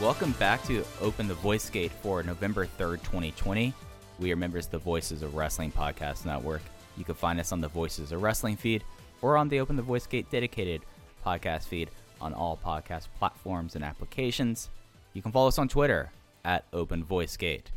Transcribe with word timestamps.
Welcome 0.00 0.32
back 0.32 0.64
to 0.64 0.84
Open 1.02 1.28
the 1.28 1.34
Voice 1.34 1.68
Gate 1.68 1.92
for 1.92 2.22
November 2.22 2.66
3rd, 2.66 3.02
2020. 3.02 3.74
We 4.18 4.32
are 4.32 4.36
members 4.36 4.66
of 4.66 4.72
the 4.72 4.78
Voices 4.78 5.22
of 5.22 5.36
Wrestling 5.36 5.70
Podcast 5.70 6.24
Network. 6.24 6.62
You 6.96 7.04
can 7.04 7.14
find 7.14 7.38
us 7.38 7.52
on 7.52 7.60
the 7.60 7.68
Voices 7.68 8.10
of 8.10 8.20
Wrestling 8.20 8.56
feed 8.56 8.82
or 9.22 9.36
on 9.36 9.48
the 9.48 9.60
Open 9.60 9.76
the 9.76 9.82
Voice 9.82 10.08
Gate 10.08 10.28
dedicated 10.28 10.82
podcast 11.24 11.64
feed 11.64 11.88
on 12.20 12.34
all 12.34 12.58
podcast 12.64 13.06
platforms 13.16 13.76
and 13.76 13.84
applications. 13.84 14.70
You 15.12 15.22
can 15.22 15.30
follow 15.30 15.46
us 15.46 15.58
on 15.58 15.68
Twitter 15.68 16.10
at 16.44 16.64
Open 16.72 17.04
Voice 17.04 17.36
Gate. 17.36 17.70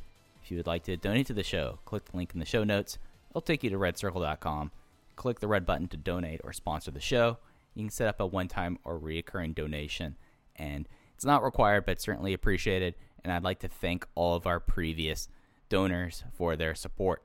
If 0.43 0.49
you 0.49 0.57
would 0.57 0.65
like 0.65 0.81
to 0.85 0.97
donate 0.97 1.27
to 1.27 1.33
the 1.33 1.43
show, 1.43 1.77
click 1.85 2.05
the 2.05 2.17
link 2.17 2.31
in 2.33 2.39
the 2.39 2.45
show 2.47 2.63
notes. 2.63 2.97
It'll 3.29 3.41
take 3.41 3.63
you 3.63 3.69
to 3.69 3.77
redcircle.com. 3.77 4.71
Click 5.15 5.41
the 5.41 5.47
red 5.47 5.63
button 5.63 5.87
to 5.89 5.97
donate 5.97 6.41
or 6.43 6.53
sponsor 6.53 6.89
the 6.89 6.99
show. 6.99 7.37
You 7.75 7.83
can 7.83 7.91
set 7.91 8.07
up 8.07 8.19
a 8.19 8.25
one 8.25 8.47
time 8.47 8.79
or 8.83 8.97
recurring 8.97 9.53
donation, 9.53 10.15
and 10.55 10.87
it's 11.13 11.23
not 11.23 11.43
required, 11.43 11.85
but 11.85 12.01
certainly 12.01 12.33
appreciated. 12.33 12.95
And 13.23 13.31
I'd 13.31 13.43
like 13.43 13.59
to 13.59 13.67
thank 13.67 14.07
all 14.15 14.33
of 14.33 14.47
our 14.47 14.59
previous 14.59 15.29
donors 15.71 16.25
for 16.33 16.57
their 16.57 16.75
support. 16.75 17.23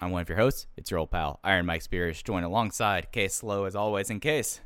I'm 0.00 0.10
one 0.10 0.22
of 0.22 0.28
your 0.28 0.38
hosts. 0.38 0.66
It's 0.76 0.90
your 0.90 0.98
old 0.98 1.12
pal, 1.12 1.38
Iron 1.44 1.66
Mike 1.66 1.82
Spears, 1.82 2.20
joined 2.20 2.44
alongside 2.44 3.12
Case 3.12 3.36
Slow 3.36 3.64
as 3.64 3.76
always. 3.76 4.10
In 4.10 4.18
case 4.18 4.60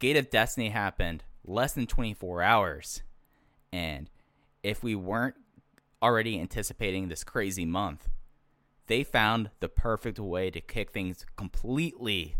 Gate 0.00 0.16
of 0.16 0.28
Destiny 0.28 0.70
happened 0.70 1.22
less 1.44 1.72
than 1.72 1.86
24 1.86 2.42
hours, 2.42 3.04
and 3.72 4.10
if 4.64 4.82
we 4.82 4.96
weren't 4.96 5.36
already 6.02 6.40
anticipating 6.40 7.06
this 7.06 7.22
crazy 7.22 7.64
month, 7.64 8.08
they 8.88 9.04
found 9.04 9.50
the 9.60 9.68
perfect 9.68 10.18
way 10.18 10.50
to 10.50 10.60
kick 10.60 10.90
things 10.90 11.24
completely 11.36 12.34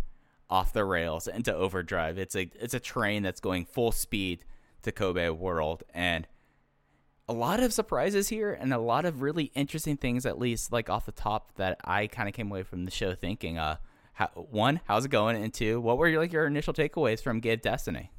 off 0.51 0.73
the 0.73 0.85
rails 0.85 1.29
into 1.29 1.55
overdrive. 1.55 2.19
It's 2.19 2.35
a 2.35 2.51
it's 2.61 2.75
a 2.75 2.81
train 2.81 3.23
that's 3.23 3.41
going 3.41 3.67
full 3.67 3.93
speed 3.93 4.45
to 4.83 4.91
Kobe 4.91 5.29
World 5.29 5.85
and 5.95 6.27
a 7.29 7.33
lot 7.33 7.61
of 7.61 7.73
surprises 7.73 8.29
here 8.29 8.53
and 8.53 8.73
a 8.73 8.79
lot 8.79 9.05
of 9.05 9.23
really 9.23 9.53
interesting 9.55 9.97
things 9.97 10.27
at 10.27 10.39
least 10.39 10.73
like 10.73 10.91
off 10.91 11.07
the 11.07 11.13
top 11.13 11.55
that 11.57 11.79
I 11.85 12.07
kind 12.07 12.29
of 12.29 12.35
came 12.35 12.51
away 12.51 12.63
from 12.63 12.85
the 12.85 12.91
show 12.91 13.15
thinking 13.15 13.59
uh 13.59 13.77
how, 14.15 14.27
one 14.35 14.81
how's 14.87 15.05
it 15.05 15.11
going 15.11 15.43
and 15.43 15.55
two 15.55 15.81
what 15.81 15.99
were 15.99 16.09
your, 16.09 16.21
like 16.21 16.33
your 16.33 16.47
initial 16.47 16.75
takeaways 16.75 17.23
from 17.23 17.41
Gate 17.41 17.63
Destiny 17.63 18.11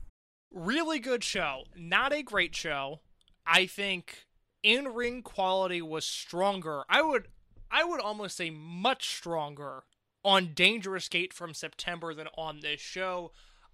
really 0.54 1.00
good 1.00 1.24
show. 1.24 1.64
Not 1.76 2.14
a 2.14 2.24
great 2.24 2.56
show. 2.56 3.02
I 3.46 3.66
think 3.66 4.26
in 4.62 4.88
ring 4.90 5.22
quality 5.22 5.82
was 5.82 6.06
stronger. 6.06 6.84
I 6.88 7.02
would 7.02 7.28
I 7.72 7.84
would 7.84 8.00
almost 8.00 8.38
say 8.38 8.52
much 8.52 9.10
stronger 9.10 9.84
on 10.24 10.54
Dangerous 10.54 11.10
Gate 11.10 11.34
from 11.34 11.54
September 11.54 12.14
than 12.14 12.28
on 12.38 12.60
this 12.62 12.80
show. 12.80 13.32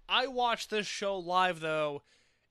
I 0.08 0.26
watched 0.26 0.70
this 0.70 0.86
show 0.86 1.18
live 1.18 1.60
though, 1.60 2.02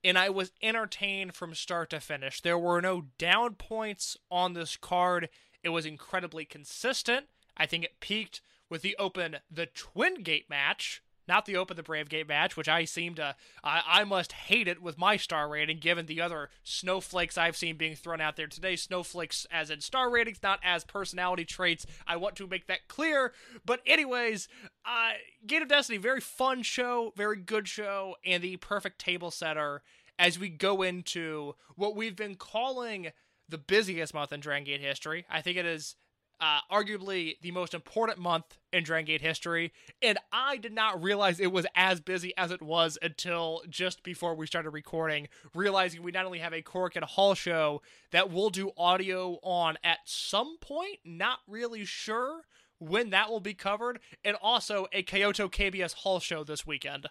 and 0.03 0.17
I 0.17 0.29
was 0.29 0.51
entertained 0.61 1.35
from 1.35 1.53
start 1.53 1.89
to 1.91 1.99
finish. 1.99 2.41
There 2.41 2.57
were 2.57 2.81
no 2.81 3.05
down 3.17 3.55
points 3.55 4.17
on 4.31 4.53
this 4.53 4.77
card. 4.77 5.29
It 5.63 5.69
was 5.69 5.85
incredibly 5.85 6.45
consistent. 6.45 7.27
I 7.57 7.65
think 7.65 7.83
it 7.83 7.99
peaked 7.99 8.41
with 8.69 8.81
the 8.81 8.95
open 8.97 9.37
the 9.51 9.65
Twin 9.65 10.23
Gate 10.23 10.49
match, 10.49 11.01
not 11.29 11.45
the 11.45 11.55
Open 11.55 11.77
the 11.77 11.83
Brave 11.83 12.09
Gate 12.09 12.27
match, 12.27 12.57
which 12.57 12.67
I 12.67 12.83
seem 12.83 13.15
to 13.15 13.35
I, 13.63 13.81
I 13.87 14.03
must 14.03 14.33
hate 14.33 14.67
it 14.67 14.81
with 14.81 14.97
my 14.97 15.15
star 15.15 15.47
rating 15.47 15.77
given 15.77 16.07
the 16.07 16.19
other 16.19 16.49
snowflakes 16.63 17.37
I've 17.37 17.55
seen 17.55 17.77
being 17.77 17.95
thrown 17.95 18.19
out 18.19 18.35
there 18.35 18.47
today. 18.47 18.75
Snowflakes 18.75 19.47
as 19.49 19.69
in 19.69 19.79
star 19.79 20.09
ratings, 20.09 20.43
not 20.43 20.59
as 20.63 20.83
personality 20.83 21.45
traits. 21.45 21.85
I 22.05 22.17
want 22.17 22.35
to 22.37 22.47
make 22.47 22.67
that 22.67 22.89
clear. 22.89 23.31
But 23.65 23.79
anyways, 23.85 24.49
uh 24.83 25.11
Gate 25.47 25.61
of 25.61 25.69
Destiny, 25.69 25.97
very 25.99 26.19
fun 26.19 26.63
show, 26.63 27.13
very 27.15 27.37
good 27.37 27.67
show, 27.67 28.15
and 28.25 28.43
the 28.43 28.57
perfect 28.57 28.99
table 28.99 29.31
setter 29.31 29.83
as 30.17 30.37
we 30.37 30.49
go 30.49 30.81
into 30.81 31.55
what 31.75 31.95
we've 31.95 32.17
been 32.17 32.35
calling 32.35 33.11
the 33.47 33.57
busiest 33.57 34.13
month 34.13 34.33
in 34.33 34.39
Dragon 34.41 34.65
Gate 34.65 34.81
history. 34.81 35.25
I 35.29 35.41
think 35.41 35.57
it 35.57 35.65
is 35.65 35.95
uh, 36.41 36.59
arguably 36.71 37.39
the 37.41 37.51
most 37.51 37.73
important 37.73 38.17
month 38.19 38.57
in 38.71 38.83
Dragon 38.83 39.05
Gate 39.05 39.21
history, 39.21 39.73
and 40.01 40.17
I 40.31 40.57
did 40.57 40.73
not 40.73 41.01
realize 41.01 41.39
it 41.39 41.51
was 41.51 41.65
as 41.75 41.99
busy 41.99 42.33
as 42.37 42.51
it 42.51 42.61
was 42.61 42.97
until 43.01 43.61
just 43.69 44.03
before 44.03 44.35
we 44.35 44.47
started 44.47 44.69
recording, 44.69 45.27
realizing 45.53 46.03
we 46.03 46.11
not 46.11 46.25
only 46.25 46.39
have 46.39 46.53
a 46.53 46.61
Korakuen 46.61 47.03
Hall 47.03 47.33
show 47.33 47.81
that 48.11 48.31
we'll 48.31 48.49
do 48.49 48.71
audio 48.77 49.39
on 49.43 49.77
at 49.83 49.99
some 50.05 50.57
point, 50.59 50.99
not 51.03 51.39
really 51.47 51.85
sure 51.85 52.41
when 52.79 53.09
that 53.09 53.29
will 53.29 53.41
be 53.41 53.53
covered, 53.53 53.99
and 54.23 54.37
also 54.41 54.87
a 54.93 55.03
Kyoto 55.03 55.49
KBS 55.49 55.93
Hall 55.95 56.19
show 56.19 56.43
this 56.43 56.65
weekend. 56.65 57.07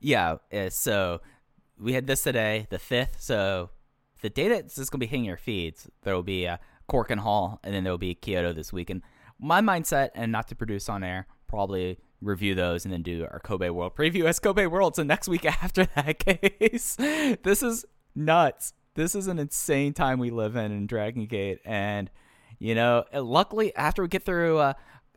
yeah 0.00 0.36
uh, 0.52 0.68
so 0.68 1.20
we 1.78 1.92
had 1.92 2.06
this 2.06 2.22
today 2.24 2.66
the 2.70 2.78
5th 2.78 3.20
so 3.20 3.70
the 4.20 4.30
day 4.30 4.48
that's 4.48 4.74
just 4.74 4.90
going 4.90 4.98
to 4.98 5.06
be 5.06 5.10
hitting 5.10 5.24
your 5.24 5.36
feeds 5.36 5.88
there 6.02 6.14
will 6.14 6.22
be 6.22 6.46
uh, 6.46 6.56
Korakuen 6.88 7.18
Hall 7.18 7.60
and 7.62 7.74
then 7.74 7.84
there 7.84 7.92
will 7.92 7.98
be 7.98 8.14
Kyoto 8.14 8.52
this 8.52 8.72
weekend 8.72 9.02
my 9.38 9.60
mindset 9.60 10.10
and 10.14 10.30
not 10.30 10.48
to 10.48 10.54
produce 10.54 10.88
on 10.88 11.02
air 11.02 11.26
probably 11.46 11.98
review 12.20 12.54
those 12.54 12.84
and 12.84 12.92
then 12.92 13.02
do 13.02 13.26
our 13.30 13.40
Kobe 13.40 13.68
World 13.68 13.96
preview 13.96 14.24
as 14.24 14.38
Kobe 14.38 14.66
World 14.66 14.96
so 14.96 15.02
next 15.02 15.28
week 15.28 15.44
after 15.62 15.86
that 15.96 16.18
case 16.18 16.96
this 17.42 17.62
is 17.62 17.84
nuts 18.14 18.74
this 18.94 19.14
is 19.14 19.26
an 19.26 19.38
insane 19.38 19.92
time 19.92 20.18
we 20.18 20.30
live 20.30 20.56
in 20.56 20.72
in 20.72 20.86
Dragon 20.86 21.26
Gate 21.26 21.60
and 21.64 22.10
you 22.58 22.74
know 22.74 23.04
luckily 23.14 23.74
after 23.76 24.02
we 24.02 24.08
get 24.08 24.24
through 24.24 24.58
uh, 24.58 24.72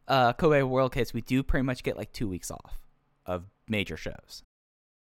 uh, 0.07 0.33
Kobe 0.33 0.61
World 0.63 0.93
case 0.93 1.13
we 1.13 1.21
do 1.21 1.43
pretty 1.43 1.63
much 1.63 1.83
get 1.83 1.97
like 1.97 2.11
two 2.11 2.27
weeks 2.27 2.49
off 2.51 2.79
of 3.25 3.45
major 3.67 3.97
shows 3.97 4.43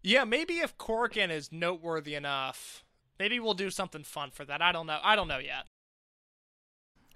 Yeah, 0.03 0.25
maybe 0.25 0.55
if 0.55 0.77
Korakuen 0.79 1.31
is 1.31 1.53
noteworthy 1.53 2.15
enough, 2.15 2.85
maybe 3.19 3.39
we'll 3.39 3.55
do 3.55 3.71
something 3.71 4.03
fun 4.03 4.31
for 4.33 4.45
that. 4.45 4.61
I 4.61 4.73
don't 4.73 4.87
know. 4.87 4.99
I 5.03 5.15
don't 5.15 5.29
know 5.29 5.39
yet. 5.39 5.67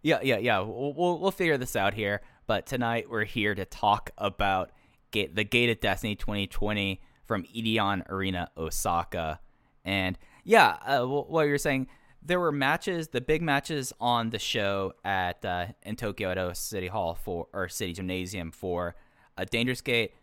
Yeah, 0.07 0.21
yeah, 0.23 0.39
yeah. 0.39 0.61
We'll, 0.61 0.93
we'll 0.93 1.19
we'll 1.19 1.33
figure 1.33 1.59
this 1.59 1.75
out 1.75 1.93
here. 1.93 2.21
But 2.47 2.65
tonight 2.65 3.11
we're 3.11 3.25
here 3.25 3.57
to 3.57 3.65
talk 3.65 4.13
about 4.17 4.71
the 5.11 5.43
Gate 5.43 5.69
of 5.69 5.81
Destiny 5.81 6.15
2020 6.15 7.01
from 7.25 7.43
Edion 7.43 8.09
Arena 8.09 8.49
Osaka. 8.57 9.41
And 9.85 10.17
yeah, 10.45 10.77
uh, 10.87 11.05
what 11.05 11.49
you're 11.49 11.59
saying, 11.59 11.89
there 12.23 12.39
were 12.39 12.53
matches, 12.53 13.09
the 13.09 13.21
big 13.21 13.43
matches 13.43 13.93
on 13.99 14.31
the 14.31 14.39
show 14.39 14.93
at 15.05 15.45
uh, 15.45 15.67
in 15.83 15.97
Tokyo 15.97 16.31
at 16.31 16.57
City 16.57 16.87
Hall 16.87 17.17
for 17.17 17.49
or 17.53 17.69
City 17.69 17.93
Gymnasium 17.93 18.53
for 18.53 18.95
A 19.37 19.45
Dangerous 19.45 19.81
Gate, 19.81 20.15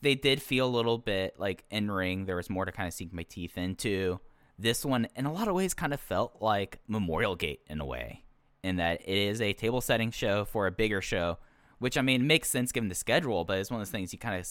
they 0.00 0.14
did 0.14 0.42
feel 0.42 0.66
a 0.66 0.70
little 0.70 0.98
bit 0.98 1.40
like 1.40 1.64
in 1.72 1.90
ring. 1.90 2.26
There 2.26 2.36
was 2.36 2.48
more 2.48 2.66
to 2.66 2.70
kind 2.70 2.86
of 2.86 2.94
sink 2.94 3.12
my 3.12 3.24
teeth 3.24 3.58
into. 3.58 4.20
This 4.60 4.84
one, 4.84 5.08
in 5.16 5.26
a 5.26 5.32
lot 5.32 5.48
of 5.48 5.56
ways, 5.56 5.74
kind 5.74 5.92
of 5.92 5.98
felt 5.98 6.36
like 6.40 6.78
Memorial 6.86 7.34
Gate 7.34 7.62
in 7.66 7.80
a 7.80 7.84
way, 7.84 8.22
in 8.64 8.76
that 8.76 9.00
it 9.02 9.16
is 9.16 9.40
a 9.40 9.52
table 9.52 9.80
setting 9.80 10.10
show 10.10 10.44
for 10.44 10.66
a 10.66 10.72
bigger 10.72 11.00
show, 11.00 11.38
which 11.78 11.98
I 11.98 12.02
mean 12.02 12.26
makes 12.26 12.48
sense 12.48 12.72
given 12.72 12.88
the 12.88 12.94
schedule, 12.94 13.44
but 13.44 13.58
it's 13.58 13.70
one 13.70 13.80
of 13.80 13.86
those 13.86 13.92
things 13.92 14.12
you 14.12 14.18
kind 14.18 14.40
of 14.40 14.48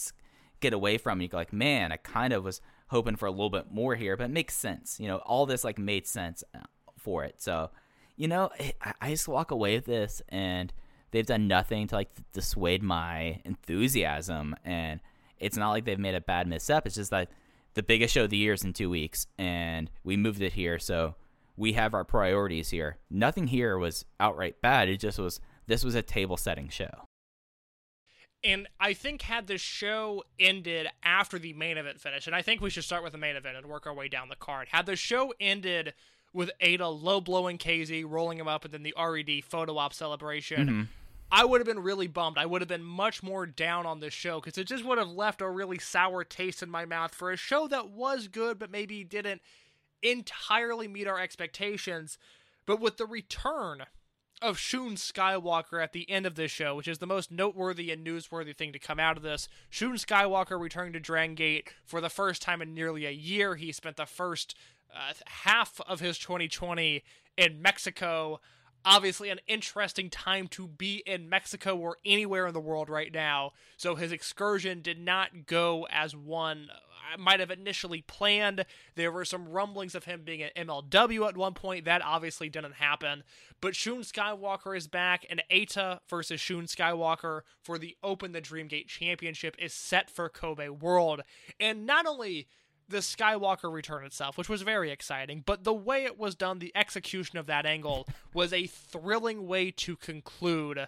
get 0.59 0.71
away 0.71 0.97
from. 0.97 1.19
You 1.19 1.27
go 1.27 1.37
like, 1.37 1.51
man, 1.51 1.91
I 1.91 1.97
kind 1.97 2.31
of 2.31 2.43
was 2.43 2.61
hoping 2.87 3.15
for 3.15 3.25
a 3.25 3.31
little 3.31 3.49
bit 3.49 3.71
more 3.71 3.95
here, 3.95 4.15
but 4.15 4.25
it 4.25 4.31
makes 4.31 4.55
sense. 4.55 4.99
You 4.99 5.07
know, 5.07 5.17
all 5.17 5.45
this 5.45 5.63
like 5.63 5.79
made 5.79 6.05
sense 6.05 6.43
uh, 6.55 6.59
for 6.97 7.23
it. 7.23 7.41
So, 7.41 7.71
you 8.15 8.27
know, 8.27 8.51
I, 8.81 8.93
I 9.01 9.09
just 9.09 9.27
walk 9.27 9.51
away 9.51 9.75
with 9.75 9.85
this 9.85 10.21
and 10.29 10.71
they've 11.11 11.25
done 11.25 11.47
nothing 11.47 11.87
to 11.87 11.95
like 11.95 12.09
dissuade 12.31 12.83
my 12.83 13.41
enthusiasm 13.43 14.55
and 14.63 14.99
it's 15.39 15.57
not 15.57 15.71
like 15.71 15.85
they've 15.85 15.99
made 15.99 16.15
a 16.15 16.21
bad 16.21 16.47
misstep. 16.47 16.85
It's 16.85 16.95
just 16.95 17.11
that 17.11 17.29
the 17.73 17.83
biggest 17.83 18.13
show 18.13 18.25
of 18.25 18.29
the 18.29 18.37
year 18.37 18.53
is 18.53 18.63
in 18.63 18.73
two 18.73 18.89
weeks, 18.89 19.27
and 19.37 19.89
we 20.03 20.15
moved 20.15 20.41
it 20.41 20.53
here, 20.53 20.77
so 20.77 21.15
we 21.55 21.73
have 21.73 21.93
our 21.93 22.03
priorities 22.03 22.69
here. 22.69 22.97
Nothing 23.09 23.47
here 23.47 23.77
was 23.77 24.05
outright 24.19 24.61
bad. 24.61 24.89
It 24.89 24.99
just 24.99 25.19
was 25.19 25.39
this 25.67 25.83
was 25.83 25.95
a 25.95 26.01
table 26.01 26.37
setting 26.37 26.69
show. 26.69 27.07
And 28.43 28.67
I 28.77 28.93
think 28.93 29.21
had 29.21 29.47
the 29.47 29.57
show 29.57 30.23
ended 30.37 30.87
after 31.01 31.39
the 31.39 31.53
main 31.53 31.77
event 31.77 32.01
finished, 32.01 32.27
and 32.27 32.35
I 32.35 32.41
think 32.41 32.59
we 32.59 32.69
should 32.69 32.83
start 32.83 33.01
with 33.01 33.13
the 33.13 33.17
main 33.17 33.37
event 33.37 33.55
and 33.55 33.67
work 33.67 33.87
our 33.87 33.93
way 33.93 34.09
down 34.09 34.27
the 34.27 34.35
card. 34.35 34.67
Had 34.69 34.85
the 34.85 34.97
show 34.97 35.33
ended 35.39 35.93
with 36.33 36.51
Eita 36.61 37.01
low 37.01 37.21
blowing 37.21 37.57
KZ, 37.57 38.03
rolling 38.05 38.39
him 38.39 38.47
up, 38.49 38.65
and 38.65 38.73
then 38.73 38.83
the 38.83 38.93
RED 38.97 39.45
photo 39.45 39.77
op 39.77 39.93
celebration, 39.93 40.67
Mm-hmm. 40.67 40.83
I 41.35 41.45
would 41.45 41.61
have 41.61 41.65
been 41.65 41.79
really 41.79 42.05
bummed. 42.05 42.37
I 42.37 42.45
would 42.45 42.61
have 42.61 42.67
been 42.67 42.83
much 42.83 43.23
more 43.23 43.47
down 43.47 43.87
on 43.87 43.99
this 43.99 44.13
show 44.13 44.39
because 44.39 44.55
it 44.59 44.67
just 44.67 44.85
would 44.85 44.99
have 44.99 45.09
left 45.09 45.41
a 45.41 45.49
really 45.49 45.79
sour 45.79 46.23
taste 46.23 46.61
in 46.61 46.69
my 46.69 46.85
mouth 46.85 47.15
for 47.15 47.31
a 47.31 47.37
show 47.37 47.67
that 47.69 47.89
was 47.89 48.27
good, 48.27 48.59
but 48.59 48.69
maybe 48.69 49.03
didn't 49.03 49.41
entirely 50.03 50.87
meet 50.87 51.07
our 51.07 51.19
expectations. 51.19 52.17
But 52.65 52.79
with 52.79 52.97
the 52.97 53.05
return 53.05 53.85
of 54.43 54.59
Shun 54.59 54.95
Skywalker 54.95 55.81
at 55.81 55.93
the 55.93 56.09
end 56.09 56.25
of 56.25 56.35
this 56.35 56.51
show, 56.51 56.75
which 56.75 56.87
is 56.87 56.97
the 56.97 57.07
most 57.07 57.31
noteworthy 57.31 57.91
and 57.91 58.05
newsworthy 58.05 58.55
thing 58.55 58.73
to 58.73 58.79
come 58.79 58.99
out 58.99 59.15
of 59.15 59.23
this. 59.23 59.47
Shun 59.69 59.95
Skywalker 59.95 60.59
returned 60.59 60.93
to 60.93 60.99
Drangate 60.99 61.69
for 61.85 62.01
the 62.01 62.09
first 62.09 62.41
time 62.41 62.61
in 62.61 62.73
nearly 62.73 63.05
a 63.05 63.11
year. 63.11 63.55
He 63.55 63.71
spent 63.71 63.95
the 63.95 64.05
first 64.05 64.53
uh, 64.93 65.13
half 65.25 65.79
of 65.87 66.01
his 66.01 66.17
2020 66.17 67.03
in 67.37 67.61
Mexico. 67.61 68.41
Obviously, 68.83 69.29
an 69.29 69.39
interesting 69.47 70.09
time 70.09 70.49
to 70.49 70.67
be 70.67 71.01
in 71.05 71.29
Mexico 71.29 71.77
or 71.77 71.97
anywhere 72.05 72.47
in 72.47 72.53
the 72.53 72.59
world 72.59 72.89
right 72.89 73.13
now. 73.13 73.51
So 73.77 73.95
his 73.95 74.11
excursion 74.11 74.81
did 74.81 74.99
not 74.99 75.45
go 75.45 75.87
as 75.89 76.17
one 76.17 76.67
might 77.19 77.39
have 77.39 77.51
initially 77.51 78.01
planned. 78.01 78.65
There 78.95 79.11
were 79.11 79.25
some 79.25 79.49
rumblings 79.49 79.95
of 79.95 80.05
him 80.05 80.23
being 80.23 80.41
at 80.41 80.55
MLW 80.55 81.27
at 81.27 81.37
one 81.37 81.53
point. 81.53 81.85
That 81.85 82.03
obviously 82.03 82.49
didn't 82.49 82.75
happen. 82.75 83.23
But 83.61 83.75
Shun 83.75 84.01
Skywalker 84.01 84.75
is 84.75 84.87
back, 84.87 85.25
and 85.29 85.41
Eita 85.51 85.99
versus 86.09 86.41
Shun 86.41 86.65
Skywalker 86.65 87.41
for 87.61 87.77
the 87.77 87.95
Open 88.03 88.31
the 88.31 88.41
Dreamgate 88.41 88.87
Championship 88.87 89.55
is 89.57 89.73
set 89.73 90.09
for 90.09 90.29
Kobe 90.29 90.69
World. 90.69 91.21
And 91.59 91.85
not 91.85 92.05
only 92.05 92.47
the 92.89 92.97
Skywalker 92.97 93.71
return 93.71 94.05
itself, 94.05 94.37
which 94.37 94.49
was 94.49 94.61
very 94.61 94.91
exciting, 94.91 95.43
but 95.45 95.63
the 95.63 95.73
way 95.73 96.05
it 96.05 96.17
was 96.17 96.35
done, 96.35 96.59
the 96.59 96.75
execution 96.75 97.37
of 97.37 97.47
that 97.47 97.65
angle 97.65 98.07
was 98.33 98.53
a 98.53 98.67
thrilling 98.67 99.47
way 99.47 99.71
to 99.71 99.95
conclude 99.95 100.87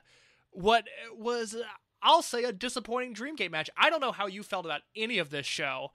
what 0.51 0.85
was, 1.13 1.55
I'll 2.01 2.21
say, 2.21 2.43
a 2.43 2.53
disappointing 2.53 3.13
Dreamgate 3.13 3.51
match. 3.51 3.69
I 3.77 3.89
don't 3.89 4.01
know 4.01 4.11
how 4.11 4.27
you 4.27 4.43
felt 4.43 4.65
about 4.65 4.81
any 4.95 5.17
of 5.17 5.29
this 5.29 5.45
show. 5.45 5.91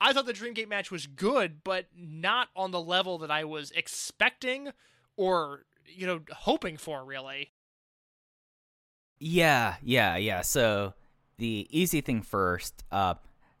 I 0.00 0.12
thought 0.12 0.26
the 0.26 0.32
Dreamgate 0.32 0.68
match 0.68 0.90
was 0.90 1.06
good, 1.06 1.62
but 1.62 1.86
not 1.94 2.48
on 2.56 2.70
the 2.70 2.80
level 2.80 3.18
that 3.18 3.30
I 3.30 3.44
was 3.44 3.70
expecting 3.72 4.70
or, 5.16 5.66
you 5.86 6.06
know, 6.06 6.20
hoping 6.30 6.76
for, 6.76 7.04
really. 7.04 7.52
Yeah, 9.18 9.76
yeah, 9.82 10.16
yeah. 10.16 10.40
So 10.40 10.94
the 11.36 11.66
easy 11.70 12.00
thing 12.00 12.22
first, 12.22 12.82
uh, 12.90 13.14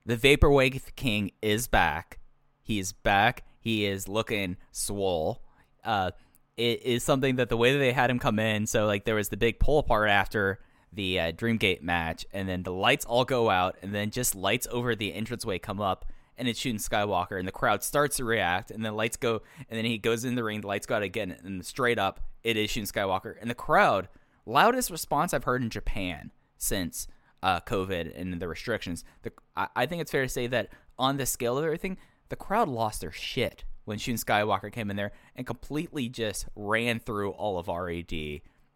the 0.06 0.16
Vaporwave 0.16 0.96
King 0.96 1.32
is 1.42 1.68
back. 1.68 2.18
He's 2.62 2.92
back. 2.92 3.44
He 3.60 3.84
is 3.84 4.08
looking 4.08 4.56
swole. 4.72 5.42
Uh, 5.84 6.12
it 6.56 6.82
is 6.82 7.04
something 7.04 7.36
that 7.36 7.50
the 7.50 7.56
way 7.56 7.72
that 7.72 7.78
they 7.78 7.92
had 7.92 8.10
him 8.10 8.18
come 8.18 8.38
in, 8.38 8.66
so 8.66 8.86
like 8.86 9.04
there 9.04 9.14
was 9.14 9.28
the 9.28 9.36
big 9.36 9.58
pull 9.58 9.78
apart 9.78 10.08
after 10.08 10.60
the 10.92 11.20
uh, 11.20 11.32
Dreamgate 11.32 11.82
match, 11.82 12.26
and 12.32 12.48
then 12.48 12.62
the 12.62 12.72
lights 12.72 13.04
all 13.04 13.24
go 13.24 13.50
out, 13.50 13.76
and 13.82 13.94
then 13.94 14.10
just 14.10 14.34
lights 14.34 14.66
over 14.70 14.94
the 14.94 15.12
entranceway 15.12 15.58
come 15.58 15.80
up, 15.80 16.06
and 16.40 16.48
it's 16.48 16.58
Shun 16.58 16.76
Skywalker, 16.76 17.38
and 17.38 17.46
the 17.46 17.52
crowd 17.52 17.84
starts 17.84 18.16
to 18.16 18.24
react, 18.24 18.70
and 18.70 18.82
the 18.82 18.90
lights 18.90 19.18
go, 19.18 19.42
and 19.68 19.76
then 19.76 19.84
he 19.84 19.98
goes 19.98 20.24
in 20.24 20.36
the 20.36 20.42
ring, 20.42 20.62
the 20.62 20.66
lights 20.66 20.86
go 20.86 20.96
out 20.96 21.02
again, 21.02 21.36
and 21.44 21.64
straight 21.64 21.98
up, 21.98 22.18
it 22.42 22.56
is 22.56 22.70
Shun 22.70 22.84
Skywalker, 22.84 23.34
and 23.42 23.50
the 23.50 23.54
crowd, 23.54 24.08
loudest 24.46 24.90
response 24.90 25.34
I've 25.34 25.44
heard 25.44 25.62
in 25.62 25.68
Japan 25.68 26.32
since 26.56 27.06
uh, 27.42 27.60
COVID 27.60 28.18
and 28.18 28.40
the 28.40 28.48
restrictions. 28.48 29.04
The, 29.20 29.32
I, 29.54 29.68
I 29.76 29.86
think 29.86 30.00
it's 30.00 30.10
fair 30.10 30.22
to 30.22 30.28
say 30.30 30.46
that 30.46 30.70
on 30.98 31.18
the 31.18 31.26
scale 31.26 31.58
of 31.58 31.64
everything, 31.64 31.98
the 32.30 32.36
crowd 32.36 32.68
lost 32.68 33.02
their 33.02 33.12
shit 33.12 33.64
when 33.84 33.98
Shun 33.98 34.14
Skywalker 34.14 34.72
came 34.72 34.90
in 34.90 34.96
there 34.96 35.12
and 35.36 35.46
completely 35.46 36.08
just 36.08 36.46
ran 36.56 37.00
through 37.00 37.32
all 37.32 37.58
of 37.58 37.68
RAD 37.68 38.12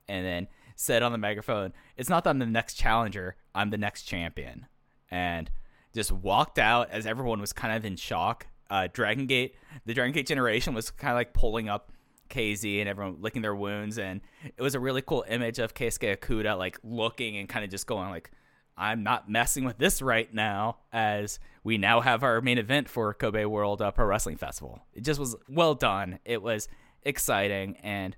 and 0.06 0.26
then 0.26 0.48
said 0.76 1.02
on 1.02 1.12
the 1.12 1.18
megaphone, 1.18 1.72
It's 1.96 2.10
not 2.10 2.24
that 2.24 2.30
I'm 2.30 2.40
the 2.40 2.46
next 2.46 2.74
challenger, 2.74 3.36
I'm 3.54 3.70
the 3.70 3.78
next 3.78 4.02
champion. 4.02 4.66
And 5.10 5.50
just 5.94 6.12
walked 6.12 6.58
out 6.58 6.90
as 6.90 7.06
everyone 7.06 7.40
was 7.40 7.52
kind 7.52 7.74
of 7.76 7.84
in 7.84 7.96
shock. 7.96 8.46
Uh, 8.70 8.88
Dragon 8.92 9.26
Gate, 9.26 9.54
the 9.86 9.94
Dragon 9.94 10.12
Gate 10.12 10.26
generation 10.26 10.74
was 10.74 10.90
kind 10.90 11.12
of 11.12 11.16
like 11.16 11.32
pulling 11.32 11.68
up 11.68 11.92
KZ 12.30 12.80
and 12.80 12.88
everyone 12.88 13.16
licking 13.20 13.42
their 13.42 13.54
wounds. 13.54 13.98
And 13.98 14.20
it 14.44 14.62
was 14.62 14.74
a 14.74 14.80
really 14.80 15.02
cool 15.02 15.24
image 15.28 15.58
of 15.58 15.74
Keisuke 15.74 16.16
Okuda 16.18 16.58
like 16.58 16.78
looking 16.82 17.36
and 17.36 17.48
kind 17.48 17.64
of 17.64 17.70
just 17.70 17.86
going 17.86 18.10
like, 18.10 18.30
I'm 18.76 19.02
not 19.02 19.30
messing 19.30 19.64
with 19.64 19.78
this 19.78 20.02
right 20.02 20.32
now, 20.34 20.78
as 20.92 21.38
we 21.62 21.78
now 21.78 22.00
have 22.00 22.24
our 22.24 22.40
main 22.40 22.58
event 22.58 22.88
for 22.88 23.14
Kobe 23.14 23.44
World 23.44 23.80
uh, 23.80 23.92
Pro 23.92 24.04
Wrestling 24.04 24.36
Festival. 24.36 24.80
It 24.92 25.04
just 25.04 25.20
was 25.20 25.36
well 25.48 25.74
done. 25.74 26.18
It 26.24 26.42
was 26.42 26.68
exciting, 27.04 27.76
and 27.84 28.16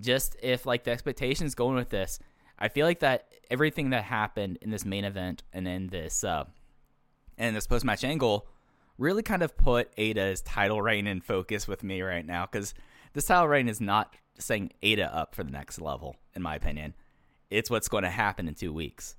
just 0.00 0.34
if 0.42 0.66
like 0.66 0.82
the 0.82 0.90
expectations 0.90 1.54
going 1.54 1.76
with 1.76 1.90
this, 1.90 2.18
I 2.58 2.68
feel 2.68 2.84
like 2.84 2.98
that 3.00 3.28
everything 3.48 3.90
that 3.90 4.02
happened 4.04 4.58
in 4.60 4.70
this 4.70 4.84
main 4.84 5.04
event 5.04 5.44
and 5.52 5.68
in 5.68 5.86
this 5.88 6.24
uh, 6.24 6.44
and 7.38 7.56
this 7.56 7.66
post 7.66 7.84
match 7.84 8.04
angle 8.04 8.46
really 8.98 9.22
kind 9.22 9.42
of 9.42 9.56
put 9.56 9.94
Eita's 9.96 10.42
title 10.42 10.80
reign 10.82 11.06
in 11.06 11.20
focus 11.20 11.66
with 11.66 11.82
me 11.82 12.02
right 12.02 12.26
now 12.26 12.46
because 12.46 12.74
this 13.14 13.24
title 13.26 13.48
reign 13.48 13.68
is 13.68 13.80
not 13.80 14.14
setting 14.38 14.72
Ada 14.82 15.14
up 15.14 15.34
for 15.34 15.44
the 15.44 15.50
next 15.50 15.80
level, 15.80 16.16
in 16.34 16.42
my 16.42 16.54
opinion. 16.54 16.94
It's 17.50 17.70
what's 17.70 17.88
going 17.88 18.04
to 18.04 18.10
happen 18.10 18.48
in 18.48 18.54
two 18.54 18.72
weeks. 18.72 19.16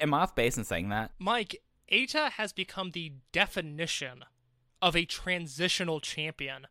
Am 0.00 0.14
I 0.14 0.20
off 0.20 0.34
base 0.34 0.56
in 0.56 0.64
saying 0.64 0.88
that? 0.88 1.12
Mike, 1.18 1.62
Eita 1.90 2.32
has 2.32 2.52
become 2.52 2.90
the 2.90 3.12
definition 3.32 4.24
of 4.82 4.96
a 4.96 5.04
transitional 5.04 6.00
champion. 6.00 6.66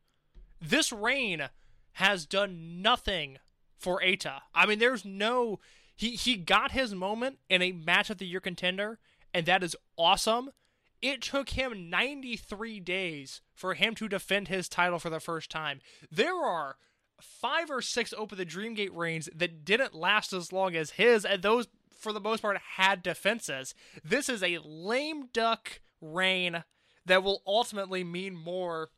This 0.61 0.91
reign 0.91 1.49
has 1.93 2.25
done 2.25 2.81
nothing 2.81 3.37
for 3.77 4.01
Eita. 4.01 4.41
I 4.53 4.65
mean, 4.65 4.79
there's 4.79 5.05
no 5.05 5.59
he 5.95 6.11
he 6.11 6.37
got 6.37 6.71
his 6.71 6.95
moment 6.95 7.39
in 7.49 7.61
a 7.61 7.71
match 7.71 8.09
of 8.09 8.17
the 8.17 8.25
year 8.25 8.39
contender, 8.39 8.99
and 9.33 9.45
that 9.45 9.63
is 9.63 9.75
awesome. 9.97 10.51
It 11.01 11.21
took 11.21 11.49
him 11.49 11.89
93 11.89 12.79
days 12.81 13.41
for 13.53 13.73
him 13.73 13.95
to 13.95 14.09
defend 14.09 14.47
his 14.47 14.67
title 14.67 14.99
for 14.99 15.09
the 15.09 15.19
first 15.19 15.49
time. 15.49 15.79
There 16.11 16.35
are 16.35 16.77
five 17.21 17.69
or 17.69 17.81
six 17.81 18.13
Open 18.17 18.37
the 18.37 18.45
Dreamgate 18.45 18.93
reigns 18.95 19.29
that 19.35 19.63
didn't 19.63 19.95
last 19.95 20.33
as 20.33 20.51
long 20.51 20.75
as 20.75 20.91
his, 20.91 21.25
and 21.25 21.41
those, 21.41 21.67
for 21.97 22.11
the 22.11 22.19
most 22.19 22.41
part, 22.41 22.57
had 22.75 23.03
defenses. 23.03 23.73
This 24.03 24.29
is 24.29 24.43
a 24.43 24.59
lame 24.63 25.27
duck 25.31 25.81
reign 26.01 26.63
that 27.05 27.23
will 27.23 27.41
ultimately 27.47 28.03
mean 28.03 28.35
more 28.35 28.89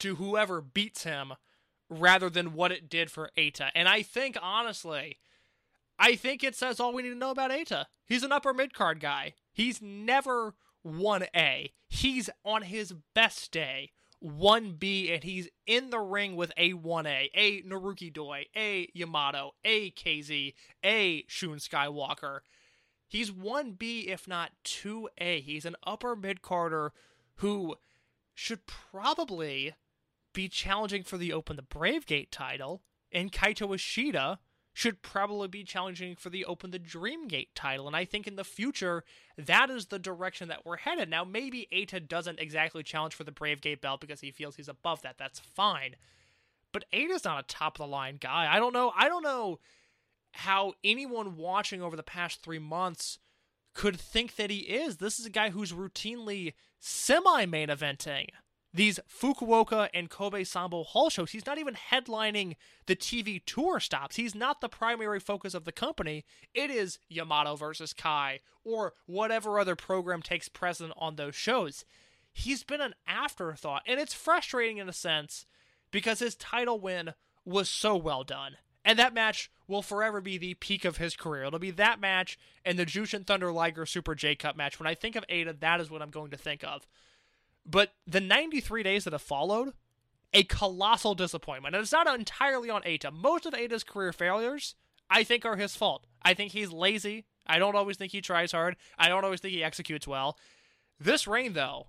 to 0.00 0.16
whoever 0.16 0.60
beats 0.60 1.04
him 1.04 1.32
rather 1.88 2.30
than 2.30 2.54
what 2.54 2.72
it 2.72 2.88
did 2.88 3.10
for 3.10 3.30
Eita. 3.36 3.70
And 3.74 3.88
I 3.88 4.02
think, 4.02 4.36
honestly, 4.40 5.18
I 5.98 6.16
think 6.16 6.42
it 6.42 6.56
says 6.56 6.80
all 6.80 6.92
we 6.92 7.02
need 7.02 7.10
to 7.10 7.14
know 7.14 7.30
about 7.30 7.50
Eita. 7.50 7.86
He's 8.06 8.22
an 8.22 8.32
upper 8.32 8.52
mid 8.52 8.74
card 8.74 9.00
guy. 9.00 9.34
He's 9.52 9.80
never 9.82 10.54
1A. 10.86 11.72
He's 11.88 12.30
on 12.44 12.62
his 12.62 12.94
best 13.14 13.52
day 13.52 13.90
1B, 14.22 15.12
and 15.12 15.24
he's 15.24 15.48
in 15.66 15.90
the 15.90 15.98
ring 15.98 16.36
with 16.36 16.52
a 16.56 16.72
1A, 16.72 17.30
a 17.34 17.62
Naruki 17.62 18.12
Doi, 18.12 18.46
a 18.56 18.88
Yamato, 18.94 19.52
a 19.64 19.90
KZ, 19.90 20.54
a 20.84 21.24
Shun 21.26 21.58
Skywalker. 21.58 22.40
He's 23.08 23.30
1B, 23.30 24.06
if 24.06 24.26
not 24.28 24.52
2A. 24.64 25.42
He's 25.42 25.64
an 25.64 25.76
upper 25.84 26.16
mid 26.16 26.42
carder 26.42 26.92
who 27.36 27.76
should 28.34 28.66
probably 28.66 29.74
be 30.32 30.48
challenging 30.48 31.02
for 31.02 31.18
the 31.18 31.32
Open 31.32 31.56
the 31.56 31.62
Brave 31.62 32.06
Gate 32.06 32.32
title, 32.32 32.82
and 33.10 33.32
Kaito 33.32 33.74
Ishida 33.74 34.38
should 34.72 35.02
probably 35.02 35.48
be 35.48 35.64
challenging 35.64 36.16
for 36.16 36.30
the 36.30 36.44
Open 36.44 36.70
the 36.70 36.78
Dreamgate 36.78 37.48
title. 37.54 37.86
And 37.86 37.94
I 37.94 38.04
think 38.04 38.26
in 38.26 38.36
the 38.36 38.44
future, 38.44 39.04
that 39.36 39.70
is 39.70 39.86
the 39.86 39.98
direction 39.98 40.48
that 40.48 40.64
we're 40.64 40.78
headed. 40.78 41.10
Now, 41.10 41.24
maybe 41.24 41.68
Eita 41.72 42.08
doesn't 42.08 42.40
exactly 42.40 42.82
challenge 42.82 43.14
for 43.14 43.24
the 43.24 43.32
Brave 43.32 43.60
Gate 43.60 43.82
belt 43.82 44.00
because 44.00 44.20
he 44.20 44.30
feels 44.30 44.56
he's 44.56 44.68
above 44.68 45.02
that. 45.02 45.18
That's 45.18 45.40
fine. 45.40 45.96
But 46.72 46.86
Eita's 46.92 47.24
not 47.24 47.44
a 47.44 47.46
top 47.46 47.78
of 47.78 47.86
the 47.86 47.92
line 47.92 48.16
guy. 48.18 48.48
I 48.50 48.58
don't 48.58 48.72
know. 48.72 48.92
I 48.96 49.08
don't 49.08 49.22
know 49.22 49.58
how 50.32 50.72
anyone 50.82 51.36
watching 51.36 51.82
over 51.82 51.96
the 51.96 52.02
past 52.02 52.42
three 52.42 52.58
months 52.58 53.18
could 53.74 54.00
think 54.00 54.36
that 54.36 54.50
he 54.50 54.60
is. 54.60 54.96
This 54.96 55.20
is 55.20 55.26
a 55.26 55.30
guy 55.30 55.50
who's 55.50 55.72
routinely 55.72 56.54
semi 56.80 57.44
main 57.44 57.68
eventing 57.68 58.28
these 58.74 58.98
Fukuoka 59.08 59.88
and 59.92 60.08
Kobe 60.08 60.42
Sanbo 60.42 60.86
Hall 60.86 61.10
shows. 61.10 61.32
He's 61.32 61.46
not 61.46 61.58
even 61.58 61.74
headlining 61.74 62.56
the 62.86 62.96
TV 62.96 63.40
tour 63.44 63.80
stops. 63.80 64.16
He's 64.16 64.34
not 64.34 64.60
the 64.60 64.68
primary 64.68 65.20
focus 65.20 65.54
of 65.54 65.64
the 65.64 65.72
company. 65.72 66.24
It 66.54 66.70
is 66.70 66.98
Yamato 67.08 67.56
versus 67.56 67.92
Kai 67.92 68.40
or 68.64 68.94
whatever 69.06 69.58
other 69.58 69.76
program 69.76 70.22
takes 70.22 70.48
precedent 70.48 70.94
on 70.96 71.16
those 71.16 71.34
shows. 71.34 71.84
He's 72.32 72.64
been 72.64 72.80
an 72.80 72.94
afterthought, 73.06 73.82
and 73.86 74.00
it's 74.00 74.14
frustrating 74.14 74.78
in 74.78 74.88
a 74.88 74.92
sense 74.92 75.44
because 75.90 76.20
his 76.20 76.34
title 76.34 76.80
win 76.80 77.12
was 77.44 77.68
so 77.68 77.96
well 77.96 78.24
done. 78.24 78.56
And 78.84 78.98
that 78.98 79.14
match 79.14 79.50
will 79.68 79.82
forever 79.82 80.20
be 80.20 80.38
the 80.38 80.54
peak 80.54 80.84
of 80.84 80.96
his 80.96 81.14
career. 81.14 81.44
It'll 81.44 81.58
be 81.58 81.70
that 81.72 82.00
match 82.00 82.38
and 82.64 82.78
the 82.78 82.86
Jushin 82.86 83.24
Thunder 83.24 83.52
Liger 83.52 83.86
Super 83.86 84.14
J 84.14 84.34
Cup 84.34 84.56
match. 84.56 84.80
When 84.80 84.88
I 84.88 84.94
think 84.94 85.14
of 85.14 85.26
Eita, 85.28 85.60
that 85.60 85.80
is 85.80 85.90
what 85.90 86.02
I'm 86.02 86.10
going 86.10 86.30
to 86.30 86.36
think 86.36 86.64
of. 86.64 86.86
But 87.64 87.92
the 88.06 88.20
93 88.20 88.82
days 88.82 89.04
that 89.04 89.12
have 89.12 89.22
followed, 89.22 89.72
a 90.32 90.42
colossal 90.44 91.14
disappointment. 91.14 91.74
And 91.74 91.82
it's 91.82 91.92
not 91.92 92.06
entirely 92.06 92.70
on 92.70 92.82
Eita. 92.82 93.12
Most 93.12 93.46
of 93.46 93.54
Eita's 93.54 93.84
career 93.84 94.12
failures, 94.12 94.74
I 95.10 95.24
think, 95.24 95.44
are 95.44 95.56
his 95.56 95.76
fault. 95.76 96.06
I 96.22 96.34
think 96.34 96.52
he's 96.52 96.72
lazy. 96.72 97.26
I 97.46 97.58
don't 97.58 97.76
always 97.76 97.96
think 97.96 98.12
he 98.12 98.20
tries 98.20 98.52
hard. 98.52 98.76
I 98.98 99.08
don't 99.08 99.24
always 99.24 99.40
think 99.40 99.52
he 99.52 99.64
executes 99.64 100.06
well. 100.06 100.38
This 100.98 101.26
reign, 101.26 101.52
though, 101.52 101.86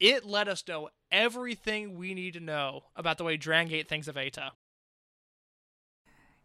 it 0.00 0.24
let 0.24 0.48
us 0.48 0.64
know 0.66 0.88
everything 1.10 1.96
we 1.96 2.14
need 2.14 2.34
to 2.34 2.40
know 2.40 2.82
about 2.96 3.18
the 3.18 3.24
way 3.24 3.36
Drangate 3.36 3.88
thinks 3.88 4.08
of 4.08 4.16
Eita. 4.16 4.50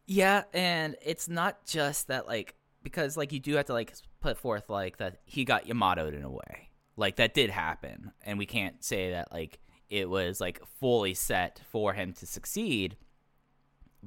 Yeah, 0.05 0.43
and 0.53 0.95
it's 1.03 1.27
not 1.27 1.65
just 1.65 2.07
that 2.07 2.27
like 2.27 2.55
because 2.81 3.17
like 3.17 3.33
you 3.33 3.39
do 3.39 3.55
have 3.55 3.65
to 3.65 3.73
like 3.73 3.93
put 4.21 4.37
forth 4.37 4.69
like 4.69 4.97
that 4.97 5.17
he 5.25 5.43
got 5.43 5.65
Yamatoed 5.65 6.13
in 6.13 6.23
a 6.23 6.29
way. 6.29 6.69
Like 6.97 7.17
that 7.17 7.33
did 7.33 7.51
happen, 7.51 8.11
and 8.23 8.37
we 8.37 8.47
can't 8.47 8.83
say 8.83 9.11
that 9.11 9.31
like 9.31 9.59
it 9.89 10.09
was 10.09 10.41
like 10.41 10.61
fully 10.79 11.13
set 11.13 11.61
for 11.71 11.93
him 11.93 12.11
to 12.13 12.25
succeed. 12.25 12.97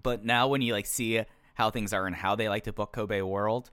But 0.01 0.25
now 0.25 0.49
when 0.49 0.61
you 0.61 0.73
like 0.73 0.87
see 0.87 1.23
how 1.55 1.71
things 1.71 1.93
are 1.93 2.07
and 2.07 2.17
how 2.17 2.35
they 2.35 2.49
like 2.49 2.65
to 2.65 2.73
book 2.73 2.93
Kobe 2.93 3.23
World, 3.23 3.71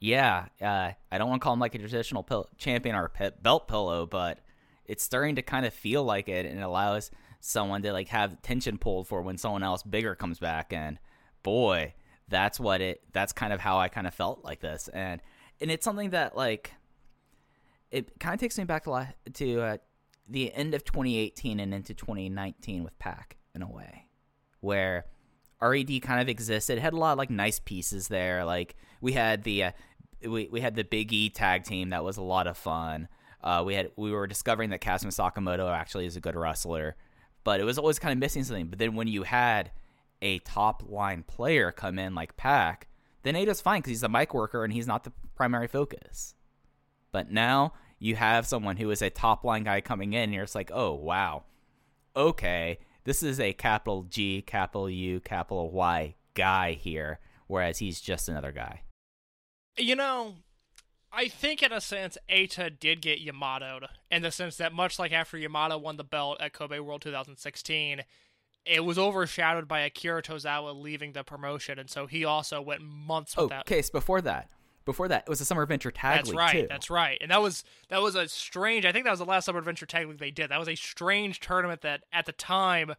yeah, 0.00 0.46
uh, 0.60 0.90
I 1.10 1.18
don't 1.18 1.28
want 1.28 1.40
to 1.40 1.44
call 1.44 1.54
him 1.54 1.60
like 1.60 1.74
a 1.74 1.78
traditional 1.78 2.26
champion 2.56 2.94
or 2.94 3.10
belt 3.40 3.68
pillow, 3.68 4.04
but 4.04 4.40
it's 4.84 5.04
starting 5.04 5.36
to 5.36 5.42
kind 5.42 5.64
of 5.64 5.72
feel 5.72 6.02
like 6.02 6.28
it, 6.28 6.44
and 6.44 6.58
it 6.58 6.62
allows 6.62 7.10
someone 7.40 7.82
to 7.82 7.92
like 7.92 8.08
have 8.08 8.42
tension 8.42 8.78
pulled 8.78 9.06
for 9.06 9.22
when 9.22 9.38
someone 9.38 9.62
else 9.62 9.82
bigger 9.82 10.14
comes 10.16 10.40
back. 10.40 10.72
And 10.72 10.98
boy, 11.42 11.94
that's 12.28 12.58
what 12.58 12.80
it. 12.80 13.02
That's 13.12 13.32
kind 13.32 13.52
of 13.52 13.60
how 13.60 13.78
I 13.78 13.88
kind 13.88 14.06
of 14.06 14.14
felt 14.14 14.44
like 14.44 14.60
this, 14.60 14.88
and 14.88 15.20
and 15.60 15.70
it's 15.70 15.84
something 15.84 16.10
that 16.10 16.36
like 16.36 16.72
it 17.90 18.18
kind 18.20 18.34
of 18.34 18.40
takes 18.40 18.58
me 18.58 18.64
back 18.64 18.84
to 18.84 19.14
to 19.34 19.60
uh, 19.60 19.76
the 20.28 20.52
end 20.52 20.74
of 20.74 20.84
2018 20.84 21.60
and 21.60 21.72
into 21.72 21.94
2019 21.94 22.84
with 22.84 22.98
Pac 22.98 23.36
in 23.54 23.62
a 23.62 23.70
way, 23.70 24.06
where 24.60 25.06
RED 25.60 26.02
kind 26.02 26.20
of 26.20 26.28
existed. 26.28 26.78
It 26.78 26.80
had 26.80 26.92
a 26.92 26.96
lot 26.96 27.12
of 27.12 27.18
like 27.18 27.30
nice 27.30 27.58
pieces 27.58 28.08
there. 28.08 28.44
Like 28.44 28.76
we 29.00 29.12
had 29.12 29.44
the 29.44 29.64
uh, 29.64 29.72
we 30.26 30.48
we 30.50 30.60
had 30.60 30.74
the 30.74 30.84
Big 30.84 31.12
E 31.12 31.30
tag 31.30 31.64
team 31.64 31.90
that 31.90 32.04
was 32.04 32.16
a 32.16 32.22
lot 32.22 32.46
of 32.46 32.56
fun. 32.56 33.08
Uh, 33.42 33.62
we 33.64 33.74
had 33.74 33.90
we 33.96 34.12
were 34.12 34.26
discovering 34.26 34.70
that 34.70 34.80
Kazuma 34.80 35.12
Sakamoto 35.12 35.70
actually 35.70 36.06
is 36.06 36.16
a 36.16 36.20
good 36.20 36.36
wrestler, 36.36 36.96
but 37.44 37.60
it 37.60 37.64
was 37.64 37.78
always 37.78 37.98
kind 37.98 38.12
of 38.12 38.18
missing 38.18 38.44
something. 38.44 38.68
But 38.68 38.78
then 38.78 38.94
when 38.94 39.08
you 39.08 39.22
had 39.22 39.70
a 40.20 40.38
top 40.40 40.82
line 40.88 41.22
player 41.22 41.70
come 41.70 41.98
in 41.98 42.14
like 42.14 42.36
Pac, 42.36 42.88
then 43.22 43.34
Eita's 43.34 43.60
fine 43.60 43.80
because 43.80 43.90
he's 43.90 44.02
a 44.02 44.08
mic 44.08 44.34
worker 44.34 44.64
and 44.64 44.72
he's 44.72 44.86
not 44.86 45.04
the 45.04 45.12
primary 45.34 45.68
focus. 45.68 46.34
But 47.18 47.32
now 47.32 47.72
you 47.98 48.14
have 48.14 48.46
someone 48.46 48.76
who 48.76 48.92
is 48.92 49.02
a 49.02 49.10
top 49.10 49.42
line 49.42 49.64
guy 49.64 49.80
coming 49.80 50.12
in, 50.12 50.22
and 50.22 50.32
you're 50.32 50.44
just 50.44 50.54
like, 50.54 50.70
oh 50.72 50.94
wow, 50.94 51.42
okay, 52.14 52.78
this 53.02 53.24
is 53.24 53.40
a 53.40 53.52
capital 53.54 54.04
G, 54.04 54.40
capital 54.40 54.88
U, 54.88 55.18
capital 55.18 55.72
Y 55.72 56.14
guy 56.34 56.74
here, 56.74 57.18
whereas 57.48 57.78
he's 57.78 58.00
just 58.00 58.28
another 58.28 58.52
guy. 58.52 58.82
You 59.76 59.96
know, 59.96 60.34
I 61.12 61.26
think 61.26 61.60
in 61.60 61.72
a 61.72 61.80
sense, 61.80 62.16
Eita 62.30 62.78
did 62.78 63.00
get 63.02 63.18
Yamatoed 63.18 63.88
in 64.12 64.22
the 64.22 64.30
sense 64.30 64.56
that 64.58 64.72
much 64.72 65.00
like 65.00 65.10
after 65.12 65.36
Yamato 65.36 65.76
won 65.76 65.96
the 65.96 66.04
belt 66.04 66.40
at 66.40 66.52
Kobe 66.52 66.78
World 66.78 67.02
2016, 67.02 68.02
it 68.64 68.84
was 68.84 68.96
overshadowed 68.96 69.66
by 69.66 69.80
Akira 69.80 70.22
Tozawa 70.22 70.80
leaving 70.80 71.14
the 71.14 71.24
promotion, 71.24 71.80
and 71.80 71.90
so 71.90 72.06
he 72.06 72.24
also 72.24 72.62
went 72.62 72.82
months 72.82 73.34
Oh, 73.36 73.44
without. 73.44 73.66
case 73.66 73.90
before 73.90 74.20
that. 74.20 74.50
Before 74.88 75.06
that, 75.08 75.24
it 75.26 75.28
was 75.28 75.42
a 75.42 75.44
Summer 75.44 75.60
Adventure 75.60 75.90
Tag 75.90 76.16
That's 76.16 76.30
League 76.30 76.38
right. 76.38 76.52
too. 76.52 76.66
That's 76.66 76.88
right. 76.88 77.18
And 77.20 77.30
that 77.30 77.42
was 77.42 77.62
that 77.90 78.00
was 78.00 78.14
a 78.14 78.26
strange. 78.26 78.86
I 78.86 78.90
think 78.90 79.04
that 79.04 79.10
was 79.10 79.18
the 79.18 79.26
last 79.26 79.44
Summer 79.44 79.58
Adventure 79.58 79.84
Tag 79.84 80.08
League 80.08 80.16
they 80.16 80.30
did. 80.30 80.50
That 80.50 80.58
was 80.58 80.66
a 80.66 80.76
strange 80.76 81.40
tournament 81.40 81.82
that 81.82 82.04
at 82.10 82.24
the 82.24 82.32
time 82.32 82.94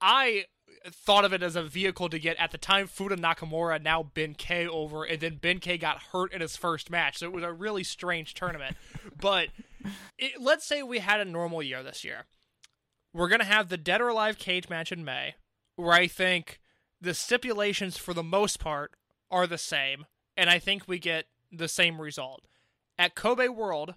I 0.00 0.46
thought 0.90 1.26
of 1.26 1.34
it 1.34 1.42
as 1.42 1.54
a 1.54 1.62
vehicle 1.62 2.08
to 2.08 2.18
get 2.18 2.38
at 2.38 2.50
the 2.50 2.56
time 2.56 2.86
Fuda 2.86 3.14
Nakamura 3.14 3.82
now 3.82 4.02
Ben 4.02 4.32
K 4.32 4.66
over 4.66 5.04
and 5.04 5.20
then 5.20 5.36
Ben 5.36 5.58
K 5.58 5.76
got 5.76 5.98
hurt 6.12 6.32
in 6.32 6.40
his 6.40 6.56
first 6.56 6.88
match. 6.88 7.18
So 7.18 7.26
it 7.26 7.32
was 7.32 7.44
a 7.44 7.52
really 7.52 7.84
strange 7.84 8.32
tournament. 8.32 8.78
but 9.20 9.48
it, 10.16 10.40
let's 10.40 10.64
say 10.64 10.82
we 10.82 11.00
had 11.00 11.20
a 11.20 11.26
normal 11.26 11.62
year 11.62 11.82
this 11.82 12.04
year. 12.04 12.24
We're 13.12 13.28
going 13.28 13.40
to 13.40 13.44
have 13.44 13.68
the 13.68 13.76
Dead 13.76 14.00
or 14.00 14.08
Alive 14.08 14.38
cage 14.38 14.70
match 14.70 14.92
in 14.92 15.04
May 15.04 15.34
where 15.76 15.92
I 15.92 16.06
think 16.06 16.58
the 17.02 17.12
stipulations 17.12 17.98
for 17.98 18.14
the 18.14 18.22
most 18.22 18.60
part 18.60 18.92
are 19.30 19.46
the 19.46 19.58
same 19.58 20.06
and 20.38 20.48
I 20.48 20.60
think 20.60 20.84
we 20.86 20.98
get 20.98 21.26
the 21.52 21.68
same 21.68 22.00
result. 22.00 22.46
At 22.96 23.16
Kobe 23.16 23.48
World, 23.48 23.94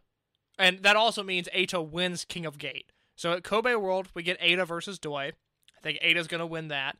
and 0.57 0.79
that 0.83 0.95
also 0.95 1.23
means 1.23 1.47
Eita 1.55 1.87
wins 1.87 2.25
King 2.25 2.45
of 2.45 2.57
Gate. 2.57 2.91
So 3.15 3.31
at 3.33 3.43
Kobe 3.43 3.75
World, 3.75 4.09
we 4.13 4.23
get 4.23 4.41
Eita 4.41 4.67
versus 4.67 4.99
Doi. 4.99 5.31
I 5.77 5.81
think 5.81 5.99
Eita's 6.01 6.27
going 6.27 6.39
to 6.39 6.45
win 6.45 6.67
that. 6.69 6.97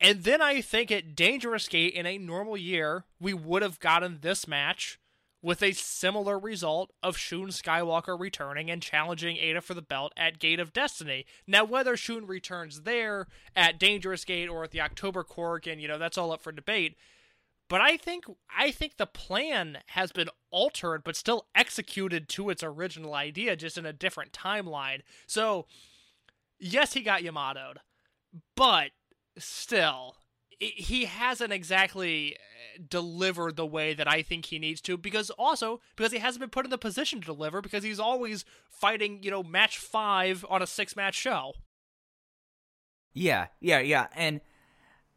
And 0.00 0.24
then 0.24 0.42
I 0.42 0.60
think 0.60 0.90
at 0.90 1.14
Dangerous 1.14 1.68
Gate 1.68 1.94
in 1.94 2.06
a 2.06 2.18
normal 2.18 2.56
year, 2.56 3.04
we 3.20 3.34
would 3.34 3.62
have 3.62 3.80
gotten 3.80 4.18
this 4.20 4.48
match 4.48 4.98
with 5.42 5.62
a 5.62 5.72
similar 5.72 6.38
result 6.38 6.92
of 7.02 7.16
Shun 7.16 7.48
Skywalker 7.48 8.18
returning 8.18 8.70
and 8.70 8.82
challenging 8.82 9.36
Eita 9.36 9.62
for 9.62 9.74
the 9.74 9.82
belt 9.82 10.12
at 10.16 10.38
Gate 10.38 10.60
of 10.60 10.72
Destiny. 10.72 11.24
Now, 11.46 11.64
whether 11.64 11.96
Shun 11.96 12.26
returns 12.26 12.82
there 12.82 13.26
at 13.54 13.78
Dangerous 13.78 14.24
Gate 14.24 14.48
or 14.48 14.64
at 14.64 14.70
the 14.70 14.80
October 14.80 15.22
Korakuen, 15.22 15.80
you 15.80 15.88
know, 15.88 15.98
that's 15.98 16.18
all 16.18 16.32
up 16.32 16.42
for 16.42 16.52
debate. 16.52 16.96
But 17.70 17.80
I 17.80 17.96
think 17.96 18.24
I 18.54 18.72
think 18.72 18.96
the 18.96 19.06
plan 19.06 19.78
has 19.86 20.10
been 20.10 20.28
altered, 20.50 21.04
but 21.04 21.14
still 21.14 21.46
executed 21.54 22.28
to 22.30 22.50
its 22.50 22.64
original 22.64 23.14
idea, 23.14 23.54
just 23.54 23.78
in 23.78 23.86
a 23.86 23.92
different 23.92 24.32
timeline. 24.32 25.02
So, 25.28 25.66
yes, 26.58 26.94
he 26.94 27.00
got 27.02 27.22
Yamatoed, 27.22 27.76
but 28.56 28.90
still, 29.38 30.16
he 30.58 31.04
hasn't 31.04 31.52
exactly 31.52 32.34
uh, 32.34 32.82
delivered 32.88 33.54
the 33.54 33.64
way 33.64 33.94
that 33.94 34.08
I 34.08 34.22
think 34.22 34.46
he 34.46 34.58
needs 34.58 34.80
to. 34.80 34.96
Because 34.98 35.30
also 35.30 35.80
because 35.94 36.10
he 36.10 36.18
hasn't 36.18 36.40
been 36.40 36.50
put 36.50 36.66
in 36.66 36.70
the 36.70 36.76
position 36.76 37.20
to 37.20 37.26
deliver, 37.26 37.62
because 37.62 37.84
he's 37.84 38.00
always 38.00 38.44
fighting, 38.68 39.22
you 39.22 39.30
know, 39.30 39.44
match 39.44 39.78
five 39.78 40.44
on 40.50 40.60
a 40.60 40.66
six 40.66 40.96
match 40.96 41.14
show. 41.14 41.52
Yeah, 43.12 43.46
yeah, 43.60 43.78
yeah, 43.78 44.08
and 44.16 44.40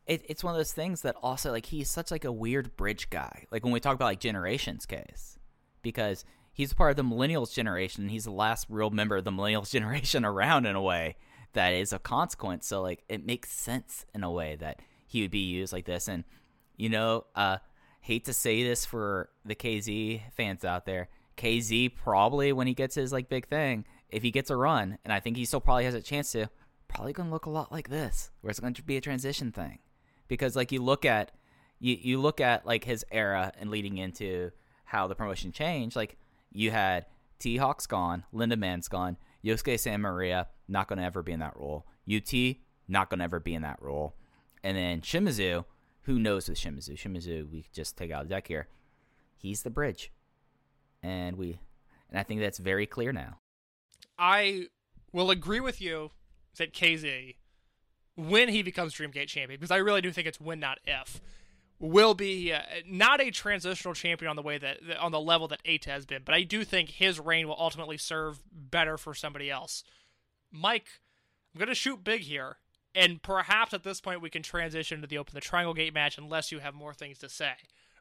it, 0.05 0.25
it's 0.27 0.43
one 0.43 0.53
of 0.53 0.57
those 0.57 0.74
things 0.74 1.01
that 1.01 1.15
also 1.22 1.51
like 1.51 1.67
he's 1.67 1.89
such 1.89 2.12
like 2.12 2.25
a 2.25 2.31
weird 2.31 2.75
bridge 2.75 3.10
guy. 3.10 3.45
Like 3.51 3.63
when 3.63 3.74
we 3.74 3.79
talk 3.79 3.95
about 3.95 4.05
like 4.05 4.19
generations 4.19 4.86
case, 4.86 5.38
because 5.81 6.25
he's 6.53 6.74
part 6.74 6.91
of 6.91 6.98
the 6.98 7.03
millennials 7.03 7.53
generation. 7.53 8.03
And 8.03 8.12
he's 8.12 8.25
the 8.25 8.31
last 8.31 8.67
real 8.69 8.91
member 8.91 9.17
of 9.17 9.25
the 9.25 9.31
millennials 9.31 9.69
generation 9.72 10.24
around 10.24 10.65
in 10.65 10.75
a 10.75 10.81
way 10.81 11.17
that 11.53 11.74
is 11.74 11.91
a 11.91 12.00
consequence. 12.00 12.67
So 12.67 12.81
like 12.81 13.03
it 13.10 13.25
makes 13.25 13.51
sense 13.51 14.05
in 14.13 14.24
a 14.24 14.31
way 14.31 14.55
that 14.57 14.79
he 15.05 15.22
would 15.22 15.31
be 15.31 15.39
used 15.39 15.74
like 15.74 15.86
this. 15.86 16.07
And 16.07 16.24
you 16.77 16.89
know, 16.89 17.25
uh, 17.36 17.57
hate 18.01 18.25
to 18.25 18.33
say 18.33 18.63
this 18.63 18.86
for 18.86 19.29
the 19.45 19.55
KZ 19.55 20.22
fans 20.31 20.65
out 20.65 20.86
there, 20.86 21.10
KZ 21.38 21.95
probably 21.95 22.51
when 22.51 22.67
he 22.67 22.74
gets 22.74 22.95
his 22.95 23.12
like 23.12 23.29
big 23.29 23.48
thing, 23.48 23.86
if 24.10 24.24
he 24.24 24.31
gets 24.31 24.50
a 24.50 24.55
run, 24.55 24.98
and 25.03 25.13
I 25.13 25.19
think 25.19 25.38
he 25.38 25.45
still 25.45 25.62
probably 25.62 25.86
has 25.86 25.93
a 25.93 26.01
chance 26.01 26.31
to, 26.33 26.50
probably 26.88 27.13
gonna 27.13 27.31
look 27.31 27.45
a 27.45 27.50
lot 27.50 27.72
like 27.72 27.89
this, 27.89 28.31
where 28.41 28.51
it's 28.51 28.60
going 28.60 28.74
to 28.74 28.83
be 28.83 28.98
a 28.98 29.01
transition 29.01 29.51
thing, 29.51 29.79
because 30.27 30.56
like 30.56 30.72
you 30.72 30.82
look 30.82 31.06
at 31.06 31.32
you 31.80 31.98
you 32.00 32.20
look 32.20 32.42
at 32.42 32.65
like 32.65 32.84
his 32.84 33.06
era 33.12 33.51
and 33.60 33.70
leading 33.70 33.98
into 33.98 34.51
how 34.86 35.08
the 35.08 35.15
promotion 35.15 35.51
changed, 35.51 35.96
like 35.96 36.18
you 36.51 36.72
had 36.72 37.06
T 37.39 37.58
Hawk's 37.58 37.88
gone, 37.88 38.24
Linda 38.32 38.56
Man's 38.56 38.88
gone, 38.88 39.18
Yosuke 39.44 39.80
Santa 39.80 39.98
Maria 39.98 40.48
not 40.68 40.88
gonna 40.88 41.03
ever 41.03 41.22
be 41.22 41.32
in 41.32 41.39
that 41.39 41.58
role, 41.58 41.86
UT 42.12 42.34
not 42.88 43.10
gonna 43.10 43.24
ever 43.24 43.39
be 43.39 43.53
in 43.53 43.62
that 43.63 43.82
role, 43.82 44.15
and 44.63 44.77
then 44.77 45.01
Shimizu 45.01 45.65
who 46.03 46.20
knows 46.20 46.50
with 46.50 46.58
Shimizu? 46.58 46.98
Shimizu, 46.98 47.50
we 47.50 47.65
just 47.74 47.98
take 47.98 48.12
out 48.12 48.24
the 48.24 48.30
deck 48.30 48.48
here. 48.48 48.68
He's 49.38 49.63
the 49.63 49.70
bridge, 49.70 50.12
and 51.01 51.38
we, 51.38 51.60
and 52.10 52.20
I 52.20 52.24
think 52.24 52.42
that's 52.42 52.60
very 52.60 52.86
clear 52.86 53.12
now. 53.12 53.39
I 54.18 54.68
will 55.12 55.32
agree 55.32 55.60
with 55.60 55.82
you 55.82 56.12
that 56.58 56.74
KZ, 56.74 57.36
when 58.15 58.50
he 58.50 58.62
becomes 58.62 58.93
Dreamgate 58.93 59.27
champion, 59.27 59.60
because 59.60 59.72
I 59.72 59.77
really 59.77 60.01
do 60.01 60.12
think 60.12 60.27
it's 60.27 60.39
when, 60.39 60.60
not 60.60 60.79
if, 60.86 61.22
will 61.79 62.13
be 62.13 62.53
uh, 62.53 62.62
not 62.88 63.22
a 63.22 63.32
transitional 63.32 63.93
champion 63.93 64.29
on 64.29 64.36
the 64.36 64.41
way 64.41 64.58
that 64.58 64.79
on 65.00 65.12
the 65.12 65.20
level 65.20 65.48
that 65.50 65.63
Eita 65.63 65.86
has 65.86 66.05
been, 66.05 66.22
but 66.24 66.36
I 66.36 66.43
do 66.43 66.63
think 66.63 66.89
his 66.89 67.20
reign 67.20 67.48
will 67.48 67.60
ultimately 67.60 67.98
serve 67.98 68.41
better 68.51 68.98
for 68.98 69.13
somebody 69.13 69.50
else. 69.50 69.84
Mike, 70.51 71.01
I'm 71.53 71.60
gonna 71.60 71.75
shoot 71.75 72.03
big 72.03 72.22
here, 72.22 72.58
and 72.96 73.22
perhaps 73.22 73.74
at 73.74 73.84
this 73.84 74.00
point 74.00 74.22
we 74.22 74.29
can 74.29 74.43
transition 74.43 75.01
to 75.01 75.08
the 75.08 75.17
Open 75.17 75.34
the 75.36 75.41
Triangle 75.41 75.74
Gate 75.74 75.93
match 75.93 76.17
unless 76.17 76.51
you 76.51 76.60
have 76.60 76.74
more 76.74 76.93
things 76.93 77.17
to 77.20 77.29
say. 77.29 77.53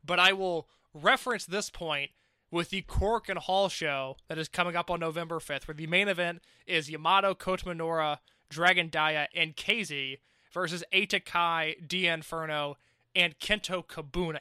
But 0.04 0.18
I 0.18 0.32
will 0.32 0.68
reference 0.94 1.46
this 1.46 1.70
point 1.70 2.10
with 2.50 2.70
the 2.70 2.82
Korakuen 2.82 3.38
Hall 3.38 3.68
show 3.68 4.16
that 4.28 4.38
is 4.38 4.48
coming 4.48 4.76
up 4.76 4.90
on 4.90 5.00
November 5.00 5.38
5th, 5.38 5.66
where 5.66 5.74
the 5.74 5.86
main 5.86 6.06
event 6.06 6.42
is 6.66 6.90
Yamato, 6.90 7.34
Kota 7.34 7.64
Minoura, 7.64 8.18
Dragon 8.52 8.88
Dia, 8.88 9.28
and 9.34 9.56
KZ 9.56 10.18
versus 10.52 10.84
Eita 10.92 11.24
Kai, 11.24 11.76
Dia 11.84 12.12
Inferno, 12.14 12.76
and 13.16 13.38
Kento 13.38 13.84
Kabune. 13.84 14.38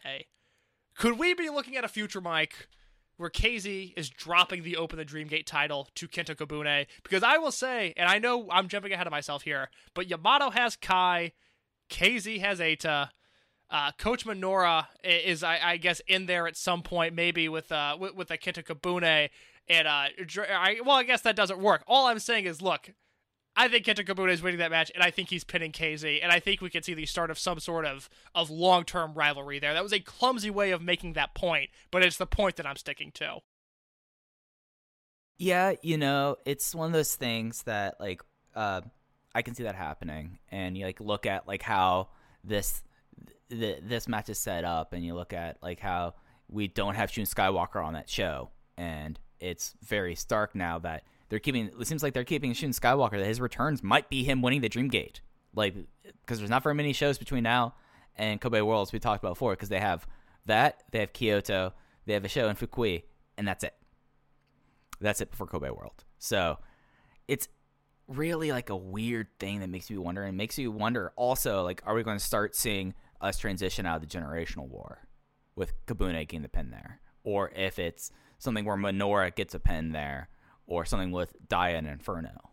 Could 0.95 1.17
we 1.17 1.33
be 1.33 1.49
looking 1.49 1.77
at 1.77 1.85
a 1.85 1.87
future, 1.87 2.21
Mike, 2.21 2.67
where 3.17 3.29
KZ 3.29 3.93
is 3.95 4.09
dropping 4.09 4.63
the 4.63 4.75
Open 4.75 4.97
the 4.97 5.05
Dreamgate 5.05 5.45
title 5.45 5.87
to 5.95 6.07
Kento 6.07 6.35
Kabune? 6.35 6.87
Because 7.03 7.23
I 7.23 7.37
will 7.37 7.51
say, 7.51 7.93
and 7.95 8.09
I 8.09 8.19
know 8.19 8.49
I'm 8.51 8.67
jumping 8.67 8.91
ahead 8.91 9.07
of 9.07 9.11
myself 9.11 9.43
here, 9.43 9.69
but 9.93 10.09
Yamato 10.09 10.49
has 10.49 10.75
Kai, 10.75 11.31
KZ 11.89 12.41
has 12.41 12.59
Eita. 12.59 13.09
Uh, 13.69 13.91
Kota 13.97 14.27
Minoura 14.27 14.87
is, 15.01 15.43
I, 15.43 15.57
I, 15.63 15.77
guess, 15.77 16.01
in 16.05 16.25
there 16.25 16.45
at 16.45 16.57
some 16.57 16.83
point, 16.83 17.15
maybe 17.15 17.47
with 17.47 17.71
uh 17.71 17.95
with, 17.97 18.15
with 18.15 18.27
the 18.27 18.37
Kento 18.37 18.65
Kabune, 18.65 19.29
and 19.69 19.87
uh, 19.87 20.07
I, 20.49 20.81
well, 20.85 20.97
I 20.97 21.03
guess 21.03 21.21
that 21.21 21.37
doesn't 21.37 21.59
work. 21.59 21.83
All 21.87 22.07
I'm 22.07 22.19
saying 22.19 22.45
is, 22.45 22.61
look, 22.61 22.91
I 23.55 23.67
think 23.67 23.85
Kento 23.85 24.05
Kabune 24.05 24.31
is 24.31 24.41
winning 24.41 24.59
that 24.59 24.71
match, 24.71 24.91
and 24.95 25.03
I 25.03 25.11
think 25.11 25.29
he's 25.29 25.43
pinning 25.43 25.71
KZ, 25.71 26.19
and 26.23 26.31
I 26.31 26.39
think 26.39 26.61
we 26.61 26.69
could 26.69 26.85
see 26.85 26.93
the 26.93 27.05
start 27.05 27.29
of 27.29 27.37
some 27.37 27.59
sort 27.59 27.85
of 27.85 28.09
of 28.33 28.49
long 28.49 28.85
term 28.85 29.13
rivalry 29.13 29.59
there. 29.59 29.73
That 29.73 29.83
was 29.83 29.93
a 29.93 29.99
clumsy 29.99 30.49
way 30.49 30.71
of 30.71 30.81
making 30.81 31.13
that 31.13 31.35
point, 31.35 31.69
but 31.91 32.03
it's 32.03 32.17
the 32.17 32.25
point 32.25 32.55
that 32.55 32.65
I'm 32.65 32.77
sticking 32.77 33.11
to. 33.15 33.39
Yeah, 35.37 35.73
you 35.81 35.97
know, 35.97 36.37
it's 36.45 36.73
one 36.73 36.87
of 36.87 36.93
those 36.93 37.15
things 37.15 37.63
that 37.63 37.99
like 37.99 38.21
uh, 38.55 38.81
I 39.35 39.41
can 39.41 39.53
see 39.53 39.63
that 39.63 39.75
happening, 39.75 40.39
and 40.49 40.77
you 40.77 40.85
like 40.85 41.01
look 41.01 41.25
at 41.25 41.47
like 41.47 41.61
how 41.61 42.09
this 42.43 42.83
the, 43.49 43.79
this 43.83 44.07
match 44.07 44.29
is 44.29 44.37
set 44.37 44.63
up, 44.63 44.93
and 44.93 45.05
you 45.05 45.13
look 45.13 45.33
at 45.33 45.57
like 45.61 45.79
how 45.81 46.13
we 46.47 46.67
don't 46.67 46.95
have 46.95 47.11
Shun 47.11 47.25
Skywalker 47.25 47.83
on 47.83 47.93
that 47.93 48.09
show, 48.09 48.49
and 48.77 49.19
it's 49.41 49.73
very 49.83 50.15
stark 50.15 50.55
now 50.55 50.79
that 50.79 51.03
they're 51.31 51.39
keeping. 51.39 51.71
It 51.79 51.87
seems 51.87 52.03
like 52.03 52.13
they're 52.13 52.25
keeping 52.25 52.51
Shun 52.51 52.71
Skywalker. 52.71 53.17
That 53.17 53.25
his 53.25 53.39
returns 53.39 53.81
might 53.81 54.09
be 54.09 54.25
him 54.25 54.41
winning 54.41 54.59
the 54.59 54.67
Dream 54.67 54.89
Gate, 54.89 55.21
like 55.55 55.73
because 56.03 56.39
there's 56.39 56.49
not 56.49 56.61
very 56.61 56.75
many 56.75 56.91
shows 56.91 57.17
between 57.17 57.43
now 57.43 57.73
and 58.17 58.39
Kobe 58.41 58.59
Worlds 58.59 58.91
we 58.91 58.99
talked 58.99 59.23
about 59.23 59.35
before. 59.35 59.53
Because 59.53 59.69
they 59.69 59.79
have 59.79 60.05
that, 60.45 60.83
they 60.91 60.99
have 60.99 61.13
Kyoto, 61.13 61.73
they 62.05 62.13
have 62.13 62.25
a 62.25 62.27
show 62.27 62.49
in 62.49 62.57
Fukui, 62.57 63.03
and 63.37 63.47
that's 63.47 63.63
it. 63.63 63.73
That's 64.99 65.21
it 65.21 65.33
for 65.33 65.47
Kobe 65.47 65.69
World. 65.69 66.03
So 66.19 66.59
it's 67.29 67.47
really 68.09 68.51
like 68.51 68.69
a 68.69 68.75
weird 68.75 69.27
thing 69.39 69.61
that 69.61 69.69
makes 69.69 69.89
me 69.89 69.97
wonder 69.97 70.23
and 70.23 70.35
makes 70.35 70.59
you 70.59 70.69
wonder 70.69 71.13
also 71.15 71.63
like 71.63 71.81
are 71.85 71.95
we 71.95 72.03
going 72.03 72.17
to 72.17 72.23
start 72.23 72.57
seeing 72.57 72.93
us 73.21 73.37
transition 73.37 73.85
out 73.85 73.95
of 73.95 74.01
the 74.01 74.17
generational 74.19 74.67
war 74.67 75.07
with 75.55 75.71
Kabune 75.85 76.11
getting 76.27 76.41
the 76.41 76.49
pin 76.49 76.71
there 76.71 76.99
or 77.23 77.51
if 77.55 77.79
it's 77.79 78.11
something 78.37 78.65
where 78.65 78.75
Minoura 78.75 79.33
gets 79.33 79.55
a 79.55 79.59
pin 79.59 79.93
there 79.93 80.27
or 80.67 80.85
something 80.85 81.11
with 81.11 81.35
Dia 81.49 81.77
and 81.77 81.87
Inferno. 81.87 82.51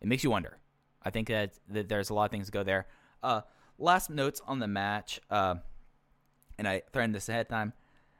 It 0.00 0.08
makes 0.08 0.24
you 0.24 0.30
wonder. 0.30 0.58
I 1.02 1.10
think 1.10 1.28
that, 1.28 1.54
that 1.68 1.88
there's 1.88 2.10
a 2.10 2.14
lot 2.14 2.26
of 2.26 2.30
things 2.30 2.46
to 2.46 2.52
go 2.52 2.62
there. 2.62 2.86
Uh, 3.22 3.42
last 3.78 4.10
notes 4.10 4.40
on 4.46 4.58
the 4.58 4.68
match, 4.68 5.20
uh, 5.30 5.56
and 6.58 6.68
I 6.68 6.82
threatened 6.92 7.14
this 7.14 7.28
ahead 7.28 7.42
of 7.42 7.48
time. 7.48 7.72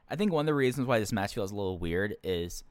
I 0.09 0.15
think 0.15 0.31
one 0.31 0.41
of 0.41 0.47
the 0.47 0.53
reasons 0.53 0.87
why 0.87 0.99
this 0.99 1.11
match 1.11 1.33
feels 1.33 1.51
a 1.51 1.55
little 1.55 1.79
weird 1.79 2.15
is 2.23 2.63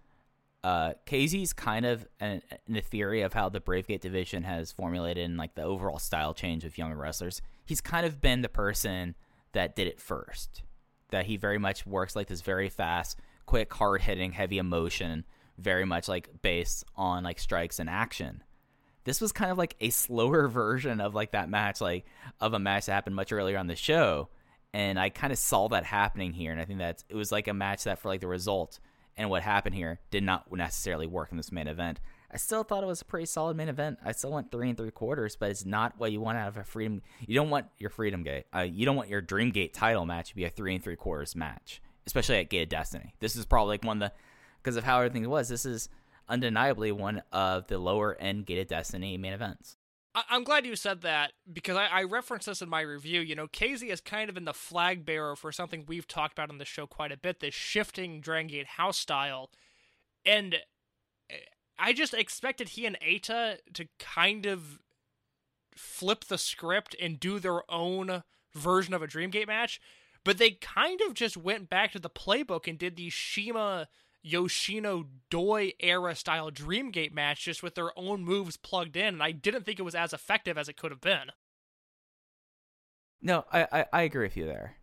uh, 0.63 0.95
KZ's 1.07 1.53
kind 1.53 1.85
of 1.85 2.07
an, 2.21 2.43
in 2.67 2.75
the 2.75 2.81
theory 2.81 3.23
of 3.23 3.35
how 3.35 3.49
the 3.49 3.61
Bravegate 3.61 4.01
division 4.01 4.45
has 4.45 4.73
formulated 4.73 5.25
and 5.25 5.37
like 5.37 5.55
the 5.55 5.63
overall 5.63 5.99
style 5.99 6.33
change 6.33 6.65
of 6.65 6.79
younger 6.79 6.97
wrestlers. 6.97 7.43
He's 7.67 7.81
kind 7.81 8.07
of 8.07 8.21
been 8.21 8.43
the 8.43 8.49
person 8.49 9.15
that 9.53 9.77
did 9.77 9.89
it 9.89 10.01
first. 10.01 10.63
That 11.11 11.27
he 11.27 11.37
very 11.37 11.59
much 11.59 11.87
works 11.87 12.17
like 12.17 12.29
this 12.29 12.41
very 12.41 12.69
fast, 12.69 13.21
quick, 13.47 13.73
hard 13.75 14.03
hitting, 14.03 14.33
heavy 14.33 14.59
emotion, 14.59 15.25
very 15.59 15.85
much 15.85 16.09
like 16.09 16.29
based 16.43 16.85
on 16.97 17.25
like 17.25 17.39
strikes 17.39 17.79
and 17.79 17.89
action. 17.89 18.43
This 19.05 19.21
was 19.21 19.33
kind 19.33 19.51
of 19.51 19.59
like 19.59 19.77
a 19.81 19.91
slower 19.91 20.49
version 20.49 21.01
of 21.01 21.15
like 21.15 21.33
that 21.33 21.49
match, 21.49 21.81
like 21.81 22.07
of 22.41 22.55
a 22.55 22.59
match 22.59 22.87
that 22.87 22.93
happened 22.93 23.17
much 23.17 23.33
earlier 23.33 23.59
on 23.59 23.67
the 23.67 23.77
show. 23.77 24.29
And 24.73 24.99
I 24.99 25.09
kind 25.09 25.33
of 25.33 25.39
saw 25.39 25.69
that 25.69 25.85
happening 25.85 26.33
here, 26.33 26.51
and 26.51 26.61
I 26.61 26.65
think 26.65 26.81
that 26.81 27.05
it 27.09 27.15
was 27.15 27.31
like 27.31 27.47
a 27.47 27.55
match 27.55 27.85
that 27.85 28.01
for 28.01 28.09
like 28.09 28.21
the 28.21 28.27
result 28.27 28.81
and 29.17 29.31
what 29.31 29.43
happened 29.43 29.77
here 29.77 30.01
did 30.11 30.25
not 30.25 30.51
necessarily 30.53 31.07
work 31.07 31.29
in 31.31 31.37
this 31.37 31.53
main 31.53 31.69
event. 31.69 32.01
I 32.33 32.37
still 32.37 32.65
thought 32.65 32.83
it 32.83 32.87
was 32.87 33.01
a 33.01 33.05
pretty 33.05 33.27
solid 33.27 33.57
main 33.57 33.69
event. 33.69 33.99
I 34.05 34.11
still 34.11 34.33
went 34.33 34.51
three 34.51 34.69
and 34.69 34.77
three 34.77 34.91
quarters, 34.91 35.37
but 35.37 35.51
it's 35.51 35.65
not 35.65 35.95
what 35.99 36.11
you 36.11 36.21
want 36.21 36.37
out 36.37 36.49
of 36.49 36.57
a 36.57 36.65
freedom. 36.65 37.01
You 37.25 37.37
don't 37.37 37.51
want 37.51 37.67
your 37.79 37.91
freedom 37.91 38.25
gate. 38.25 38.47
Uh, 38.55 38.61
you 38.61 38.85
don't 38.85 38.97
want 38.97 39.09
your 39.09 39.21
dream 39.21 39.51
gate 39.51 39.73
title 39.73 40.05
match 40.05 40.31
to 40.31 40.35
be 40.35 40.45
a 40.45 40.51
three 40.51 40.75
and 40.75 40.83
three 40.83 40.97
quarters 40.97 41.37
match, 41.37 41.81
especially 42.09 42.39
at 42.39 42.51
Gate 42.51 42.65
of 42.65 42.69
Destiny. 42.71 43.15
This 43.21 43.37
is 43.37 43.45
probably 43.45 43.75
like 43.75 43.85
one 43.85 44.03
of 44.03 44.11
the 44.11 44.17
because 44.65 44.77
of 44.77 44.85
how 44.85 44.99
everything 44.99 45.29
was. 45.29 45.51
This 45.51 45.67
is 45.67 45.91
undeniably 46.27 46.91
one 46.91 47.23
of 47.31 47.67
the 47.67 47.79
lower 47.79 48.17
end 48.17 48.47
Gate 48.47 48.59
of 48.59 48.69
Destiny 48.69 49.19
main 49.19 49.35
events. 49.35 49.77
I- 50.15 50.25
I'm 50.31 50.43
glad 50.43 50.65
you 50.65 50.75
said 50.75 51.03
that 51.03 51.33
because 51.53 51.77
I, 51.77 51.87
I 51.87 52.03
referenced 52.05 52.47
this 52.47 52.63
in 52.63 52.69
my 52.69 52.81
review. 52.81 53.21
You 53.21 53.35
know, 53.35 53.47
KZ 53.47 53.83
is 53.91 54.01
kind 54.01 54.31
of 54.31 54.37
in 54.37 54.47
the 54.47 54.55
flag 54.55 55.05
bearer 55.05 55.37
for 55.37 55.53
something 55.53 55.85
we've 55.87 56.09
talked 56.09 56.33
about 56.33 56.51
on 56.51 56.59
the 56.59 56.65
show 56.65 56.87
quite 56.87 57.13
a 57.13 57.17
bit 57.17 57.41
this 57.41 57.55
shifting 57.55 58.21
Dragon 58.21 58.47
Gate 58.47 58.67
house 58.67 58.99
style. 58.99 59.51
And 60.25 60.57
eh, 61.29 61.35
I 61.79 61.93
just 61.93 62.15
expected 62.15 62.71
he 62.71 62.87
and 62.87 62.97
Eita 63.01 63.59
to 63.75 63.87
kind 63.99 64.47
of 64.47 64.79
flip 65.77 66.25
the 66.25 66.39
script 66.39 66.97
and 67.01 67.21
do 67.21 67.39
their 67.39 67.71
own 67.71 68.23
version 68.55 68.95
of 68.95 69.03
a 69.03 69.09
Dreamgate 69.09 69.49
match, 69.49 69.81
but 70.23 70.39
they 70.39 70.53
kind 70.53 71.01
of 71.07 71.13
just 71.15 71.37
went 71.37 71.69
back 71.69 71.93
to 71.93 71.99
the 71.99 72.09
playbook 72.09 72.69
and 72.69 72.79
did 72.79 72.97
the 72.97 73.11
Shima 73.11 73.89
Yoshino 74.27 75.05
Doi 75.29 75.75
era 75.81 76.15
style 76.17 76.51
Dreamgate 76.51 77.13
match 77.13 77.45
just 77.45 77.63
with 77.63 77.75
their 77.75 77.97
own 77.97 78.25
moves 78.25 78.57
plugged 78.57 78.97
in, 78.97 79.15
and 79.15 79.23
I 79.23 79.33
didn't 79.33 79.65
think 79.65 79.79
it 79.79 79.85
was 79.85 79.95
as 79.95 80.15
effective 80.15 80.57
as 80.57 80.67
it 80.67 80.79
could 80.79 80.91
have 80.91 81.03
been. 81.03 81.31
No, 83.21 83.45
I, 83.53 83.69
I, 83.71 83.87
I 83.93 84.03
agree 84.03 84.25
with 84.25 84.37
you 84.37 84.47
there. 84.47 84.77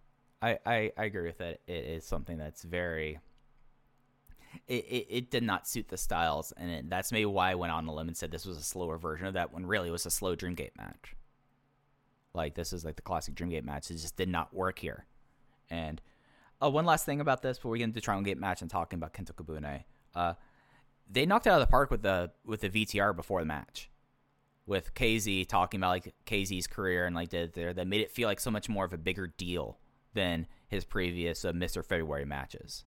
I, 0.44 0.60
I, 0.64 0.92
I 0.96 1.06
agree 1.06 1.26
with 1.26 1.42
it. 1.42 1.62
It 1.66 1.86
is 1.86 2.06
something 2.06 2.38
that's 2.38 2.62
very. 2.62 3.20
It, 4.68 4.86
it, 4.86 5.08
it 5.10 5.32
did 5.32 5.44
not 5.44 5.68
suit 5.68 5.88
the 5.88 5.98
styles, 5.98 6.54
and 6.56 6.70
it, 6.70 6.90
that's 6.90 7.12
maybe 7.12 7.26
why 7.26 7.52
I 7.52 7.56
went 7.56 7.74
on 7.74 7.88
the 7.88 7.94
limb 7.94 8.10
and 8.10 8.18
said 8.18 8.30
this 8.30 8.46
was 8.46 8.58
a 8.58 8.64
slower 8.64 8.98
version 8.98 9.26
of 9.26 9.34
that 9.34 9.52
when 9.52 9.66
really 9.66 9.90
it 9.90 9.92
was 9.92 10.06
a 10.06 10.12
slow 10.12 10.36
Dreamgate 10.36 10.78
match. 10.78 11.16
Like, 12.34 12.54
this 12.54 12.74
is 12.74 12.86
like 12.86 12.96
the 12.96 13.02
classic 13.02 13.34
Dreamgate 13.34 13.64
match. 13.64 13.90
It 13.90 13.96
just 13.96 14.18
did 14.18 14.30
not 14.30 14.54
work 14.54 14.78
here. 14.78 15.06
And 15.70 16.00
uh, 16.62 16.70
one 16.70 16.86
last 16.86 17.06
thing 17.06 17.22
about 17.22 17.42
this 17.42 17.58
before 17.58 17.72
we 17.72 17.80
get 17.80 17.86
into 17.86 18.02
Triangle 18.02 18.26
Gate 18.26 18.38
match 18.38 18.62
and 18.62 18.70
talking 18.70 18.98
about 18.98 19.14
Kento 19.14 19.34
Kabune. 19.34 19.84
Uh, 20.14 20.34
they 21.10 21.26
knocked 21.26 21.48
it 21.48 21.50
out 21.50 21.62
of 21.62 21.68
the 21.68 21.72
park 21.72 21.92
with 21.92 22.02
the 22.02 22.32
with 22.46 22.62
the 22.62 22.70
VTR 22.70 23.16
before 23.16 23.42
the 23.42 23.46
match, 23.46 23.90
with 24.66 24.94
KZ 24.94 25.48
talking 25.48 25.80
about 25.80 25.90
like 25.90 26.14
KZ's 26.26 26.68
career 26.68 27.06
and 27.06 27.16
like 27.16 27.30
did 27.30 27.54
there 27.54 27.74
that 27.74 27.88
made 27.88 28.02
it 28.02 28.12
feel 28.12 28.28
like 28.28 28.40
so 28.40 28.52
much 28.52 28.70
more 28.70 28.86
of 28.86 28.94
a 28.94 28.98
bigger 28.98 29.28
deal 29.28 29.78
than 30.14 30.48
his 30.68 30.86
previous 30.86 31.44
uh, 31.44 31.52
Mr. 31.52 31.84
February 31.86 32.26
matches. 32.26 32.86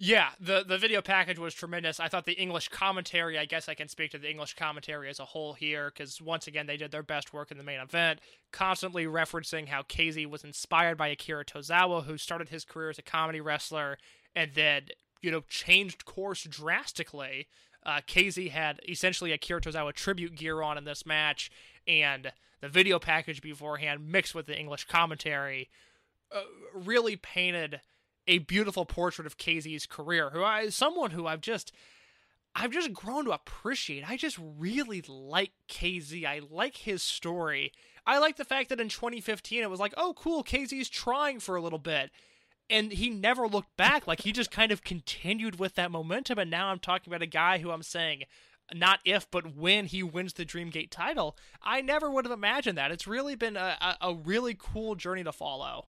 Yeah, 0.00 0.28
the 0.38 0.64
the 0.64 0.78
video 0.78 1.02
package 1.02 1.40
was 1.40 1.54
tremendous. 1.54 1.98
I 1.98 2.06
thought 2.06 2.24
the 2.24 2.40
English 2.40 2.68
commentary, 2.68 3.36
I 3.36 3.46
guess 3.46 3.68
I 3.68 3.74
can 3.74 3.88
speak 3.88 4.12
to 4.12 4.18
the 4.18 4.30
English 4.30 4.54
commentary 4.54 5.08
as 5.08 5.18
a 5.18 5.24
whole 5.24 5.54
here 5.54 5.90
cuz 5.90 6.22
once 6.22 6.46
again 6.46 6.66
they 6.66 6.76
did 6.76 6.92
their 6.92 7.02
best 7.02 7.32
work 7.32 7.50
in 7.50 7.58
the 7.58 7.64
main 7.64 7.80
event, 7.80 8.20
constantly 8.52 9.06
referencing 9.06 9.66
how 9.66 9.82
KZ 9.82 10.26
was 10.26 10.44
inspired 10.44 10.96
by 10.96 11.08
Akira 11.08 11.44
Tozawa 11.44 12.04
who 12.04 12.16
started 12.16 12.48
his 12.48 12.64
career 12.64 12.90
as 12.90 12.98
a 12.98 13.02
comedy 13.02 13.40
wrestler 13.40 13.98
and 14.36 14.54
then, 14.54 14.86
you 15.20 15.32
know, 15.32 15.40
changed 15.48 16.04
course 16.04 16.44
drastically. 16.44 17.48
Uh, 17.84 18.00
KZ 18.06 18.50
had 18.50 18.80
essentially 18.88 19.32
Akira 19.32 19.60
Tozawa 19.60 19.92
tribute 19.92 20.36
gear 20.36 20.62
on 20.62 20.78
in 20.78 20.84
this 20.84 21.06
match 21.06 21.50
and 21.88 22.30
the 22.60 22.68
video 22.68 23.00
package 23.00 23.42
beforehand 23.42 24.08
mixed 24.08 24.34
with 24.34 24.46
the 24.46 24.56
English 24.56 24.84
commentary 24.84 25.68
uh, 26.30 26.42
really 26.72 27.16
painted 27.16 27.80
a 28.28 28.38
beautiful 28.38 28.84
portrait 28.84 29.26
of 29.26 29.38
KZ's 29.38 29.86
career, 29.86 30.30
who 30.30 30.44
I 30.44 30.68
someone 30.68 31.10
who 31.10 31.26
I've 31.26 31.40
just 31.40 31.72
I've 32.54 32.70
just 32.70 32.92
grown 32.92 33.24
to 33.24 33.32
appreciate. 33.32 34.08
I 34.08 34.16
just 34.16 34.38
really 34.58 35.02
like 35.08 35.52
KZ. 35.68 36.24
I 36.24 36.40
like 36.50 36.76
his 36.76 37.02
story. 37.02 37.72
I 38.06 38.18
like 38.18 38.36
the 38.36 38.44
fact 38.44 38.68
that 38.68 38.80
in 38.80 38.88
2015 38.88 39.62
it 39.62 39.70
was 39.70 39.80
like, 39.80 39.94
oh, 39.96 40.14
cool, 40.14 40.42
KZ's 40.42 40.88
trying 40.88 41.40
for 41.40 41.56
a 41.56 41.60
little 41.60 41.78
bit. 41.78 42.10
And 42.70 42.92
he 42.92 43.10
never 43.10 43.46
looked 43.46 43.76
back. 43.76 44.06
Like 44.06 44.22
he 44.22 44.32
just 44.32 44.50
kind 44.50 44.72
of 44.72 44.84
continued 44.84 45.58
with 45.58 45.74
that 45.74 45.90
momentum. 45.90 46.38
And 46.38 46.50
now 46.50 46.68
I'm 46.68 46.78
talking 46.78 47.12
about 47.12 47.22
a 47.22 47.26
guy 47.26 47.58
who 47.58 47.70
I'm 47.70 47.82
saying, 47.82 48.24
not 48.74 49.00
if, 49.04 49.30
but 49.30 49.56
when 49.56 49.86
he 49.86 50.02
wins 50.02 50.34
the 50.34 50.44
Dreamgate 50.44 50.90
title. 50.90 51.36
I 51.62 51.80
never 51.80 52.10
would 52.10 52.24
have 52.24 52.32
imagined 52.32 52.76
that. 52.76 52.90
It's 52.90 53.06
really 53.06 53.36
been 53.36 53.56
a, 53.56 53.76
a, 53.80 54.08
a 54.08 54.14
really 54.14 54.56
cool 54.58 54.94
journey 54.94 55.24
to 55.24 55.32
follow. 55.32 55.86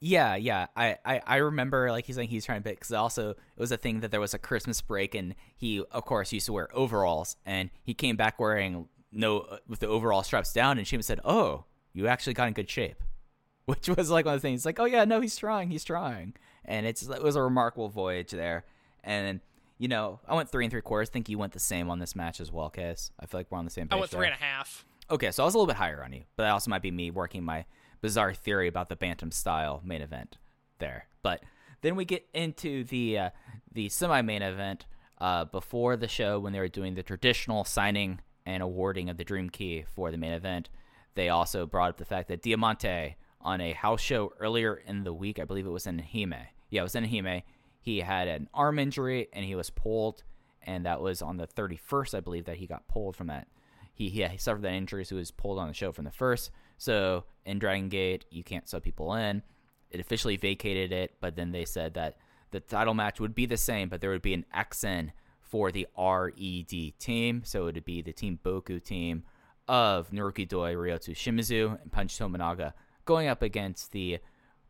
Yeah, 0.00 0.36
yeah. 0.36 0.66
I, 0.76 0.96
I, 1.04 1.20
I 1.26 1.36
remember 1.36 1.90
like 1.90 2.06
he's 2.06 2.16
saying 2.16 2.28
he's 2.28 2.44
trying 2.44 2.62
to 2.62 2.70
because 2.70 2.92
also 2.92 3.30
it 3.30 3.36
was 3.56 3.72
a 3.72 3.76
thing 3.76 4.00
that 4.00 4.10
there 4.10 4.20
was 4.20 4.34
a 4.34 4.38
Christmas 4.38 4.80
break 4.80 5.14
and 5.14 5.34
he 5.56 5.82
of 5.90 6.04
course 6.04 6.32
used 6.32 6.46
to 6.46 6.52
wear 6.52 6.68
overalls 6.72 7.36
and 7.44 7.70
he 7.82 7.94
came 7.94 8.16
back 8.16 8.38
wearing 8.38 8.88
no 9.10 9.40
uh, 9.40 9.58
with 9.66 9.80
the 9.80 9.88
overall 9.88 10.22
straps 10.22 10.52
down 10.52 10.78
and 10.78 10.86
Sheamus 10.86 11.06
said, 11.06 11.20
"Oh, 11.24 11.64
you 11.92 12.06
actually 12.06 12.34
got 12.34 12.48
in 12.48 12.54
good 12.54 12.70
shape," 12.70 13.02
which 13.66 13.88
was 13.88 14.10
like 14.10 14.24
one 14.24 14.34
of 14.34 14.40
the 14.40 14.48
things. 14.48 14.64
Like, 14.64 14.78
oh 14.78 14.84
yeah, 14.84 15.04
no, 15.04 15.20
he's 15.20 15.36
trying, 15.36 15.70
he's 15.70 15.84
trying, 15.84 16.34
and 16.64 16.86
it's 16.86 17.02
it 17.02 17.22
was 17.22 17.36
a 17.36 17.42
remarkable 17.42 17.88
voyage 17.88 18.30
there. 18.30 18.64
And 19.02 19.40
you 19.78 19.88
know, 19.88 20.20
I 20.28 20.34
went 20.34 20.50
three 20.50 20.64
and 20.64 20.70
three 20.70 20.82
quarters. 20.82 21.08
think 21.08 21.28
you 21.28 21.38
went 21.38 21.52
the 21.52 21.60
same 21.60 21.90
on 21.90 21.98
this 21.98 22.14
match 22.14 22.40
as 22.40 22.52
well, 22.52 22.70
Case. 22.70 23.10
I 23.18 23.26
feel 23.26 23.40
like 23.40 23.50
we're 23.50 23.58
on 23.58 23.64
the 23.64 23.70
same 23.70 23.88
page. 23.88 23.96
I 23.96 24.00
went 24.00 24.10
three 24.10 24.20
there. 24.20 24.32
and 24.32 24.40
a 24.40 24.44
half. 24.44 24.84
Okay, 25.10 25.30
so 25.30 25.42
I 25.42 25.46
was 25.46 25.54
a 25.54 25.58
little 25.58 25.66
bit 25.66 25.76
higher 25.76 26.04
on 26.04 26.12
you, 26.12 26.24
but 26.36 26.44
that 26.44 26.50
also 26.50 26.70
might 26.70 26.82
be 26.82 26.90
me 26.90 27.10
working 27.10 27.42
my 27.42 27.64
bizarre 28.00 28.34
theory 28.34 28.68
about 28.68 28.88
the 28.88 28.96
bantam 28.96 29.30
style 29.30 29.80
main 29.84 30.02
event 30.02 30.38
there. 30.78 31.06
But 31.22 31.42
then 31.80 31.96
we 31.96 32.04
get 32.04 32.26
into 32.34 32.84
the 32.84 33.18
uh, 33.18 33.30
the 33.72 33.88
semi 33.88 34.22
main 34.22 34.42
event 34.42 34.86
uh, 35.20 35.44
before 35.44 35.96
the 35.96 36.08
show 36.08 36.38
when 36.38 36.52
they 36.52 36.60
were 36.60 36.68
doing 36.68 36.94
the 36.94 37.02
traditional 37.02 37.64
signing 37.64 38.20
and 38.46 38.62
awarding 38.62 39.10
of 39.10 39.16
the 39.16 39.24
Dream 39.24 39.50
Key 39.50 39.84
for 39.94 40.10
the 40.10 40.16
main 40.16 40.32
event. 40.32 40.68
They 41.14 41.28
also 41.28 41.66
brought 41.66 41.90
up 41.90 41.96
the 41.96 42.04
fact 42.04 42.28
that 42.28 42.42
Diamante 42.42 43.16
on 43.40 43.60
a 43.60 43.72
house 43.72 44.00
show 44.00 44.32
earlier 44.40 44.74
in 44.74 45.04
the 45.04 45.12
week, 45.12 45.38
I 45.38 45.44
believe 45.44 45.66
it 45.66 45.70
was 45.70 45.86
in 45.86 45.98
Hime. 45.98 46.34
Yeah, 46.70 46.80
it 46.80 46.84
was 46.84 46.94
in 46.94 47.04
Hime. 47.04 47.42
He 47.80 48.00
had 48.00 48.28
an 48.28 48.48
arm 48.52 48.78
injury 48.78 49.28
and 49.32 49.44
he 49.44 49.54
was 49.54 49.70
pulled, 49.70 50.22
and 50.62 50.86
that 50.86 51.00
was 51.00 51.22
on 51.22 51.36
the 51.36 51.46
31st, 51.46 52.14
I 52.14 52.20
believe, 52.20 52.44
that 52.46 52.56
he 52.56 52.66
got 52.66 52.88
pulled 52.88 53.16
from 53.16 53.28
that. 53.28 53.48
He, 53.92 54.08
he, 54.08 54.24
he 54.24 54.38
suffered 54.38 54.62
that 54.62 54.72
injury, 54.72 55.04
so 55.04 55.16
he 55.16 55.20
was 55.20 55.30
pulled 55.30 55.58
on 55.58 55.68
the 55.68 55.74
show 55.74 55.92
from 55.92 56.04
the 56.04 56.10
first. 56.10 56.50
So 56.78 57.24
in 57.44 57.58
Dragon 57.58 57.88
Gate, 57.88 58.24
you 58.30 58.42
can't 58.42 58.68
sub 58.68 58.82
people 58.82 59.14
in. 59.14 59.42
It 59.90 60.00
officially 60.00 60.36
vacated 60.36 60.92
it, 60.92 61.16
but 61.20 61.36
then 61.36 61.52
they 61.52 61.64
said 61.64 61.94
that 61.94 62.16
the 62.50 62.60
title 62.60 62.94
match 62.94 63.20
would 63.20 63.34
be 63.34 63.46
the 63.46 63.56
same, 63.56 63.88
but 63.88 64.00
there 64.00 64.10
would 64.10 64.22
be 64.22 64.34
an 64.34 64.46
XN 64.54 65.10
for 65.40 65.70
the 65.70 65.86
RED 65.98 66.98
team. 66.98 67.42
So 67.44 67.62
it 67.62 67.74
would 67.74 67.84
be 67.84 68.02
the 68.02 68.12
Team 68.12 68.38
Boku 68.42 68.82
team 68.82 69.24
of 69.66 70.10
Naruki 70.10 70.48
Doi, 70.48 70.74
Ryotsu 70.74 71.14
Shimizu, 71.14 71.80
and 71.82 71.92
Punch 71.92 72.18
Tominaga 72.18 72.72
going 73.04 73.28
up 73.28 73.42
against 73.42 73.92
the 73.92 74.18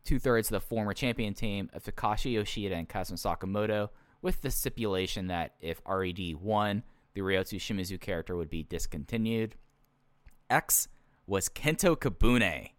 two 0.05 0.17
thirds 0.19 0.47
of 0.47 0.53
the 0.53 0.65
former 0.65 0.93
champion 0.93 1.33
team 1.33 1.69
of 1.73 1.83
Takashi 1.83 2.33
Yoshida 2.33 2.75
and 2.75 2.87
Kazuma 2.87 3.17
Sakamoto, 3.17 3.89
with 4.21 4.41
the 4.41 4.51
stipulation 4.51 5.27
that 5.27 5.55
if 5.61 5.81
RED 5.87 6.35
won, 6.41 6.83
the 7.13 7.21
Ryotsu 7.21 7.59
Shimizu 7.59 7.99
character 7.99 8.35
would 8.35 8.49
be 8.49 8.63
discontinued. 8.63 9.55
X 10.49 10.87
was 11.29 11.47
Kento 11.47 11.95
Kabune, 11.95 12.71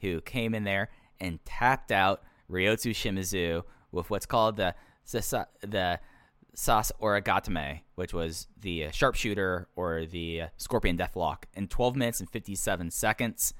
who 0.00 0.20
came 0.22 0.54
in 0.54 0.64
there 0.64 0.88
and 1.20 1.44
tapped 1.44 1.92
out 1.92 2.22
Ryotsu 2.50 2.90
Shimizu 2.92 3.62
with 3.92 4.08
what's 4.10 4.26
called 4.26 4.56
the 4.56 4.74
the 5.12 6.00
Sasori 6.56 7.22
Gatame, 7.22 7.80
which 7.94 8.14
was 8.14 8.48
the 8.60 8.86
uh, 8.86 8.90
sharpshooter 8.90 9.68
or 9.76 10.06
the 10.06 10.42
uh, 10.42 10.46
Scorpion 10.56 10.96
Deathlock, 10.96 11.44
in 11.54 11.66
12 11.66 11.96
minutes 11.96 12.20
and 12.20 12.30
57 12.30 12.90
seconds. 12.90 13.54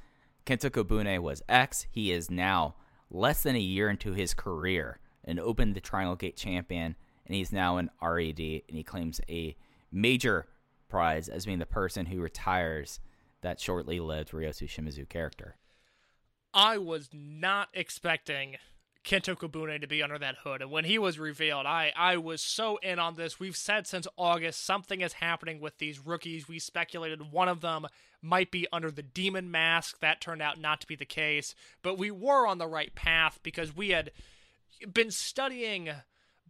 Kento 0.46 0.70
Kabune 0.70 1.18
was 1.20 1.42
X. 1.48 1.86
He 1.90 2.12
is 2.12 2.30
now 2.30 2.74
less 3.10 3.42
than 3.42 3.56
a 3.56 3.60
year 3.60 3.88
into 3.88 4.12
his 4.12 4.34
career 4.34 4.98
and 5.24 5.40
opened 5.40 5.74
the 5.74 5.80
Triangle 5.80 6.16
Gate 6.16 6.36
champion, 6.36 6.96
and 7.26 7.34
he's 7.34 7.52
now 7.52 7.76
an 7.76 7.90
RED, 8.00 8.40
and 8.40 8.76
he 8.76 8.82
claims 8.82 9.20
a 9.28 9.56
major 9.90 10.46
prize 10.88 11.28
as 11.28 11.46
being 11.46 11.60
the 11.60 11.66
person 11.66 12.06
who 12.06 12.20
retires 12.20 13.00
that 13.42 13.60
shortly 13.60 14.00
lived 14.00 14.30
Ryotsu 14.30 14.68
Shimizu 14.68 15.08
character. 15.08 15.56
I 16.54 16.78
was 16.78 17.08
not 17.12 17.68
expecting 17.72 18.56
Kento 19.04 19.36
Kabune 19.36 19.80
to 19.80 19.86
be 19.86 20.02
under 20.02 20.18
that 20.18 20.36
hood. 20.44 20.62
And 20.62 20.70
when 20.70 20.84
he 20.84 20.98
was 20.98 21.18
revealed, 21.18 21.66
I, 21.66 21.92
I 21.96 22.16
was 22.18 22.40
so 22.40 22.76
in 22.78 22.98
on 22.98 23.16
this. 23.16 23.40
We've 23.40 23.56
said 23.56 23.86
since 23.86 24.06
August 24.16 24.64
something 24.64 25.00
is 25.00 25.14
happening 25.14 25.60
with 25.60 25.78
these 25.78 25.98
rookies. 25.98 26.48
We 26.48 26.58
speculated 26.58 27.32
one 27.32 27.48
of 27.48 27.60
them 27.60 27.86
might 28.20 28.52
be 28.52 28.68
under 28.72 28.90
the 28.90 29.02
demon 29.02 29.50
mask. 29.50 29.98
That 30.00 30.20
turned 30.20 30.42
out 30.42 30.60
not 30.60 30.80
to 30.82 30.86
be 30.86 30.94
the 30.94 31.04
case. 31.04 31.54
But 31.82 31.98
we 31.98 32.10
were 32.10 32.46
on 32.46 32.58
the 32.58 32.68
right 32.68 32.94
path 32.94 33.40
because 33.42 33.74
we 33.74 33.90
had 33.90 34.12
been 34.92 35.10
studying 35.10 35.90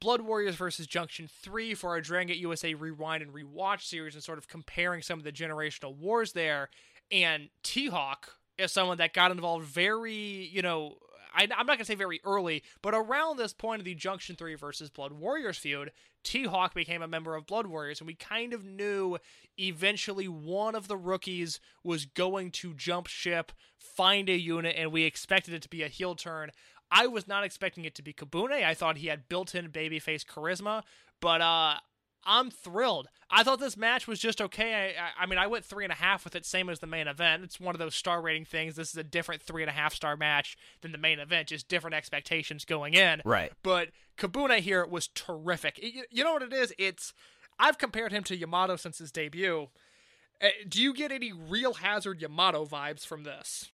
Blood 0.03 0.23
Warriors 0.23 0.57
versus 0.57 0.89
Junction 0.89 1.29
3 1.43 1.75
for 1.75 1.91
our 1.91 2.01
Dragon 2.01 2.27
Gate 2.27 2.39
USA 2.39 2.75
Rewind 2.75 3.23
and 3.23 3.33
Rewatch 3.33 3.83
series 3.83 4.15
and 4.15 4.25
sort 4.25 4.37
of 4.37 4.49
comparing 4.49 5.01
some 5.01 5.21
of 5.21 5.25
the 5.25 5.31
generational 5.31 5.95
wars 5.95 6.33
there. 6.33 6.71
And 7.13 7.51
T 7.63 7.87
Hawk 7.87 8.35
is 8.59 8.73
someone 8.73 8.99
that 8.99 9.15
got 9.15 9.31
involved 9.31 9.65
very, 9.65 10.51
you 10.53 10.61
know, 10.61 10.97
I, 11.33 11.45
am 11.45 11.49
not 11.51 11.67
going 11.67 11.79
to 11.79 11.85
say 11.85 11.95
very 11.95 12.21
early, 12.25 12.65
but 12.83 12.95
around 12.95 13.37
this 13.37 13.53
point 13.53 13.81
of 13.81 13.85
the 13.85 13.95
Junction 13.95 14.35
3 14.35 14.57
versus 14.57 14.91
Blood 14.91 15.13
Warriors 15.13 15.57
feud, 15.57 15.93
T 16.25 16.45
Hawk 16.47 16.75
became 16.75 17.03
a 17.03 17.09
member 17.09 17.37
of 17.37 17.47
Blood 17.47 17.69
Warriors, 17.69 18.01
and 18.01 18.07
we 18.07 18.15
kind 18.15 18.53
of 18.53 18.65
knew 18.65 19.19
eventually 19.57 20.27
one 20.27 20.75
of 20.75 20.89
the 20.89 20.97
rookies 20.97 21.61
was 21.85 22.07
going 22.07 22.51
to 22.53 22.75
jump 22.75 23.07
ship, 23.07 23.53
find 23.79 24.29
a 24.29 24.37
unit, 24.37 24.75
and 24.77 24.91
we 24.91 25.05
expected 25.05 25.55
it 25.55 25.63
to 25.63 25.69
be 25.69 25.83
a 25.83 25.89
heel 25.89 26.17
turn. 26.17 26.51
I 26.95 27.07
was 27.07 27.27
not 27.27 27.43
expecting 27.43 27.87
it 27.87 27.95
to 27.95 28.03
be 28.03 28.13
Kabune. 28.13 28.63
I 28.63 28.75
thought 28.75 28.99
he 28.99 29.07
had 29.07 29.27
built-in 29.29 29.71
babyface 29.71 30.27
charisma, 30.27 30.83
but 31.21 31.41
uh, 31.41 31.77
I'm 32.23 32.51
thrilled. 32.51 33.09
I 33.31 33.43
thought 33.43 33.61
this 33.61 33.79
match 33.79 34.07
was 34.07 34.21
just 34.21 34.43
okay. 34.43 34.95
I, 34.99 35.23
I, 35.23 35.27
mean, 35.27 35.39
I 35.39 35.47
went 35.47 35.65
three 35.65 35.85
and 35.85 35.93
a 35.93 35.97
half 35.97 36.23
with 36.23 36.37
it, 36.37 36.45
same 36.45 36.69
as 36.69 36.81
the 36.81 36.87
main 36.87 37.09
event. 37.09 37.45
It's 37.45 37.59
one 37.59 37.75
of 37.75 37.79
those 37.79 37.95
star 37.95 38.21
rating 38.21 38.45
things. 38.45 38.77
This 38.77 38.91
is 38.91 38.97
a 38.97 39.03
different 39.03 39.41
three 39.41 39.63
and 39.63 39.71
a 39.71 39.73
half 39.73 39.95
star 39.95 40.19
match 40.19 40.55
than 40.83 40.93
the 40.93 40.99
main 40.99 41.19
event, 41.19 41.49
just 41.49 41.67
different 41.67 41.95
expectations 41.95 42.67
going 42.67 42.93
in. 42.93 43.23
Right. 43.25 43.53
But 43.63 43.89
Kabune 44.19 44.59
here 44.59 44.85
was 44.85 45.09
terrific. 45.09 45.81
You, 45.83 46.05
you 46.11 46.23
know 46.23 46.35
what 46.35 46.43
it 46.43 46.53
is? 46.53 46.75
It's 46.79 47.15
I've 47.59 47.79
compared 47.79 48.13
him 48.13 48.23
to 48.25 48.37
Yamato 48.37 48.77
since 48.77 48.99
his 48.99 49.11
debut. 49.11 49.69
Uh, 50.43 50.49
do 50.69 50.83
you 50.83 50.93
get 50.93 51.11
any 51.11 51.33
real 51.33 51.75
hazard 51.75 52.21
Yamato 52.21 52.67
vibes 52.67 53.07
from 53.07 53.25
this? 53.25 53.72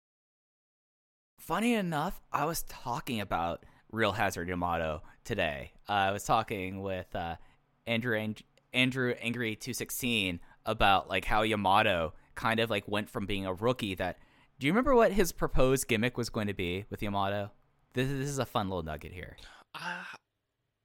Funny 1.48 1.76
enough, 1.76 2.20
I 2.30 2.44
was 2.44 2.64
talking 2.64 3.22
about 3.22 3.64
Real 3.90 4.12
Hazard 4.12 4.50
Yamato 4.50 5.02
today. 5.24 5.72
Uh, 5.88 5.94
I 5.94 6.12
was 6.12 6.26
talking 6.26 6.82
with 6.82 7.16
uh, 7.16 7.38
Andrew 7.86 8.34
Andrew 8.74 9.14
Angry 9.22 9.56
two 9.56 9.74
sixteen 9.74 10.42
about 10.66 11.08
like 11.08 11.24
how 11.24 11.44
Yamato 11.44 12.14
kind 12.36 12.60
of 12.60 12.70
like 12.70 12.86
went 12.86 13.10
from 13.10 13.26
being 13.26 13.46
a 13.46 13.54
rookie 13.54 13.96
that. 13.96 14.18
Do 14.60 14.68
you 14.68 14.74
remember 14.74 14.94
what 14.94 15.14
his 15.14 15.32
proposed 15.32 15.88
gimmick 15.88 16.18
was 16.18 16.30
going 16.30 16.48
to 16.48 16.54
be 16.54 16.84
with 16.90 17.02
Yamato? 17.02 17.52
This, 17.94 18.10
this 18.10 18.28
is 18.28 18.40
a 18.40 18.46
fun 18.46 18.68
little 18.68 18.84
nugget 18.84 19.14
here. 19.14 19.38
Uh, 19.74 20.04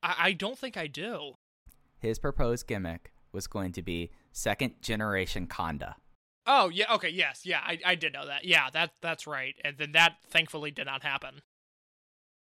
I, 0.01 0.15
I 0.19 0.33
don't 0.33 0.57
think 0.57 0.77
I 0.77 0.87
do. 0.87 1.33
His 1.99 2.21
proposed 2.21 2.69
gimmick 2.69 3.11
was 3.33 3.49
going 3.49 3.73
to 3.73 3.83
be 3.83 4.13
second 4.31 4.75
generation 4.81 5.49
Kanda. 5.49 5.97
Oh 6.47 6.69
yeah, 6.69 6.93
okay, 6.95 7.09
yes, 7.09 7.43
yeah, 7.45 7.61
I, 7.65 7.79
I 7.85 7.95
did 7.95 8.13
know 8.13 8.27
that. 8.27 8.45
Yeah, 8.45 8.69
that 8.73 8.93
that's 9.01 9.27
right. 9.27 9.55
And 9.65 9.77
then 9.79 9.93
that 9.93 10.17
thankfully 10.29 10.71
did 10.71 10.87
not 10.87 11.03
happen. 11.03 11.43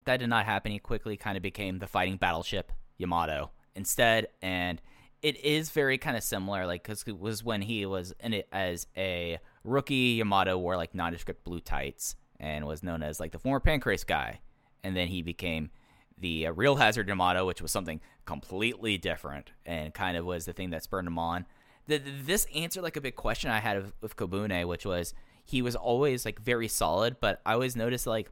That 0.05 0.19
did 0.19 0.29
not 0.29 0.47
happen. 0.47 0.73
He 0.73 0.79
quickly 0.79 1.17
kind 1.17 1.37
of 1.37 1.43
became 1.43 1.79
the 1.79 1.87
fighting 1.87 2.17
battleship 2.17 2.73
Yamato 2.97 3.51
instead, 3.75 4.29
and 4.41 4.81
it 5.21 5.37
is 5.45 5.71
very 5.71 5.99
kind 5.99 6.17
of 6.17 6.23
similar. 6.23 6.67
Like 6.67 6.83
because 6.83 7.05
it 7.07 7.19
was 7.19 7.45
when 7.45 7.63
he 7.63 7.85
was 7.85 8.15
in 8.21 8.33
it 8.33 8.49
as 8.51 8.87
a 8.97 9.39
rookie, 9.63 10.17
Yamato 10.19 10.57
wore 10.57 10.77
like 10.77 10.95
nondescript 10.95 11.45
blue 11.45 11.61
tights 11.61 12.17
and 12.41 12.67
was 12.67 12.83
known 12.83 13.03
as 13.03 13.21
like 13.21 13.33
the 13.33 13.39
former 13.39 13.61
Pancrase 13.61 14.07
guy, 14.07 14.41
and 14.83 14.97
then 14.97 15.09
he 15.09 15.23
became 15.23 15.71
the 16.19 16.47
uh, 16.47 16.53
real 16.53 16.77
Hazard 16.77 17.09
Yamato, 17.09 17.47
which 17.47 17.61
was 17.61 17.71
something 17.71 18.01
completely 18.25 18.97
different 18.97 19.51
and 19.67 19.93
kind 19.93 20.17
of 20.17 20.25
was 20.25 20.47
the 20.47 20.53
thing 20.53 20.71
that 20.71 20.83
spurred 20.83 21.07
him 21.07 21.19
on 21.19 21.45
the, 21.87 21.99
this 21.99 22.47
answered 22.55 22.83
like 22.83 22.97
a 22.97 23.01
big 23.01 23.17
question 23.17 23.51
I 23.51 23.61
had 23.61 23.77
of, 23.77 23.93
of 24.03 24.17
Kabune, 24.17 24.67
which 24.67 24.85
was 24.85 25.15
he 25.45 25.63
was 25.63 25.75
always 25.75 26.25
like 26.25 26.41
very 26.41 26.69
solid, 26.69 27.17
but 27.21 27.41
I 27.45 27.55
always 27.55 27.77
noticed 27.77 28.07
like 28.07 28.31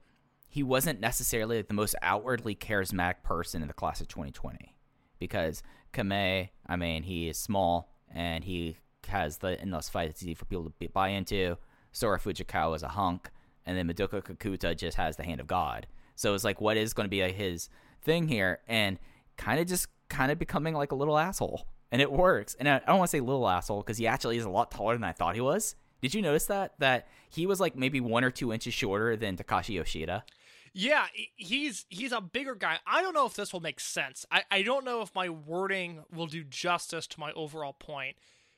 he 0.48 0.62
wasn't 0.62 1.00
necessarily 1.00 1.58
like, 1.58 1.68
the 1.68 1.74
most 1.74 1.94
outwardly 2.02 2.54
charismatic 2.54 3.22
person 3.22 3.62
in 3.62 3.68
the 3.68 3.74
class 3.74 4.00
of 4.00 4.08
2020 4.08 4.74
because 5.18 5.62
Kamei, 5.92 6.50
I 6.66 6.76
mean, 6.76 7.02
he 7.04 7.28
is 7.28 7.38
small 7.38 7.92
and 8.12 8.44
he 8.44 8.76
has 9.08 9.38
the 9.38 9.60
in 9.60 9.70
those 9.70 9.88
fights 9.88 10.10
it's 10.10 10.22
easy 10.22 10.34
for 10.34 10.44
people 10.44 10.72
to 10.80 10.88
buy 10.88 11.08
into. 11.08 11.56
Sora 11.92 12.18
Fujikawa 12.18 12.76
is 12.76 12.82
a 12.84 12.88
hunk, 12.88 13.30
and 13.66 13.76
then 13.76 13.88
Madoka 13.88 14.22
Kikuta 14.22 14.76
just 14.76 14.96
has 14.96 15.16
the 15.16 15.24
hand 15.24 15.40
of 15.40 15.48
God. 15.48 15.86
So 16.14 16.34
it's 16.34 16.44
like, 16.44 16.60
what 16.60 16.76
is 16.76 16.92
going 16.92 17.06
to 17.06 17.10
be 17.10 17.20
his 17.32 17.68
thing 18.02 18.28
here? 18.28 18.60
And 18.68 18.98
kind 19.36 19.58
of 19.58 19.66
just 19.66 19.88
kind 20.08 20.30
of 20.30 20.38
becoming 20.38 20.74
like 20.74 20.92
a 20.92 20.94
little 20.94 21.18
asshole 21.18 21.66
and 21.92 22.00
it 22.00 22.11
works. 22.11 22.57
And 22.59 22.68
I, 22.68 22.79
don't 22.81 22.98
want 22.98 23.11
to 23.11 23.16
say 23.16 23.20
little 23.20 23.48
asshole 23.48 23.83
because 23.83 23.98
he 23.98 24.07
actually 24.07 24.37
is 24.37 24.44
a 24.44 24.50
lot 24.50 24.70
taller 24.70 24.94
than 24.94 25.05
I 25.05 25.12
thought 25.12 25.35
he 25.35 25.40
was. 25.40 25.74
Did 26.00 26.14
you 26.14 26.22
notice 26.22 26.46
that 26.46 26.74
that 26.79 27.09
he 27.29 27.46
was 27.46 27.61
like 27.61 27.76
maybe 27.76 28.00
one 28.00 28.24
or 28.24 28.31
two 28.31 28.53
inches 28.53 28.74
shorter 28.74 29.16
than 29.16 29.37
Takashi 29.37 29.74
Yoshida? 29.74 30.24
Yeah, 30.72 31.07
he's 31.37 31.85
he's 31.88 32.12
a 32.12 32.20
bigger 32.20 32.55
guy. 32.55 32.79
I 32.87 33.03
don't 33.03 33.12
know 33.12 33.26
if 33.26 33.35
this 33.35 33.53
will 33.53 33.61
make 33.61 33.81
sense. 33.81 34.24
I, 34.31 34.44
I 34.50 34.62
don't 34.62 34.85
know 34.85 35.03
if 35.03 35.14
my 35.14 35.29
wording 35.29 36.05
will 36.14 36.26
do 36.26 36.44
justice 36.44 37.07
to 37.09 37.20
my 37.20 37.33
overall 37.33 37.72
point. 37.72 38.16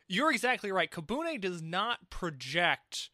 You're 0.09 0.31
exactly 0.31 0.71
right. 0.71 0.91
Kabune 0.91 1.41
does 1.41 1.63
not 1.63 2.11
project 2.11 3.09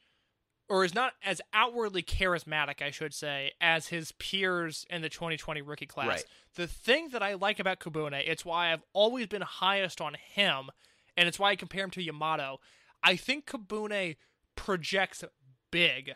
or 0.68 0.84
is 0.84 0.94
not 0.94 1.14
as 1.24 1.40
outwardly 1.52 2.02
charismatic, 2.02 2.82
I 2.82 2.90
should 2.90 3.14
say, 3.14 3.52
as 3.60 3.88
his 3.88 4.12
peers 4.12 4.86
in 4.90 5.02
the 5.02 5.08
2020 5.08 5.62
rookie 5.62 5.86
class. 5.86 6.08
Right. 6.08 6.24
The 6.56 6.66
thing 6.66 7.08
that 7.10 7.22
I 7.22 7.34
like 7.34 7.58
about 7.58 7.80
Kabune, 7.80 8.22
it's 8.26 8.44
why 8.44 8.72
I've 8.72 8.82
always 8.92 9.26
been 9.26 9.42
highest 9.42 10.00
on 10.00 10.14
him, 10.14 10.70
and 11.16 11.28
it's 11.28 11.38
why 11.38 11.50
I 11.50 11.56
compare 11.56 11.84
him 11.84 11.90
to 11.92 12.02
Yamato. 12.02 12.60
I 13.02 13.16
think 13.16 13.46
Kabune 13.46 14.16
projects 14.56 15.24
big. 15.70 16.14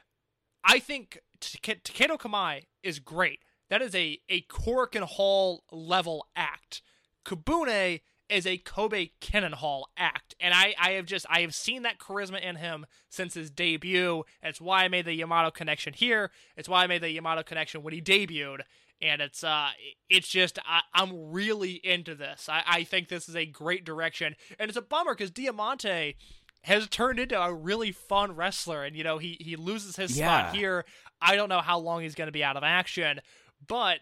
I 0.65 0.79
think 0.79 1.19
Taketo 1.41 2.19
Kamei 2.19 2.67
is 2.83 2.99
great. 2.99 3.41
That 3.71 3.83
is 3.83 3.95
a, 3.95 4.19
a 4.29 4.43
Korakuen 4.43 5.03
Hall 5.03 5.65
level 5.71 6.27
act. 6.37 6.83
Kabune 7.25 8.01
is 8.33 8.47
a 8.47 8.57
Kobe 8.59 9.11
Cannon 9.21 9.53
Hall 9.53 9.89
act. 9.97 10.35
And 10.41 10.55
I, 10.55 10.75
I 10.81 10.93
have 10.93 11.07
just 11.07 11.27
I 11.29 11.41
have 11.43 11.55
seen 11.55 11.83
that 11.83 11.99
charisma 11.99 12.41
in 12.41 12.57
him 12.57 12.87
since 13.09 13.35
his 13.35 13.51
debut. 13.51 14.25
It's 14.43 14.61
why 14.61 14.85
I 14.85 14.89
made 14.89 15.05
the 15.05 15.15
Yamato 15.15 15.51
connection 15.51 15.93
here. 15.93 16.31
It's 16.57 16.69
why 16.69 16.85
I 16.85 16.87
made 16.87 17.03
the 17.03 17.11
Yamato 17.11 17.43
connection 17.43 17.83
when 17.83 17.93
he 17.95 18.01
debuted. 18.01 18.61
And 19.01 19.21
it's 19.21 19.43
uh 19.45 19.71
it's 20.09 20.29
just 20.29 20.59
I, 20.65 20.81
I'm 20.95 21.31
really 21.33 21.73
into 21.85 22.15
this. 22.15 22.49
I, 22.49 22.63
I 22.67 22.85
think 22.85 23.09
this 23.09 23.29
is 23.29 23.37
a 23.37 23.47
great 23.47 23.85
direction. 23.85 24.35
And 24.59 24.69
it's 24.69 24.79
a 24.79 24.83
bummer 24.83 25.15
because 25.15 25.31
Diamante 25.31 26.17
has 26.65 26.87
turned 26.89 27.19
into 27.19 27.41
a 27.41 27.53
really 27.53 27.91
fun 27.91 28.37
wrestler 28.37 28.85
and 28.85 28.95
you 28.97 29.03
know 29.03 29.19
he 29.19 29.37
he 29.41 29.57
loses 29.57 29.97
his 29.97 30.17
Yeah. 30.17 30.43
spot 30.45 30.55
here 30.55 30.85
i 31.21 31.35
don't 31.35 31.49
know 31.49 31.61
how 31.61 31.77
long 31.81 32.03
he's 32.03 32.15
going 32.15 32.29
to 32.29 32.33
be 32.33 32.45
out 32.45 32.57
of 32.57 32.63
action 32.63 33.21
but 33.67 33.99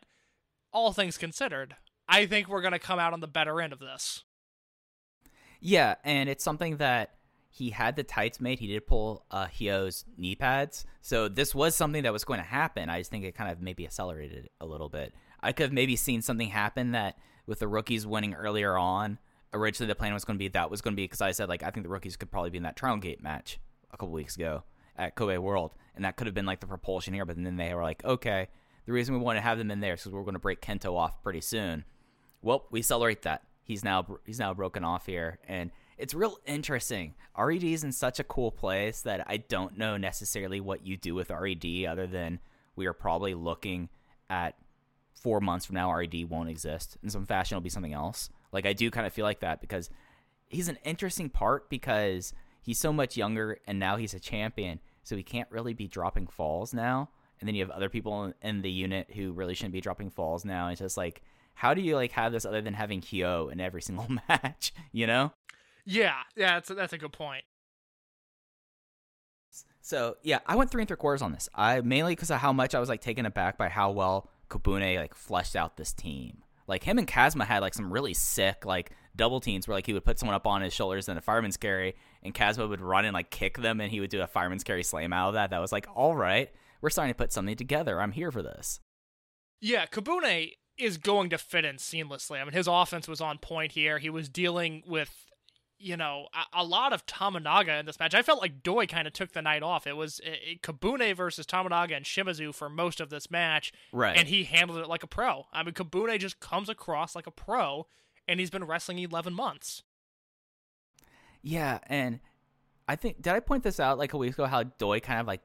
all 0.71 0.93
things 0.93 1.17
considered 1.17 1.77
i 2.11 2.27
think 2.27 2.49
we're 2.49 2.61
going 2.61 2.73
to 2.73 2.79
come 2.79 2.99
out 2.99 3.15
on 3.15 3.21
the 3.21 3.29
better 3.29 3.61
end 3.61 3.73
of 3.73 3.79
this 3.79 4.25
Yeah, 5.61 5.97
and 6.05 6.29
it's 6.29 6.43
something 6.43 6.79
that 6.79 7.15
he 7.51 7.71
had 7.71 7.97
the 7.97 8.03
tights 8.03 8.41
made. 8.41 8.61
He 8.61 8.69
did 8.69 8.87
pull 8.87 9.27
uh, 9.31 9.47
Hio's 9.47 10.05
knee 10.17 10.35
pads, 10.35 10.87
so 11.03 11.29
this 11.29 11.55
was 11.55 11.75
something 11.75 12.05
that 12.05 12.13
was 12.13 12.25
going 12.25 12.41
to 12.41 12.47
happen. 12.47 12.89
I 12.89 12.99
just 12.99 13.11
think 13.11 13.25
it 13.25 13.35
kind 13.35 13.51
of 13.51 13.61
maybe 13.61 13.85
accelerated 13.85 14.49
a 14.61 14.67
little 14.67 14.89
bit. 14.89 15.13
I 15.41 15.53
could 15.53 15.65
have 15.65 15.73
maybe 15.73 15.97
seen 15.97 16.23
something 16.23 16.49
happen 16.49 16.93
that 16.93 17.19
with 17.47 17.59
the 17.59 17.69
rookies 17.69 18.07
winning 18.07 18.35
earlier 18.35 18.79
on. 18.79 19.19
Originally, 19.53 19.89
the 19.89 19.97
plan 19.97 20.15
was 20.15 20.25
going 20.25 20.37
to 20.37 20.39
be 20.39 20.49
that 20.49 20.71
was 20.71 20.81
going 20.81 20.95
to 20.95 20.97
be 20.97 21.05
because 21.05 21.21
I 21.21 21.33
said 21.33 21.49
like 21.49 21.63
I 21.63 21.71
think 21.71 21.85
the 21.85 21.91
rookies 21.91 22.17
could 22.17 22.31
probably 22.31 22.51
be 22.51 22.59
in 22.59 22.63
that 22.63 22.77
Trial 22.77 22.97
Gate 22.97 23.23
match 23.23 23.59
a 23.93 23.97
couple 23.97 24.15
weeks 24.15 24.37
ago 24.37 24.63
at 24.97 25.17
Kobe 25.17 25.37
World, 25.37 25.75
and 25.97 26.05
that 26.05 26.17
could 26.17 26.29
have 26.29 26.35
been 26.35 26.47
like 26.47 26.61
the 26.61 26.67
propulsion 26.67 27.13
here. 27.13 27.27
But 27.27 27.37
then 27.43 27.57
they 27.57 27.75
were 27.75 27.83
like, 27.83 28.05
okay, 28.05 28.49
the 28.87 28.93
reason 28.93 29.15
we 29.15 29.21
want 29.21 29.37
to 29.37 29.43
have 29.43 29.59
them 29.59 29.71
in 29.71 29.81
there 29.81 29.95
is 29.95 30.01
because 30.01 30.13
we're 30.13 30.23
going 30.23 30.35
to 30.35 30.41
break 30.41 30.61
Kento 30.63 30.97
off 30.97 31.23
pretty 31.23 31.41
soon. 31.41 31.85
Well, 32.43 32.67
we 32.71 32.83
celebrate 32.83 33.23
that. 33.23 33.43
He's 33.63 33.85
now 33.85 34.07
he's 34.25 34.39
now 34.39 34.53
broken 34.55 34.85
off 34.85 35.07
here, 35.07 35.39
and 35.47 35.71
it's 35.97 36.15
real 36.15 36.39
interesting. 36.47 37.15
Red 37.39 37.63
is 37.63 37.85
in 37.85 37.93
such 37.93 38.19
a 38.19 38.25
cool 38.25 38.51
place 38.51 39.03
that 39.03 39.25
I 39.29 39.37
don't 39.37 39.79
know 39.79 39.97
necessarily 39.97 40.61
what 40.61 40.85
you 40.85 40.97
do 40.97 41.15
with 41.15 41.31
Red 41.31 41.65
other 41.87 42.07
than 42.07 42.41
we 42.75 42.87
are 42.87 42.93
probably 42.93 43.35
looking 43.35 43.91
at 44.29 44.57
four 45.13 45.41
months 45.41 45.67
from 45.67 45.75
now 45.75 45.93
Red 45.93 46.15
won't 46.29 46.49
exist 46.49 46.97
in 47.03 47.11
some 47.11 47.27
fashion. 47.27 47.57
It'll 47.57 47.63
be 47.63 47.69
something 47.69 47.93
else. 47.93 48.31
Like 48.53 48.67
I 48.67 48.73
do 48.73 48.91
kind 48.91 49.07
of 49.07 49.13
feel 49.13 49.27
like 49.27 49.41
that 49.41 49.61
because 49.61 49.91
he's 50.49 50.69
an 50.69 50.79
interesting 50.85 51.29
part 51.29 51.69
because 51.69 52.33
he's 52.63 52.79
so 52.79 52.93
much 52.93 53.17
younger 53.17 53.59
and 53.67 53.79
now 53.79 53.97
he's 53.97 54.15
a 54.15 54.21
champion, 54.21 54.81
so 55.03 55.17
he 55.17 55.23
can't 55.23 55.51
really 55.51 55.75
be 55.75 55.87
dropping 55.87 56.27
falls 56.27 56.73
now. 56.73 57.11
And 57.39 57.49
then 57.49 57.55
you 57.55 57.63
have 57.63 57.71
other 57.71 57.89
people 57.89 58.25
in- 58.25 58.35
in 58.43 58.63
the 58.63 58.71
unit 58.71 59.11
who 59.15 59.33
really 59.33 59.55
shouldn't 59.55 59.73
be 59.73 59.81
dropping 59.81 60.11
falls 60.11 60.45
now. 60.45 60.69
It's 60.69 60.81
just 60.81 60.97
like, 60.97 61.23
how 61.61 61.75
do 61.75 61.83
you 61.83 61.95
like 61.95 62.13
have 62.13 62.33
this 62.33 62.45
other 62.47 62.63
than 62.63 62.75
having 62.75 63.01
Hyo 63.03 63.53
in 63.53 63.61
every 63.61 63.83
single 63.83 64.07
match? 64.29 64.73
You 64.93 65.07
know? 65.07 65.33
yeah 65.87 66.19
yeah 66.37 66.55
that's 66.55 66.71
a, 66.71 66.75
that's 66.75 66.93
a 66.93 66.99
good 66.99 67.13
point 67.13 67.45
So 69.83 70.17
yeah, 70.23 70.41
I 70.47 70.57
went 70.57 70.71
three 70.71 70.83
and 70.83 70.89
three 70.89 70.97
quarters 70.97 71.23
on 71.23 71.33
this. 71.33 71.49
I 71.55 71.81
mainly 71.81 72.13
because 72.15 72.31
of 72.31 72.39
how 72.39 72.53
much 72.53 72.75
I 72.75 72.81
was 72.81 72.89
like 72.89 73.01
taken 73.01 73.27
aback 73.27 73.59
by 73.59 73.69
how 73.69 73.91
well 73.91 74.29
Kabune 74.49 74.97
like 74.97 75.15
fleshed 75.15 75.57
out 75.57 75.77
this 75.77 75.93
team. 75.93 76.43
Like 76.69 76.85
him 76.85 76.99
and 76.99 77.09
Kazma 77.09 77.45
had 77.45 77.61
like 77.61 77.75
some 77.75 77.93
really 77.93 78.15
sick 78.15 78.65
like 78.65 78.93
double 79.17 79.41
teams 79.41 79.67
where 79.67 79.77
like 79.77 79.87
he 79.87 79.93
would 79.93 80.05
put 80.05 80.19
someone 80.19 80.37
up 80.37 80.47
on 80.47 80.63
his 80.63 80.73
shoulders 80.73 81.09
and 81.09 81.19
a 81.19 81.23
fireman's 81.23 81.57
carry, 81.57 81.97
and 82.23 82.35
Kazma 82.35 82.69
would 82.69 82.81
run 82.81 83.05
and 83.05 83.15
like 83.15 83.31
kick 83.31 83.59
them, 83.59 83.81
and 83.81 83.91
he 83.91 84.01
would 84.01 84.11
do 84.11 84.23
a 84.23 84.27
fireman's 84.27 84.65
carry 84.65 84.85
slam 84.85 85.13
out 85.13 85.29
of 85.29 85.35
that. 85.35 85.51
That 85.51 85.61
was 85.61 85.73
like, 85.73 85.89
all 85.95 86.15
right, 86.15 86.51
we're 86.81 86.91
starting 86.91 87.13
to 87.13 87.19
put 87.19 87.33
something 87.33 87.57
together. 87.57 88.01
I'm 88.01 88.13
here 88.13 88.31
for 88.31 88.43
this. 88.43 88.81
yeah 89.61 89.87
kabune 89.87 90.53
is 90.81 90.97
going 90.97 91.31
to 91.31 91.39
fit 91.39 91.65
in 91.65 91.77
seamlessly. 91.77 92.41
I 92.41 92.45
mean 92.45 92.53
his 92.53 92.67
offense 92.69 93.07
was 93.09 93.21
on 93.21 93.39
point 93.39 93.73
here. 93.73 93.99
He 93.99 94.11
was 94.11 94.29
dealing 94.29 94.83
with 94.87 95.27
you 95.79 95.97
know 95.97 96.29
a, 96.55 96.63
a 96.63 96.65
lot 96.65 96.93
of 96.93 97.07
tominaga 97.07 97.81
in 97.81 97.87
this 97.87 97.99
match. 97.99 98.15
I 98.15 98.23
felt 98.23 98.41
like 98.41 98.63
doi 98.63 98.87
kind 98.87 99.07
of 99.07 99.13
took 99.13 99.33
the 99.33 99.43
night 99.43 99.63
off. 99.63 99.87
It 99.87 99.97
was 99.97 100.21
uh, 100.27 100.31
kabune 100.63 101.17
versus 101.17 101.47
tominaga 101.47 101.97
and 101.97 102.05
shimizu 102.05 102.55
for 102.55 102.69
most 102.69 103.01
of 103.01 103.09
this 103.11 103.31
match 103.31 103.73
Right. 103.93 104.17
and 104.17 104.29
he 104.29 104.45
handled 104.45 104.79
it 104.81 104.89
like 104.89 105.03
a 105.03 105.07
pro. 105.07 105.47
I 105.53 105.63
mean 105.63 105.75
kabune 105.75 106.19
just 106.19 106.41
comes 106.41 106.69
across 106.69 107.15
like 107.15 107.27
a 107.27 107.31
pro 107.31 107.87
and 108.29 108.39
he's 108.41 108.51
been 108.51 108.65
wrestling 108.65 108.99
11 108.99 109.33
months. 109.35 109.83
Yeah, 111.43 111.79
and 111.87 112.21
I 112.87 112.97
think 112.97 113.23
did 113.23 113.33
I 113.33 113.41
point 113.41 113.63
this 113.63 113.81
out 113.81 113.99
like 113.99 114.13
a 114.13 114.19
week 114.19 114.33
ago 114.35 114.47
how 114.47 114.65
Doi 114.65 115.01
kind 115.01 115.21
of 115.21 115.27
like 115.27 115.41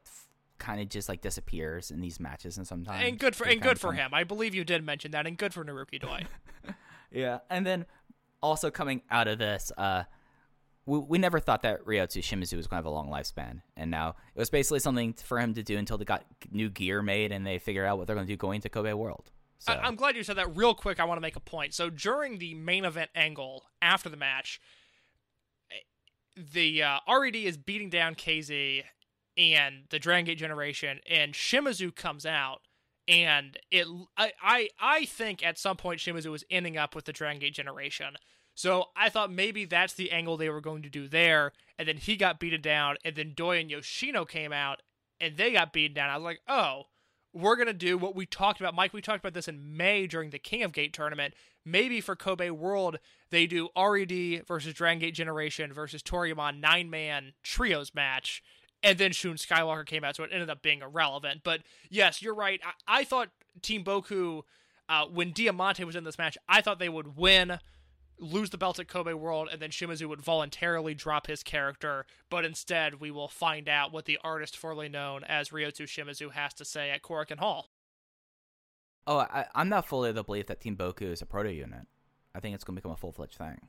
kind 0.58 0.80
of 0.80 0.88
just 0.88 1.08
like 1.08 1.20
disappears 1.20 1.90
in 1.90 2.00
these 2.00 2.18
matches 2.18 2.56
and 2.56 2.66
sometimes 2.66 3.02
and 3.04 3.18
good 3.18 3.36
for 3.36 3.46
and 3.46 3.60
good 3.60 3.78
for 3.78 3.88
come- 3.88 3.96
him 3.96 4.14
i 4.14 4.24
believe 4.24 4.54
you 4.54 4.64
did 4.64 4.84
mention 4.84 5.10
that 5.10 5.26
and 5.26 5.36
good 5.36 5.52
for 5.52 5.64
naruki 5.64 6.00
doi 6.00 6.22
Yeah, 7.10 7.38
and 7.48 7.64
then 7.64 7.86
also 8.42 8.70
coming 8.70 9.02
out 9.10 9.28
of 9.28 9.38
this, 9.38 9.72
uh, 9.78 10.04
we, 10.84 10.98
we 10.98 11.18
never 11.18 11.40
thought 11.40 11.62
that 11.62 11.84
Ryotsu 11.84 12.18
Shimizu 12.18 12.56
was 12.56 12.66
going 12.66 12.76
to 12.76 12.76
have 12.76 12.84
a 12.84 12.90
long 12.90 13.08
lifespan, 13.08 13.62
and 13.76 13.90
now 13.90 14.16
it 14.34 14.38
was 14.38 14.50
basically 14.50 14.80
something 14.80 15.14
for 15.14 15.40
him 15.40 15.54
to 15.54 15.62
do 15.62 15.78
until 15.78 15.98
they 15.98 16.04
got 16.04 16.24
new 16.50 16.68
gear 16.68 17.02
made 17.02 17.32
and 17.32 17.46
they 17.46 17.58
figure 17.58 17.84
out 17.84 17.98
what 17.98 18.06
they're 18.06 18.16
going 18.16 18.26
to 18.26 18.32
do 18.32 18.36
going 18.36 18.60
to 18.60 18.68
Kobe 18.68 18.92
World. 18.92 19.30
So 19.58 19.72
I, 19.72 19.86
I'm 19.86 19.94
glad 19.96 20.16
you 20.16 20.22
said 20.22 20.36
that. 20.36 20.54
Real 20.56 20.74
quick, 20.74 21.00
I 21.00 21.04
want 21.04 21.16
to 21.16 21.22
make 21.22 21.36
a 21.36 21.40
point. 21.40 21.72
So 21.74 21.88
during 21.88 22.38
the 22.38 22.54
main 22.54 22.84
event 22.84 23.10
angle 23.14 23.64
after 23.80 24.08
the 24.08 24.16
match, 24.16 24.60
eh, 25.70 25.76
the 26.36 26.82
uh, 26.82 26.98
RED 27.08 27.36
is 27.36 27.56
beating 27.56 27.88
down 27.88 28.14
KZ 28.14 28.82
and 29.36 29.84
the 29.90 29.98
Dragon 29.98 30.26
Gate 30.26 30.38
Generation, 30.38 31.00
and 31.08 31.32
Shimizu 31.32 31.94
comes 31.94 32.24
out, 32.24 32.60
and 33.06 33.58
it. 33.70 33.86
I, 34.16 34.32
I 34.42 34.68
I 34.80 35.04
think 35.04 35.44
at 35.44 35.58
some 35.58 35.76
point 35.76 36.00
Shimizu 36.00 36.30
was 36.30 36.44
ending 36.50 36.76
up 36.76 36.94
with 36.94 37.04
the 37.04 37.12
Dragon 37.12 37.40
Gate 37.40 37.54
Generation. 37.54 38.16
So 38.54 38.86
I 38.96 39.10
thought 39.10 39.30
maybe 39.30 39.66
that's 39.66 39.92
the 39.92 40.10
angle 40.10 40.36
they 40.36 40.48
were 40.48 40.62
going 40.62 40.82
to 40.82 40.88
do 40.88 41.08
there, 41.08 41.52
and 41.78 41.86
then 41.86 41.98
he 41.98 42.16
got 42.16 42.40
beaten 42.40 42.62
down, 42.62 42.96
and 43.04 43.14
then 43.14 43.34
Doi 43.36 43.60
and 43.60 43.70
Yoshino 43.70 44.24
came 44.24 44.52
out, 44.52 44.80
and 45.20 45.36
they 45.36 45.52
got 45.52 45.74
beaten 45.74 45.94
down. 45.94 46.08
I 46.08 46.16
was 46.16 46.24
like, 46.24 46.40
oh, 46.48 46.84
we're 47.34 47.56
gonna 47.56 47.74
do 47.74 47.98
what 47.98 48.16
we 48.16 48.24
talked 48.24 48.60
about, 48.60 48.74
Mike. 48.74 48.94
We 48.94 49.02
talked 49.02 49.22
about 49.22 49.34
this 49.34 49.48
in 49.48 49.76
May 49.76 50.06
during 50.06 50.30
the 50.30 50.38
King 50.38 50.62
of 50.62 50.72
Gate 50.72 50.94
tournament. 50.94 51.34
Maybe 51.66 52.00
for 52.00 52.16
Kobe 52.16 52.48
World, 52.48 52.98
they 53.30 53.46
do 53.46 53.68
RED 53.76 54.46
versus 54.46 54.72
Dragon 54.72 55.00
Gate 55.00 55.14
Generation 55.14 55.72
versus 55.72 56.02
Toryumon 56.02 56.60
nine 56.60 56.88
man 56.88 57.34
trios 57.42 57.94
match, 57.94 58.42
and 58.86 58.98
then 58.98 59.10
Shun 59.10 59.34
Skywalker 59.34 59.84
came 59.84 60.04
out, 60.04 60.14
so 60.14 60.22
it 60.22 60.30
ended 60.32 60.48
up 60.48 60.62
being 60.62 60.80
irrelevant. 60.80 61.40
But 61.42 61.62
yes, 61.90 62.22
you're 62.22 62.36
right. 62.36 62.60
I, 62.64 63.00
I 63.00 63.04
thought 63.04 63.30
Team 63.60 63.82
Boku, 63.82 64.42
uh, 64.88 65.06
when 65.06 65.32
Diamante 65.32 65.82
was 65.82 65.96
in 65.96 66.04
this 66.04 66.18
match, 66.18 66.38
I 66.48 66.60
thought 66.60 66.78
they 66.78 66.88
would 66.88 67.16
win. 67.16 67.58
Lose 68.18 68.48
the 68.48 68.56
belt 68.56 68.78
at 68.78 68.88
Kobe 68.88 69.12
World, 69.12 69.48
and 69.52 69.60
then 69.60 69.70
Shimizu 69.70 70.08
would 70.08 70.22
voluntarily 70.22 70.94
drop 70.94 71.26
his 71.26 71.42
character. 71.42 72.06
But 72.30 72.46
instead, 72.46 73.00
we 73.00 73.10
will 73.10 73.28
find 73.28 73.68
out 73.68 73.92
what 73.92 74.06
the 74.06 74.18
artist 74.24 74.56
formerly 74.56 74.88
known 74.88 75.24
as 75.24 75.50
Ryotsu 75.50 75.82
Shimizu 75.82 76.32
has 76.32 76.54
to 76.54 76.64
say 76.64 76.90
at 76.90 77.02
Korakuen 77.02 77.40
Hall. 77.40 77.68
Oh, 79.06 79.18
I, 79.18 79.46
I'm 79.54 79.68
not 79.68 79.86
fully 79.86 80.08
of 80.10 80.14
the 80.14 80.22
belief 80.22 80.46
that 80.46 80.60
Team 80.60 80.76
Boku 80.76 81.02
is 81.02 81.20
a 81.20 81.26
proto 81.26 81.52
unit. 81.52 81.86
I 82.34 82.40
think 82.40 82.54
it's 82.54 82.64
going 82.64 82.76
to 82.76 82.80
become 82.80 82.92
a 82.92 82.96
full 82.96 83.12
fledged 83.12 83.36
thing. 83.36 83.68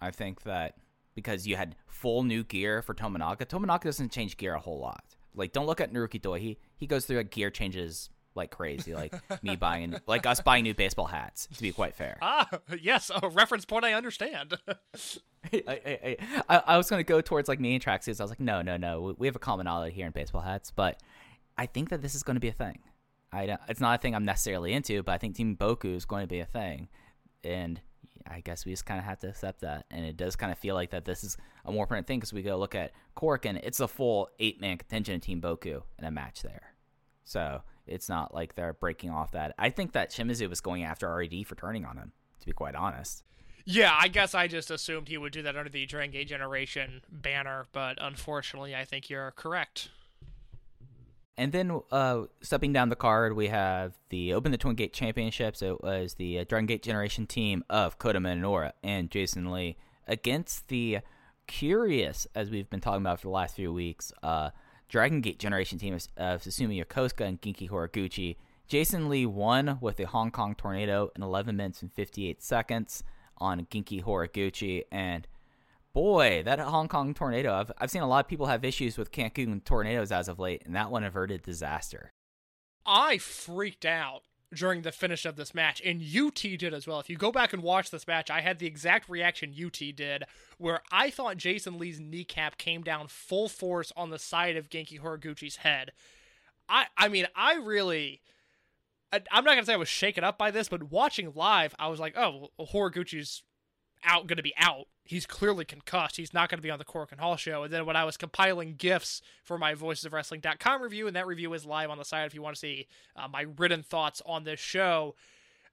I 0.00 0.10
think 0.10 0.44
that 0.44 0.76
because 1.14 1.46
you 1.46 1.56
had 1.56 1.76
full 1.86 2.22
new 2.22 2.42
gear 2.44 2.82
for 2.82 2.94
Tominaga, 2.94 3.46
Tominaga 3.46 3.82
doesn't 3.84 4.12
change 4.12 4.36
gear 4.36 4.54
a 4.54 4.60
whole 4.60 4.78
lot. 4.78 5.04
Like, 5.34 5.52
don't 5.52 5.66
look 5.66 5.80
at 5.80 5.92
Naruki 5.92 6.20
Doi. 6.20 6.38
He, 6.40 6.58
he 6.76 6.86
goes 6.86 7.06
through 7.06 7.18
like, 7.18 7.30
gear 7.30 7.50
changes 7.50 8.10
like 8.34 8.50
crazy. 8.50 8.94
Like 8.94 9.14
me 9.42 9.56
buying, 9.66 9.94
like 10.06 10.26
us 10.26 10.40
buying 10.40 10.62
new 10.64 10.74
baseball 10.74 11.06
hats, 11.06 11.48
to 11.54 11.62
be 11.62 11.72
quite 11.72 11.94
fair. 11.94 12.18
Ah, 12.22 12.48
yes, 12.80 13.10
a 13.14 13.28
reference 13.28 13.64
point 13.64 13.84
I 13.84 13.92
understand. 13.94 14.54
I, 15.52 15.62
I, 15.68 16.16
I, 16.48 16.62
I 16.68 16.76
was 16.76 16.88
going 16.88 17.00
to 17.00 17.04
go 17.04 17.20
towards 17.20 17.48
like 17.48 17.60
me 17.60 17.74
and 17.74 17.84
tracksuits. 17.84 18.20
I 18.20 18.24
was 18.24 18.30
like, 18.30 18.40
no, 18.40 18.62
no, 18.62 18.76
no. 18.76 19.00
We- 19.00 19.14
We 19.18 19.26
have 19.26 19.36
a 19.36 19.40
commonality 19.40 19.94
here 19.94 20.06
in 20.06 20.12
baseball 20.12 20.42
hats, 20.42 20.70
but 20.70 21.00
I 21.58 21.66
think 21.66 21.88
that 21.90 22.00
this 22.02 22.14
is 22.14 22.22
going 22.22 22.36
to 22.36 22.40
be 22.40 22.48
a 22.48 22.52
thing. 22.52 22.78
I 23.32 23.46
don't, 23.46 23.60
it's 23.68 23.80
not 23.80 23.98
a 23.98 24.02
thing 24.02 24.14
I'm 24.14 24.24
necessarily 24.24 24.72
into, 24.74 25.02
but 25.02 25.12
I 25.12 25.18
think 25.18 25.34
Team 25.36 25.56
Boku 25.56 25.94
is 25.96 26.04
going 26.04 26.22
to 26.22 26.26
be 26.28 26.40
a 26.40 26.46
thing. 26.46 26.88
And 27.44 27.80
I 28.26 28.40
guess 28.40 28.64
we 28.64 28.72
just 28.72 28.86
kind 28.86 28.98
of 28.98 29.04
have 29.04 29.18
to 29.20 29.28
accept 29.28 29.60
that. 29.60 29.86
And 29.90 30.04
it 30.04 30.16
does 30.16 30.36
kind 30.36 30.52
of 30.52 30.58
feel 30.58 30.74
like 30.74 30.90
that 30.90 31.04
this 31.04 31.24
is 31.24 31.36
a 31.64 31.72
more 31.72 31.86
permanent 31.86 32.06
thing 32.06 32.18
because 32.18 32.32
we 32.32 32.42
go 32.42 32.56
look 32.56 32.74
at 32.74 32.92
Cork 33.14 33.44
and 33.44 33.58
it's 33.58 33.80
a 33.80 33.88
full 33.88 34.28
eight 34.38 34.60
man 34.60 34.78
contingent 34.78 35.22
of 35.22 35.26
Team 35.26 35.40
Boku 35.40 35.82
in 35.98 36.04
a 36.04 36.10
match 36.10 36.42
there. 36.42 36.74
So 37.24 37.62
it's 37.86 38.08
not 38.08 38.34
like 38.34 38.54
they're 38.54 38.72
breaking 38.72 39.10
off 39.10 39.32
that. 39.32 39.54
I 39.58 39.70
think 39.70 39.92
that 39.92 40.10
Shimizu 40.10 40.48
was 40.48 40.60
going 40.60 40.84
after 40.84 41.12
RED 41.14 41.46
for 41.46 41.54
turning 41.54 41.84
on 41.84 41.96
him, 41.96 42.12
to 42.40 42.46
be 42.46 42.52
quite 42.52 42.74
honest. 42.74 43.22
Yeah, 43.64 43.96
I 43.96 44.08
guess 44.08 44.34
I 44.34 44.48
just 44.48 44.70
assumed 44.70 45.08
he 45.08 45.18
would 45.18 45.32
do 45.32 45.42
that 45.42 45.56
under 45.56 45.70
the 45.70 45.86
Dragon 45.86 46.10
Gate 46.10 46.28
Generation 46.28 47.02
banner, 47.08 47.66
but 47.72 47.98
unfortunately, 48.00 48.74
I 48.74 48.84
think 48.84 49.08
you're 49.08 49.30
correct. 49.32 49.90
And 51.38 51.50
then 51.50 51.80
uh, 51.90 52.24
stepping 52.42 52.72
down 52.72 52.90
the 52.90 52.96
card, 52.96 53.34
we 53.34 53.48
have 53.48 53.94
the 54.10 54.34
Open 54.34 54.52
the 54.52 54.58
Twin 54.58 54.74
Gate 54.74 54.92
Championships. 54.92 55.62
It 55.62 55.82
was 55.82 56.14
the 56.14 56.40
uh, 56.40 56.44
Dragon 56.46 56.66
Gate 56.66 56.82
Generation 56.82 57.26
team 57.26 57.64
of 57.70 57.98
Kota 57.98 58.18
Minoura 58.18 58.72
and 58.82 59.10
Jason 59.10 59.50
Lee 59.50 59.76
against 60.06 60.68
the 60.68 60.98
curious, 61.46 62.26
as 62.34 62.50
we've 62.50 62.68
been 62.68 62.80
talking 62.80 63.00
about 63.00 63.20
for 63.20 63.28
the 63.28 63.32
last 63.32 63.56
few 63.56 63.72
weeks, 63.72 64.12
uh, 64.22 64.50
Dragon 64.88 65.22
Gate 65.22 65.38
Generation 65.38 65.78
team 65.78 65.94
of, 65.94 66.06
of 66.18 66.42
Susumu 66.42 66.84
Yokosuka 66.84 67.26
and 67.26 67.40
Genki 67.40 67.68
Horiguchi. 67.68 68.36
Jason 68.68 69.08
Lee 69.08 69.26
won 69.26 69.78
with 69.80 69.98
a 70.00 70.06
Hong 70.06 70.30
Kong 70.30 70.54
Tornado 70.54 71.10
in 71.16 71.22
11 71.22 71.56
minutes 71.56 71.82
and 71.82 71.92
58 71.92 72.42
seconds 72.42 73.02
on 73.38 73.66
Genki 73.66 74.02
Horiguchi. 74.04 74.84
And 74.92 75.26
boy, 75.92 76.42
that 76.44 76.58
Hong 76.58 76.88
Kong 76.88 77.14
tornado, 77.14 77.54
I've, 77.54 77.72
I've 77.78 77.90
seen 77.90 78.02
a 78.02 78.08
lot 78.08 78.24
of 78.24 78.28
people 78.28 78.46
have 78.46 78.64
issues 78.64 78.98
with 78.98 79.12
Cancun 79.12 79.64
tornadoes 79.64 80.12
as 80.12 80.28
of 80.28 80.38
late, 80.38 80.62
and 80.64 80.74
that 80.74 80.90
one 80.90 81.04
averted 81.04 81.42
disaster. 81.42 82.12
I 82.84 83.18
freaked 83.18 83.84
out 83.84 84.22
during 84.54 84.82
the 84.82 84.92
finish 84.92 85.24
of 85.24 85.36
this 85.36 85.54
match, 85.54 85.80
and 85.84 86.02
UT 86.02 86.34
did 86.34 86.74
as 86.74 86.86
well. 86.86 87.00
If 87.00 87.08
you 87.08 87.16
go 87.16 87.32
back 87.32 87.52
and 87.52 87.62
watch 87.62 87.90
this 87.90 88.06
match, 88.06 88.30
I 88.30 88.40
had 88.40 88.58
the 88.58 88.66
exact 88.66 89.08
reaction 89.08 89.54
UT 89.54 89.78
did, 89.94 90.24
where 90.58 90.82
I 90.90 91.10
thought 91.10 91.36
Jason 91.36 91.78
Lee's 91.78 92.00
kneecap 92.00 92.58
came 92.58 92.82
down 92.82 93.08
full 93.08 93.48
force 93.48 93.92
on 93.96 94.10
the 94.10 94.18
side 94.18 94.56
of 94.56 94.68
Genki 94.68 95.00
Horiguchi's 95.00 95.56
head. 95.56 95.92
I, 96.68 96.86
I 96.96 97.08
mean, 97.08 97.26
I 97.34 97.54
really. 97.54 98.20
I, 99.12 99.20
I'm 99.30 99.44
not 99.44 99.54
gonna 99.54 99.66
say 99.66 99.74
I 99.74 99.76
was 99.76 99.88
shaken 99.88 100.24
up 100.24 100.38
by 100.38 100.50
this, 100.50 100.68
but 100.68 100.90
watching 100.90 101.32
live, 101.34 101.74
I 101.78 101.88
was 101.88 102.00
like, 102.00 102.16
"Oh, 102.16 102.48
well, 102.56 102.68
Horiguchi's 102.68 103.42
out, 104.04 104.26
going 104.26 104.36
to 104.36 104.42
be 104.42 104.54
out. 104.56 104.86
He's 105.04 105.26
clearly 105.26 105.64
concussed. 105.64 106.16
He's 106.16 106.32
not 106.32 106.48
going 106.48 106.58
to 106.58 106.62
be 106.62 106.70
on 106.70 106.78
the 106.78 106.84
Korakuen 106.84 107.18
Hall 107.18 107.36
show. 107.36 107.64
And 107.64 107.72
then 107.72 107.86
when 107.86 107.96
I 107.96 108.04
was 108.04 108.16
compiling 108.16 108.76
GIFs 108.76 109.20
for 109.42 109.58
my 109.58 109.74
Voices 109.74 110.04
of 110.04 110.12
voicesofwrestling.com 110.12 110.82
review, 110.82 111.06
and 111.06 111.16
that 111.16 111.26
review 111.26 111.52
is 111.54 111.66
live 111.66 111.90
on 111.90 111.98
the 111.98 112.04
site 112.04 112.26
if 112.26 112.34
you 112.34 112.42
want 112.42 112.56
to 112.56 112.60
see 112.60 112.86
uh, 113.16 113.28
my 113.28 113.46
written 113.56 113.82
thoughts 113.82 114.22
on 114.24 114.44
this 114.44 114.60
show, 114.60 115.14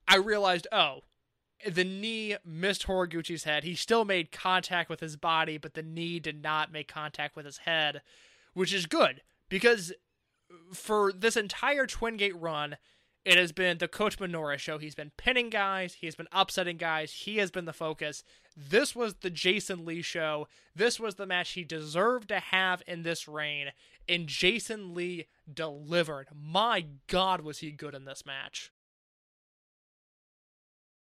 I 0.08 0.18
realized, 0.18 0.68
oh, 0.72 1.02
the 1.68 1.84
knee 1.84 2.38
missed 2.46 2.88
Horiguchi's 2.88 3.44
head. 3.44 3.64
He 3.64 3.76
still 3.76 4.06
made 4.06 4.32
contact 4.32 4.90
with 4.90 5.00
his 5.00 5.16
body, 5.18 5.58
but 5.58 5.74
the 5.74 5.84
knee 5.84 6.20
did 6.20 6.42
not 6.42 6.72
make 6.72 6.88
contact 6.88 7.36
with 7.36 7.46
his 7.46 7.60
head, 7.60 8.02
which 8.54 8.74
is 8.74 8.86
good 8.86 9.22
because 9.50 9.94
for 10.74 11.12
this 11.12 11.36
entire 11.36 11.86
Twin 11.86 12.18
Gate 12.18 12.40
run, 12.40 12.78
it 13.30 13.38
has 13.38 13.52
been 13.52 13.78
the 13.78 13.88
Kota 13.88 14.18
Minoura 14.18 14.58
show. 14.58 14.80
He's 14.80 14.96
been 14.96 15.12
pinning 15.16 15.52
guys, 15.52 15.94
he's 15.94 16.16
been 16.16 16.28
upsetting 16.32 16.78
guys, 16.78 17.12
he 17.12 17.38
has 17.38 17.52
been 17.52 17.66
the 17.66 17.74
focus. 17.74 18.24
This 18.58 18.96
was 18.96 19.14
the 19.22 19.30
Jason 19.30 19.86
Lee 19.86 20.02
show. 20.02 20.48
This 20.76 21.00
was 21.00 21.14
the 21.14 21.28
match 21.28 21.52
he 21.52 21.64
deserved 21.64 22.30
to 22.30 22.40
have 22.40 22.82
in 22.88 23.04
this 23.04 23.28
reign, 23.28 23.68
and 24.08 24.26
Jason 24.26 24.96
Lee 24.96 25.28
delivered. 25.52 26.30
My 26.36 26.88
God, 27.06 27.42
was 27.42 27.60
he 27.60 27.70
good 27.70 27.94
in 27.94 28.06
this 28.06 28.26
match! 28.26 28.72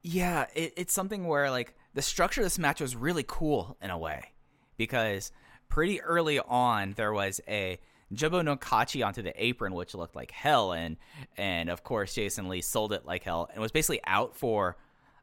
Yeah, 0.02 0.46
it, 0.56 0.72
it's 0.78 0.94
something 0.94 1.28
where 1.28 1.52
like 1.52 1.76
the 1.94 2.02
structure 2.02 2.40
of 2.40 2.46
this 2.46 2.58
match 2.58 2.80
was 2.80 2.96
really 2.96 3.26
cool 3.28 3.76
in 3.82 3.90
a 3.90 3.98
way 3.98 4.32
because 4.78 5.34
pretty 5.68 6.00
early 6.00 6.40
on 6.40 6.94
there 6.96 7.12
was 7.12 7.42
a 7.50 7.80
Jumbo 8.12 8.42
no 8.42 8.56
Kachi 8.56 9.06
onto 9.06 9.22
the 9.22 9.34
apron, 9.44 9.74
which 9.74 9.96
looked 9.96 10.16
like 10.16 10.32
hell, 10.32 10.74
and 10.74 10.98
and 11.38 11.70
of 11.70 11.84
course 11.84 12.14
Jason 12.14 12.50
Lee 12.50 12.62
sold 12.62 12.94
it 12.94 13.06
like 13.06 13.24
hell 13.24 13.50
and 13.52 13.62
was 13.62 13.72
basically 13.72 14.02
out 14.06 14.36
for 14.36 14.78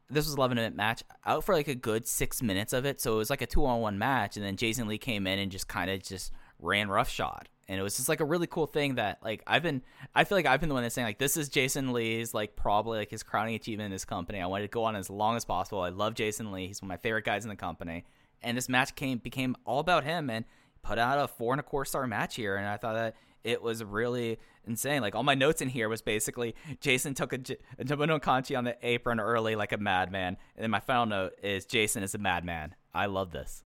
this 0.09 0.25
was 0.25 0.35
11 0.35 0.55
minute 0.55 0.75
match 0.75 1.03
out 1.25 1.43
for 1.43 1.55
like 1.55 1.69
a 1.69 1.75
good 1.75 2.05
six 2.05 2.41
minutes 2.41 2.73
of 2.73 2.85
it 2.85 2.99
so 2.99 3.13
it 3.13 3.17
was 3.17 3.29
like 3.29 3.41
a 3.41 3.45
two 3.45 3.65
on 3.65 3.79
one 3.79 3.97
match 3.97 4.35
and 4.35 4.45
then 4.45 4.57
jason 4.57 4.85
lee 4.85 4.97
came 4.97 5.25
in 5.25 5.39
and 5.39 5.51
just 5.51 5.69
kind 5.69 5.89
of 5.89 6.03
just 6.03 6.33
ran 6.61 6.89
roughshod. 6.89 7.49
And 7.67 7.79
it 7.79 7.83
was 7.83 7.95
just 7.95 8.09
like 8.09 8.19
a 8.19 8.25
really 8.25 8.47
cool 8.47 8.67
thing 8.67 8.95
that 8.95 9.19
like 9.23 9.43
i've 9.47 9.63
been 9.63 9.81
i 10.13 10.25
feel 10.25 10.37
like 10.37 10.45
i've 10.45 10.59
been 10.59 10.67
the 10.67 10.75
one 10.75 10.83
that's 10.83 10.93
saying 10.93 11.07
like 11.07 11.19
this 11.19 11.37
is 11.37 11.47
jason 11.47 11.93
lee's 11.93 12.33
like 12.33 12.57
probably 12.57 12.99
like 12.99 13.09
his 13.09 13.23
crowning 13.23 13.55
achievement 13.55 13.85
in 13.85 13.91
this 13.91 14.03
company. 14.03 14.41
I 14.41 14.45
wanted 14.47 14.63
to 14.63 14.69
go 14.69 14.83
on 14.83 14.95
as 14.95 15.09
long 15.09 15.37
as 15.37 15.45
possible. 15.45 15.81
I 15.81 15.89
love 15.89 16.13
jason 16.13 16.51
lee. 16.51 16.67
He's 16.67 16.81
one 16.81 16.87
of 16.87 16.89
my 16.89 16.97
favorite 16.97 17.23
guys 17.23 17.45
in 17.45 17.49
the 17.49 17.55
company. 17.55 18.03
And 18.43 18.57
this 18.57 18.67
match 18.67 18.95
came 18.95 19.19
became 19.19 19.55
all 19.65 19.79
about 19.79 20.03
him 20.03 20.29
and 20.29 20.43
put 20.83 20.97
out 20.97 21.19
a 21.19 21.27
four 21.27 21.53
and 21.53 21.59
a 21.59 21.63
quarter 21.63 21.85
star 21.85 22.05
match 22.07 22.35
here 22.35 22.55
and 22.55 22.67
i 22.67 22.77
thought 22.77 22.95
that 22.95 23.15
it 23.43 23.61
was 23.61 23.83
really 23.83 24.37
insane. 24.65 25.01
Like 25.01 25.15
all 25.15 25.23
my 25.23 25.35
notes 25.35 25.61
in 25.61 25.69
here 25.69 25.89
was 25.89 26.01
basically 26.01 26.55
Jason 26.79 27.13
took 27.13 27.33
a, 27.33 27.39
a 27.79 28.55
on 28.55 28.63
the 28.63 28.75
apron 28.81 29.19
early 29.19 29.55
like 29.55 29.71
a 29.71 29.77
madman, 29.77 30.37
and 30.55 30.63
then 30.63 30.71
my 30.71 30.79
final 30.79 31.05
note 31.05 31.33
is 31.41 31.65
Jason 31.65 32.03
is 32.03 32.15
a 32.15 32.17
madman. 32.17 32.75
I 32.93 33.05
love 33.07 33.31
this. 33.31 33.63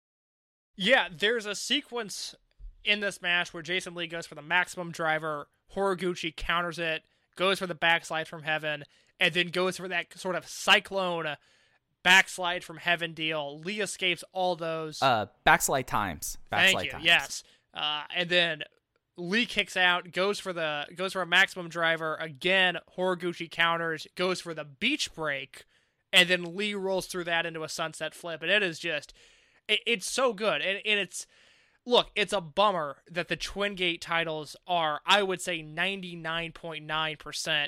Yeah, 0.75 1.07
there's 1.15 1.45
a 1.45 1.55
sequence 1.55 2.35
in 2.83 2.99
this 2.99 3.21
match 3.21 3.53
where 3.53 3.63
Jason 3.63 3.95
Lee 3.95 4.07
goes 4.07 4.25
for 4.25 4.35
the 4.35 4.41
maximum 4.41 4.91
driver, 4.91 5.47
Horiguchi 5.75 6.35
counters 6.35 6.79
it, 6.79 7.03
goes 7.35 7.59
for 7.59 7.67
the 7.67 7.75
backslide 7.75 8.27
from 8.27 8.43
heaven, 8.43 8.83
and 9.19 9.33
then 9.33 9.49
goes 9.49 9.77
for 9.77 9.87
that 9.87 10.17
sort 10.17 10.35
of 10.35 10.47
cyclone 10.47 11.35
backslide 12.03 12.63
from 12.63 12.77
heaven 12.77 13.13
deal. 13.13 13.59
Lee 13.59 13.81
escapes 13.81 14.23
all 14.33 14.55
those. 14.55 15.01
Uh, 15.01 15.27
backslide 15.43 15.87
times. 15.87 16.37
Backslide 16.49 16.73
Thank 16.73 16.85
you. 16.85 16.91
times. 16.91 17.05
Yes. 17.05 17.43
Uh, 17.73 18.03
and 18.15 18.29
then 18.29 18.63
Lee 19.17 19.45
kicks 19.45 19.77
out, 19.77 20.11
goes 20.11 20.39
for 20.39 20.53
the 20.53 20.85
goes 20.95 21.13
for 21.13 21.21
a 21.21 21.27
maximum 21.27 21.69
driver 21.69 22.15
again. 22.15 22.77
Horiguchi 22.97 23.49
counters, 23.49 24.07
goes 24.15 24.41
for 24.41 24.53
the 24.53 24.65
beach 24.65 25.13
break, 25.13 25.65
and 26.11 26.29
then 26.29 26.55
Lee 26.55 26.73
rolls 26.73 27.07
through 27.07 27.25
that 27.25 27.45
into 27.45 27.63
a 27.63 27.69
sunset 27.69 28.13
flip, 28.13 28.41
and 28.41 28.51
it 28.51 28.63
is 28.63 28.79
just, 28.79 29.13
it, 29.67 29.79
it's 29.85 30.09
so 30.09 30.33
good, 30.33 30.61
and, 30.61 30.79
and 30.85 30.99
it's. 30.99 31.27
Look, 31.85 32.11
it's 32.15 32.31
a 32.31 32.39
bummer 32.39 32.99
that 33.11 33.27
the 33.27 33.35
Twin 33.35 33.75
Gate 33.75 33.99
titles 33.99 34.55
are, 34.65 35.01
I 35.05 35.21
would 35.21 35.41
say, 35.41 35.61
99.9%. 35.61 37.67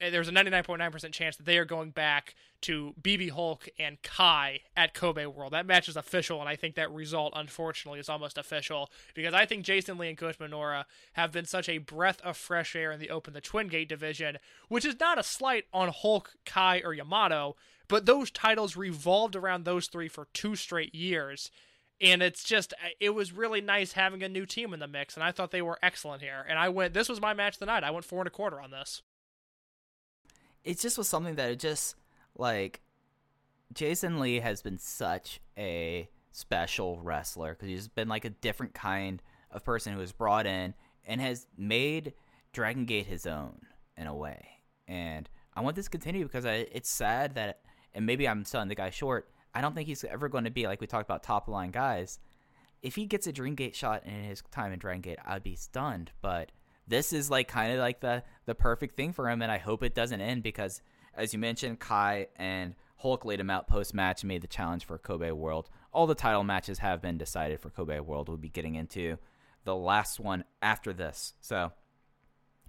eh, 0.00 0.10
There's 0.10 0.28
a 0.28 0.32
99.9% 0.32 1.12
chance 1.12 1.36
that 1.36 1.46
they 1.46 1.58
are 1.58 1.64
going 1.64 1.90
back 1.90 2.34
to 2.62 2.94
BB 3.00 3.30
Hulk 3.30 3.68
and 3.78 4.00
Kai 4.02 4.60
at 4.76 4.94
Kobe 4.94 5.26
World. 5.26 5.52
That 5.52 5.66
match 5.66 5.88
is 5.88 5.96
official, 5.96 6.40
and 6.40 6.48
I 6.48 6.56
think 6.56 6.74
that 6.74 6.90
result, 6.90 7.32
unfortunately, 7.36 8.00
is 8.00 8.08
almost 8.08 8.38
official 8.38 8.90
because 9.14 9.34
I 9.34 9.46
think 9.46 9.64
Jason 9.64 9.98
Lee 9.98 10.08
and 10.08 10.18
Kota 10.18 10.38
Minoura 10.38 10.84
have 11.12 11.32
been 11.32 11.44
such 11.44 11.68
a 11.68 11.78
breath 11.78 12.20
of 12.22 12.36
fresh 12.36 12.74
air 12.74 12.92
in 12.92 13.00
the 13.00 13.10
Open 13.10 13.34
the 13.34 13.40
Twin 13.40 13.68
Gate 13.68 13.88
division, 13.88 14.38
which 14.68 14.84
is 14.84 14.98
not 14.98 15.18
a 15.18 15.22
slight 15.22 15.64
on 15.72 15.88
Hulk, 15.88 16.34
Kai, 16.44 16.82
or 16.84 16.94
Yamato, 16.94 17.56
but 17.88 18.06
those 18.06 18.30
titles 18.30 18.76
revolved 18.76 19.36
around 19.36 19.64
those 19.64 19.86
three 19.86 20.08
for 20.08 20.28
two 20.32 20.56
straight 20.56 20.94
years. 20.94 21.50
And 22.00 22.22
it's 22.22 22.44
just, 22.44 22.74
it 23.00 23.10
was 23.10 23.32
really 23.32 23.62
nice 23.62 23.92
having 23.92 24.22
a 24.22 24.28
new 24.28 24.44
team 24.44 24.74
in 24.74 24.80
the 24.80 24.86
mix, 24.86 25.14
and 25.14 25.24
I 25.24 25.32
thought 25.32 25.50
they 25.50 25.62
were 25.62 25.78
excellent 25.82 26.20
here. 26.20 26.44
And 26.46 26.58
I 26.58 26.68
went, 26.68 26.92
this 26.92 27.08
was 27.08 27.22
my 27.22 27.32
match 27.32 27.54
of 27.54 27.60
the 27.60 27.66
night. 27.66 27.84
I 27.84 27.90
went 27.90 28.04
four 28.04 28.20
and 28.20 28.26
a 28.26 28.30
quarter 28.30 28.60
on 28.60 28.70
this. 28.70 29.02
It 30.66 30.80
just 30.80 30.98
was 30.98 31.08
something 31.08 31.36
that 31.36 31.50
it 31.50 31.60
just 31.60 31.94
like 32.36 32.80
Jason 33.72 34.18
Lee 34.18 34.40
has 34.40 34.62
been 34.62 34.78
such 34.78 35.40
a 35.56 36.08
special 36.32 37.00
wrestler 37.00 37.54
because 37.54 37.68
he's 37.68 37.88
been 37.88 38.08
like 38.08 38.24
a 38.24 38.30
different 38.30 38.74
kind 38.74 39.22
of 39.52 39.64
person 39.64 39.94
who 39.94 40.00
was 40.00 40.12
brought 40.12 40.44
in 40.44 40.74
and 41.06 41.20
has 41.20 41.46
made 41.56 42.12
Dragon 42.52 42.84
Gate 42.84 43.06
his 43.06 43.26
own 43.26 43.60
in 43.96 44.08
a 44.08 44.14
way. 44.14 44.44
And 44.88 45.30
I 45.54 45.60
want 45.60 45.76
this 45.76 45.86
to 45.86 45.90
continue 45.90 46.24
because 46.24 46.44
I, 46.44 46.66
it's 46.72 46.90
sad 46.90 47.36
that, 47.36 47.60
and 47.94 48.04
maybe 48.04 48.28
I'm 48.28 48.44
selling 48.44 48.68
the 48.68 48.74
guy 48.74 48.90
short. 48.90 49.30
I 49.54 49.60
don't 49.60 49.74
think 49.74 49.86
he's 49.86 50.04
ever 50.04 50.28
going 50.28 50.44
to 50.44 50.50
be 50.50 50.66
like 50.66 50.80
we 50.80 50.88
talked 50.88 51.08
about 51.08 51.22
top 51.22 51.46
line 51.46 51.70
guys. 51.70 52.18
If 52.82 52.96
he 52.96 53.06
gets 53.06 53.26
a 53.28 53.32
Dream 53.32 53.54
Gate 53.54 53.74
shot 53.74 54.04
in 54.04 54.24
his 54.24 54.42
time 54.50 54.72
in 54.72 54.80
Dragon 54.80 55.00
Gate, 55.00 55.18
I'd 55.24 55.44
be 55.44 55.54
stunned. 55.54 56.10
But 56.20 56.50
this 56.86 57.12
is 57.12 57.30
like 57.30 57.48
kind 57.48 57.72
of 57.72 57.78
like 57.78 58.00
the 58.00 58.22
the 58.46 58.54
perfect 58.54 58.96
thing 58.96 59.12
for 59.12 59.28
him, 59.28 59.42
and 59.42 59.50
I 59.50 59.58
hope 59.58 59.82
it 59.82 59.94
doesn't 59.94 60.20
end 60.20 60.42
because, 60.42 60.82
as 61.14 61.32
you 61.32 61.38
mentioned, 61.38 61.80
Kai 61.80 62.28
and 62.36 62.74
Hulk 62.96 63.24
laid 63.24 63.40
him 63.40 63.50
out 63.50 63.68
post 63.68 63.94
match 63.94 64.22
and 64.22 64.28
made 64.28 64.42
the 64.42 64.48
challenge 64.48 64.84
for 64.84 64.98
Kobe 64.98 65.30
World. 65.30 65.68
All 65.92 66.06
the 66.06 66.14
title 66.14 66.44
matches 66.44 66.78
have 66.78 67.02
been 67.02 67.18
decided 67.18 67.60
for 67.60 67.70
Kobe 67.70 68.00
World. 68.00 68.28
We'll 68.28 68.38
be 68.38 68.48
getting 68.48 68.74
into 68.74 69.18
the 69.64 69.74
last 69.74 70.20
one 70.20 70.44
after 70.62 70.92
this. 70.92 71.34
So, 71.40 71.72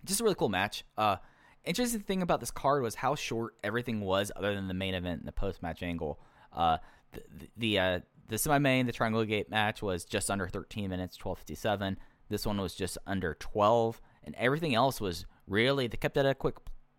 just 0.04 0.20
a 0.20 0.24
really 0.24 0.36
cool 0.36 0.50
match. 0.50 0.84
Uh, 0.98 1.18
interesting 1.64 2.02
thing 2.02 2.22
about 2.22 2.40
this 2.40 2.52
card 2.52 2.82
was 2.82 2.96
how 2.96 3.16
short 3.16 3.54
everything 3.64 4.02
was, 4.02 4.32
other 4.36 4.56
than 4.56 4.68
the 4.68 4.74
main 4.74 4.94
event 4.94 5.20
and 5.20 5.28
the 5.28 5.34
post 5.34 5.62
match 5.62 5.84
angle. 5.84 6.20
Uh, 6.52 6.78
the 7.14 7.22
the 7.56 7.80
uh, 7.80 8.00
the 8.30 8.38
semi 8.38 8.58
main, 8.58 8.86
the 8.86 8.92
Triangle 8.92 9.24
Gate 9.26 9.50
match 9.50 9.82
was 9.82 10.04
just 10.04 10.30
under 10.30 10.48
13 10.48 10.90
minutes, 10.90 11.18
12:57. 11.18 11.98
This 12.30 12.46
one 12.46 12.60
was 12.60 12.76
just 12.76 12.98
under 13.08 13.36
12, 13.36 14.02
and 14.28 14.36
everything 14.36 14.76
else 14.76 15.02
was 15.02 15.26
really 15.48 15.88
they 15.88 15.98
kept 15.98 16.18
it 16.18 16.20
at 16.20 16.26
a 16.28 16.36
quick 16.36 16.58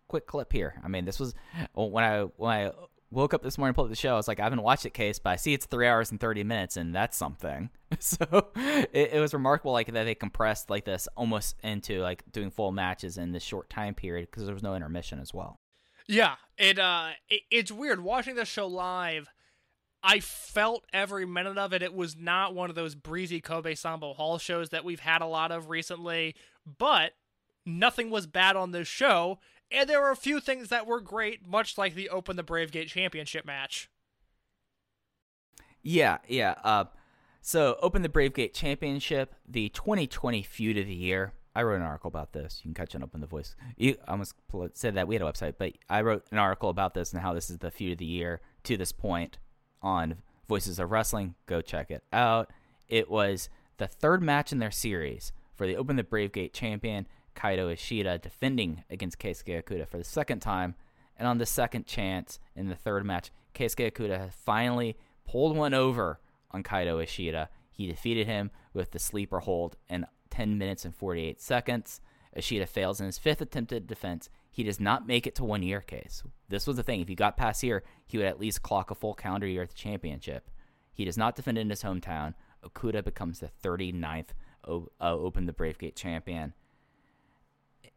quick 0.09 0.27
clip 0.27 0.51
here. 0.51 0.73
I 0.83 0.89
mean, 0.89 1.05
this 1.05 1.19
was 1.19 1.33
when 1.73 2.03
I 2.03 2.23
when 2.35 2.51
I 2.51 2.71
woke 3.11 3.33
up 3.33 3.41
this 3.41 3.57
morning, 3.57 3.73
pulled 3.73 3.87
up 3.87 3.91
the 3.91 3.95
show. 3.95 4.13
I 4.13 4.17
was 4.17 4.27
like, 4.27 4.39
I 4.39 4.43
haven't 4.43 4.61
watched 4.61 4.85
it, 4.85 4.93
case, 4.93 5.19
but 5.19 5.29
I 5.29 5.35
see 5.37 5.53
it's 5.53 5.65
three 5.65 5.87
hours 5.87 6.11
and 6.11 6.19
thirty 6.19 6.43
minutes, 6.43 6.75
and 6.75 6.93
that's 6.93 7.15
something. 7.15 7.69
so 7.99 8.49
it, 8.55 9.11
it 9.13 9.19
was 9.21 9.33
remarkable, 9.33 9.71
like 9.71 9.93
that 9.93 10.03
they 10.03 10.15
compressed 10.15 10.69
like 10.69 10.83
this 10.83 11.07
almost 11.15 11.55
into 11.63 12.01
like 12.01 12.23
doing 12.31 12.51
full 12.51 12.71
matches 12.71 13.17
in 13.17 13.31
this 13.31 13.43
short 13.43 13.69
time 13.69 13.93
period 13.93 14.27
because 14.29 14.45
there 14.45 14.53
was 14.53 14.63
no 14.63 14.75
intermission 14.75 15.19
as 15.19 15.33
well. 15.33 15.55
Yeah, 16.07 16.35
it 16.57 16.79
uh, 16.79 17.11
it, 17.29 17.41
it's 17.49 17.71
weird 17.71 18.01
watching 18.01 18.35
this 18.35 18.49
show 18.49 18.67
live. 18.67 19.29
I 20.01 20.21
felt 20.21 20.85
every 20.93 21.25
minute 21.25 21.57
of 21.57 21.73
it. 21.73 21.83
It 21.83 21.93
was 21.93 22.15
not 22.15 22.55
one 22.55 22.69
of 22.69 22.75
those 22.75 22.95
breezy 22.95 23.41
Kobe 23.41 23.73
Sanbo 23.73 24.15
Hall 24.15 24.37
shows 24.37 24.69
that 24.69 24.85
we've 24.85 25.01
had 25.01 25.21
a 25.21 25.25
lot 25.25 25.51
of 25.51 25.69
recently, 25.69 26.35
but 26.77 27.11
nothing 27.77 28.09
was 28.09 28.27
bad 28.27 28.55
on 28.55 28.71
this 28.71 28.87
show, 28.87 29.39
and 29.71 29.87
there 29.89 30.01
were 30.01 30.11
a 30.11 30.15
few 30.15 30.39
things 30.39 30.69
that 30.69 30.87
were 30.87 31.01
great, 31.01 31.47
much 31.47 31.77
like 31.77 31.93
the 31.93 32.09
Open 32.09 32.35
the 32.35 32.43
Brave 32.43 32.71
Gate 32.71 32.87
Championship 32.87 33.45
match. 33.45 33.89
Yeah, 35.81 36.17
yeah. 36.27 36.55
Uh, 36.63 36.85
so 37.41 37.77
Open 37.81 38.01
the 38.01 38.09
Brave 38.09 38.33
Gate 38.33 38.53
Championship, 38.53 39.35
the 39.47 39.69
2020 39.69 40.43
feud 40.43 40.77
of 40.77 40.87
the 40.87 40.93
year. 40.93 41.33
I 41.55 41.63
wrote 41.63 41.77
an 41.77 41.81
article 41.81 42.09
about 42.09 42.33
this. 42.33 42.61
You 42.63 42.69
can 42.69 42.73
catch 42.73 42.95
it 42.95 43.03
up 43.03 43.15
in 43.15 43.21
the 43.21 43.27
voice. 43.27 43.55
You 43.75 43.97
I 44.07 44.11
almost 44.11 44.35
said 44.73 44.95
that 44.95 45.07
we 45.07 45.15
had 45.15 45.21
a 45.21 45.25
website, 45.25 45.55
but 45.57 45.73
I 45.89 46.01
wrote 46.01 46.25
an 46.31 46.37
article 46.37 46.69
about 46.69 46.93
this 46.93 47.11
and 47.11 47.21
how 47.21 47.33
this 47.33 47.49
is 47.49 47.57
the 47.57 47.71
feud 47.71 47.93
of 47.93 47.97
the 47.97 48.05
year 48.05 48.41
to 48.63 48.77
this 48.77 48.91
point 48.91 49.39
on 49.81 50.17
Voices 50.47 50.79
of 50.79 50.91
Wrestling. 50.91 51.35
Go 51.47 51.61
check 51.61 51.91
it 51.91 52.03
out. 52.13 52.51
It 52.87 53.09
was 53.09 53.49
the 53.77 53.87
third 53.87 54.21
match 54.21 54.51
in 54.51 54.59
their 54.59 54.71
series 54.71 55.31
for 55.55 55.65
the 55.65 55.75
Open 55.75 55.95
the 55.95 56.03
Brave 56.03 56.31
Gate 56.31 56.53
champion 56.53 57.07
Kaito 57.39 57.71
Ishida 57.71 58.17
defending 58.17 58.83
against 58.89 59.19
Keisuke 59.19 59.63
Okuda 59.63 59.87
for 59.87 59.97
the 59.97 60.03
second 60.03 60.39
time. 60.41 60.75
And 61.17 61.27
on 61.27 61.37
the 61.37 61.45
second 61.45 61.85
chance 61.85 62.39
in 62.55 62.69
the 62.69 62.75
third 62.75 63.05
match, 63.05 63.31
Keisuke 63.53 63.91
Okuda 63.91 64.33
finally 64.33 64.97
pulled 65.25 65.55
one 65.55 65.73
over 65.73 66.19
on 66.51 66.63
Kaito 66.63 67.01
Ishida. 67.01 67.49
He 67.71 67.87
defeated 67.87 68.27
him 68.27 68.51
with 68.73 68.91
the 68.91 68.99
sleeper 68.99 69.39
hold 69.39 69.77
in 69.89 70.05
10 70.31 70.57
minutes 70.57 70.85
and 70.85 70.95
48 70.95 71.41
seconds. 71.41 72.01
Ishida 72.35 72.67
fails 72.67 72.99
in 72.99 73.05
his 73.05 73.17
fifth 73.17 73.41
attempted 73.41 73.87
defense. 73.87 74.29
He 74.51 74.63
does 74.63 74.79
not 74.79 75.07
make 75.07 75.25
it 75.25 75.35
to 75.35 75.43
one 75.43 75.63
year 75.63 75.81
case. 75.81 76.23
This 76.49 76.67
was 76.67 76.77
the 76.77 76.83
thing. 76.83 77.01
If 77.01 77.07
he 77.07 77.15
got 77.15 77.37
past 77.37 77.61
here, 77.61 77.83
he 78.05 78.17
would 78.17 78.27
at 78.27 78.39
least 78.39 78.63
clock 78.63 78.91
a 78.91 78.95
full 78.95 79.13
calendar 79.13 79.47
year 79.47 79.63
at 79.63 79.69
the 79.69 79.75
championship. 79.75 80.49
He 80.93 81.05
does 81.05 81.17
not 81.17 81.35
defend 81.35 81.57
in 81.57 81.69
his 81.69 81.83
hometown. 81.83 82.33
Okuda 82.65 83.03
becomes 83.03 83.39
the 83.39 83.49
39th 83.63 84.29
o- 84.67 84.89
uh, 84.99 85.15
Open 85.15 85.45
the 85.45 85.53
Brave 85.53 85.77
Gate 85.77 85.95
champion. 85.95 86.53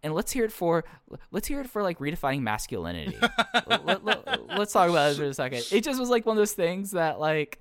And 0.03 0.14
let's 0.14 0.32
hear 0.32 0.44
it 0.44 0.53
for 0.53 0.84
let's 1.30 1.46
hear 1.46 1.61
it 1.61 1.70
for 1.70 1.82
like 1.82 1.98
redefining 1.98 2.42
masculinity. 2.42 3.16
let, 3.66 4.05
let's 4.48 4.72
talk 4.72 4.90
about 4.90 5.11
this 5.11 5.18
for 5.18 5.24
a 5.24 5.34
second. 5.34 5.64
It 5.70 5.84
just 5.84 6.00
was 6.00 6.11
like 6.11 6.26
one 6.26 6.36
of 6.36 6.40
those 6.40 6.53
things 6.53 6.90
that 6.92 7.20
like 7.20 7.61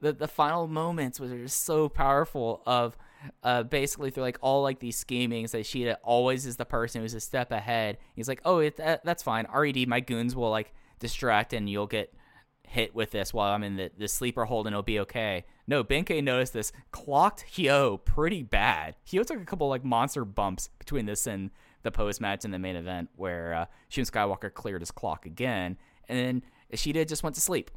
the 0.00 0.12
the 0.12 0.28
final 0.28 0.66
moments 0.66 1.18
was 1.18 1.30
just 1.30 1.64
so 1.64 1.88
powerful 1.88 2.62
of 2.66 2.96
uh, 3.42 3.62
basically 3.62 4.10
through 4.10 4.22
like 4.22 4.38
all 4.40 4.62
like 4.62 4.78
these 4.80 4.96
schemings 4.96 5.52
that 5.52 5.60
Ishida 5.60 5.98
always 6.02 6.46
is 6.46 6.56
the 6.56 6.64
person 6.64 7.00
who's 7.00 7.14
a 7.14 7.20
step 7.20 7.50
ahead. 7.52 7.98
He's 8.14 8.28
like, 8.28 8.40
oh, 8.44 8.58
it, 8.58 8.76
that, 8.76 9.04
that's 9.04 9.22
fine. 9.22 9.46
Red, 9.52 9.76
my 9.88 10.00
goons 10.00 10.36
will 10.36 10.50
like 10.50 10.72
distract 10.98 11.52
and 11.52 11.68
you'll 11.68 11.86
get 11.86 12.14
hit 12.66 12.94
with 12.94 13.10
this 13.10 13.32
while 13.32 13.52
I'm 13.52 13.62
in 13.62 13.76
the, 13.76 13.90
the 13.96 14.08
sleeper 14.08 14.44
hold 14.44 14.66
and 14.66 14.74
it'll 14.74 14.82
be 14.82 15.00
okay. 15.00 15.44
No, 15.66 15.84
Benkei 15.84 16.22
noticed 16.22 16.52
this, 16.52 16.72
clocked 16.90 17.44
Hyo 17.54 18.04
pretty 18.04 18.42
bad. 18.42 18.96
Hyo 19.06 19.24
took 19.24 19.40
a 19.40 19.44
couple 19.44 19.68
like 19.68 19.84
monster 19.84 20.24
bumps 20.24 20.68
between 20.78 21.06
this 21.06 21.26
and 21.26 21.50
the 21.84 21.90
post 21.90 22.20
match 22.20 22.44
and 22.44 22.52
the 22.52 22.58
main 22.58 22.76
event 22.76 23.10
where 23.14 23.54
uh, 23.54 23.66
Shun 23.88 24.04
Skywalker 24.04 24.52
cleared 24.52 24.82
his 24.82 24.90
clock 24.90 25.26
again, 25.26 25.78
and 26.08 26.18
then 26.18 26.42
Ishida 26.70 27.04
just 27.04 27.22
went 27.22 27.36
to 27.36 27.40
sleep. 27.40 27.70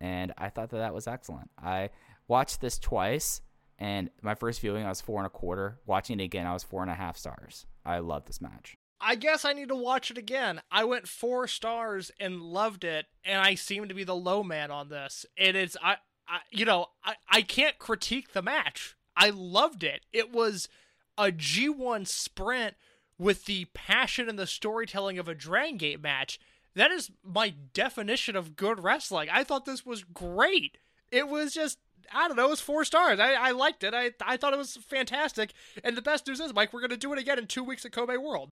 And 0.00 0.32
I 0.36 0.48
thought 0.48 0.70
that 0.70 0.78
that 0.78 0.94
was 0.94 1.06
excellent. 1.06 1.50
I 1.62 1.90
watched 2.28 2.60
this 2.60 2.78
twice, 2.78 3.40
and 3.78 4.10
my 4.22 4.34
first 4.34 4.60
viewing 4.60 4.84
I 4.84 4.88
was 4.88 5.00
four 5.00 5.18
and 5.18 5.26
a 5.26 5.30
quarter. 5.30 5.78
Watching 5.86 6.20
it 6.20 6.24
again, 6.24 6.46
I 6.46 6.52
was 6.52 6.64
four 6.64 6.82
and 6.82 6.90
a 6.90 6.94
half 6.94 7.16
stars. 7.16 7.66
I 7.84 8.00
love 8.00 8.26
this 8.26 8.40
match. 8.40 8.76
I 9.00 9.14
guess 9.14 9.44
I 9.44 9.52
need 9.52 9.68
to 9.68 9.76
watch 9.76 10.10
it 10.10 10.18
again. 10.18 10.60
I 10.70 10.84
went 10.84 11.08
four 11.08 11.48
stars 11.48 12.10
and 12.20 12.42
loved 12.42 12.84
it, 12.84 13.06
and 13.24 13.40
I 13.40 13.54
seem 13.54 13.88
to 13.88 13.94
be 13.94 14.04
the 14.04 14.14
low 14.14 14.42
man 14.42 14.70
on 14.70 14.88
this. 14.88 15.24
And 15.38 15.56
It 15.56 15.64
is 15.64 15.76
I, 15.82 15.96
I 16.28 16.40
you 16.50 16.64
know, 16.64 16.86
I, 17.04 17.14
I 17.28 17.42
can't 17.42 17.78
critique 17.78 18.32
the 18.32 18.42
match. 18.42 18.96
I 19.16 19.30
loved 19.30 19.82
it. 19.82 20.04
It 20.12 20.32
was 20.32 20.68
a 21.16 21.32
G1 21.32 22.06
sprint 22.06 22.74
with 23.18 23.44
the 23.46 23.66
passion 23.74 24.28
and 24.28 24.38
the 24.38 24.46
storytelling 24.46 25.18
of 25.18 25.28
a 25.28 25.34
Dragon 25.34 25.76
Gate 25.76 26.00
match. 26.00 26.38
That 26.74 26.90
is 26.90 27.10
my 27.24 27.54
definition 27.74 28.36
of 28.36 28.56
good 28.56 28.82
wrestling. 28.82 29.28
I 29.30 29.44
thought 29.44 29.64
this 29.64 29.84
was 29.84 30.04
great. 30.04 30.78
It 31.10 31.28
was 31.28 31.52
just 31.52 31.78
I 32.12 32.26
don't 32.26 32.36
know, 32.36 32.46
it 32.46 32.50
was 32.50 32.60
four 32.60 32.84
stars. 32.84 33.20
I, 33.20 33.34
I 33.34 33.50
liked 33.52 33.84
it. 33.84 33.94
I 33.94 34.12
I 34.22 34.36
thought 34.36 34.52
it 34.52 34.58
was 34.58 34.76
fantastic. 34.76 35.52
And 35.82 35.96
the 35.96 36.02
best 36.02 36.26
news 36.26 36.40
is, 36.40 36.54
Mike, 36.54 36.72
we're 36.72 36.80
gonna 36.80 36.96
do 36.96 37.12
it 37.12 37.18
again 37.18 37.38
in 37.38 37.46
two 37.46 37.64
weeks 37.64 37.84
at 37.84 37.92
Kobe 37.92 38.16
World. 38.16 38.50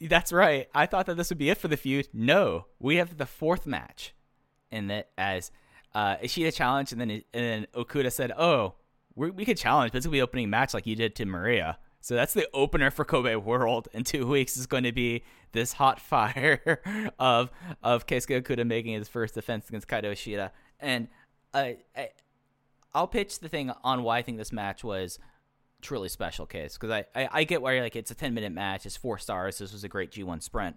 That's 0.00 0.32
right. 0.32 0.68
I 0.74 0.86
thought 0.86 1.06
that 1.06 1.16
this 1.16 1.30
would 1.30 1.38
be 1.38 1.50
it 1.50 1.58
for 1.58 1.68
the 1.68 1.76
feud. 1.76 2.08
No, 2.12 2.66
we 2.78 2.96
have 2.96 3.16
the 3.16 3.26
fourth 3.26 3.66
match, 3.66 4.14
and 4.70 4.90
that 4.90 5.10
as 5.16 5.50
uh, 5.94 6.16
Ishida 6.22 6.52
challenged, 6.52 6.92
and 6.92 7.00
then 7.00 7.10
and 7.10 7.22
then 7.32 7.66
Okuda 7.74 8.12
said, 8.12 8.32
"Oh, 8.36 8.74
we 9.14 9.44
could 9.44 9.56
challenge, 9.56 9.94
it's 9.94 10.04
gonna 10.04 10.12
be 10.12 10.22
opening 10.22 10.50
match 10.50 10.74
like 10.74 10.86
you 10.86 10.96
did 10.96 11.14
to 11.16 11.24
Maria." 11.24 11.78
So 12.00 12.14
that's 12.14 12.34
the 12.34 12.46
opener 12.52 12.90
for 12.90 13.04
Kobe 13.04 13.34
World 13.36 13.88
in 13.94 14.04
two 14.04 14.26
weeks 14.26 14.58
is 14.58 14.66
going 14.66 14.82
to 14.82 14.92
be 14.92 15.22
this 15.52 15.72
hot 15.72 15.98
fire 16.00 16.82
of 17.18 17.50
of 17.82 18.06
Keisuke 18.06 18.42
Okuda 18.42 18.66
making 18.66 18.92
his 18.94 19.08
first 19.08 19.34
defense 19.34 19.68
against 19.68 19.88
Kaito 19.88 20.12
Ishida, 20.12 20.52
and 20.80 21.08
I, 21.54 21.78
I 21.96 22.10
I'll 22.92 23.06
pitch 23.06 23.40
the 23.40 23.48
thing 23.48 23.70
on 23.82 24.02
why 24.02 24.18
I 24.18 24.22
think 24.22 24.38
this 24.38 24.52
match 24.52 24.84
was 24.84 25.18
truly 25.84 26.08
special 26.08 26.46
case 26.46 26.76
because 26.78 26.90
I, 26.90 27.04
I, 27.14 27.28
I 27.30 27.44
get 27.44 27.62
why 27.62 27.78
like 27.80 27.94
it's 27.94 28.10
a 28.10 28.14
10 28.14 28.34
minute 28.34 28.52
match 28.52 28.86
it's 28.86 28.96
four 28.96 29.18
stars 29.18 29.58
this 29.58 29.72
was 29.72 29.84
a 29.84 29.88
great 29.88 30.10
g1 30.10 30.42
sprint. 30.42 30.76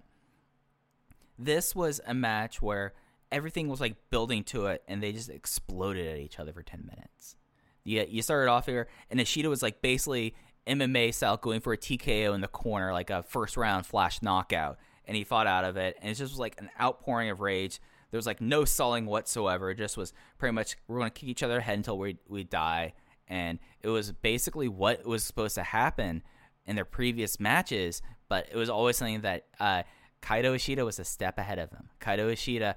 This 1.39 1.75
was 1.75 2.01
a 2.05 2.13
match 2.13 2.61
where 2.61 2.93
everything 3.31 3.69
was 3.69 3.79
like 3.79 3.95
building 4.09 4.43
to 4.43 4.67
it 4.67 4.83
and 4.87 5.01
they 5.01 5.13
just 5.13 5.29
exploded 5.29 6.07
at 6.07 6.17
each 6.17 6.39
other 6.39 6.51
for 6.51 6.61
10 6.61 6.81
minutes. 6.85 7.35
Yeah 7.83 8.03
you 8.03 8.21
started 8.21 8.51
off 8.51 8.65
here 8.65 8.87
and 9.09 9.19
Ishida 9.19 9.49
was 9.49 9.63
like 9.63 9.81
basically 9.81 10.35
MMA 10.67 11.13
style 11.13 11.37
going 11.37 11.61
for 11.61 11.71
a 11.71 11.77
TKO 11.77 12.35
in 12.35 12.41
the 12.41 12.47
corner 12.47 12.91
like 12.91 13.09
a 13.09 13.23
first 13.23 13.55
round 13.55 13.85
flash 13.85 14.21
knockout 14.21 14.77
and 15.05 15.15
he 15.15 15.23
fought 15.23 15.47
out 15.47 15.63
of 15.63 15.77
it 15.77 15.97
and 16.01 16.11
it 16.11 16.15
just 16.15 16.33
was 16.33 16.39
like 16.39 16.59
an 16.59 16.69
outpouring 16.79 17.29
of 17.29 17.39
rage. 17.39 17.79
There 18.11 18.17
was 18.17 18.25
like 18.27 18.41
no 18.41 18.65
stalling 18.65 19.05
whatsoever 19.05 19.71
it 19.71 19.77
just 19.77 19.95
was 19.95 20.11
pretty 20.37 20.53
much 20.53 20.75
we're 20.87 20.99
going 20.99 21.11
to 21.11 21.19
kick 21.19 21.29
each 21.29 21.43
other 21.43 21.61
head 21.61 21.77
until 21.77 21.97
we, 21.97 22.17
we 22.27 22.43
die 22.43 22.93
and 23.27 23.59
it 23.81 23.89
was 23.89 24.11
basically 24.11 24.67
what 24.67 25.05
was 25.05 25.23
supposed 25.23 25.55
to 25.55 25.63
happen 25.63 26.23
in 26.65 26.75
their 26.75 26.85
previous 26.85 27.39
matches, 27.39 28.01
but 28.29 28.47
it 28.51 28.57
was 28.57 28.69
always 28.69 28.97
something 28.97 29.21
that 29.21 29.45
uh, 29.59 29.83
Kaito 30.21 30.55
Ishida 30.55 30.83
was 30.83 30.99
a 30.99 31.05
step 31.05 31.37
ahead 31.37 31.59
of 31.59 31.71
him. 31.71 31.89
Kaito 32.01 32.31
Ishida 32.31 32.75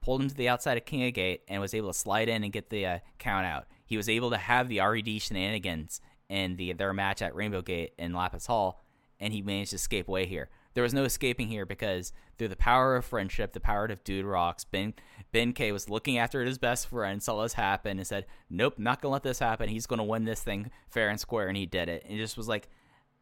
pulled 0.00 0.22
him 0.22 0.28
to 0.28 0.34
the 0.34 0.48
outside 0.48 0.76
of 0.76 0.84
King 0.84 1.06
of 1.06 1.14
Gate 1.14 1.42
and 1.48 1.60
was 1.60 1.74
able 1.74 1.88
to 1.88 1.98
slide 1.98 2.28
in 2.28 2.44
and 2.44 2.52
get 2.52 2.70
the 2.70 2.86
uh, 2.86 2.98
count 3.18 3.46
out. 3.46 3.66
He 3.84 3.96
was 3.96 4.08
able 4.08 4.30
to 4.30 4.36
have 4.36 4.68
the 4.68 4.80
RED 4.80 5.20
shenanigans 5.20 6.00
in 6.28 6.56
the 6.56 6.72
their 6.72 6.92
match 6.92 7.22
at 7.22 7.34
Rainbow 7.34 7.62
Gate 7.62 7.92
in 7.98 8.12
Lapis 8.12 8.46
Hall, 8.46 8.82
and 9.20 9.32
he 9.32 9.42
managed 9.42 9.70
to 9.70 9.76
escape 9.76 10.08
away 10.08 10.26
here. 10.26 10.48
There 10.76 10.82
was 10.82 10.92
no 10.92 11.04
escaping 11.04 11.48
here 11.48 11.64
because 11.64 12.12
through 12.36 12.48
the 12.48 12.54
power 12.54 12.96
of 12.96 13.06
friendship, 13.06 13.54
the 13.54 13.60
power 13.60 13.86
of 13.86 14.04
Dude 14.04 14.26
Rocks, 14.26 14.62
Ben 14.62 14.92
Ben 15.32 15.54
K 15.54 15.72
was 15.72 15.88
looking 15.88 16.18
after 16.18 16.44
his 16.44 16.58
best 16.58 16.88
friend, 16.88 17.22
saw 17.22 17.42
this 17.42 17.54
happen, 17.54 17.96
and 17.96 18.06
said, 18.06 18.26
"Nope, 18.50 18.78
not 18.78 19.00
gonna 19.00 19.14
let 19.14 19.22
this 19.22 19.38
happen. 19.38 19.70
He's 19.70 19.86
gonna 19.86 20.04
win 20.04 20.26
this 20.26 20.42
thing 20.42 20.70
fair 20.90 21.08
and 21.08 21.18
square," 21.18 21.48
and 21.48 21.56
he 21.56 21.64
did 21.64 21.88
it. 21.88 22.04
And 22.04 22.12
it 22.12 22.18
just 22.18 22.36
was 22.36 22.46
like 22.46 22.68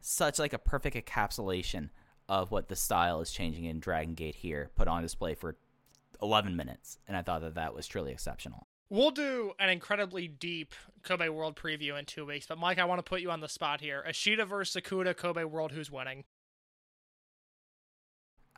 such 0.01 0.41
like 0.41 0.53
a 0.53 0.59
perfect 0.59 0.97
encapsulation 0.97 1.91
of 2.29 2.51
what 2.51 2.67
the 2.67 2.75
style 2.75 3.21
is 3.21 3.31
changing 3.31 3.67
in 3.67 3.79
Dragon 3.79 4.15
Gate 4.15 4.35
here, 4.35 4.73
put 4.75 4.89
on 4.89 5.03
display 5.03 5.37
for 5.37 5.57
11 6.21 6.57
minutes, 6.57 6.99
and 7.07 7.17
I 7.17 7.23
thought 7.23 7.43
that 7.43 7.55
that 7.55 7.73
was 7.73 7.87
truly 7.87 8.11
exceptional. 8.11 8.67
We'll 8.91 9.13
do 9.13 9.53
an 9.61 9.69
incredibly 9.69 10.27
deep 10.27 10.75
Kobe 11.05 11.29
World 11.29 11.55
preview 11.55 11.97
in 11.97 12.05
two 12.05 12.27
weeks, 12.27 12.47
but 12.47 12.59
Mike, 12.59 12.81
I 12.81 12.85
want 12.85 12.99
to 12.99 13.09
put 13.09 13.21
you 13.21 13.31
on 13.31 13.39
the 13.39 13.49
spot 13.49 13.81
here. 13.81 14.05
Ishida 14.09 14.45
versus 14.45 14.83
Okuda, 14.83 15.17
Kobe 15.17 15.45
World, 15.45 15.71
who's 15.71 15.89
winning? 15.89 16.25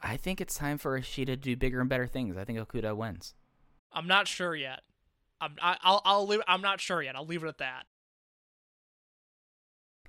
I 0.02 0.16
think 0.16 0.40
it's 0.40 0.54
time 0.54 0.78
for 0.78 0.96
Ishida 0.96 1.36
to 1.36 1.36
do 1.36 1.56
bigger 1.56 1.80
and 1.80 1.88
better 1.88 2.06
things. 2.06 2.36
I 2.36 2.44
think 2.44 2.58
Okuda 2.58 2.96
wins. 2.96 3.34
I'm 3.92 4.06
not 4.06 4.28
sure 4.28 4.54
yet. 4.54 4.80
I'm 5.40 5.56
I, 5.60 5.76
I'll 5.82 6.02
I'll 6.04 6.26
leave. 6.26 6.40
I'm 6.46 6.62
not 6.62 6.80
sure 6.80 7.02
yet. 7.02 7.16
I'll 7.16 7.26
leave 7.26 7.44
it 7.44 7.48
at 7.48 7.58
that. 7.58 7.84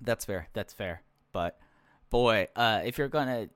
That's 0.00 0.24
fair. 0.24 0.48
That's 0.52 0.72
fair. 0.72 1.02
But 1.32 1.58
boy, 2.10 2.48
uh, 2.54 2.82
if 2.84 2.98
you're 2.98 3.08
gonna, 3.08 3.48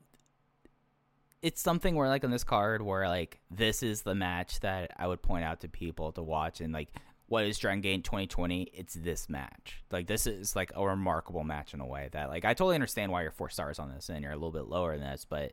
it's 1.41 1.61
something 1.61 1.95
where 1.95 2.09
like 2.09 2.25
on 2.25 2.31
this 2.31 2.45
card 2.45 2.83
where 2.83 3.09
like 3.09 3.41
this 3.51 3.83
is 3.83 4.03
the 4.03 4.15
match 4.15 4.61
that 4.61 4.91
I 4.97 5.07
would 5.07 5.23
point 5.23 5.45
out 5.45 5.61
to 5.61 5.69
people 5.69 6.13
to 6.13 6.23
watch 6.23 6.61
and 6.61 6.73
like 6.73 6.89
what 7.27 7.47
is 7.47 7.57
Dragon 7.57 7.81
Gate 7.81 8.05
2020? 8.05 8.65
It's 8.75 8.93
this 8.93 9.31
match. 9.31 9.83
Like 9.91 10.07
this 10.07 10.27
is 10.27 10.55
like 10.55 10.71
a 10.75 10.87
remarkable 10.87 11.45
match 11.45 11.73
in 11.73 11.81
a 11.81 11.87
way 11.87 12.11
that 12.13 12.29
like 12.29 12.45
I 12.45 12.53
totally 12.53 12.75
understand 12.75 13.11
why 13.11 13.23
you're 13.23 13.31
four 13.31 13.49
stars 13.49 13.79
on 13.79 13.91
this 13.91 14.11
and 14.11 14.23
you're 14.23 14.33
a 14.33 14.37
little 14.37 14.53
bit 14.53 14.67
lower 14.67 14.99
than 14.99 15.11
this, 15.11 15.25
but 15.29 15.53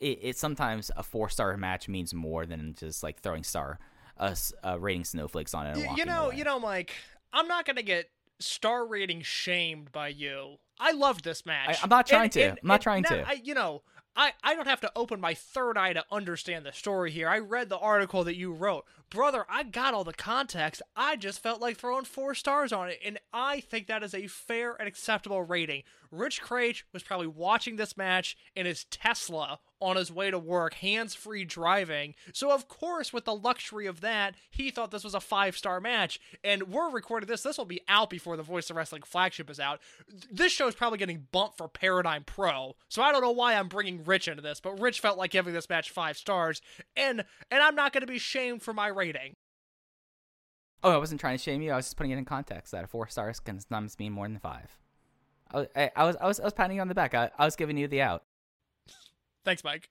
it, 0.00 0.18
it 0.22 0.36
sometimes 0.38 0.90
a 0.96 1.02
four 1.02 1.28
star 1.28 1.56
match 1.56 1.88
means 1.88 2.12
more 2.14 2.46
than 2.46 2.74
just 2.78 3.02
like 3.02 3.20
throwing 3.20 3.44
star 3.44 3.78
uh, 4.18 4.34
uh 4.64 4.78
rating 4.78 5.04
snowflakes 5.04 5.54
on 5.54 5.66
it. 5.66 5.78
You 5.96 6.04
know, 6.04 6.26
away. 6.26 6.36
you 6.36 6.44
know, 6.44 6.58
Mike. 6.60 6.92
I'm 7.32 7.48
not 7.48 7.66
gonna 7.66 7.82
get 7.82 8.08
star 8.38 8.86
rating 8.86 9.22
shamed 9.22 9.92
by 9.92 10.08
you. 10.08 10.56
I 10.78 10.92
loved 10.92 11.24
this 11.24 11.44
match. 11.46 11.78
I- 11.78 11.78
I'm 11.82 11.88
not 11.88 12.06
trying 12.06 12.22
And- 12.24 12.32
to. 12.32 12.42
and- 12.42 12.58
I'm 12.62 12.68
not 12.68 12.80
trying 12.80 13.02
now, 13.02 13.16
to. 13.16 13.28
I, 13.28 13.32
you 13.42 13.54
know, 13.54 13.82
I, 14.14 14.32
I 14.42 14.54
don't 14.54 14.66
have 14.68 14.80
to 14.80 14.92
open 14.96 15.20
my 15.20 15.34
third 15.34 15.76
eye 15.76 15.92
to 15.92 16.04
understand 16.10 16.64
the 16.64 16.72
story 16.72 17.10
here. 17.10 17.28
I 17.28 17.38
read 17.38 17.68
the 17.68 17.78
article 17.78 18.24
that 18.24 18.36
you 18.36 18.52
wrote. 18.52 18.86
Brother, 19.08 19.46
I 19.48 19.62
got 19.62 19.94
all 19.94 20.04
the 20.04 20.12
context. 20.12 20.82
I 20.96 21.16
just 21.16 21.40
felt 21.40 21.60
like 21.60 21.76
throwing 21.76 22.04
four 22.04 22.34
stars 22.34 22.72
on 22.72 22.88
it, 22.88 22.98
and 23.04 23.18
I 23.32 23.60
think 23.60 23.86
that 23.86 24.02
is 24.02 24.14
a 24.14 24.26
fair 24.26 24.74
and 24.74 24.88
acceptable 24.88 25.42
rating. 25.42 25.84
Rich 26.10 26.42
Kraetsch 26.42 26.82
was 26.92 27.02
probably 27.02 27.26
watching 27.26 27.76
this 27.76 27.96
match 27.96 28.36
in 28.54 28.66
his 28.66 28.84
Tesla 28.84 29.60
on 29.80 29.96
his 29.96 30.10
way 30.10 30.30
to 30.30 30.38
work, 30.38 30.74
hands 30.74 31.14
free 31.14 31.44
driving. 31.44 32.14
So, 32.32 32.50
of 32.50 32.66
course, 32.68 33.12
with 33.12 33.24
the 33.24 33.34
luxury 33.34 33.86
of 33.86 34.00
that, 34.00 34.34
he 34.50 34.70
thought 34.70 34.90
this 34.90 35.04
was 35.04 35.14
a 35.14 35.20
five 35.20 35.56
star 35.56 35.80
match. 35.80 36.18
And 36.42 36.64
we're 36.64 36.90
recording 36.90 37.26
this. 37.26 37.42
This 37.42 37.58
will 37.58 37.66
be 37.66 37.82
out 37.88 38.08
before 38.08 38.36
the 38.36 38.42
Voice 38.42 38.70
of 38.70 38.76
Wrestling 38.76 39.02
flagship 39.02 39.50
is 39.50 39.60
out. 39.60 39.80
This 40.30 40.52
show 40.52 40.66
is 40.66 40.74
probably 40.74 40.98
getting 40.98 41.26
bumped 41.30 41.58
for 41.58 41.68
Paradigm 41.68 42.24
Pro. 42.24 42.76
So, 42.88 43.02
I 43.02 43.12
don't 43.12 43.22
know 43.22 43.32
why 43.32 43.54
I'm 43.54 43.68
bringing 43.68 44.04
Rich 44.04 44.28
into 44.28 44.42
this, 44.42 44.60
but 44.60 44.80
Rich 44.80 45.00
felt 45.00 45.18
like 45.18 45.30
giving 45.30 45.52
this 45.52 45.68
match 45.68 45.90
five 45.90 46.16
stars. 46.16 46.62
And, 46.96 47.24
and 47.50 47.62
I'm 47.62 47.74
not 47.74 47.92
going 47.92 48.02
to 48.02 48.06
be 48.06 48.18
shamed 48.18 48.62
for 48.62 48.72
my 48.72 48.88
rating. 48.96 49.34
Oh, 50.82 50.90
I 50.90 50.96
wasn't 50.96 51.20
trying 51.20 51.36
to 51.36 51.42
shame 51.42 51.62
you. 51.62 51.72
I 51.72 51.76
was 51.76 51.86
just 51.86 51.96
putting 51.96 52.12
it 52.12 52.18
in 52.18 52.24
context 52.24 52.72
that 52.72 52.84
a 52.84 52.86
four 52.86 53.08
stars 53.08 53.40
can 53.40 53.60
sometimes 53.60 53.98
mean 53.98 54.12
more 54.12 54.26
than 54.28 54.38
five. 54.38 54.76
I, 55.52 55.56
was- 55.58 55.68
I, 55.76 55.90
I 55.96 56.04
was 56.04 56.16
I 56.16 56.26
was 56.26 56.40
I 56.40 56.44
was 56.44 56.52
patting 56.52 56.76
you 56.76 56.82
on 56.82 56.88
the 56.88 56.94
back. 56.94 57.14
I, 57.14 57.30
I 57.38 57.44
was 57.44 57.56
giving 57.56 57.76
you 57.76 57.88
the 57.88 58.02
out. 58.02 58.24
Thanks, 59.44 59.62
Mike. 59.62 59.88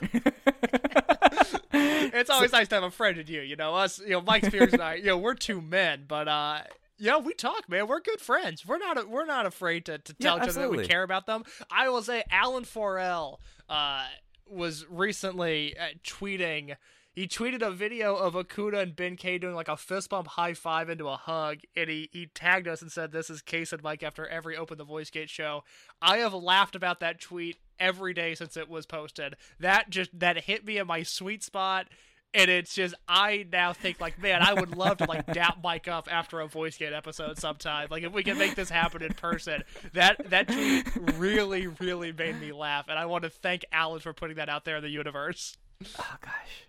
it's 1.72 2.30
always 2.30 2.52
nice 2.52 2.68
to 2.68 2.74
have 2.76 2.84
a 2.84 2.90
friend 2.90 3.18
in 3.18 3.26
you. 3.26 3.40
You 3.40 3.56
know, 3.56 3.74
us, 3.74 3.98
you 4.00 4.10
know, 4.10 4.20
Mike 4.20 4.44
Spears 4.44 4.72
and 4.72 4.82
I, 4.82 4.94
you 4.94 5.06
know, 5.06 5.18
we're 5.18 5.34
two 5.34 5.60
men, 5.60 6.04
but 6.08 6.28
uh, 6.28 6.60
yeah, 6.98 7.18
we 7.18 7.34
talk, 7.34 7.68
man. 7.68 7.86
We're 7.86 8.00
good 8.00 8.20
friends. 8.20 8.66
We're 8.66 8.78
not, 8.78 9.08
we're 9.08 9.26
not 9.26 9.46
afraid 9.46 9.84
to, 9.86 9.98
to 9.98 10.14
Yeah, 10.18 10.30
tell 10.30 10.36
each 10.38 10.48
other 10.50 10.60
that 10.62 10.70
we 10.70 10.86
care 10.86 11.02
about 11.02 11.26
them. 11.26 11.44
I 11.70 11.88
will 11.88 12.02
say, 12.02 12.22
Alan 12.30 12.64
Forel, 12.64 13.40
uh, 13.68 14.06
was 14.48 14.86
recently 14.88 15.76
uh, 15.78 15.88
tweeting. 16.06 16.76
He 17.18 17.26
tweeted 17.26 17.62
a 17.62 17.72
video 17.72 18.14
of 18.14 18.34
Okuda 18.34 18.80
and 18.80 18.94
Ben 18.94 19.16
K 19.16 19.38
doing 19.38 19.56
like 19.56 19.66
a 19.66 19.76
fist 19.76 20.08
bump 20.08 20.28
high 20.28 20.54
five 20.54 20.88
into 20.88 21.08
a 21.08 21.16
hug, 21.16 21.58
and 21.74 21.90
he, 21.90 22.08
he 22.12 22.26
tagged 22.26 22.68
us 22.68 22.80
and 22.80 22.92
said, 22.92 23.10
This 23.10 23.28
is 23.28 23.42
Case 23.42 23.72
and 23.72 23.82
Mike 23.82 24.04
after 24.04 24.24
every 24.28 24.56
Open 24.56 24.78
the 24.78 24.84
Voice 24.84 25.10
Gate 25.10 25.28
show. 25.28 25.64
I 26.00 26.18
have 26.18 26.32
laughed 26.32 26.76
about 26.76 27.00
that 27.00 27.20
tweet 27.20 27.56
every 27.80 28.14
day 28.14 28.36
since 28.36 28.56
it 28.56 28.68
was 28.68 28.86
posted. 28.86 29.34
That 29.58 29.90
just 29.90 30.16
that 30.16 30.44
hit 30.44 30.64
me 30.64 30.78
in 30.78 30.86
my 30.86 31.02
sweet 31.02 31.42
spot. 31.42 31.88
And 32.34 32.48
it's 32.48 32.72
just 32.72 32.94
I 33.08 33.46
now 33.50 33.72
think 33.72 34.00
like, 34.00 34.22
man, 34.22 34.40
I 34.40 34.54
would 34.54 34.76
love 34.76 34.98
to 34.98 35.06
like 35.06 35.26
dap 35.32 35.58
Mike 35.60 35.88
up 35.88 36.06
after 36.08 36.38
a 36.38 36.46
Voice 36.46 36.78
Gate 36.78 36.92
episode 36.92 37.36
sometime. 37.36 37.88
Like 37.90 38.04
if 38.04 38.12
we 38.12 38.22
can 38.22 38.38
make 38.38 38.54
this 38.54 38.70
happen 38.70 39.02
in 39.02 39.14
person. 39.14 39.64
That 39.92 40.30
that 40.30 40.46
tweet 40.46 40.86
really, 41.18 41.66
really 41.66 42.12
made 42.12 42.40
me 42.40 42.52
laugh. 42.52 42.86
And 42.88 42.96
I 42.96 43.06
want 43.06 43.24
to 43.24 43.30
thank 43.30 43.64
Alan 43.72 43.98
for 43.98 44.12
putting 44.12 44.36
that 44.36 44.48
out 44.48 44.64
there 44.64 44.76
in 44.76 44.84
the 44.84 44.88
universe. 44.88 45.56
Oh 45.98 46.16
gosh. 46.20 46.67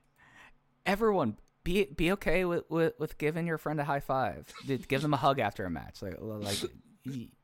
Everyone 0.85 1.37
be 1.63 1.85
be 1.85 2.11
okay 2.13 2.45
with, 2.45 2.63
with, 2.69 2.93
with 2.99 3.17
giving 3.17 3.47
your 3.47 3.57
friend 3.57 3.79
a 3.79 3.83
high 3.83 3.99
five. 3.99 4.51
Give 4.87 5.01
them 5.01 5.13
a 5.13 5.17
hug 5.17 5.39
after 5.39 5.65
a 5.65 5.69
match. 5.69 6.01
Like 6.01 6.15
like 6.19 6.57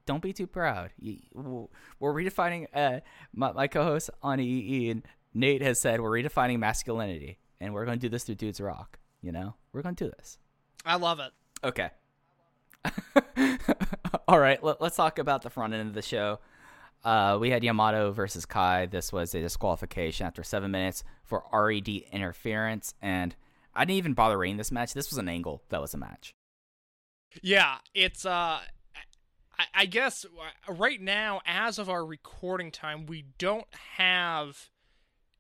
don't 0.06 0.22
be 0.22 0.34
too 0.34 0.48
proud. 0.48 0.92
We're 1.34 2.14
redefining 2.14 2.68
uh 2.74 3.02
my, 3.34 3.52
my 3.52 3.68
co-host 3.68 4.10
on 4.22 4.40
EE 4.40 4.90
and 4.90 5.04
Nate 5.34 5.62
has 5.62 5.80
said 5.80 6.00
we're 6.00 6.12
redefining 6.12 6.60
masculinity 6.60 7.40
and 7.60 7.74
we're 7.74 7.86
going 7.86 8.00
to 8.00 8.02
do 8.02 8.10
this 8.10 8.24
through 8.24 8.36
Dudes 8.36 8.62
Rock, 8.62 9.00
you 9.22 9.32
know? 9.32 9.56
We're 9.74 9.82
going 9.82 9.96
to 9.96 10.06
do 10.06 10.12
this. 10.18 10.38
I 10.86 10.96
love 10.96 11.20
it. 11.20 11.32
Okay. 11.64 11.90
All 14.28 14.40
right, 14.40 14.64
let, 14.64 14.82
us 14.82 14.96
talk 14.96 15.20
about 15.20 15.42
the 15.42 15.50
front 15.50 15.74
end 15.74 15.90
of 15.90 15.94
the 15.94 16.02
show. 16.02 16.40
Uh, 17.06 17.38
we 17.40 17.52
had 17.52 17.64
Yamato 17.64 18.12
versus 18.12 18.46
Kai. 18.48 18.88
This 18.88 19.14
was 19.14 19.36
a 19.36 19.40
disqualification 19.40 20.26
after 20.26 20.42
seven 20.44 20.72
minutes 20.72 21.04
for 21.24 21.44
RED 21.54 21.88
interference, 21.88 22.96
and 23.00 23.36
I 23.76 23.86
didn't 23.86 23.98
even 23.98 24.14
bother 24.14 24.40
rating 24.40 24.58
this 24.58 24.72
match. 24.72 24.94
This 24.96 25.12
was 25.12 25.20
an 25.20 25.30
angle 25.30 25.62
that 25.70 25.80
was 25.80 25.94
a 25.94 25.98
match. 25.98 26.34
Yeah, 27.44 27.78
it's 27.94 28.26
uh 28.26 28.60
I, 29.58 29.66
I 29.74 29.86
guess 29.86 30.26
uh, 30.26 30.74
right 30.74 31.00
now, 31.00 31.42
as 31.46 31.78
of 31.78 31.90
our 31.90 32.06
recording 32.06 32.72
time, 32.72 33.06
we 33.06 33.26
don't 33.38 33.68
have 33.98 34.70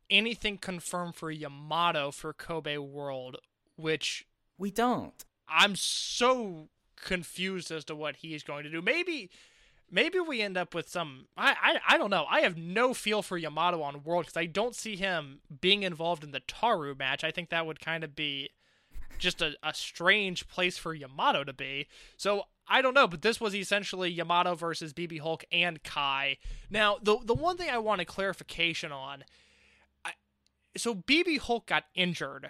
anything 0.09 0.57
confirmed 0.57 1.15
for 1.15 1.31
Yamato 1.31 2.11
for 2.11 2.31
Kobe 2.31 2.77
World, 2.77 3.37
which 3.75 4.25
We 4.57 4.71
don't. 4.71 5.25
I'm 5.47 5.75
so 5.75 6.69
confused 6.95 7.71
as 7.71 7.85
to 7.85 7.95
what 7.95 8.17
he's 8.17 8.43
going 8.43 8.63
to 8.63 8.69
do. 8.69 8.81
Maybe 8.81 9.29
maybe 9.91 10.19
we 10.19 10.41
end 10.41 10.57
up 10.57 10.73
with 10.73 10.89
some 10.89 11.27
I 11.37 11.55
I, 11.61 11.95
I 11.95 11.97
don't 11.97 12.09
know. 12.09 12.25
I 12.29 12.41
have 12.41 12.57
no 12.57 12.93
feel 12.93 13.21
for 13.21 13.37
Yamato 13.37 13.81
on 13.81 14.03
World 14.03 14.25
because 14.25 14.37
I 14.37 14.45
don't 14.45 14.75
see 14.75 14.95
him 14.95 15.39
being 15.61 15.83
involved 15.83 16.23
in 16.23 16.31
the 16.31 16.41
Taru 16.41 16.97
match. 16.97 17.23
I 17.23 17.31
think 17.31 17.49
that 17.49 17.65
would 17.65 17.79
kind 17.79 18.03
of 18.03 18.15
be 18.15 18.49
just 19.17 19.41
a, 19.41 19.55
a 19.63 19.73
strange 19.73 20.47
place 20.47 20.77
for 20.77 20.93
Yamato 20.93 21.43
to 21.43 21.53
be. 21.53 21.87
So 22.17 22.43
I 22.67 22.81
don't 22.81 22.93
know, 22.93 23.07
but 23.07 23.21
this 23.21 23.39
was 23.39 23.53
essentially 23.55 24.09
Yamato 24.09 24.55
versus 24.55 24.91
BB 24.93 25.19
Hulk 25.21 25.45
and 25.51 25.83
Kai. 25.83 26.37
Now, 26.69 26.97
the 27.01 27.17
the 27.23 27.35
one 27.35 27.57
thing 27.57 27.69
I 27.69 27.77
want 27.77 28.01
a 28.01 28.05
clarification 28.05 28.91
on, 28.91 29.23
I, 30.03 30.13
so 30.75 30.95
BB 30.95 31.39
Hulk 31.39 31.67
got 31.67 31.83
injured, 31.93 32.49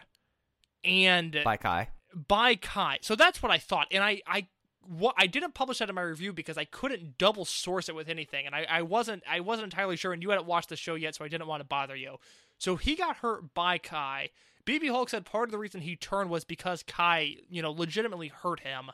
and 0.83 1.41
By 1.43 1.57
Kai. 1.57 1.89
by 2.15 2.55
Kai. 2.55 2.99
So 3.01 3.15
that's 3.15 3.43
what 3.43 3.51
I 3.51 3.57
thought, 3.57 3.88
and 3.91 4.03
I 4.03 4.21
I 4.25 4.47
what 4.88 5.15
I 5.17 5.27
didn't 5.27 5.53
publish 5.53 5.79
that 5.79 5.89
in 5.89 5.95
my 5.95 6.01
review 6.01 6.33
because 6.33 6.57
I 6.57 6.65
couldn't 6.65 7.17
double 7.17 7.45
source 7.45 7.89
it 7.89 7.95
with 7.95 8.09
anything, 8.09 8.45
and 8.45 8.55
I, 8.55 8.65
I 8.69 8.81
wasn't 8.81 9.23
I 9.29 9.39
wasn't 9.39 9.65
entirely 9.65 9.95
sure, 9.95 10.13
and 10.13 10.21
you 10.21 10.29
hadn't 10.29 10.45
watched 10.45 10.69
the 10.69 10.75
show 10.75 10.95
yet, 10.95 11.15
so 11.15 11.25
I 11.25 11.27
didn't 11.27 11.47
want 11.47 11.61
to 11.61 11.67
bother 11.67 11.95
you. 11.95 12.17
So 12.57 12.75
he 12.75 12.95
got 12.95 13.17
hurt 13.17 13.53
by 13.53 13.77
Kai. 13.77 14.29
BB 14.65 14.89
Hulk 14.89 15.09
said 15.09 15.25
part 15.25 15.47
of 15.47 15.51
the 15.51 15.57
reason 15.57 15.81
he 15.81 15.95
turned 15.95 16.29
was 16.29 16.43
because 16.43 16.83
Kai, 16.83 17.36
you 17.49 17.61
know, 17.61 17.71
legitimately 17.71 18.29
hurt 18.29 18.61
him. 18.61 18.91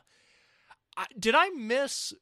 I, 0.96 1.06
did 1.18 1.34
I 1.34 1.48
miss 1.50 2.12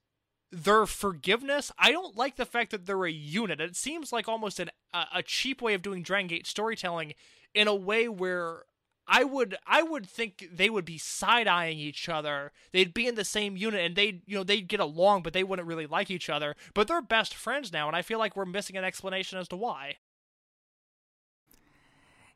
their 0.53 0.87
forgiveness? 0.87 1.73
I 1.79 1.91
don't 1.91 2.17
like 2.17 2.37
the 2.37 2.45
fact 2.47 2.71
that 2.71 2.87
they're 2.87 3.05
a 3.05 3.11
unit. 3.11 3.61
It 3.61 3.75
seems 3.75 4.13
like 4.13 4.29
almost 4.29 4.61
an, 4.61 4.71
a, 4.93 5.05
a 5.17 5.23
cheap 5.23 5.61
way 5.61 5.75
of 5.75 5.83
doing 5.83 6.03
Dragon 6.03 6.29
Gate 6.29 6.47
storytelling 6.47 7.15
in 7.55 7.67
a 7.67 7.75
way 7.75 8.09
where 8.09 8.63
I 9.07 9.25
would 9.25 9.57
I 9.67 9.83
would 9.83 10.07
think 10.07 10.49
they 10.53 10.71
would 10.71 10.85
be 10.85 10.99
side 10.99 11.49
eyeing 11.49 11.79
each 11.79 12.09
other. 12.09 12.53
They'd 12.73 12.95
be 12.95 13.07
in 13.07 13.17
the 13.17 13.25
same 13.25 13.57
unit 13.57 13.81
and 13.85 13.97
they'd 13.97 14.23
you 14.27 14.37
know 14.37 14.45
they'd 14.45 14.69
get 14.69 14.81
along, 14.81 15.23
but 15.23 15.33
they 15.33 15.45
wouldn't 15.45 15.67
really 15.67 15.87
like 15.87 16.11
each 16.11 16.31
other. 16.31 16.55
But 16.75 16.89
they're 16.89 17.03
best 17.03 17.35
friends 17.35 17.73
now, 17.73 17.89
and 17.89 17.97
I 17.97 18.03
feel 18.03 18.19
like 18.19 18.37
we're 18.37 18.45
missing 18.45 18.77
an 18.77 18.85
explanation 18.85 19.39
as 19.39 19.49
to 19.49 19.57
why. 19.57 19.97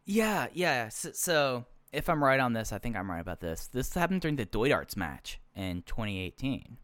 Yeah, 0.05 0.49
yeah. 0.53 0.89
So, 0.89 1.13
so 1.13 1.65
if 1.93 2.09
I'm 2.09 2.23
right 2.23 2.41
on 2.41 2.53
this, 2.53 2.73
I 2.73 2.79
think 2.79 2.97
I'm 2.97 3.11
right 3.11 3.21
about 3.21 3.41
this. 3.41 3.69
This 3.69 3.95
happened 3.95 4.21
during 4.21 4.37
the 4.37 4.45
Doid 4.45 4.73
Arts 4.73 4.97
match 4.97 5.41
in 5.55 5.83
2018, 5.87 6.77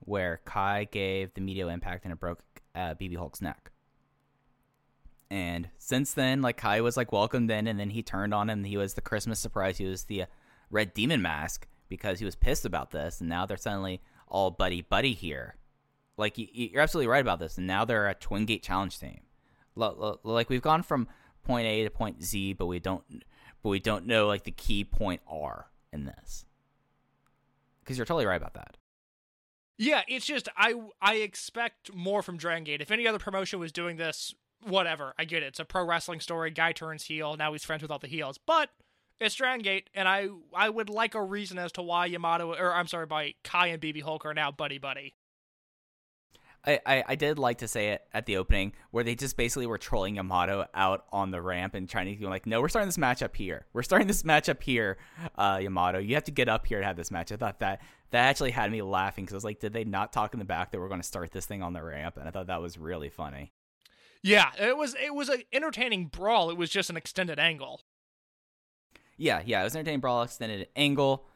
where 0.00 0.40
Kai 0.44 0.84
gave 0.84 1.32
the 1.34 1.40
media 1.40 1.68
impact 1.68 2.04
and 2.04 2.12
it 2.12 2.20
broke 2.20 2.42
uh, 2.74 2.94
BB 2.94 3.16
Hulk's 3.16 3.40
neck. 3.40 3.70
And 5.30 5.68
since 5.78 6.12
then, 6.12 6.42
like 6.42 6.56
Kai 6.56 6.80
was 6.80 6.96
like 6.96 7.12
welcomed 7.12 7.50
in, 7.50 7.66
and 7.66 7.78
then 7.78 7.90
he 7.90 8.02
turned 8.02 8.34
on 8.34 8.50
him. 8.50 8.64
He 8.64 8.76
was 8.76 8.94
the 8.94 9.00
Christmas 9.00 9.38
surprise. 9.38 9.78
He 9.78 9.86
was 9.86 10.04
the 10.04 10.24
Red 10.70 10.92
Demon 10.92 11.22
Mask 11.22 11.68
because 11.88 12.18
he 12.18 12.24
was 12.24 12.34
pissed 12.34 12.64
about 12.64 12.90
this, 12.90 13.20
and 13.20 13.28
now 13.28 13.46
they're 13.46 13.56
suddenly 13.56 14.00
all 14.26 14.50
buddy 14.50 14.82
buddy 14.82 15.12
here. 15.12 15.56
Like 16.16 16.34
you're 16.36 16.82
absolutely 16.82 17.08
right 17.08 17.20
about 17.20 17.38
this, 17.38 17.58
and 17.58 17.66
now 17.66 17.84
they're 17.84 18.08
a 18.08 18.14
Twin 18.14 18.44
Gate 18.44 18.62
Challenge 18.62 18.98
team. 18.98 19.20
Like 19.76 20.50
we've 20.50 20.62
gone 20.62 20.82
from 20.82 21.08
point 21.44 21.66
A 21.66 21.84
to 21.84 21.90
point 21.90 22.22
Z, 22.22 22.54
but 22.54 22.66
we 22.66 22.80
don't, 22.80 23.04
but 23.62 23.68
we 23.70 23.78
don't 23.78 24.06
know 24.06 24.26
like 24.26 24.44
the 24.44 24.50
key 24.50 24.84
point 24.84 25.20
R 25.28 25.70
in 25.92 26.06
this. 26.06 26.44
Because 27.80 27.96
you're 27.96 28.04
totally 28.04 28.26
right 28.26 28.36
about 28.36 28.54
that. 28.54 28.76
Yeah, 29.78 30.02
it's 30.08 30.26
just 30.26 30.48
I 30.56 30.74
I 31.00 31.14
expect 31.16 31.94
more 31.94 32.22
from 32.22 32.36
Dragon 32.36 32.64
Gate. 32.64 32.82
If 32.82 32.90
any 32.90 33.06
other 33.06 33.18
promotion 33.18 33.58
was 33.58 33.72
doing 33.72 33.96
this, 33.96 34.34
whatever, 34.62 35.14
I 35.18 35.24
get 35.24 35.42
it. 35.42 35.46
It's 35.46 35.60
a 35.60 35.64
pro 35.64 35.84
wrestling 35.84 36.20
story. 36.20 36.50
Guy 36.50 36.72
turns 36.72 37.04
heel. 37.04 37.36
Now 37.36 37.52
he's 37.52 37.64
friends 37.64 37.82
with 37.82 37.90
all 37.90 37.98
the 37.98 38.06
heels. 38.06 38.38
But 38.38 38.70
it's 39.20 39.34
Dragon 39.34 39.62
Gate, 39.62 39.90
and 39.94 40.08
I 40.08 40.28
I 40.54 40.70
would 40.70 40.88
like 40.88 41.14
a 41.14 41.22
reason 41.22 41.58
as 41.58 41.72
to 41.72 41.82
why 41.82 42.06
Yamato 42.06 42.54
or 42.54 42.74
I'm 42.74 42.86
sorry, 42.86 43.06
by 43.06 43.34
Kai 43.44 43.68
and 43.68 43.82
BB 43.82 44.02
Hulk 44.02 44.24
are 44.24 44.34
now 44.34 44.50
buddy 44.50 44.78
buddy. 44.78 45.14
I, 46.66 46.78
I, 46.84 47.04
I 47.08 47.14
did 47.14 47.38
like 47.38 47.58
to 47.58 47.68
say 47.68 47.88
it 47.90 48.02
at 48.12 48.26
the 48.26 48.36
opening 48.36 48.72
where 48.90 49.02
they 49.02 49.14
just 49.14 49.36
basically 49.36 49.66
were 49.66 49.78
trolling 49.78 50.16
Yamato 50.16 50.66
out 50.74 51.06
on 51.10 51.30
the 51.30 51.40
ramp 51.40 51.74
and 51.74 51.88
trying 51.88 52.12
to 52.12 52.20
be 52.20 52.26
like, 52.26 52.46
no, 52.46 52.60
we're 52.60 52.68
starting 52.68 52.88
this 52.88 52.98
match 52.98 53.22
up 53.22 53.34
here. 53.34 53.66
We're 53.72 53.82
starting 53.82 54.06
this 54.06 54.24
match 54.24 54.48
up 54.48 54.62
here, 54.62 54.98
uh, 55.36 55.58
Yamato. 55.62 55.98
You 55.98 56.14
have 56.16 56.24
to 56.24 56.30
get 56.30 56.50
up 56.50 56.66
here 56.66 56.80
to 56.80 56.84
have 56.84 56.96
this 56.96 57.10
match. 57.10 57.32
I 57.32 57.36
thought 57.36 57.60
that 57.60 57.80
that 58.10 58.28
actually 58.28 58.50
had 58.50 58.70
me 58.70 58.82
laughing 58.82 59.24
because 59.24 59.34
I 59.34 59.38
was 59.38 59.44
like, 59.44 59.60
did 59.60 59.72
they 59.72 59.84
not 59.84 60.12
talk 60.12 60.34
in 60.34 60.38
the 60.38 60.44
back 60.44 60.70
that 60.72 60.80
we're 60.80 60.88
going 60.88 61.00
to 61.00 61.06
start 61.06 61.32
this 61.32 61.46
thing 61.46 61.62
on 61.62 61.72
the 61.72 61.82
ramp? 61.82 62.16
And 62.18 62.28
I 62.28 62.30
thought 62.30 62.48
that 62.48 62.60
was 62.60 62.76
really 62.76 63.08
funny. 63.08 63.52
Yeah, 64.22 64.50
it 64.58 64.76
was 64.76 64.94
it 65.02 65.14
was 65.14 65.28
an 65.28 65.42
entertaining 65.52 66.06
brawl. 66.06 66.50
It 66.50 66.56
was 66.56 66.70
just 66.70 66.90
an 66.90 66.96
extended 66.96 67.38
angle. 67.38 67.80
Yeah, 69.16 69.42
yeah, 69.44 69.60
it 69.60 69.64
was 69.64 69.74
an 69.74 69.80
entertaining 69.80 70.00
brawl, 70.00 70.22
extended 70.22 70.68
angle. 70.76 71.26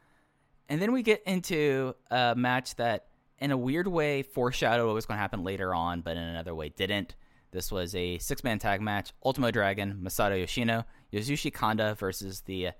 And 0.69 0.81
then 0.81 0.91
we 0.91 1.03
get 1.03 1.21
into 1.25 1.95
a 2.09 2.33
match 2.35 2.75
that, 2.77 3.05
in 3.37 3.51
a 3.51 3.57
weird 3.57 3.87
way, 3.87 4.23
foreshadowed 4.23 4.87
what 4.87 4.95
was 4.95 5.05
going 5.05 5.17
to 5.17 5.21
happen 5.21 5.43
later 5.43 5.75
on, 5.75 6.01
but 6.01 6.17
in 6.17 6.23
another 6.23 6.55
way 6.55 6.69
didn't. 6.69 7.15
This 7.51 7.71
was 7.71 7.95
a 7.95 8.17
six 8.17 8.43
man 8.43 8.59
tag 8.59 8.81
match 8.81 9.13
Ultimo 9.23 9.51
Dragon, 9.51 9.99
Masato 10.03 10.39
Yoshino, 10.39 10.83
Yasushi 11.13 11.53
Kanda 11.53 11.95
versus 11.95 12.41
the 12.41 12.71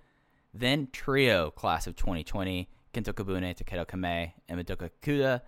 then 0.54 0.88
trio 0.92 1.52
class 1.52 1.88
of 1.88 1.96
2020, 1.96 2.68
Kento 2.94 3.14
Kabune, 3.14 3.56
Taketo 3.56 3.86
Kamei, 3.86 4.34
and 4.50 4.60
Madoka 4.60 4.90
Kikuta. 5.02 5.42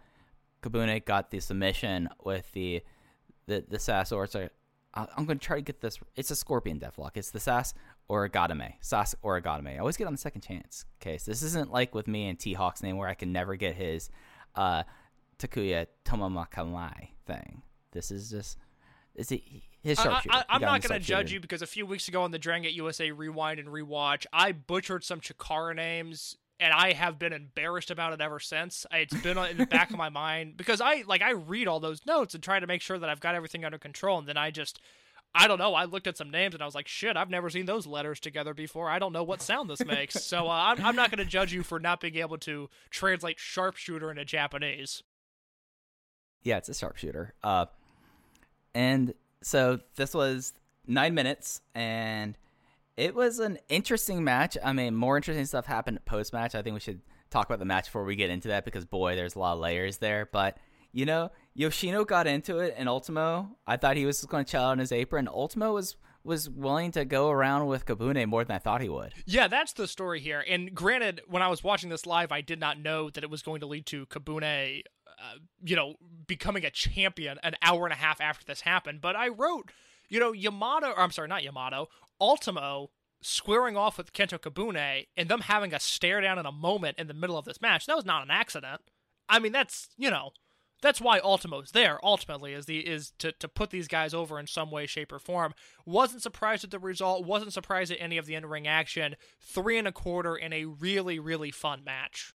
Kabune 0.61 1.03
got 1.03 1.31
the 1.31 1.39
submission 1.39 2.09
with 2.23 2.51
the 2.53 2.81
the 3.47 3.63
the 3.67 3.79
sass 3.79 4.11
or 4.11 4.25
it's 4.25 4.35
a 4.35 4.49
I- 4.93 5.07
I'm 5.15 5.25
going 5.25 5.37
to 5.37 5.45
try 5.45 5.57
to 5.57 5.61
get 5.61 5.81
this. 5.81 5.99
It's 6.15 6.31
a 6.31 6.35
Scorpion 6.35 6.79
Deathlock. 6.79 7.11
It's 7.15 7.29
the 7.29 7.39
Sasori 7.39 8.31
Gatame. 8.31 8.73
Sasori 8.81 9.43
Gatame. 9.43 9.75
I 9.75 9.77
always 9.77 9.95
get 9.97 10.07
on 10.07 10.13
the 10.13 10.17
second 10.19 10.41
chance 10.41 10.85
case. 10.99 11.23
This 11.25 11.43
isn't 11.43 11.71
like 11.71 11.93
with 11.93 12.07
me 12.07 12.27
and 12.29 12.39
T 12.39 12.53
Hawk's 12.53 12.81
name 12.81 12.97
where 12.97 13.07
I 13.07 13.13
can 13.13 13.31
never 13.31 13.55
get 13.55 13.75
his 13.75 14.09
uh, 14.55 14.83
Takuya 15.37 15.87
Tomomakamai 16.05 17.09
thing. 17.25 17.61
This 17.91 18.11
is 18.11 18.29
just. 18.29 18.57
Is 19.13 19.31
it 19.31 19.41
his 19.81 19.99
I, 19.99 20.03
sharpshooter? 20.03 20.35
I, 20.35 20.37
He 20.39 20.43
I'm 20.49 20.61
not 20.61 20.81
going 20.81 20.99
to 20.99 21.05
judge 21.05 21.31
you 21.31 21.39
because 21.39 21.61
a 21.61 21.67
few 21.67 21.85
weeks 21.85 22.07
ago 22.07 22.21
on 22.23 22.31
the 22.31 22.39
Dragon 22.39 22.63
Gate 22.63 22.73
USA 22.73 23.11
Rewind 23.11 23.59
and 23.59 23.67
Rewatch, 23.67 24.25
I 24.31 24.51
butchered 24.51 25.03
some 25.03 25.21
Chikara 25.21 25.75
names, 25.75 26.37
and 26.59 26.73
I 26.73 26.93
have 26.93 27.19
been 27.19 27.33
embarrassed 27.33 27.91
about 27.91 28.13
it 28.13 28.21
ever 28.21 28.39
since. 28.39 28.85
It's 28.91 29.13
been 29.21 29.37
in 29.37 29.57
the 29.57 29.65
back 29.65 29.91
of 29.91 29.97
my 29.97 30.09
mind 30.09 30.57
because 30.57 30.81
I 30.81 31.03
like 31.07 31.21
I 31.21 31.31
read 31.31 31.67
all 31.67 31.79
those 31.79 32.05
notes 32.05 32.33
and 32.33 32.43
try 32.43 32.59
to 32.59 32.67
make 32.67 32.81
sure 32.81 32.97
that 32.97 33.09
I've 33.09 33.19
got 33.19 33.35
everything 33.35 33.63
under 33.65 33.77
control, 33.77 34.19
and 34.19 34.27
then 34.27 34.37
I 34.37 34.51
just. 34.51 34.79
I 35.35 35.47
don't 35.47 35.59
know. 35.59 35.75
I 35.75 35.83
looked 35.83 36.07
at 36.07 36.17
some 36.17 36.31
names 36.31 36.55
and 36.55 36.63
I 36.63 36.65
was 36.65 36.73
like, 36.73 36.87
"Shit, 36.87 37.17
I've 37.17 37.29
never 37.29 37.49
seen 37.49 37.65
those 37.65 37.85
letters 37.85 38.19
together 38.19 38.55
before. 38.55 38.89
I 38.89 38.97
don't 38.97 39.13
know 39.13 39.23
what 39.23 39.41
sound 39.41 39.69
this 39.69 39.85
makes." 39.85 40.13
so 40.23 40.47
uh, 40.47 40.51
I'm, 40.51 40.83
I'm 40.83 40.95
not 40.95 41.11
going 41.11 41.23
to 41.23 41.29
judge 41.29 41.53
you 41.53 41.63
for 41.63 41.79
not 41.79 41.99
being 41.99 42.15
able 42.15 42.37
to 42.39 42.69
translate 42.89 43.37
sharpshooter 43.37 44.09
into 44.09 44.25
Japanese. 44.25 45.03
Yeah, 46.43 46.57
it's 46.57 46.69
a 46.69 46.73
sharpshooter. 46.73 47.33
Uh, 47.43 47.65
and 48.73 49.13
so 49.43 49.81
this 49.95 50.13
was 50.13 50.53
nine 50.87 51.13
minutes, 51.13 51.61
and 51.75 52.35
it 52.97 53.13
was 53.15 53.39
an 53.39 53.59
interesting 53.69 54.23
match. 54.23 54.57
I 54.63 54.73
mean, 54.73 54.95
more 54.95 55.15
interesting 55.17 55.45
stuff 55.45 55.67
happened 55.67 56.03
post 56.05 56.33
match. 56.33 56.55
I 56.55 56.61
think 56.63 56.73
we 56.73 56.79
should 56.79 57.01
talk 57.29 57.45
about 57.45 57.59
the 57.59 57.65
match 57.65 57.85
before 57.85 58.03
we 58.03 58.15
get 58.15 58.29
into 58.31 58.47
that 58.49 58.65
because 58.65 58.85
boy, 58.85 59.15
there's 59.15 59.35
a 59.35 59.39
lot 59.39 59.53
of 59.53 59.59
layers 59.59 59.97
there. 59.97 60.27
But 60.31 60.57
you 60.91 61.05
know, 61.05 61.31
Yoshino 61.53 62.05
got 62.05 62.27
into 62.27 62.57
it, 62.57 62.73
and 62.75 62.89
Ultimo. 62.89 63.55
I 63.67 63.77
thought 63.77 63.97
he 63.97 64.05
was 64.05 64.17
just 64.17 64.29
going 64.29 64.45
to 64.45 64.51
chill 64.51 64.61
out 64.61 64.71
on 64.71 64.79
his 64.79 64.91
apron. 64.91 65.27
Ultimo 65.27 65.73
was 65.73 65.95
was 66.23 66.49
willing 66.49 66.91
to 66.91 67.05
go 67.05 67.29
around 67.29 67.67
with 67.67 67.85
Kabune 67.85 68.25
more 68.27 68.43
than 68.43 68.55
I 68.55 68.59
thought 68.59 68.81
he 68.81 68.89
would. 68.89 69.13
Yeah, 69.25 69.47
that's 69.47 69.71
the 69.73 69.87
story 69.87 70.19
here. 70.19 70.43
And 70.47 70.75
granted, 70.75 71.21
when 71.27 71.41
I 71.41 71.47
was 71.47 71.63
watching 71.63 71.89
this 71.89 72.05
live, 72.05 72.33
I 72.33 72.41
did 72.41 72.59
not 72.59 72.79
know 72.79 73.09
that 73.09 73.23
it 73.23 73.29
was 73.29 73.41
going 73.41 73.61
to 73.61 73.65
lead 73.65 73.85
to 73.87 74.05
Kabune, 74.07 74.81
uh, 75.07 75.37
you 75.63 75.75
know, 75.75 75.95
becoming 76.25 76.65
a 76.65 76.69
champion 76.69 77.39
an 77.43 77.55
hour 77.61 77.85
and 77.85 77.93
a 77.93 77.97
half 77.97 78.19
after 78.19 78.45
this 78.45 78.61
happened. 78.61 78.99
But 78.99 79.15
I 79.15 79.29
wrote, 79.29 79.71
you 80.09 80.19
know, 80.19 80.33
Yamato, 80.33 80.93
I'm 80.97 81.11
sorry, 81.11 81.29
not 81.29 81.43
Yamato, 81.43 81.87
Ultimo 82.19 82.89
squaring 83.21 83.75
off 83.75 83.97
with 83.97 84.13
Kento 84.13 84.39
Kabune 84.39 85.07
and 85.15 85.29
them 85.29 85.41
having 85.41 85.73
a 85.73 85.79
stare 85.79 86.21
down 86.21 86.37
in 86.37 86.45
a 86.45 86.51
moment 86.51 86.99
in 86.99 87.07
the 87.07 87.13
middle 87.13 87.37
of 87.37 87.45
this 87.45 87.61
match. 87.61 87.85
That 87.85 87.95
was 87.95 88.05
not 88.05 88.23
an 88.23 88.31
accident. 88.31 88.81
I 89.27 89.39
mean, 89.39 89.51
that's, 89.51 89.89
you 89.97 90.09
know, 90.09 90.31
that's 90.81 91.01
why 91.01 91.19
Ultimo's 91.19 91.71
there 91.71 91.99
ultimately 92.03 92.53
is 92.53 92.65
the 92.65 92.79
is 92.79 93.11
to, 93.17 93.31
to 93.33 93.47
put 93.47 93.71
these 93.71 93.87
guys 93.87 94.13
over 94.13 94.39
in 94.39 94.45
some 94.45 94.69
way, 94.69 94.85
shape, 94.85 95.11
or 95.11 95.19
form. 95.19 95.53
Wasn't 95.85 96.21
surprised 96.21 96.63
at 96.63 96.71
the 96.71 96.79
result, 96.79 97.25
wasn't 97.25 97.53
surprised 97.53 97.91
at 97.91 97.97
any 97.99 98.17
of 98.17 98.27
the 98.27 98.35
in 98.35 98.45
ring 98.45 98.67
action. 98.67 99.15
Three 99.41 99.77
and 99.77 99.87
a 99.87 99.91
quarter 99.91 100.35
in 100.35 100.53
a 100.53 100.65
really, 100.65 101.17
really 101.17 101.51
fun 101.51 101.83
match. 101.83 102.33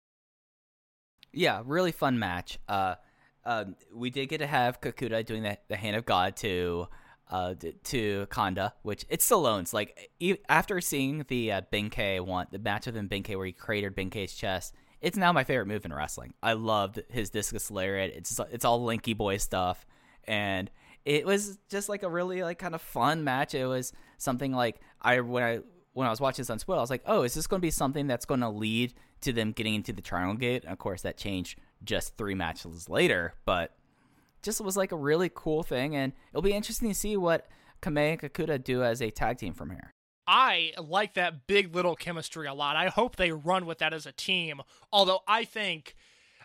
Yeah, 1.34 1.62
really 1.66 1.92
fun 1.92 2.20
match. 2.20 2.60
Uh, 2.68 2.96
uh, 3.44 3.66
we 3.94 4.10
did 4.10 4.30
get 4.30 4.40
to 4.40 4.48
have 4.48 4.82
Kikuta 4.82 5.26
doing 5.26 5.44
the, 5.44 5.58
the 5.68 5.76
hand 5.76 5.96
of 5.96 6.06
God 6.06 6.36
to 6.38 6.88
uh 7.30 7.56
to 7.86 8.28
Kanda, 8.30 8.74
which 8.84 9.06
it 9.10 9.22
still 9.22 9.46
owns. 9.46 9.74
Like 9.74 10.12
e- 10.20 10.38
after 10.50 10.82
seeing 10.82 11.26
the 11.28 11.52
uh, 11.52 11.62
Benkei 11.72 12.22
one, 12.22 12.48
the 12.52 12.60
match 12.60 12.86
with 12.86 12.96
him 12.96 13.10
Benkei 13.10 13.36
where 13.36 13.46
he 13.46 13.54
cratered 13.54 13.96
Benkei's 13.96 14.34
chest, 14.34 14.74
it's 15.02 15.18
now 15.18 15.32
my 15.32 15.44
favorite 15.44 15.68
move 15.68 15.86
in 15.86 15.94
wrestling. 15.94 16.34
I 16.42 16.54
loved 16.54 17.02
his 17.10 17.30
discus 17.30 17.70
lariat. 17.70 18.14
It's 18.16 18.40
it's 18.52 18.66
all 18.66 18.86
Linky 18.86 19.16
Boy 19.16 19.38
stuff, 19.38 19.86
and 20.26 20.72
it 21.06 21.26
was 21.26 21.58
just 21.70 21.88
like 21.90 22.04
a 22.04 22.10
really 22.10 22.44
like 22.44 22.60
kind 22.60 22.76
of 22.76 22.82
fun 22.82 23.24
match. 23.24 23.54
It 23.54 23.66
was 23.66 23.94
something 24.18 24.52
like 24.52 24.82
I 25.02 25.20
when 25.22 25.44
I 25.44 25.60
when 25.94 26.06
I 26.06 26.10
was 26.10 26.22
watching 26.22 26.44
this 26.44 26.50
on 26.50 26.60
Split, 26.60 26.78
I 26.78 26.82
was 26.82 26.92
like, 26.92 27.02
oh, 27.08 27.24
is 27.24 27.34
this 27.34 27.48
going 27.48 27.60
to 27.60 27.66
be 27.66 27.72
something 27.72 28.06
that's 28.06 28.26
going 28.26 28.42
to 28.42 28.50
lead 28.50 28.94
to 29.22 29.34
them 29.34 29.52
getting 29.52 29.74
into 29.74 29.92
the 29.92 30.02
Triangle 30.02 30.36
Gate? 30.36 30.64
And 30.64 30.72
of 30.72 30.78
course, 30.78 31.02
that 31.02 31.18
changed 31.18 31.60
just 31.84 32.18
three 32.18 32.36
matches 32.36 32.88
later, 32.88 33.34
but 33.46 33.76
just 34.42 34.62
was 34.62 34.78
like 34.78 34.92
a 34.92 34.98
really 34.98 35.32
cool 35.34 35.64
thing, 35.64 35.96
and 35.96 36.14
it'll 36.32 36.42
be 36.42 36.54
interesting 36.54 36.90
to 36.90 36.96
see 36.96 37.18
what 37.18 37.48
Kamei 37.82 38.12
and 38.12 38.22
Kikuta 38.22 38.64
do 38.64 38.84
as 38.84 39.02
a 39.02 39.12
tag 39.12 39.38
team 39.38 39.54
from 39.54 39.70
here. 39.70 39.94
I 40.28 40.74
like 40.78 41.14
that 41.14 41.48
big 41.48 41.74
little 41.74 41.96
chemistry 41.96 42.48
a 42.48 42.54
lot. 42.54 42.76
I 42.76 42.88
hope 42.88 43.16
they 43.16 43.32
run 43.32 43.66
with 43.66 43.78
that 43.80 43.94
as 43.94 44.06
a 44.06 44.12
team. 44.12 44.62
Although 44.92 45.22
I 45.28 45.46
think, 45.46 45.96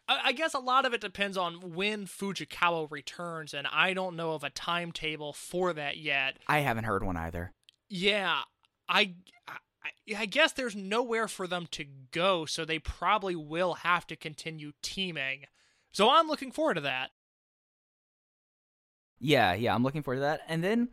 I 0.08 0.20
I 0.26 0.32
guess 0.32 0.54
a 0.54 0.60
lot 0.60 0.84
of 0.84 0.94
it 0.94 1.00
depends 1.00 1.36
on 1.36 1.74
when 1.74 2.06
Fujikawa 2.06 2.90
returns, 2.90 3.52
and 3.54 3.66
I 3.66 3.92
don't 3.92 4.16
know 4.16 4.32
of 4.32 4.44
a 4.44 4.50
timetable 4.50 5.32
for 5.32 5.72
that 5.72 5.96
yet. 5.96 6.38
I 6.46 6.60
haven't 6.60 6.84
heard 6.84 7.02
one 7.02 7.16
either. 7.16 7.52
Yeah, 7.88 8.42
I, 8.88 9.14
I, 9.48 9.56
I 10.16 10.26
guess 10.26 10.52
there's 10.52 10.76
nowhere 10.76 11.26
for 11.28 11.46
them 11.46 11.66
to 11.72 11.84
go, 12.12 12.46
so 12.46 12.64
they 12.64 12.78
probably 12.78 13.34
will 13.34 13.74
have 13.74 14.06
to 14.06 14.16
continue 14.16 14.72
teaming. 14.80 15.44
So 15.92 16.08
I'm 16.08 16.28
looking 16.28 16.52
forward 16.52 16.74
to 16.74 16.80
that. 16.82 17.10
Yeah, 19.22 19.54
yeah, 19.54 19.72
I'm 19.72 19.84
looking 19.84 20.02
forward 20.02 20.16
to 20.16 20.22
that. 20.22 20.40
And 20.48 20.64
then 20.64 20.88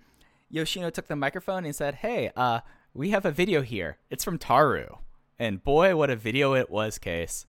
Yoshino 0.49 0.91
took 0.91 1.07
the 1.07 1.15
microphone 1.15 1.65
and 1.65 1.75
said, 1.75 1.95
"Hey, 1.95 2.31
uh, 2.35 2.61
we 2.93 3.09
have 3.09 3.25
a 3.25 3.31
video 3.31 3.63
here. 3.63 3.97
It's 4.11 4.23
from 4.23 4.37
Taru." 4.37 4.99
And 5.39 5.63
boy, 5.63 5.95
what 5.95 6.11
a 6.11 6.15
video 6.15 6.53
it 6.53 6.69
was, 6.69 6.99
Case. 6.99 7.47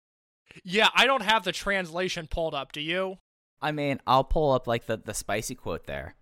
Yeah, 0.64 0.90
I 0.96 1.06
don't 1.06 1.24
have 1.24 1.44
the 1.44 1.52
translation 1.52 2.28
pulled 2.28 2.56
up. 2.56 2.72
Do 2.72 2.80
you? 2.82 3.18
I 3.62 3.74
mean, 3.74 4.00
I'll 4.08 4.24
pull 4.24 4.54
up 4.54 4.68
like 4.68 4.86
the 4.86 4.98
the 4.98 5.14
spicy 5.14 5.54
quote 5.54 5.86
there. 5.86 6.16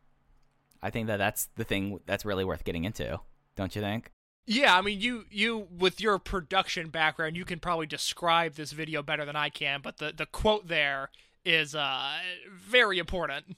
I 0.81 0.89
think 0.89 1.07
that 1.07 1.17
that's 1.17 1.49
the 1.55 1.63
thing 1.63 1.99
that's 2.07 2.25
really 2.25 2.43
worth 2.43 2.63
getting 2.63 2.83
into, 2.83 3.19
don't 3.55 3.75
you 3.75 3.81
think? 3.81 4.11
Yeah, 4.47 4.75
I 4.75 4.81
mean, 4.81 4.99
you 4.99 5.25
you 5.29 5.67
with 5.77 6.01
your 6.01 6.17
production 6.17 6.89
background, 6.89 7.37
you 7.37 7.45
can 7.45 7.59
probably 7.59 7.85
describe 7.85 8.55
this 8.55 8.71
video 8.71 9.03
better 9.03 9.23
than 9.23 9.35
I 9.35 9.49
can. 9.49 9.81
But 9.83 9.97
the 9.97 10.13
the 10.15 10.25
quote 10.25 10.67
there 10.67 11.11
is 11.45 11.75
uh 11.75 12.17
very 12.51 12.97
important. 12.97 13.55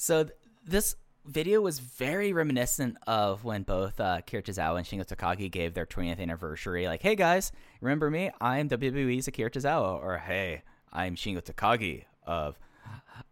So 0.00 0.22
th- 0.22 0.36
this 0.64 0.94
video 1.26 1.60
was 1.60 1.80
very 1.80 2.32
reminiscent 2.32 2.96
of 3.08 3.42
when 3.42 3.64
both 3.64 3.98
uh, 3.98 4.18
Akira 4.20 4.44
Tozawa 4.44 4.76
and 4.76 4.86
Shingo 4.86 5.04
Takagi 5.04 5.50
gave 5.50 5.74
their 5.74 5.86
20th 5.86 6.20
anniversary. 6.20 6.86
Like, 6.86 7.02
hey 7.02 7.16
guys, 7.16 7.50
remember 7.80 8.08
me? 8.08 8.30
I'm 8.40 8.68
WWE's 8.68 9.26
Akira 9.26 9.50
Tozawa. 9.50 10.00
Or 10.00 10.18
hey, 10.18 10.62
I'm 10.92 11.16
Shingo 11.16 11.42
Takagi 11.42 12.04
of 12.24 12.60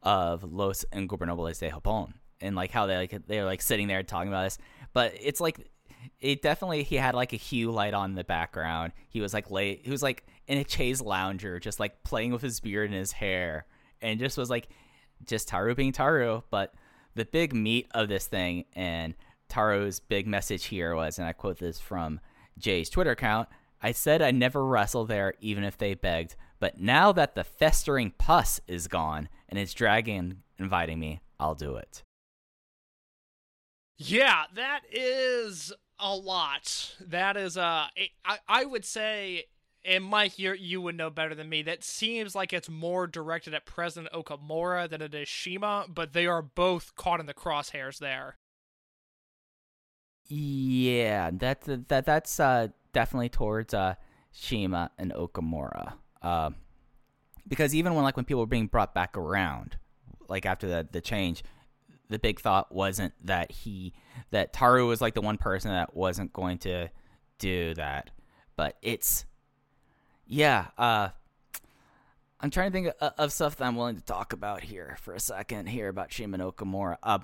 of 0.03 0.43
Los 0.43 0.85
Ingobernables 0.93 1.61
de 1.61 1.71
Japón. 1.71 2.15
And 2.41 2.57
like 2.57 2.73
how 2.73 2.87
they 2.87 2.97
like 2.97 3.27
they're 3.29 3.45
like 3.45 3.63
sitting 3.63 3.87
there 3.87 4.03
talking 4.03 4.29
about 4.29 4.43
this, 4.43 4.59
but 4.93 5.15
it's 5.21 5.41
like 5.41 5.71
it 6.21 6.43
definitely 6.43 6.83
he 6.83 6.97
had 6.97 7.15
like 7.15 7.33
a 7.33 7.37
hue 7.37 7.71
light 7.71 7.95
on 7.95 8.11
in 8.11 8.17
the 8.17 8.25
background. 8.25 8.93
He 9.09 9.21
was 9.21 9.33
like 9.33 9.53
late. 9.53 9.83
He 9.85 9.91
was 9.93 10.03
like 10.03 10.27
in 10.49 10.59
a 10.59 10.69
chaise 10.69 11.01
lounger, 11.01 11.61
just 11.61 11.79
like 11.79 12.03
playing 12.03 12.33
with 12.33 12.43
his 12.43 12.59
beard 12.59 12.91
and 12.91 12.99
his 12.99 13.13
hair, 13.13 13.67
and 14.03 14.19
just 14.19 14.37
was 14.37 14.51
like 14.51 14.69
just 15.25 15.49
Taru 15.49 15.77
being 15.77 15.93
Taru. 15.93 16.43
But 16.51 16.75
the 17.15 17.25
big 17.25 17.55
meat 17.55 17.89
of 17.93 18.09
this 18.09 18.27
thing 18.27 18.65
and 18.75 19.15
Taru's 19.49 20.01
big 20.01 20.27
message 20.27 20.67
here 20.67 20.95
was, 20.95 21.19
and 21.19 21.27
I 21.27 21.33
quote 21.33 21.59
this 21.59 21.81
from 21.81 22.21
Jay's 22.59 22.91
Twitter 22.91 23.13
account 23.13 23.49
I 23.83 23.93
said 23.93 24.23
I'd 24.23 24.35
never 24.35 24.65
wrestle 24.65 25.05
there 25.05 25.35
even 25.41 25.65
if 25.65 25.77
they 25.79 25.95
begged, 25.95 26.35
but 26.59 26.81
now 26.81 27.13
that 27.13 27.35
the 27.35 27.45
festering 27.45 28.13
pus 28.19 28.61
is 28.67 28.89
gone 28.89 29.29
and 29.49 29.59
it's 29.59 29.75
dragon 29.75 30.43
inviting 30.59 30.99
me, 30.99 31.21
I'll 31.39 31.55
do 31.55 31.77
it. 31.77 32.03
Yeah, 33.99 34.45
that 34.55 34.81
is 34.91 35.73
a 35.99 36.15
lot. 36.15 36.97
That 37.01 37.37
is 37.37 37.57
uh, 37.57 37.87
I 38.25 38.39
I 38.49 38.65
would 38.65 38.85
say. 38.85 39.47
And 39.87 40.05
Mike, 40.05 40.39
you 40.39 40.53
you 40.53 40.81
would 40.81 40.97
know 40.97 41.11
better 41.11 41.35
than 41.35 41.49
me. 41.49 41.63
That 41.63 41.85
seems 41.85 42.35
like 42.35 42.53
it's 42.53 42.69
more 42.69 43.07
directed 43.07 43.55
at 43.55 43.67
President 43.67 44.13
Okamura 44.13 44.89
than 44.89 45.01
it 45.01 45.15
is 45.15 45.29
Shima, 45.29 45.87
but 45.89 46.13
they 46.13 46.27
are 46.27 46.43
both 46.43 46.97
caught 46.97 47.21
in 47.21 47.27
the 47.27 47.35
crosshairs 47.35 47.99
there. 47.99 48.37
Yeah, 50.29 51.31
that 51.35 51.89
that 51.89 52.05
that's 52.05 52.41
uh, 52.41 52.69
definitely 52.93 53.29
towards 53.29 53.75
uh, 53.75 53.95
Shima 54.33 54.91
and 54.99 55.13
Okamura. 55.13 55.95
Uh, 56.21 56.51
because 57.47 57.75
even 57.75 57.95
when 57.95 58.03
like 58.03 58.17
when 58.17 58.25
people 58.25 58.41
were 58.41 58.47
being 58.47 58.67
brought 58.67 58.93
back 58.93 59.17
around, 59.17 59.77
like 60.29 60.47
after 60.47 60.67
the 60.67 60.89
the 60.91 61.01
change, 61.01 61.45
the 62.09 62.19
big 62.19 62.41
thought 62.41 62.75
wasn't 62.75 63.13
that 63.25 63.53
he 63.53 63.93
that 64.33 64.53
Taru 64.53 64.89
was 64.89 65.01
like 65.01 65.15
the 65.15 65.21
one 65.21 65.39
person 65.39 65.71
that 65.71 65.95
wasn't 65.95 66.33
going 66.33 66.59
to 66.59 66.89
do 67.39 67.75
that, 67.75 68.11
but 68.57 68.77
it's 68.83 69.27
yeah. 70.27 70.67
Uh, 70.77 71.09
I'm 72.41 72.51
trying 72.51 72.71
to 72.71 72.73
think 72.73 72.95
of, 73.01 73.33
stuff 73.33 73.57
that 73.57 73.65
I'm 73.65 73.77
willing 73.77 73.97
to 73.97 74.03
talk 74.03 74.33
about 74.33 74.63
here 74.63 74.99
for 75.01 75.15
a 75.15 75.21
second 75.21 75.69
here 75.69 75.89
about 75.89 76.13
Shima 76.13 76.39
Okamura. 76.39 76.99
Uh, 77.03 77.21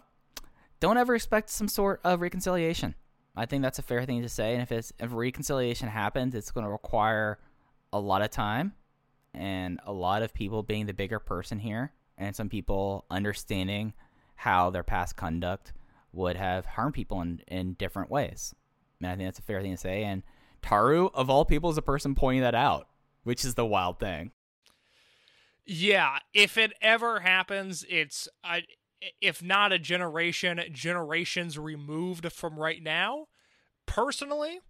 don't 0.81 0.97
ever 0.97 1.15
expect 1.15 1.51
some 1.51 1.69
sort 1.69 2.01
of 2.03 2.21
reconciliation. 2.21 2.95
I 3.37 3.47
think 3.47 3.63
that's 3.63 3.79
a 3.79 3.83
fair 3.83 4.05
thing 4.05 4.23
to 4.23 4.29
say. 4.29 4.55
And 4.55 4.63
if 4.63 4.73
it's 4.73 4.93
if 4.99 5.13
reconciliation 5.13 5.89
happens, 5.89 6.35
it's 6.35 6.51
going 6.51 6.65
to 6.65 6.71
require 6.71 7.39
a 7.93 8.01
lot 8.01 8.23
of 8.23 8.31
time 8.31 8.73
and 9.35 9.81
a 9.87 9.93
lot 9.93 10.23
of 10.23 10.35
people 10.35 10.63
being 10.63 10.87
the 10.87 10.95
bigger 10.95 11.19
person 11.19 11.59
here, 11.59 11.93
and 12.19 12.37
some 12.37 12.49
people 12.49 13.07
understanding 13.11 13.95
how 14.35 14.71
their 14.71 14.83
past 14.83 15.17
conduct 15.17 15.73
would 16.13 16.37
have 16.37 16.67
harmed 16.67 16.95
people 16.95 17.21
in, 17.23 17.41
in 17.49 17.73
different 17.75 18.11
ways. 18.11 18.55
And 19.01 19.11
I 19.11 19.17
think 19.17 19.27
that's 19.27 19.39
a 19.39 19.43
fair 19.43 19.63
thing 19.63 19.73
to 19.73 19.79
say. 19.79 20.05
And 20.05 20.23
Taru, 20.63 21.11
of 21.15 21.31
all 21.31 21.45
people, 21.45 21.71
is 21.71 21.79
a 21.79 21.83
person 21.83 22.15
pointing 22.15 22.43
that 22.43 22.55
out, 22.55 22.89
which 23.25 23.45
is 23.45 23.55
the 23.55 23.67
wild 23.67 23.99
thing. 23.99 24.33
Yeah, 25.65 26.19
if 26.35 26.59
it 26.59 26.73
ever 26.83 27.21
happens, 27.21 27.85
it's 27.89 28.29
uh, 28.43 28.59
if 29.21 29.43
not 29.43 29.73
a 29.73 29.79
generation, 29.79 30.61
generations 30.73 31.59
removed 31.59 32.31
from 32.33 32.59
right 32.59 32.83
now. 32.83 33.27
Personally, 33.87 34.61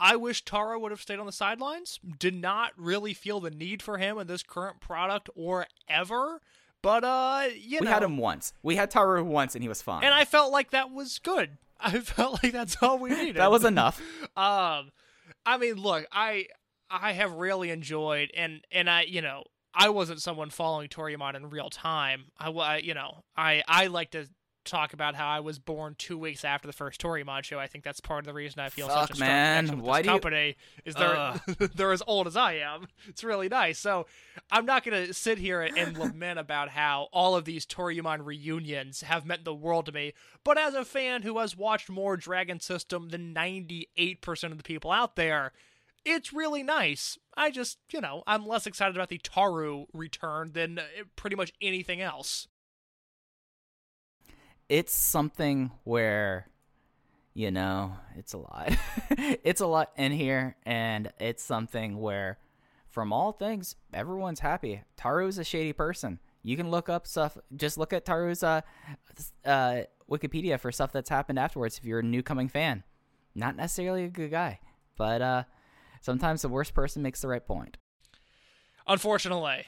I 0.00 0.16
wish 0.16 0.44
Taru 0.44 0.80
would 0.80 0.90
have 0.90 1.00
stayed 1.00 1.18
on 1.18 1.26
the 1.26 1.32
sidelines. 1.32 2.00
Did 2.18 2.34
not 2.34 2.72
really 2.76 3.14
feel 3.14 3.40
the 3.40 3.50
need 3.50 3.82
for 3.82 3.98
him 3.98 4.18
in 4.18 4.26
this 4.26 4.42
current 4.42 4.80
product 4.80 5.30
or 5.34 5.66
ever. 5.88 6.40
But 6.82 7.04
uh, 7.04 7.44
you 7.56 7.78
we 7.80 7.86
know, 7.86 7.92
had 7.92 8.02
him 8.02 8.16
once. 8.18 8.52
We 8.62 8.76
had 8.76 8.90
Taru 8.90 9.24
once, 9.24 9.54
and 9.54 9.62
he 9.62 9.68
was 9.68 9.82
fine. 9.82 10.04
and 10.04 10.14
I 10.14 10.24
felt 10.24 10.52
like 10.52 10.70
that 10.70 10.90
was 10.90 11.18
good. 11.18 11.58
I 11.80 11.98
felt 12.00 12.42
like 12.42 12.52
that's 12.52 12.76
all 12.82 12.98
we 12.98 13.10
needed. 13.14 13.36
that 13.36 13.50
was 13.50 13.64
enough. 13.64 14.00
um, 14.36 14.92
I 15.44 15.56
mean, 15.58 15.74
look, 15.74 16.06
I 16.12 16.46
I 16.90 17.12
have 17.12 17.32
really 17.32 17.70
enjoyed 17.70 18.30
and 18.36 18.60
and 18.70 18.88
I 18.88 19.02
you 19.02 19.22
know 19.22 19.44
I 19.74 19.88
wasn't 19.90 20.22
someone 20.22 20.50
following 20.50 20.88
Toryumon 20.88 21.34
in 21.34 21.50
real 21.50 21.70
time. 21.70 22.26
I, 22.38 22.50
I 22.50 22.76
you 22.78 22.94
know 22.94 23.24
I 23.36 23.62
I 23.68 23.86
like 23.88 24.10
to 24.12 24.28
talk 24.64 24.92
about 24.92 25.14
how 25.14 25.28
I 25.28 25.38
was 25.38 25.60
born 25.60 25.94
two 25.96 26.18
weeks 26.18 26.44
after 26.44 26.66
the 26.66 26.72
first 26.72 27.00
Toryumon 27.00 27.44
show. 27.44 27.56
I 27.56 27.68
think 27.68 27.84
that's 27.84 28.00
part 28.00 28.18
of 28.18 28.24
the 28.26 28.32
reason 28.34 28.58
I 28.58 28.68
feel 28.68 28.88
such 28.88 28.96
Fuck, 28.96 29.10
a 29.10 29.14
strong 29.14 29.28
man. 29.28 29.56
connection 29.66 29.78
with 29.78 29.86
Why 29.88 29.98
this 30.00 30.06
you- 30.06 30.10
company. 30.12 30.56
Is 30.84 30.94
they're 30.96 31.40
they're 31.76 31.92
as 31.92 32.02
old 32.06 32.26
as 32.26 32.36
I 32.36 32.54
am. 32.54 32.88
It's 33.08 33.22
really 33.22 33.48
nice. 33.48 33.78
So 33.78 34.06
I'm 34.50 34.66
not 34.66 34.82
gonna 34.84 35.12
sit 35.12 35.38
here 35.38 35.62
and 35.62 35.96
lament 35.98 36.38
about 36.40 36.70
how 36.70 37.08
all 37.12 37.36
of 37.36 37.44
these 37.44 37.64
Toryumon 37.66 38.24
reunions 38.26 39.02
have 39.02 39.24
meant 39.26 39.44
the 39.44 39.54
world 39.54 39.86
to 39.86 39.92
me. 39.92 40.14
But 40.42 40.58
as 40.58 40.74
a 40.74 40.84
fan 40.84 41.22
who 41.22 41.38
has 41.38 41.56
watched 41.56 41.88
more 41.88 42.16
Dragon 42.16 42.58
System 42.58 43.10
than 43.10 43.32
98% 43.34 44.50
of 44.50 44.56
the 44.56 44.64
people 44.64 44.90
out 44.90 45.14
there, 45.16 45.52
it's 46.06 46.32
really 46.32 46.62
nice. 46.62 47.18
I 47.36 47.50
just, 47.50 47.78
you 47.92 48.00
know, 48.00 48.22
I'm 48.26 48.46
less 48.46 48.66
excited 48.66 48.96
about 48.96 49.10
the 49.10 49.18
Taru 49.18 49.86
return 49.92 50.52
than 50.52 50.78
uh, 50.78 50.82
pretty 51.16 51.36
much 51.36 51.52
anything 51.60 52.00
else. 52.00 52.48
it's 54.68 54.92
something 54.92 55.70
where 55.84 56.48
you 57.34 57.50
know 57.50 57.92
it's 58.16 58.32
a 58.32 58.38
lot 58.38 58.76
it's 59.10 59.60
a 59.60 59.66
lot 59.66 59.90
in 59.96 60.12
here 60.12 60.56
and 60.64 61.12
it's 61.20 61.42
something 61.42 61.98
where 62.00 62.38
from 62.90 63.12
all 63.12 63.32
things 63.32 63.76
everyone's 63.92 64.40
happy 64.40 64.82
taru's 64.96 65.38
a 65.38 65.44
shady 65.44 65.72
person 65.72 66.18
you 66.42 66.56
can 66.56 66.70
look 66.70 66.88
up 66.88 67.06
stuff 67.06 67.36
just 67.54 67.78
look 67.78 67.92
at 67.92 68.04
taru's 68.04 68.42
uh, 68.42 68.60
uh, 69.44 69.80
wikipedia 70.10 70.58
for 70.58 70.72
stuff 70.72 70.92
that's 70.92 71.10
happened 71.10 71.38
afterwards 71.38 71.78
if 71.78 71.84
you're 71.84 72.00
a 72.00 72.04
new 72.04 72.22
coming 72.22 72.48
fan 72.48 72.82
not 73.34 73.56
necessarily 73.56 74.04
a 74.04 74.08
good 74.08 74.30
guy 74.30 74.58
but 74.96 75.22
uh, 75.22 75.42
sometimes 76.00 76.42
the 76.42 76.48
worst 76.48 76.74
person 76.74 77.02
makes 77.02 77.20
the 77.20 77.28
right 77.28 77.46
point 77.46 77.76
unfortunately. 78.88 79.64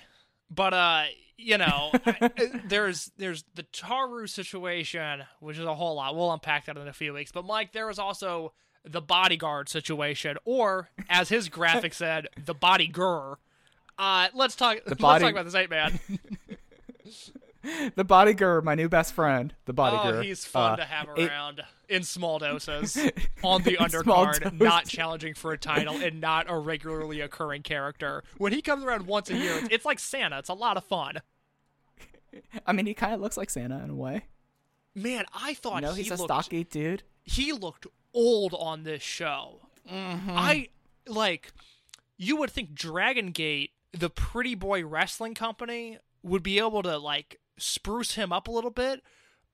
But 0.51 0.73
uh, 0.75 1.05
you 1.37 1.59
know, 1.59 1.91
I- 2.07 2.31
there's 2.67 3.11
there's 3.19 3.45
the 3.55 3.65
Taru 3.65 4.29
situation, 4.29 5.25
which 5.41 5.59
is 5.59 5.65
a 5.65 5.75
whole 5.75 5.97
lot. 5.97 6.15
We'll 6.17 6.33
unpack 6.33 6.67
that 6.67 6.77
in 6.77 6.89
a 6.89 6.93
few 6.93 7.13
weeks. 7.13 7.33
But 7.33 7.45
Mike, 7.45 7.73
there 7.73 7.87
was 7.87 7.99
also 7.99 8.53
the 8.85 9.01
bodyguard 9.03 9.69
situation, 9.69 10.37
or 10.45 10.89
as 11.11 11.29
his 11.29 11.49
graphic 11.49 11.93
said, 12.03 12.29
the 12.43 12.55
bodygur. 12.55 13.37
Uh, 13.99 14.29
let's 14.35 14.55
talk. 14.57 14.79
let's 14.87 15.01
talk 15.01 15.23
about 15.23 15.45
this 15.45 15.55
eight 15.55 15.69
man. 15.71 15.99
the 17.97 18.05
bodyguard 18.05 18.65
my 18.65 18.75
new 18.75 18.89
best 18.89 19.13
friend 19.13 19.55
the 19.65 19.75
Oh, 19.77 20.21
he's 20.21 20.45
fun 20.45 20.73
Uh, 20.73 20.77
to 20.77 20.85
have 20.85 21.09
it- 21.17 21.29
around 21.31 21.63
in 21.89 22.03
small 22.03 22.39
doses 22.39 22.97
on 23.43 23.63
the 23.63 23.77
undercard, 23.79 24.53
not 24.61 24.87
challenging 24.87 25.33
for 25.35 25.53
a 25.53 25.59
title 25.59 25.95
and 25.97 26.21
not 26.21 26.45
a 26.51 26.59
regularly 26.59 27.23
occurring 27.23 27.63
character. 27.63 28.23
When 28.37 28.53
he 28.53 28.61
comes 28.61 28.85
around 28.85 29.07
once 29.07 29.31
a 29.31 29.37
year, 29.37 29.57
it's, 29.57 29.69
it's 29.71 29.85
like 29.87 29.99
Santa. 29.99 30.39
It's 30.39 30.51
a 30.51 30.55
lot 30.55 30.77
of 30.77 30.85
fun. 30.85 31.23
i 32.67 32.73
mean 32.75 32.85
he 32.85 32.93
kind 32.93 33.15
of 33.15 33.21
looks 33.21 33.39
like 33.39 33.49
santa 33.49 33.83
in 33.83 33.91
a 33.91 33.95
way 33.95 34.25
Man, 34.95 35.25
I 35.33 35.55
thought 35.55 35.77
you 35.77 35.89
know 35.89 35.95
he 35.95 36.03
he's 36.03 36.11
a 36.13 36.17
looked 36.17 36.29
stocky 36.29 36.65
dude 36.65 37.05
he 37.25 37.53
looked 37.53 37.87
old 38.15 38.53
on 38.55 38.83
this 38.83 39.03
show. 39.03 39.61
I 39.89 40.69
like 41.07 41.53
you 42.17 42.37
would 42.37 42.51
think 42.51 42.75
Dragon 42.75 43.31
Gate, 43.31 43.71
the 43.93 44.11
pretty 44.11 44.55
boy 44.55 44.85
wrestling 44.85 45.35
company, 45.35 45.99
would 46.23 46.43
be 46.43 46.59
able 46.59 46.83
to 46.83 46.99
like 46.99 47.39
spruce 47.59 48.15
him 48.15 48.33
up 48.33 48.49
a 48.49 48.51
little 48.51 48.71
bit, 48.71 49.03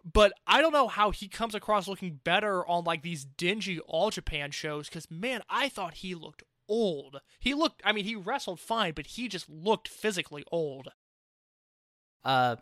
but 0.04 0.32
I 0.46 0.60
don't 0.60 0.72
know 0.72 0.88
how 0.88 1.10
he 1.10 1.28
comes 1.28 1.54
across 1.54 1.88
looking 1.88 2.20
better 2.24 2.66
on 2.66 2.84
like 2.84 3.02
these 3.02 3.24
dingy 3.24 3.80
All 3.80 4.10
Japan 4.10 4.50
shows 4.50 4.88
cuz 4.88 5.10
man, 5.10 5.42
I 5.48 5.68
thought 5.68 5.94
he 5.94 6.14
looked 6.14 6.42
old. 6.68 7.20
He 7.40 7.54
looked 7.54 7.82
I 7.84 7.92
mean, 7.92 8.04
he 8.04 8.16
wrestled 8.16 8.60
fine, 8.60 8.92
but 8.94 9.06
he 9.06 9.28
just 9.28 9.48
looked 9.48 9.88
physically 9.88 10.44
old. 10.50 10.88
Uh, 12.24 12.56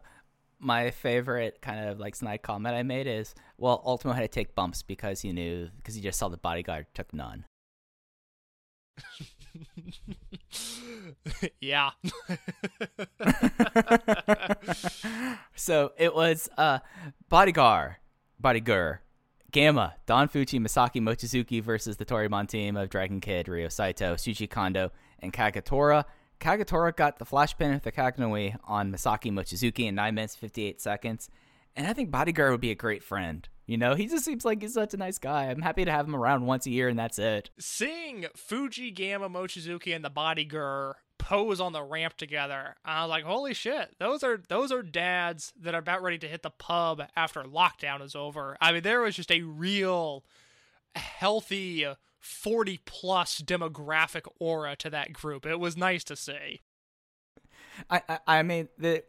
my 0.58 0.90
favorite 0.90 1.60
kind 1.60 1.88
of 1.88 1.98
like 1.98 2.14
snide 2.14 2.42
comment 2.42 2.74
I 2.74 2.82
made 2.82 3.06
is, 3.06 3.34
well, 3.58 3.82
Ultimo 3.84 4.14
had 4.14 4.22
to 4.22 4.28
take 4.28 4.54
bumps 4.54 4.82
because 4.82 5.20
he 5.20 5.32
knew 5.32 5.68
because 5.76 5.94
he 5.94 6.00
just 6.00 6.18
saw 6.18 6.28
the 6.28 6.36
bodyguard 6.36 6.86
took 6.94 7.12
none. 7.12 7.44
yeah. 11.60 11.90
So 15.54 15.92
it 15.96 16.12
was 16.12 16.48
uh 16.58 16.80
bodyguard, 17.28 17.96
bodyguard, 18.40 18.98
Gamma, 19.52 19.94
Don 20.06 20.28
Fujii, 20.28 20.58
Masaki 20.58 21.00
Mochizuki 21.00 21.62
versus 21.62 21.98
the 21.98 22.04
Toryumon 22.04 22.48
team 22.48 22.76
of 22.76 22.90
Dragon 22.90 23.20
Kid, 23.20 23.46
Ryo 23.46 23.68
Saito, 23.68 24.14
Shuji 24.14 24.50
Kondo, 24.50 24.90
and 25.20 25.32
Kagetora. 25.32 26.04
Kagetora 26.40 26.96
got 26.96 27.20
the 27.20 27.24
flash 27.24 27.56
pin 27.56 27.70
with 27.74 27.84
the 27.84 27.92
Kaganoi 27.92 28.56
on 28.64 28.90
Masaki 28.90 29.30
Mochizuki 29.30 29.86
in 29.86 29.94
9 29.94 30.14
minutes 30.14 30.34
58 30.34 30.80
seconds. 30.80 31.28
And 31.76 31.86
I 31.86 31.92
think 31.92 32.10
Bodyguard 32.10 32.50
would 32.50 32.60
be 32.60 32.72
a 32.72 32.74
great 32.74 33.04
friend. 33.04 33.48
You 33.66 33.78
know, 33.78 33.94
he 33.94 34.06
just 34.06 34.24
seems 34.24 34.44
like 34.44 34.60
he's 34.60 34.74
such 34.74 34.92
a 34.92 34.96
nice 34.96 35.18
guy. 35.18 35.44
I'm 35.44 35.62
happy 35.62 35.84
to 35.84 35.90
have 35.92 36.06
him 36.06 36.16
around 36.16 36.46
once 36.46 36.66
a 36.66 36.70
year 36.70 36.88
and 36.88 36.98
that's 36.98 37.18
it. 37.18 37.50
seeing 37.58 38.26
Fujii 38.36 38.92
Gamma 38.92 39.28
Mochizuki 39.28 39.94
and 39.94 40.04
the 40.04 40.10
bodyguard 40.10 40.96
pose 41.18 41.60
on 41.60 41.72
the 41.72 41.82
ramp 41.82 42.16
together, 42.16 42.74
I 42.84 43.02
was 43.02 43.10
like, 43.10 43.24
holy 43.24 43.54
shit, 43.54 43.94
those 43.98 44.24
are 44.24 44.42
those 44.48 44.72
are 44.72 44.82
dads 44.82 45.52
that 45.60 45.74
are 45.74 45.78
about 45.78 46.02
ready 46.02 46.18
to 46.18 46.28
hit 46.28 46.42
the 46.42 46.50
pub 46.50 47.02
after 47.14 47.42
lockdown 47.44 48.02
is 48.02 48.16
over. 48.16 48.56
I 48.60 48.72
mean, 48.72 48.82
there 48.82 49.00
was 49.00 49.14
just 49.14 49.30
a 49.30 49.42
real 49.42 50.24
healthy 50.96 51.86
40 52.22 52.80
plus 52.84 53.40
demographic 53.40 54.26
aura 54.38 54.76
to 54.76 54.90
that 54.90 55.12
group. 55.12 55.44
It 55.46 55.60
was 55.60 55.76
nice 55.76 56.04
to 56.04 56.16
see. 56.16 56.60
I, 57.90 58.02
I, 58.08 58.18
I 58.26 58.42
mean, 58.42 58.68
the, 58.78 59.02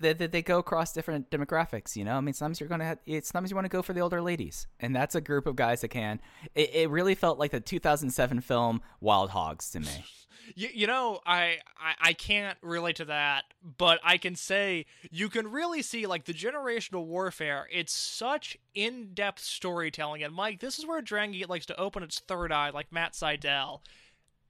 the, 0.00 0.14
they 0.14 0.42
go 0.42 0.58
across 0.58 0.92
different 0.92 1.30
demographics, 1.30 1.96
you 1.96 2.04
know? 2.04 2.16
I 2.16 2.20
mean, 2.20 2.34
sometimes 2.34 2.60
you're 2.60 2.68
to 2.68 2.84
have, 2.84 2.98
it's, 3.06 3.28
sometimes 3.28 3.50
you 3.50 3.56
want 3.56 3.64
to 3.64 3.70
go 3.70 3.82
for 3.82 3.92
the 3.92 4.00
older 4.00 4.22
ladies. 4.22 4.66
And 4.80 4.94
that's 4.94 5.14
a 5.14 5.20
group 5.20 5.46
of 5.46 5.56
guys 5.56 5.80
that 5.80 5.88
can. 5.88 6.20
It, 6.54 6.74
it 6.74 6.90
really 6.90 7.14
felt 7.14 7.38
like 7.38 7.50
the 7.50 7.60
2007 7.60 8.40
film 8.40 8.80
Wild 9.00 9.30
Hogs 9.30 9.70
to 9.70 9.80
me. 9.80 10.04
You, 10.54 10.68
you 10.72 10.86
know, 10.86 11.20
I, 11.26 11.58
I 11.78 11.94
I 12.00 12.12
can't 12.14 12.56
relate 12.62 12.96
to 12.96 13.04
that, 13.06 13.44
but 13.62 14.00
I 14.02 14.16
can 14.16 14.34
say 14.34 14.86
you 15.10 15.28
can 15.28 15.50
really 15.50 15.82
see 15.82 16.06
like 16.06 16.24
the 16.24 16.32
generational 16.32 17.04
warfare. 17.04 17.68
It's 17.70 17.92
such 17.92 18.56
in-depth 18.74 19.42
storytelling, 19.42 20.22
and 20.22 20.34
Mike, 20.34 20.60
this 20.60 20.78
is 20.78 20.86
where 20.86 21.02
Dragon 21.02 21.32
Gate 21.32 21.50
likes 21.50 21.66
to 21.66 21.78
open 21.78 22.02
its 22.02 22.20
third 22.20 22.50
eye, 22.50 22.70
like 22.70 22.90
Matt 22.90 23.14
Seidel. 23.14 23.82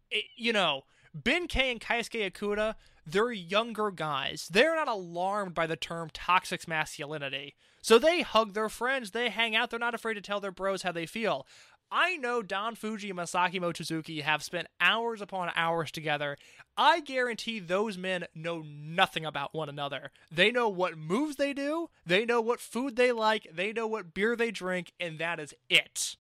It, 0.08 0.26
you 0.36 0.52
know, 0.52 0.84
Ben 1.14 1.48
K 1.48 1.70
and 1.72 1.80
Keisuke 1.80 2.30
Okuda, 2.30 2.74
they're 3.10 3.32
younger 3.32 3.90
guys. 3.90 4.48
They're 4.50 4.76
not 4.76 4.88
alarmed 4.88 5.54
by 5.54 5.66
the 5.66 5.76
term 5.76 6.10
toxic 6.12 6.66
masculinity. 6.68 7.54
So 7.80 7.98
they 7.98 8.22
hug 8.22 8.54
their 8.54 8.68
friends, 8.68 9.12
they 9.12 9.30
hang 9.30 9.54
out, 9.56 9.70
they're 9.70 9.78
not 9.78 9.94
afraid 9.94 10.14
to 10.14 10.20
tell 10.20 10.40
their 10.40 10.52
bros 10.52 10.82
how 10.82 10.92
they 10.92 11.06
feel. 11.06 11.46
I 11.90 12.16
know 12.16 12.42
Don 12.42 12.76
Fujii 12.76 13.10
and 13.10 13.18
Masaki 13.18 13.58
Mochizuki 13.58 14.22
have 14.22 14.42
spent 14.42 14.68
hours 14.78 15.22
upon 15.22 15.50
hours 15.56 15.90
together. 15.90 16.36
I 16.76 17.00
guarantee 17.00 17.60
those 17.60 17.96
men 17.96 18.26
know 18.34 18.62
nothing 18.62 19.24
about 19.24 19.54
one 19.54 19.70
another. 19.70 20.10
They 20.30 20.50
know 20.50 20.68
what 20.68 20.98
moves 20.98 21.36
they 21.36 21.54
do, 21.54 21.88
they 22.04 22.26
know 22.26 22.42
what 22.42 22.60
food 22.60 22.96
they 22.96 23.10
like, 23.12 23.48
they 23.52 23.72
know 23.72 23.86
what 23.86 24.12
beer 24.12 24.36
they 24.36 24.50
drink, 24.50 24.92
and 25.00 25.18
that 25.18 25.40
is 25.40 25.54
it. 25.70 26.16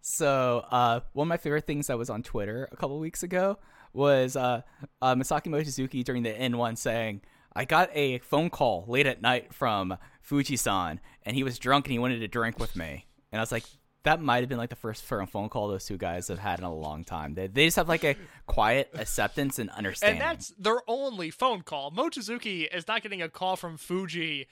So, 0.00 0.66
uh, 0.70 1.00
one 1.12 1.26
of 1.26 1.28
my 1.28 1.36
favorite 1.36 1.66
things 1.66 1.86
that 1.86 1.96
was 1.96 2.10
on 2.10 2.24
Twitter 2.24 2.68
a 2.72 2.76
couple 2.76 2.98
weeks 2.98 3.22
ago 3.22 3.58
was 3.92 4.36
uh, 4.36 4.62
uh, 5.00 5.14
Masaki 5.14 5.46
Mochizuki 5.46 6.04
during 6.04 6.22
the 6.22 6.32
N1 6.32 6.78
saying, 6.78 7.22
I 7.54 7.64
got 7.64 7.90
a 7.92 8.18
phone 8.18 8.50
call 8.50 8.84
late 8.88 9.06
at 9.06 9.20
night 9.20 9.52
from 9.52 9.96
Fujii-san, 10.26 11.00
and 11.24 11.36
he 11.36 11.42
was 11.42 11.58
drunk 11.58 11.86
and 11.86 11.92
he 11.92 11.98
wanted 11.98 12.20
to 12.20 12.28
drink 12.28 12.58
with 12.58 12.74
me. 12.76 13.06
And 13.30 13.40
I 13.40 13.42
was 13.42 13.52
like, 13.52 13.64
that 14.04 14.20
might 14.20 14.40
have 14.40 14.48
been 14.48 14.58
like 14.58 14.70
the 14.70 14.76
first 14.76 15.04
phone 15.04 15.48
call 15.48 15.68
those 15.68 15.84
two 15.84 15.96
guys 15.96 16.28
have 16.28 16.38
had 16.38 16.58
in 16.58 16.64
a 16.64 16.74
long 16.74 17.04
time. 17.04 17.34
They, 17.34 17.46
they 17.46 17.66
just 17.66 17.76
have 17.76 17.88
like 17.88 18.04
a 18.04 18.16
quiet 18.46 18.90
acceptance 18.94 19.58
and 19.58 19.70
understanding. 19.70 20.20
And 20.20 20.30
that's 20.30 20.48
their 20.58 20.80
only 20.88 21.30
phone 21.30 21.62
call. 21.62 21.92
Mochizuki 21.92 22.66
is 22.74 22.88
not 22.88 23.02
getting 23.02 23.22
a 23.22 23.28
call 23.28 23.56
from 23.56 23.78
Fujii 23.78 24.46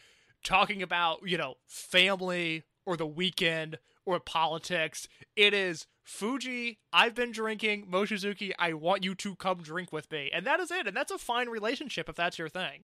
talking 0.44 0.82
about, 0.82 1.20
you 1.28 1.36
know, 1.36 1.54
family 1.66 2.64
or 2.86 2.96
the 2.96 3.06
weekend 3.06 3.78
or 4.10 4.20
politics. 4.20 5.08
It 5.36 5.54
is 5.54 5.86
Fujii, 6.06 6.78
I've 6.92 7.14
been 7.14 7.32
drinking. 7.32 7.86
Mochizuki, 7.86 8.52
I 8.58 8.72
want 8.72 9.04
you 9.04 9.14
to 9.16 9.36
come 9.36 9.62
drink 9.62 9.92
with 9.92 10.10
me. 10.10 10.30
And 10.32 10.46
that 10.46 10.60
is 10.60 10.70
it. 10.70 10.86
And 10.86 10.96
that's 10.96 11.12
a 11.12 11.18
fine 11.18 11.48
relationship 11.48 12.08
if 12.08 12.16
that's 12.16 12.38
your 12.38 12.48
thing. 12.48 12.84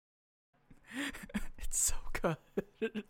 it's 1.59 1.79
so 1.79 1.95
good. 2.13 2.37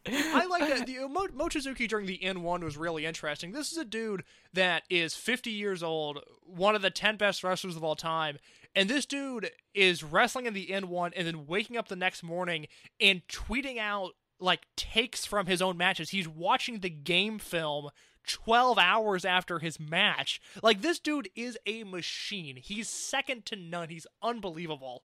I 0.06 0.46
like 0.46 0.68
that. 0.68 0.86
The, 0.86 1.08
Mo- 1.08 1.28
Mochizuki 1.28 1.88
during 1.88 2.06
the 2.06 2.18
N1 2.22 2.62
was 2.62 2.76
really 2.76 3.06
interesting. 3.06 3.52
This 3.52 3.72
is 3.72 3.78
a 3.78 3.84
dude 3.84 4.24
that 4.52 4.82
is 4.90 5.14
50 5.14 5.50
years 5.50 5.82
old, 5.82 6.20
one 6.42 6.74
of 6.74 6.82
the 6.82 6.90
10 6.90 7.16
best 7.16 7.44
wrestlers 7.44 7.76
of 7.76 7.84
all 7.84 7.96
time. 7.96 8.38
And 8.74 8.88
this 8.88 9.06
dude 9.06 9.50
is 9.74 10.04
wrestling 10.04 10.46
in 10.46 10.54
the 10.54 10.66
N1 10.66 11.12
and 11.16 11.26
then 11.26 11.46
waking 11.46 11.76
up 11.76 11.88
the 11.88 11.96
next 11.96 12.22
morning 12.22 12.66
and 13.00 13.22
tweeting 13.28 13.78
out 13.78 14.12
like 14.40 14.66
takes 14.76 15.24
from 15.24 15.46
his 15.46 15.62
own 15.62 15.76
matches. 15.76 16.10
He's 16.10 16.28
watching 16.28 16.80
the 16.80 16.90
game 16.90 17.38
film 17.38 17.90
12 18.26 18.78
hours 18.78 19.24
after 19.24 19.58
his 19.58 19.78
match. 19.80 20.40
Like 20.62 20.82
this 20.82 20.98
dude 20.98 21.28
is 21.34 21.58
a 21.66 21.84
machine. 21.84 22.56
He's 22.56 22.88
second 22.88 23.46
to 23.46 23.56
none. 23.56 23.88
He's 23.88 24.06
unbelievable. 24.22 25.04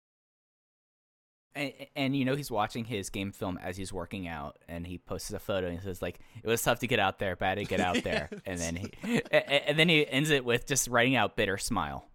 And, 1.55 1.73
and 1.95 2.15
you 2.15 2.23
know 2.23 2.35
he's 2.35 2.51
watching 2.51 2.85
his 2.85 3.09
game 3.09 3.31
film 3.31 3.57
as 3.61 3.77
he's 3.77 3.91
working 3.91 4.27
out, 4.27 4.57
and 4.67 4.85
he 4.85 4.99
posts 4.99 5.31
a 5.33 5.39
photo 5.39 5.67
and 5.67 5.79
he 5.79 5.83
says 5.83 6.03
like, 6.03 6.19
"It 6.43 6.47
was 6.47 6.61
tough 6.61 6.79
to 6.79 6.87
get 6.87 6.99
out 6.99 7.17
there, 7.17 7.35
but 7.35 7.45
I 7.45 7.49
had 7.49 7.57
to 7.57 7.65
get 7.65 7.79
out 7.79 8.03
there." 8.03 8.29
and 8.45 8.59
then 8.59 8.75
he, 8.75 9.21
and 9.31 9.79
then 9.79 9.89
he 9.89 10.07
ends 10.07 10.29
it 10.29 10.45
with 10.45 10.67
just 10.67 10.87
writing 10.87 11.15
out 11.15 11.35
bitter 11.35 11.57
smile. 11.57 12.09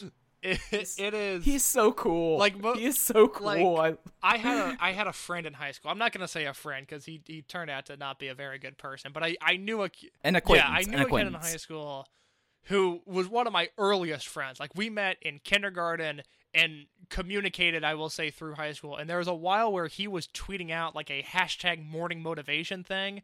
It, 0.40 0.60
it 0.98 1.14
is. 1.14 1.44
He's 1.44 1.64
so 1.64 1.92
cool. 1.92 2.38
Like, 2.38 2.56
mo- 2.60 2.74
he 2.74 2.84
is 2.86 2.98
so 2.98 3.26
cool. 3.28 3.74
like- 3.74 3.98
I, 4.22 4.34
I 4.34 4.38
had 4.38 4.56
a 4.58 4.76
I 4.80 4.92
had 4.92 5.06
a 5.06 5.12
friend 5.12 5.46
in 5.46 5.52
high 5.52 5.72
school. 5.72 5.90
I'm 5.90 5.98
not 5.98 6.12
gonna 6.12 6.28
say 6.28 6.44
a 6.46 6.54
friend 6.54 6.86
because 6.86 7.04
he 7.04 7.20
he 7.26 7.42
turned 7.42 7.70
out 7.70 7.86
to 7.86 7.96
not 7.96 8.18
be 8.18 8.28
a 8.28 8.34
very 8.34 8.58
good 8.58 8.78
person. 8.78 9.10
But 9.12 9.24
I 9.24 9.36
I 9.42 9.56
knew 9.56 9.82
a 9.82 9.90
an 10.22 10.36
acquaintance. 10.36 10.68
yeah 10.70 10.76
I 10.76 10.80
an 10.82 10.90
knew 10.90 10.96
a 10.96 11.00
kid 11.00 11.26
in 11.26 11.34
high 11.34 11.56
school 11.56 12.06
who 12.64 13.00
was 13.06 13.28
one 13.28 13.46
of 13.46 13.52
my 13.52 13.68
earliest 13.78 14.28
friends. 14.28 14.60
Like 14.60 14.70
we 14.74 14.90
met 14.90 15.16
in 15.22 15.40
kindergarten 15.42 16.22
and 16.54 16.86
communicated. 17.08 17.82
I 17.84 17.94
will 17.94 18.10
say 18.10 18.30
through 18.30 18.54
high 18.54 18.72
school. 18.72 18.96
And 18.96 19.08
there 19.08 19.18
was 19.18 19.28
a 19.28 19.34
while 19.34 19.72
where 19.72 19.86
he 19.86 20.06
was 20.06 20.26
tweeting 20.28 20.70
out 20.70 20.94
like 20.94 21.10
a 21.10 21.22
hashtag 21.22 21.84
morning 21.84 22.22
motivation 22.22 22.84
thing. 22.84 23.22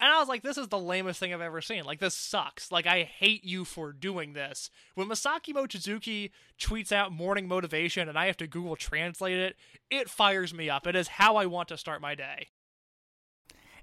And 0.00 0.10
I 0.10 0.18
was 0.18 0.28
like, 0.28 0.42
this 0.42 0.56
is 0.56 0.68
the 0.68 0.78
lamest 0.78 1.20
thing 1.20 1.34
I've 1.34 1.42
ever 1.42 1.60
seen. 1.60 1.84
Like, 1.84 2.00
this 2.00 2.16
sucks. 2.16 2.72
Like, 2.72 2.86
I 2.86 3.02
hate 3.02 3.44
you 3.44 3.66
for 3.66 3.92
doing 3.92 4.32
this. 4.32 4.70
When 4.94 5.08
Masaki 5.08 5.52
Mochizuki 5.52 6.30
tweets 6.58 6.90
out 6.90 7.12
morning 7.12 7.46
motivation 7.46 8.08
and 8.08 8.18
I 8.18 8.26
have 8.26 8.38
to 8.38 8.46
Google 8.46 8.76
translate 8.76 9.36
it, 9.36 9.56
it 9.90 10.08
fires 10.08 10.54
me 10.54 10.70
up. 10.70 10.86
It 10.86 10.96
is 10.96 11.08
how 11.08 11.36
I 11.36 11.44
want 11.44 11.68
to 11.68 11.76
start 11.76 12.00
my 12.00 12.14
day. 12.14 12.48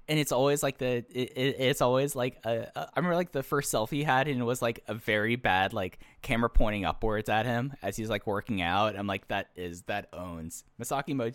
And 0.08 0.18
it's 0.18 0.32
always 0.32 0.62
like 0.62 0.78
the 0.78 1.04
it, 1.10 1.32
it, 1.36 1.56
it's 1.58 1.82
always 1.82 2.16
like 2.16 2.38
a, 2.44 2.70
a, 2.74 2.80
I 2.80 2.90
remember 2.96 3.16
like 3.16 3.32
the 3.32 3.42
first 3.42 3.72
selfie 3.72 3.90
he 3.90 4.04
had 4.04 4.26
and 4.26 4.40
it 4.40 4.44
was 4.44 4.62
like 4.62 4.82
a 4.88 4.94
very 4.94 5.36
bad 5.36 5.72
like 5.72 5.98
camera 6.22 6.48
pointing 6.48 6.84
upwards 6.84 7.28
at 7.28 7.44
him 7.46 7.74
as 7.82 7.96
he's 7.96 8.08
like 8.08 8.26
working 8.26 8.62
out. 8.62 8.96
I'm 8.96 9.06
like 9.06 9.28
that 9.28 9.48
is 9.54 9.82
that 9.82 10.08
owns 10.12 10.64
Masaki 10.80 11.14
Mo- 11.14 11.30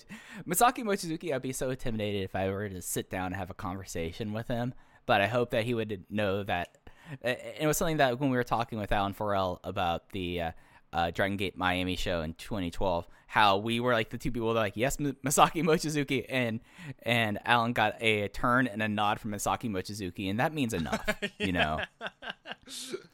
Masaki 0.47 0.83
Mochizuki. 0.83 1.33
I'd 1.33 1.41
be 1.41 1.53
so 1.53 1.69
intimidated 1.69 2.23
if 2.23 2.35
I 2.35 2.49
were 2.49 2.67
to 2.67 2.81
sit 2.81 3.09
down 3.09 3.27
and 3.27 3.35
have 3.35 3.49
a 3.49 3.55
conversation 3.55 4.33
with 4.33 4.47
him, 4.47 4.73
but 5.05 5.21
I 5.21 5.27
hope 5.27 5.51
that 5.51 5.65
he 5.65 5.73
would 5.73 6.05
know 6.09 6.43
that. 6.43 6.77
It 7.21 7.67
was 7.67 7.77
something 7.77 7.97
that 7.97 8.19
when 8.19 8.29
we 8.29 8.37
were 8.37 8.45
talking 8.45 8.79
with 8.79 8.91
Alan 8.93 9.13
Farrell 9.13 9.59
about 9.65 10.09
the 10.11 10.41
uh, 10.41 10.51
uh, 10.93 11.11
Dragon 11.11 11.37
Gate 11.37 11.57
Miami 11.57 11.95
show 11.95 12.21
in 12.21 12.33
2012, 12.35 13.07
how 13.27 13.57
we 13.57 13.79
were 13.79 13.93
like 13.93 14.09
the 14.11 14.17
two 14.17 14.31
people 14.31 14.47
that 14.49 14.53
were 14.53 14.59
like, 14.59 14.77
yes, 14.77 14.97
Masaki 14.97 15.63
Mochizuki, 15.63 16.25
and 16.29 16.59
and 17.01 17.39
Alan 17.45 17.73
got 17.73 17.95
a 18.01 18.27
turn 18.29 18.67
and 18.67 18.81
a 18.83 18.87
nod 18.87 19.19
from 19.19 19.31
Masaki 19.31 19.69
Mochizuki, 19.69 20.29
and 20.29 20.39
that 20.39 20.53
means 20.53 20.73
enough, 20.73 21.03
you 21.39 21.51
know. 21.51 21.79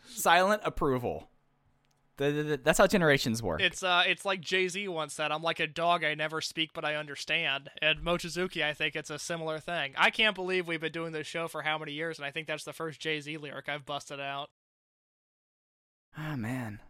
Silent 0.10 0.62
approval. 0.66 1.30
The- 2.18 2.32
the- 2.32 2.44
the- 2.44 2.58
that's 2.58 2.78
how 2.78 2.86
generations 2.88 3.42
work. 3.42 3.62
It's 3.62 3.82
uh, 3.82 4.04
it's 4.06 4.26
like 4.26 4.42
Jay 4.42 4.68
Z 4.68 4.86
once 4.90 5.14
said, 5.14 5.32
"I'm 5.32 5.42
like 5.42 5.62
a 5.62 5.68
dog. 5.68 6.04
I 6.04 6.16
never 6.16 6.42
speak, 6.42 6.72
but 6.74 6.84
I 6.84 6.96
understand." 6.96 7.70
And 7.82 8.00
Mochizuki, 8.00 8.62
I 8.62 8.74
think 8.74 8.98
it's 8.98 9.10
a 9.10 9.18
similar 9.18 9.58
thing. 9.60 9.94
I 9.98 10.10
can't 10.10 10.36
believe 10.36 10.68
we've 10.68 10.82
been 10.82 10.92
doing 10.92 11.14
this 11.14 11.28
show 11.28 11.48
for 11.48 11.62
how 11.62 11.78
many 11.78 11.94
years, 11.94 12.20
and 12.20 12.26
I 12.26 12.32
think 12.32 12.48
that's 12.48 12.66
the 12.66 12.74
first 12.74 13.00
Jay 13.00 13.22
Z 13.22 13.38
lyric 13.38 13.70
I've 13.70 13.86
busted 13.86 14.20
out. 14.20 14.50
Ah 16.18 16.36
man. 16.36 16.82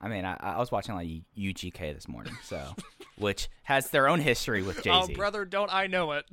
I 0.00 0.08
mean, 0.08 0.24
I, 0.24 0.36
I 0.38 0.58
was 0.58 0.70
watching 0.70 0.94
like 0.94 1.08
UGK 1.38 1.94
this 1.94 2.06
morning, 2.08 2.36
so 2.44 2.74
which 3.18 3.48
has 3.62 3.90
their 3.90 4.08
own 4.08 4.20
history 4.20 4.62
with 4.62 4.82
Jay 4.82 4.90
Z. 4.90 5.12
Oh, 5.12 5.14
brother, 5.14 5.44
don't 5.44 5.72
I 5.72 5.86
know 5.86 6.12
it? 6.12 6.26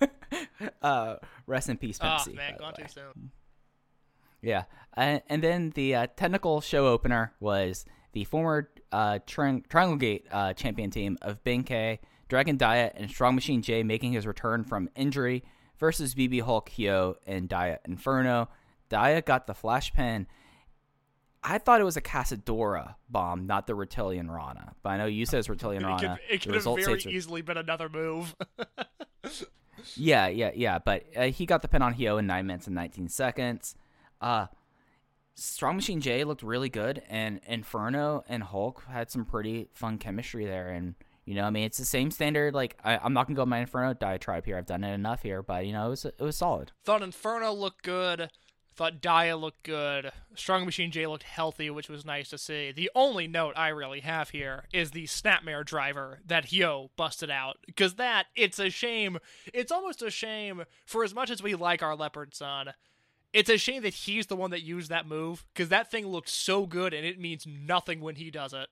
uh, 0.82 1.16
rest 1.46 1.68
in 1.68 1.76
peace, 1.76 1.98
Oh 2.00 2.18
man, 2.28 2.36
by 2.36 2.52
the 2.52 2.58
gone 2.58 2.74
too 2.74 2.84
soon. 2.88 3.30
Yeah, 4.42 4.64
and, 4.94 5.22
and 5.28 5.42
then 5.42 5.70
the 5.74 5.94
uh, 5.94 6.06
technical 6.16 6.60
show 6.60 6.86
opener 6.86 7.32
was 7.40 7.84
the 8.12 8.24
former 8.24 8.70
uh, 8.92 9.18
Tri- 9.26 9.62
Triangle 9.68 9.96
Gate 9.96 10.26
uh, 10.30 10.52
champion 10.54 10.90
team 10.90 11.18
of 11.22 11.42
Benkei, 11.44 11.98
Dragon 12.28 12.56
Dia, 12.56 12.92
and 12.94 13.10
Strong 13.10 13.34
Machine 13.34 13.60
J 13.60 13.82
making 13.82 14.12
his 14.12 14.26
return 14.26 14.64
from 14.64 14.88
injury 14.94 15.42
versus 15.78 16.14
BB 16.14 16.42
Hulk, 16.42 16.70
Hyo, 16.70 17.16
and 17.26 17.48
Dia 17.48 17.80
Inferno. 17.84 18.48
Dia 18.88 19.22
got 19.22 19.46
the 19.46 19.54
flash 19.54 19.92
pen. 19.92 20.26
I 21.42 21.58
thought 21.58 21.80
it 21.80 21.84
was 21.84 21.96
a 21.96 22.02
Casadora 22.02 22.96
bomb, 23.08 23.46
not 23.46 23.66
the 23.66 23.74
Reptilian 23.74 24.30
Rana. 24.30 24.74
But 24.82 24.90
I 24.90 24.96
know 24.98 25.06
you 25.06 25.24
says 25.26 25.48
Reptilian 25.48 25.82
It 25.84 25.86
Rana. 25.86 26.18
could, 26.28 26.34
it 26.34 26.42
could 26.42 26.54
have 26.54 26.64
very 26.64 27.00
easily 27.08 27.42
been 27.42 27.56
another 27.56 27.88
move. 27.88 28.34
yeah, 29.96 30.28
yeah, 30.28 30.50
yeah. 30.54 30.78
But 30.78 31.04
uh, 31.16 31.22
he 31.24 31.46
got 31.46 31.62
the 31.62 31.68
pin 31.68 31.82
on 31.82 31.94
Hyo 31.94 32.18
in 32.18 32.26
9 32.26 32.46
minutes 32.46 32.66
and 32.66 32.76
19 32.76 33.08
seconds. 33.08 33.74
Uh, 34.20 34.46
Strong 35.34 35.76
Machine 35.76 36.00
J 36.02 36.24
looked 36.24 36.42
really 36.42 36.68
good, 36.68 37.02
and 37.08 37.40
Inferno 37.46 38.24
and 38.28 38.42
Hulk 38.42 38.84
had 38.90 39.10
some 39.10 39.24
pretty 39.24 39.68
fun 39.72 39.96
chemistry 39.96 40.44
there. 40.44 40.68
And, 40.68 40.94
you 41.24 41.34
know, 41.34 41.44
I 41.44 41.50
mean, 41.50 41.64
it's 41.64 41.78
the 41.78 41.86
same 41.86 42.10
standard. 42.10 42.52
Like, 42.52 42.76
I, 42.84 42.98
I'm 42.98 43.14
not 43.14 43.26
going 43.26 43.36
to 43.36 43.40
go 43.40 43.46
my 43.46 43.60
Inferno 43.60 43.94
diatribe 43.94 44.44
here. 44.44 44.58
I've 44.58 44.66
done 44.66 44.84
it 44.84 44.92
enough 44.92 45.22
here, 45.22 45.42
but, 45.42 45.64
you 45.64 45.72
know, 45.72 45.86
it 45.86 45.90
was, 45.90 46.04
it 46.04 46.20
was 46.20 46.36
solid. 46.36 46.72
Thought 46.84 47.00
Inferno 47.02 47.52
looked 47.54 47.82
good. 47.82 48.28
Thought 48.76 49.00
Dia 49.02 49.36
looked 49.36 49.62
good. 49.62 50.12
Strong 50.34 50.64
Machine 50.64 50.90
J 50.90 51.06
looked 51.06 51.24
healthy, 51.24 51.68
which 51.70 51.88
was 51.88 52.04
nice 52.04 52.30
to 52.30 52.38
see. 52.38 52.72
The 52.72 52.90
only 52.94 53.26
note 53.26 53.54
I 53.56 53.68
really 53.68 54.00
have 54.00 54.30
here 54.30 54.64
is 54.72 54.92
the 54.92 55.04
Snapmare 55.04 55.66
driver 55.66 56.20
that 56.24 56.46
Hyo 56.46 56.90
busted 56.96 57.30
out. 57.30 57.58
Because 57.66 57.96
that, 57.96 58.26
it's 58.34 58.58
a 58.58 58.70
shame. 58.70 59.18
It's 59.52 59.72
almost 59.72 60.02
a 60.02 60.10
shame, 60.10 60.64
for 60.86 61.04
as 61.04 61.14
much 61.14 61.30
as 61.30 61.42
we 61.42 61.54
like 61.54 61.82
our 61.82 61.96
Leopard 61.96 62.34
Son, 62.34 62.72
it's 63.32 63.50
a 63.50 63.58
shame 63.58 63.82
that 63.82 63.94
he's 63.94 64.28
the 64.28 64.36
one 64.36 64.50
that 64.50 64.62
used 64.62 64.88
that 64.88 65.06
move. 65.06 65.44
Because 65.52 65.68
that 65.68 65.90
thing 65.90 66.06
looked 66.06 66.30
so 66.30 66.64
good, 66.64 66.94
and 66.94 67.04
it 67.04 67.20
means 67.20 67.46
nothing 67.46 68.00
when 68.00 68.14
he 68.14 68.30
does 68.30 68.54
it. 68.54 68.68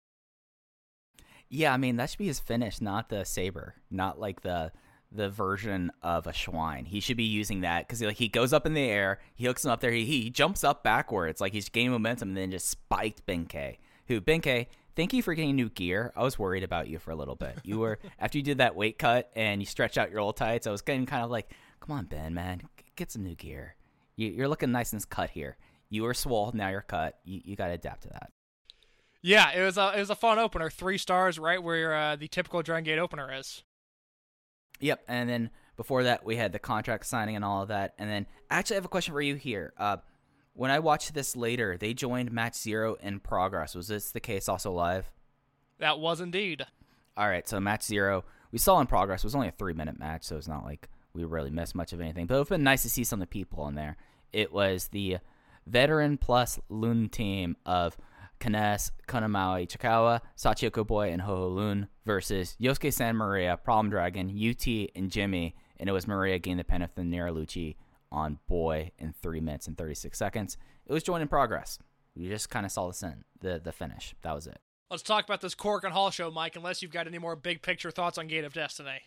Yeah, 1.50 1.72
I 1.72 1.76
mean, 1.76 1.96
that 1.96 2.10
should 2.10 2.18
be 2.18 2.26
his 2.26 2.40
finish, 2.40 2.80
not 2.80 3.08
the 3.08 3.24
Saber, 3.24 3.74
not 3.90 4.20
like 4.20 4.42
the 4.42 4.72
the 5.10 5.28
version 5.28 5.90
of 6.02 6.26
a 6.26 6.32
Schwein. 6.32 6.86
He 6.86 7.00
should 7.00 7.16
be 7.16 7.24
using 7.24 7.62
that 7.62 7.86
because 7.86 8.02
like 8.02 8.16
he 8.16 8.28
goes 8.28 8.52
up 8.52 8.66
in 8.66 8.74
the 8.74 8.82
air, 8.82 9.20
he 9.34 9.46
hooks 9.46 9.64
him 9.64 9.70
up 9.70 9.80
there, 9.80 9.90
he, 9.90 10.04
he 10.04 10.30
jumps 10.30 10.64
up 10.64 10.82
backwards, 10.82 11.40
like 11.40 11.52
he's 11.52 11.68
gaining 11.68 11.92
momentum, 11.92 12.30
and 12.30 12.36
then 12.36 12.50
just 12.50 12.68
spiked 12.68 13.26
Benkei. 13.26 13.78
Who 14.08 14.20
Benkei? 14.20 14.66
Thank 14.96 15.12
you 15.12 15.22
for 15.22 15.34
getting 15.34 15.54
new 15.54 15.70
gear. 15.70 16.12
I 16.16 16.22
was 16.22 16.38
worried 16.38 16.64
about 16.64 16.88
you 16.88 16.98
for 16.98 17.12
a 17.12 17.16
little 17.16 17.36
bit. 17.36 17.58
You 17.62 17.78
were 17.78 17.98
after 18.18 18.38
you 18.38 18.44
did 18.44 18.58
that 18.58 18.74
weight 18.74 18.98
cut 18.98 19.30
and 19.36 19.62
you 19.62 19.66
stretched 19.66 19.96
out 19.96 20.10
your 20.10 20.20
old 20.20 20.36
tights. 20.36 20.66
I 20.66 20.70
was 20.70 20.82
getting 20.82 21.06
kind 21.06 21.24
of 21.24 21.30
like, 21.30 21.50
come 21.80 21.96
on, 21.96 22.06
Ben, 22.06 22.34
man, 22.34 22.62
get 22.96 23.12
some 23.12 23.22
new 23.22 23.34
gear. 23.34 23.76
You, 24.16 24.28
you're 24.28 24.48
looking 24.48 24.72
nice 24.72 24.92
and 24.92 25.08
cut 25.08 25.30
here. 25.30 25.56
You 25.88 26.02
were 26.02 26.14
swole, 26.14 26.50
now 26.52 26.68
you're 26.68 26.82
cut. 26.82 27.18
You, 27.24 27.40
you 27.44 27.56
got 27.56 27.68
to 27.68 27.74
adapt 27.74 28.02
to 28.02 28.08
that. 28.08 28.32
Yeah, 29.22 29.50
it 29.52 29.62
was 29.62 29.78
a 29.78 29.92
it 29.96 30.00
was 30.00 30.10
a 30.10 30.14
fun 30.14 30.38
opener. 30.38 30.70
Three 30.70 30.98
stars, 30.98 31.38
right 31.38 31.60
where 31.62 31.94
uh, 31.94 32.16
the 32.16 32.28
typical 32.28 32.62
Dragon 32.62 32.84
Gate 32.84 32.98
opener 32.98 33.32
is. 33.32 33.64
Yep, 34.80 35.04
and 35.08 35.28
then 35.28 35.50
Before 35.78 36.02
that, 36.02 36.24
we 36.24 36.34
had 36.34 36.50
the 36.50 36.58
contract 36.58 37.06
signing 37.06 37.36
and 37.36 37.44
all 37.44 37.62
of 37.62 37.68
that. 37.68 37.94
And 37.98 38.10
then, 38.10 38.26
actually, 38.50 38.74
I 38.74 38.78
have 38.78 38.84
a 38.84 38.88
question 38.88 39.14
for 39.14 39.20
you 39.20 39.36
here. 39.36 39.72
Uh, 39.78 39.98
when 40.54 40.72
I 40.72 40.80
watched 40.80 41.14
this 41.14 41.36
later, 41.36 41.76
they 41.78 41.94
joined 41.94 42.32
Match 42.32 42.56
Zero 42.56 42.96
in 42.96 43.20
progress. 43.20 43.76
Was 43.76 43.86
this 43.86 44.10
the 44.10 44.18
case 44.18 44.48
also 44.48 44.72
live? 44.72 45.08
That 45.78 46.00
was 46.00 46.20
indeed. 46.20 46.66
All 47.16 47.28
right, 47.28 47.48
so 47.48 47.60
Match 47.60 47.84
Zero, 47.84 48.24
we 48.50 48.58
saw 48.58 48.80
in 48.80 48.88
progress. 48.88 49.20
It 49.22 49.28
was 49.28 49.36
only 49.36 49.46
a 49.46 49.52
three 49.52 49.72
minute 49.72 50.00
match, 50.00 50.24
so 50.24 50.36
it's 50.36 50.48
not 50.48 50.64
like 50.64 50.88
we 51.12 51.22
really 51.22 51.50
missed 51.50 51.76
much 51.76 51.92
of 51.92 52.00
anything. 52.00 52.26
But 52.26 52.34
it 52.34 52.38
would 52.38 52.48
have 52.48 52.56
been 52.56 52.64
nice 52.64 52.82
to 52.82 52.90
see 52.90 53.04
some 53.04 53.22
of 53.22 53.28
the 53.28 53.32
people 53.32 53.68
in 53.68 53.76
there. 53.76 53.96
It 54.32 54.52
was 54.52 54.88
the 54.88 55.18
veteran 55.64 56.18
plus 56.18 56.58
Loon 56.68 57.08
team 57.08 57.56
of 57.64 57.96
Kines, 58.38 58.90
Kanamaui 59.06 59.68
Chikawa, 59.68 60.20
Shachihoko 60.36 60.86
Boy, 60.86 61.10
and 61.10 61.22
HoHo 61.22 61.54
Lun 61.54 61.88
versus 62.04 62.56
Yosuke 62.60 62.92
San 62.92 63.16
Maria, 63.16 63.56
Problem 63.56 63.90
Dragon, 63.90 64.28
UT, 64.28 64.66
and 64.94 65.10
Jimmy. 65.10 65.54
And 65.78 65.88
it 65.88 65.92
was 65.92 66.06
Maria 66.06 66.38
getting 66.38 66.56
the 66.56 66.64
pin 66.64 66.82
of 66.82 66.94
the 66.94 67.02
Neraluchi 67.02 67.76
on 68.10 68.38
Boy 68.48 68.90
in 68.98 69.12
3 69.12 69.40
minutes 69.40 69.66
and 69.66 69.76
36 69.76 70.16
seconds. 70.18 70.56
It 70.86 70.92
was 70.92 71.02
joint 71.02 71.22
in 71.22 71.28
progress. 71.28 71.78
We 72.16 72.28
just 72.28 72.50
kind 72.50 72.66
of 72.66 72.72
saw 72.72 72.88
the, 72.88 72.94
sin- 72.94 73.24
the 73.40 73.60
the 73.62 73.70
finish. 73.70 74.14
That 74.22 74.34
was 74.34 74.46
it. 74.46 74.58
Let's 74.90 75.02
talk 75.02 75.24
about 75.24 75.40
this 75.40 75.54
Korakuen 75.54 75.90
Hall 75.90 76.10
show, 76.10 76.30
Mike, 76.30 76.56
unless 76.56 76.82
you've 76.82 76.90
got 76.90 77.06
any 77.06 77.18
more 77.18 77.36
big 77.36 77.62
picture 77.62 77.90
thoughts 77.90 78.18
on 78.18 78.26
Gate 78.26 78.44
of 78.44 78.54
Destiny. 78.54 79.02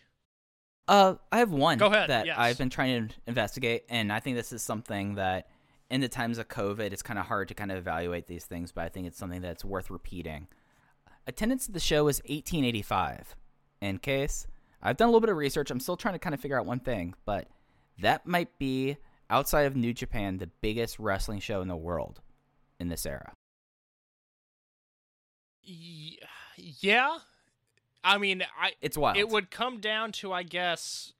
Uh, 0.88 1.14
I 1.30 1.38
have 1.38 1.50
one 1.50 1.78
Go 1.78 1.86
ahead, 1.86 2.10
that 2.10 2.26
yes. 2.26 2.36
I've 2.38 2.58
been 2.58 2.70
trying 2.70 3.08
to 3.08 3.14
investigate, 3.26 3.84
and 3.88 4.12
I 4.12 4.20
think 4.20 4.36
this 4.36 4.52
is 4.52 4.62
something 4.62 5.16
that, 5.16 5.48
in 5.92 6.00
the 6.00 6.08
times 6.08 6.38
of 6.38 6.48
COVID, 6.48 6.90
it's 6.90 7.02
kind 7.02 7.18
of 7.18 7.26
hard 7.26 7.48
to 7.48 7.54
kind 7.54 7.70
of 7.70 7.76
evaluate 7.76 8.26
these 8.26 8.46
things, 8.46 8.72
but 8.72 8.82
I 8.84 8.88
think 8.88 9.06
it's 9.06 9.18
something 9.18 9.42
that's 9.42 9.62
worth 9.62 9.90
repeating. 9.90 10.48
Attendance 11.26 11.68
at 11.68 11.74
the 11.74 11.80
show 11.80 12.04
was 12.04 12.20
1885. 12.20 13.36
In 13.82 13.98
case 13.98 14.46
I've 14.82 14.96
done 14.96 15.08
a 15.08 15.10
little 15.10 15.20
bit 15.20 15.28
of 15.28 15.36
research, 15.36 15.70
I'm 15.70 15.80
still 15.80 15.98
trying 15.98 16.14
to 16.14 16.18
kind 16.18 16.32
of 16.34 16.40
figure 16.40 16.58
out 16.58 16.64
one 16.64 16.80
thing, 16.80 17.14
but 17.26 17.46
that 18.00 18.26
might 18.26 18.58
be 18.58 18.96
outside 19.28 19.62
of 19.66 19.76
New 19.76 19.92
Japan 19.92 20.38
the 20.38 20.46
biggest 20.62 20.98
wrestling 20.98 21.40
show 21.40 21.60
in 21.60 21.68
the 21.68 21.76
world 21.76 22.22
in 22.80 22.88
this 22.88 23.04
era. 23.04 23.34
Yeah, 25.62 27.18
I 28.02 28.16
mean, 28.16 28.42
I 28.58 28.72
It's 28.80 28.96
wild. 28.96 29.18
it 29.18 29.28
would 29.28 29.50
come 29.50 29.78
down 29.78 30.12
to, 30.12 30.32
I 30.32 30.42
guess, 30.42 31.12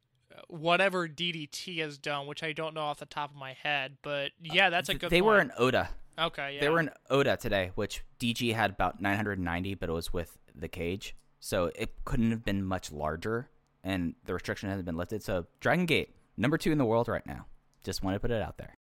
whatever 0.49 1.09
DDT 1.09 1.79
has 1.79 1.99
done, 1.99 2.27
which 2.27 2.43
I 2.43 2.53
don't 2.53 2.75
know 2.75 2.83
off 2.83 2.99
the 2.99 3.07
top 3.07 3.31
of 3.31 3.37
my 3.37 3.55
head. 3.63 3.97
But 4.03 4.33
yeah, 4.43 4.71
that's 4.71 4.89
a 4.89 4.95
good. 4.95 5.11
They 5.11 5.23
were 5.23 5.39
point. 5.39 5.53
in 5.57 5.65
Oda. 5.65 5.91
okay. 6.19 6.55
Yeah, 6.55 6.61
They 6.61 6.69
were 6.69 6.81
in 6.81 6.91
Oda 7.11 7.37
today, 7.37 7.73
which 7.75 8.03
DG 8.21 8.55
had 8.55 8.71
about 8.71 9.01
990, 9.01 9.75
but 9.75 9.89
it 9.89 9.93
was 9.93 10.13
with 10.13 10.39
the 10.55 10.69
cage, 10.69 11.15
so 11.41 11.71
it 11.75 12.05
couldn't 12.05 12.31
have 12.31 12.45
been 12.45 12.65
much 12.65 12.93
larger, 12.93 13.49
and 13.83 14.15
the 14.25 14.35
restriction 14.35 14.69
hasn't 14.69 14.87
been 14.87 14.97
lifted. 14.97 15.23
So 15.23 15.47
Dragon 15.61 15.87
Gate, 15.87 16.15
number 16.37 16.59
two 16.59 16.73
in 16.73 16.79
the 16.79 16.85
world 16.85 17.09
right 17.09 17.27
now. 17.27 17.47
Just 17.85 18.03
want 18.03 18.15
to 18.15 18.21
put 18.21 18.31
it 18.31 18.41
out 18.43 18.59
there. 18.59 18.77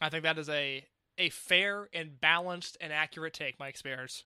I 0.00 0.08
think 0.08 0.22
that 0.22 0.38
is 0.38 0.48
a 0.48 0.84
a 1.18 1.30
fair 1.30 1.88
and 1.92 2.20
balanced 2.20 2.76
and 2.80 2.92
accurate 2.92 3.34
take, 3.34 3.58
Mike 3.58 3.76
Spears. 3.76 4.24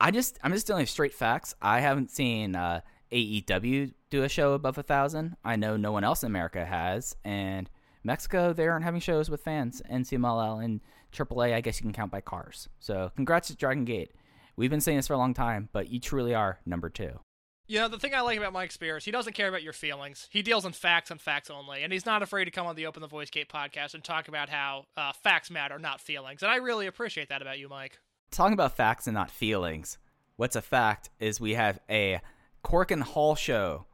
I 0.00 0.10
just, 0.10 0.38
I'm 0.42 0.52
just 0.52 0.66
dealing 0.66 0.82
with 0.82 0.90
straight 0.90 1.14
facts. 1.14 1.54
I 1.60 1.80
haven't 1.80 2.10
seen 2.10 2.56
uh, 2.56 2.80
AEW 3.12 3.92
do 4.16 4.24
a 4.24 4.28
show 4.28 4.52
above 4.54 4.78
a 4.78 4.82
thousand. 4.82 5.36
I 5.44 5.56
know 5.56 5.76
no 5.76 5.92
one 5.92 6.04
else 6.04 6.22
in 6.22 6.28
America 6.28 6.64
has, 6.64 7.16
and 7.24 7.68
Mexico 8.02 8.52
they 8.52 8.66
aren't 8.66 8.84
having 8.84 9.00
shows 9.00 9.28
with 9.28 9.42
fans. 9.42 9.82
NCMLL 9.90 10.64
and 10.64 10.80
AAA, 11.12 11.52
I 11.52 11.60
guess 11.60 11.78
you 11.78 11.82
can 11.84 11.92
count 11.92 12.10
by 12.10 12.20
cars. 12.20 12.68
So 12.80 13.12
congrats 13.14 13.48
to 13.48 13.56
Dragon 13.56 13.84
Gate. 13.84 14.12
We've 14.56 14.70
been 14.70 14.80
saying 14.80 14.96
this 14.98 15.06
for 15.08 15.12
a 15.14 15.18
long 15.18 15.34
time, 15.34 15.68
but 15.72 15.90
you 15.90 16.00
truly 16.00 16.34
are 16.34 16.60
number 16.64 16.88
two. 16.88 17.20
You 17.68 17.80
know, 17.80 17.88
the 17.88 17.98
thing 17.98 18.14
I 18.14 18.20
like 18.20 18.38
about 18.38 18.52
Mike 18.52 18.70
Spears, 18.70 19.04
he 19.04 19.10
doesn't 19.10 19.32
care 19.32 19.48
about 19.48 19.62
your 19.62 19.72
feelings. 19.72 20.28
He 20.30 20.40
deals 20.40 20.64
in 20.64 20.72
facts 20.72 21.10
and 21.10 21.20
facts 21.20 21.50
only, 21.50 21.82
and 21.82 21.92
he's 21.92 22.06
not 22.06 22.22
afraid 22.22 22.44
to 22.44 22.50
come 22.52 22.66
on 22.66 22.76
the 22.76 22.86
Open 22.86 23.02
the 23.02 23.08
Voice 23.08 23.28
Gate 23.28 23.48
podcast 23.52 23.92
and 23.92 24.04
talk 24.04 24.28
about 24.28 24.48
how 24.48 24.84
uh, 24.96 25.12
facts 25.12 25.50
matter, 25.50 25.78
not 25.78 26.00
feelings. 26.00 26.42
And 26.42 26.50
I 26.50 26.56
really 26.56 26.86
appreciate 26.86 27.28
that 27.28 27.42
about 27.42 27.58
you, 27.58 27.68
Mike. 27.68 27.98
talking 28.30 28.54
about 28.54 28.76
facts 28.76 29.08
and 29.08 29.14
not 29.14 29.30
feelings. 29.30 29.98
What's 30.36 30.54
a 30.54 30.62
fact 30.62 31.10
is 31.18 31.40
we 31.40 31.54
have 31.54 31.80
a 31.90 32.20
Korakuen 32.64 33.02
Hall 33.02 33.34
show. 33.34 33.84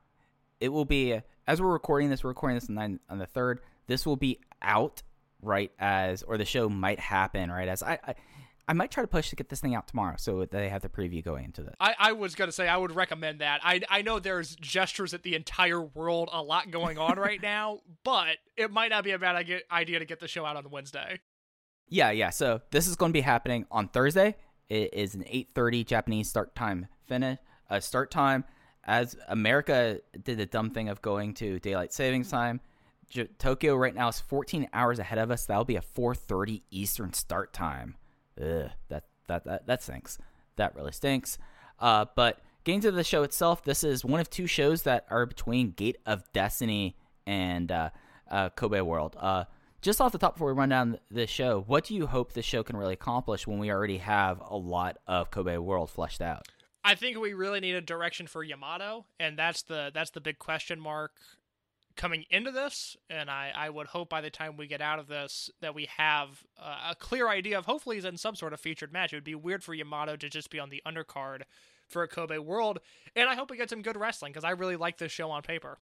It 0.62 0.68
will 0.68 0.84
be 0.84 1.20
as 1.46 1.60
we're 1.60 1.72
recording 1.72 2.08
this. 2.08 2.22
We're 2.22 2.30
recording 2.30 2.56
this 2.56 2.68
on, 2.68 2.76
nine, 2.76 3.00
on 3.10 3.18
the 3.18 3.26
third. 3.26 3.60
This 3.88 4.06
will 4.06 4.16
be 4.16 4.38
out 4.62 5.02
right 5.42 5.72
as, 5.78 6.22
or 6.22 6.38
the 6.38 6.44
show 6.44 6.68
might 6.68 7.00
happen 7.00 7.50
right 7.50 7.68
as. 7.68 7.82
I, 7.82 7.98
I 8.06 8.14
I 8.68 8.74
might 8.74 8.92
try 8.92 9.02
to 9.02 9.08
push 9.08 9.30
to 9.30 9.36
get 9.36 9.48
this 9.48 9.60
thing 9.60 9.74
out 9.74 9.88
tomorrow, 9.88 10.14
so 10.16 10.44
they 10.44 10.68
have 10.68 10.82
the 10.82 10.88
preview 10.88 11.22
going 11.22 11.46
into 11.46 11.64
this. 11.64 11.74
I, 11.80 11.94
I 11.98 12.12
was 12.12 12.36
going 12.36 12.48
to 12.48 12.52
say 12.52 12.68
I 12.68 12.76
would 12.76 12.94
recommend 12.94 13.40
that. 13.40 13.60
I, 13.64 13.80
I 13.90 14.02
know 14.02 14.20
there's 14.20 14.54
gestures 14.54 15.12
at 15.14 15.24
the 15.24 15.34
entire 15.34 15.80
world, 15.80 16.30
a 16.32 16.40
lot 16.40 16.70
going 16.70 16.96
on 16.96 17.18
right 17.18 17.42
now, 17.42 17.80
but 18.04 18.36
it 18.56 18.70
might 18.70 18.90
not 18.90 19.02
be 19.02 19.10
a 19.10 19.18
bad 19.18 19.44
idea 19.70 19.98
to 19.98 20.04
get 20.04 20.20
the 20.20 20.28
show 20.28 20.46
out 20.46 20.56
on 20.56 20.70
Wednesday. 20.70 21.18
Yeah, 21.88 22.12
yeah. 22.12 22.30
So 22.30 22.62
this 22.70 22.86
is 22.86 22.94
going 22.94 23.10
to 23.10 23.14
be 23.14 23.20
happening 23.20 23.66
on 23.68 23.88
Thursday. 23.88 24.36
It 24.68 24.94
is 24.94 25.16
an 25.16 25.24
8:30 25.24 25.84
Japanese 25.84 26.28
start 26.30 26.54
time 26.54 26.86
finish. 27.08 27.38
Uh, 27.68 27.80
start 27.80 28.10
time 28.10 28.44
as 28.84 29.16
America 29.28 30.00
did 30.24 30.38
the 30.38 30.46
dumb 30.46 30.70
thing 30.70 30.88
of 30.88 31.02
going 31.02 31.34
to 31.34 31.58
daylight 31.60 31.92
savings 31.92 32.30
time. 32.30 32.60
J- 33.08 33.28
Tokyo 33.38 33.76
right 33.76 33.94
now 33.94 34.08
is 34.08 34.20
14 34.20 34.68
hours 34.72 34.98
ahead 34.98 35.18
of 35.18 35.30
us. 35.30 35.46
That'll 35.46 35.64
be 35.64 35.76
a 35.76 35.82
4:30 35.82 36.62
Eastern 36.70 37.12
start 37.12 37.52
time. 37.52 37.96
Ugh, 38.40 38.70
that 38.88 39.04
that 39.28 39.44
that 39.44 39.66
that 39.66 39.82
stinks. 39.82 40.18
That 40.56 40.74
really 40.74 40.92
stinks. 40.92 41.38
Uh, 41.78 42.06
but 42.14 42.40
getting 42.64 42.80
to 42.82 42.90
the 42.90 43.04
show 43.04 43.22
itself, 43.22 43.64
this 43.64 43.84
is 43.84 44.04
one 44.04 44.20
of 44.20 44.30
two 44.30 44.46
shows 44.46 44.82
that 44.82 45.06
are 45.10 45.26
between 45.26 45.72
Gate 45.72 45.98
of 46.06 46.24
Destiny 46.32 46.96
and 47.26 47.70
uh, 47.70 47.90
uh, 48.30 48.48
Kobe 48.50 48.80
World. 48.80 49.16
Uh, 49.18 49.44
just 49.80 50.00
off 50.00 50.12
the 50.12 50.18
top 50.18 50.34
before 50.34 50.52
we 50.54 50.58
run 50.58 50.68
down 50.68 50.98
the 51.10 51.26
show, 51.26 51.64
what 51.66 51.84
do 51.84 51.94
you 51.94 52.06
hope 52.06 52.32
the 52.32 52.42
show 52.42 52.62
can 52.62 52.76
really 52.76 52.92
accomplish 52.92 53.46
when 53.46 53.58
we 53.58 53.70
already 53.70 53.98
have 53.98 54.40
a 54.40 54.56
lot 54.56 54.98
of 55.08 55.30
Kobe 55.30 55.56
World 55.56 55.90
fleshed 55.90 56.22
out? 56.22 56.46
I 56.84 56.94
think 56.94 57.18
we 57.18 57.32
really 57.32 57.60
need 57.60 57.74
a 57.74 57.80
direction 57.80 58.26
for 58.26 58.42
Yamato, 58.42 59.06
and 59.20 59.38
that's 59.38 59.62
the 59.62 59.90
that's 59.94 60.10
the 60.10 60.20
big 60.20 60.38
question 60.38 60.80
mark 60.80 61.12
coming 61.96 62.24
into 62.30 62.50
this. 62.50 62.96
And 63.08 63.30
I, 63.30 63.52
I 63.54 63.70
would 63.70 63.88
hope 63.88 64.08
by 64.08 64.20
the 64.20 64.30
time 64.30 64.56
we 64.56 64.66
get 64.66 64.80
out 64.80 64.98
of 64.98 65.06
this 65.06 65.50
that 65.60 65.74
we 65.74 65.88
have 65.96 66.44
uh, 66.58 66.90
a 66.90 66.94
clear 66.94 67.28
idea 67.28 67.58
of 67.58 67.66
hopefully 67.66 67.96
he's 67.96 68.04
in 68.04 68.16
some 68.16 68.34
sort 68.34 68.52
of 68.52 68.60
featured 68.60 68.92
match. 68.92 69.12
It 69.12 69.16
would 69.16 69.24
be 69.24 69.34
weird 69.34 69.62
for 69.62 69.74
Yamato 69.74 70.16
to 70.16 70.28
just 70.28 70.50
be 70.50 70.58
on 70.58 70.70
the 70.70 70.82
undercard 70.86 71.42
for 71.88 72.02
a 72.02 72.08
Kobe 72.08 72.38
World, 72.38 72.80
and 73.14 73.28
I 73.28 73.34
hope 73.34 73.50
we 73.50 73.56
get 73.56 73.70
some 73.70 73.82
good 73.82 73.96
wrestling 73.96 74.32
because 74.32 74.44
I 74.44 74.50
really 74.50 74.76
like 74.76 74.98
this 74.98 75.12
show 75.12 75.30
on 75.30 75.42
paper. 75.42 75.78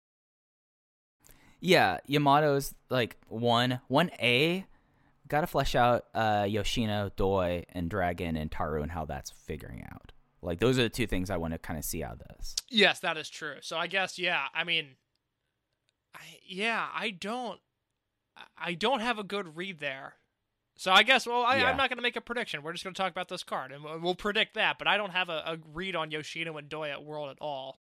Yeah, 1.61 1.99
Yamato's 2.07 2.74
like 2.90 3.16
one 3.28 3.80
one 3.88 4.11
A. 4.20 4.66
Got 5.26 5.40
to 5.40 5.47
flesh 5.47 5.74
out 5.74 6.05
uh, 6.14 6.47
Yoshino, 6.47 7.11
Doi, 7.16 7.64
and 7.70 7.88
Dragon 7.88 8.36
and 8.36 8.51
Taru 8.51 8.82
and 8.82 8.92
how 8.92 9.07
that's 9.07 9.30
figuring 9.30 9.82
out. 9.90 10.12
Like 10.45 10.61
those 10.61 10.78
are 10.78 10.82
the 10.82 10.88
two 10.88 11.07
things 11.07 11.30
I 11.30 11.36
want 11.36 11.53
to 11.55 11.59
kind 11.59 11.78
of 11.78 11.84
see 11.84 12.03
out 12.03 12.20
of 12.20 12.36
this. 12.36 12.55
Yes, 12.70 13.01
that 13.01 13.16
is 13.16 13.28
true. 13.28 13.57
So 13.61 13.76
I 13.76 13.86
guess 13.86 14.18
yeah. 14.18 14.47
I 14.55 14.64
mean, 14.64 14.97
I, 16.14 16.20
yeah, 16.47 16.88
I 16.95 17.11
don't, 17.11 17.61
I 18.57 18.74
don't 18.74 19.01
have 19.01 19.18
a 19.18 19.24
good 19.24 19.57
read 19.57 19.80
there. 19.80 20.14
So 20.76 20.90
I 20.90 21.03
guess 21.05 21.26
well, 21.26 21.42
I, 21.42 21.57
Yeah. 21.57 21.70
I'm 21.70 21.76
not 21.76 21.88
going 21.88 21.99
to 21.99 22.03
make 22.03 22.16
a 22.16 22.20
prediction. 22.20 22.62
We're 22.62 22.72
just 22.72 22.84
going 22.84 22.95
to 22.95 23.01
talk 23.01 23.12
about 23.12 23.28
this 23.28 23.45
card, 23.45 23.72
and 23.72 23.84
we'll, 23.84 24.01
we'll 24.01 24.14
predict 24.14 24.55
that. 24.55 24.78
But 24.78 24.88
I 24.88 24.97
don't 24.97 25.11
have 25.11 25.28
a, 25.28 25.42
a 25.47 25.59
read 25.72 25.95
on 25.97 26.11
Yoshino 26.11 26.57
and 26.57 26.68
Doi 26.68 26.90
at 26.90 27.05
World 27.05 27.30
at 27.30 27.38
all. 27.40 27.78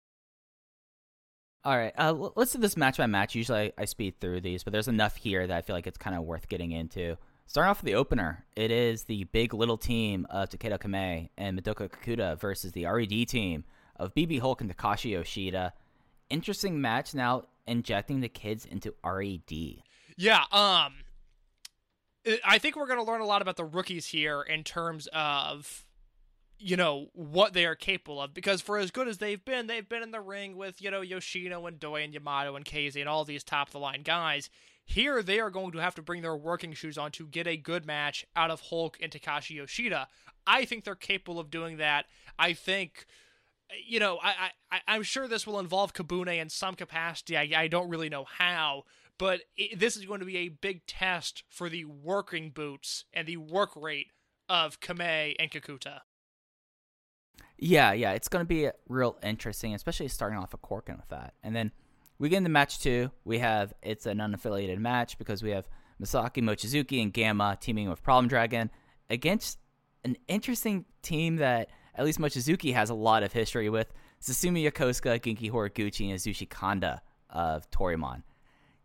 All 1.64 1.76
right, 1.76 1.92
uh, 1.98 2.30
let's 2.34 2.52
do 2.52 2.58
this 2.58 2.76
match 2.76 2.96
by 2.98 3.06
match. 3.06 3.34
Usually 3.34 3.72
I, 3.76 3.82
I 3.82 3.84
speed 3.84 4.20
through 4.20 4.40
these, 4.40 4.62
but 4.62 4.72
there's 4.72 4.88
enough 4.88 5.16
here 5.16 5.46
that 5.46 5.56
I 5.56 5.60
feel 5.60 5.76
like 5.76 5.86
it's 5.86 5.98
kind 5.98 6.16
of 6.16 6.22
worth 6.22 6.48
getting 6.48 6.72
into. 6.72 7.16
Starting 7.48 7.70
off 7.70 7.78
with 7.82 7.86
the 7.86 7.94
opener, 7.94 8.44
it 8.56 8.70
is 8.70 9.04
the 9.04 9.24
big 9.24 9.54
little 9.54 9.78
team 9.78 10.26
of 10.28 10.50
Taketo 10.50 10.78
Kamei 10.78 11.30
and 11.38 11.58
Madoka 11.58 11.88
Kikuta 11.88 12.38
versus 12.38 12.72
the 12.72 12.84
RED 12.84 13.26
team 13.26 13.64
of 13.96 14.14
BB 14.14 14.40
Hulk 14.40 14.60
and 14.60 14.76
Takashi 14.76 15.12
Yoshida. 15.12 15.72
Interesting 16.28 16.78
match 16.78 17.14
now 17.14 17.44
injecting 17.66 18.20
the 18.20 18.28
kids 18.28 18.66
into 18.66 18.94
RED. 19.02 19.82
Yeah. 20.18 20.40
Um, 20.52 20.92
I- 22.26 22.40
I 22.44 22.58
think 22.58 22.76
we're 22.76 22.86
going 22.86 22.98
to 22.98 23.10
learn 23.10 23.22
a 23.22 23.26
lot 23.26 23.40
about 23.40 23.56
the 23.56 23.64
rookies 23.64 24.06
here 24.06 24.42
in 24.42 24.62
terms 24.62 25.08
of 25.14 25.86
you 26.60 26.76
know 26.76 27.06
what 27.12 27.52
they 27.54 27.64
are 27.64 27.76
capable 27.76 28.20
of 28.20 28.34
because 28.34 28.60
for 28.60 28.78
as 28.78 28.90
good 28.90 29.06
as 29.06 29.18
they've 29.18 29.44
been 29.44 29.68
they've 29.68 29.88
been 29.88 30.02
in 30.02 30.10
the 30.10 30.20
ring 30.20 30.56
with 30.56 30.82
you 30.82 30.90
know 30.90 31.00
Yoshino 31.02 31.64
and 31.66 31.78
Doi 31.78 32.02
and 32.02 32.12
Yamato 32.12 32.56
and 32.56 32.64
Casey 32.64 33.00
and 33.00 33.08
all 33.08 33.24
these 33.24 33.44
top 33.44 33.68
of 33.68 33.72
the 33.72 33.78
line 33.78 34.02
guys 34.02 34.50
here 34.88 35.22
they 35.22 35.38
are 35.38 35.50
going 35.50 35.72
to 35.72 35.78
have 35.78 35.94
to 35.96 36.02
bring 36.02 36.22
their 36.22 36.36
working 36.36 36.72
shoes 36.72 36.96
on 36.98 37.10
to 37.12 37.26
get 37.26 37.46
a 37.46 37.56
good 37.56 37.86
match 37.86 38.26
out 38.34 38.50
of 38.50 38.62
Hulk 38.62 38.98
and 39.00 39.12
Takashi 39.12 39.56
Yoshida. 39.56 40.08
I 40.46 40.64
think 40.64 40.84
they're 40.84 40.94
capable 40.94 41.38
of 41.38 41.50
doing 41.50 41.76
that. 41.76 42.06
I 42.38 42.54
think 42.54 43.06
you 43.86 44.00
know 44.00 44.18
I, 44.22 44.50
I 44.72 44.80
I'm 44.88 45.02
sure 45.02 45.28
this 45.28 45.46
will 45.46 45.58
involve 45.60 45.92
Kabune 45.92 46.40
in 46.40 46.48
some 46.48 46.74
capacity. 46.74 47.36
I, 47.36 47.50
I 47.54 47.68
don't 47.68 47.90
really 47.90 48.08
know 48.08 48.24
how 48.24 48.84
but 49.18 49.42
it, 49.56 49.78
this 49.78 49.96
is 49.96 50.04
going 50.04 50.20
to 50.20 50.26
be 50.26 50.38
a 50.38 50.48
big 50.48 50.86
test 50.86 51.42
for 51.50 51.68
the 51.68 51.84
working 51.84 52.50
boots 52.50 53.04
and 53.12 53.26
the 53.26 53.36
work 53.36 53.70
rate 53.76 54.08
of 54.48 54.80
Kamei 54.80 55.34
and 55.38 55.50
Kikuta. 55.50 56.00
Yeah, 57.58 57.92
yeah, 57.92 58.12
it's 58.12 58.28
going 58.28 58.44
to 58.44 58.48
be 58.48 58.70
real 58.88 59.18
interesting, 59.22 59.74
especially 59.74 60.08
starting 60.08 60.38
off 60.38 60.54
a 60.54 60.58
Korakuen 60.58 60.96
with 60.96 61.08
that. 61.08 61.34
And 61.42 61.54
then 61.56 61.72
we 62.18 62.28
get 62.28 62.38
into 62.38 62.50
match 62.50 62.80
two. 62.80 63.10
We 63.24 63.38
have 63.38 63.72
it's 63.82 64.06
an 64.06 64.18
unaffiliated 64.18 64.78
match 64.78 65.18
because 65.18 65.42
we 65.42 65.50
have 65.50 65.68
Masaaki 66.02 66.42
Mochizuki 66.42 67.02
and 67.02 67.12
Gamma 67.12 67.56
teaming 67.60 67.88
with 67.88 68.02
Problem 68.02 68.28
Dragon 68.28 68.70
against 69.10 69.58
an 70.04 70.16
interesting 70.28 70.84
team 71.02 71.36
that 71.36 71.70
at 71.94 72.04
least 72.04 72.18
Mochizuki 72.18 72.74
has 72.74 72.90
a 72.90 72.94
lot 72.94 73.22
of 73.22 73.32
history 73.32 73.68
with. 73.68 73.92
Susumu 74.20 74.62
Yokosuka, 74.68 75.20
Genki 75.20 75.50
Horiguchi, 75.50 76.10
and 76.10 76.18
Yasushi 76.18 76.48
Kanda 76.48 77.02
of 77.30 77.70
Toryumon. 77.70 78.22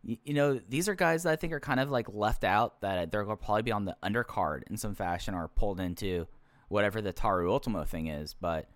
You, 0.02 0.16
you 0.24 0.34
know, 0.34 0.60
these 0.68 0.88
are 0.88 0.94
guys 0.94 1.24
that 1.24 1.32
I 1.32 1.36
think 1.36 1.52
are 1.52 1.60
kind 1.60 1.80
of 1.80 1.90
like 1.90 2.06
left 2.12 2.44
out 2.44 2.80
that 2.82 3.10
they're 3.10 3.24
going 3.24 3.36
to 3.36 3.44
probably 3.44 3.62
be 3.62 3.72
on 3.72 3.84
the 3.84 3.96
undercard 4.02 4.62
in 4.70 4.76
some 4.76 4.94
fashion 4.94 5.34
or 5.34 5.48
pulled 5.48 5.80
into 5.80 6.26
whatever 6.68 7.00
the 7.00 7.12
Taru 7.12 7.50
Ultimo 7.50 7.84
thing 7.84 8.08
is. 8.08 8.34
But 8.34 8.68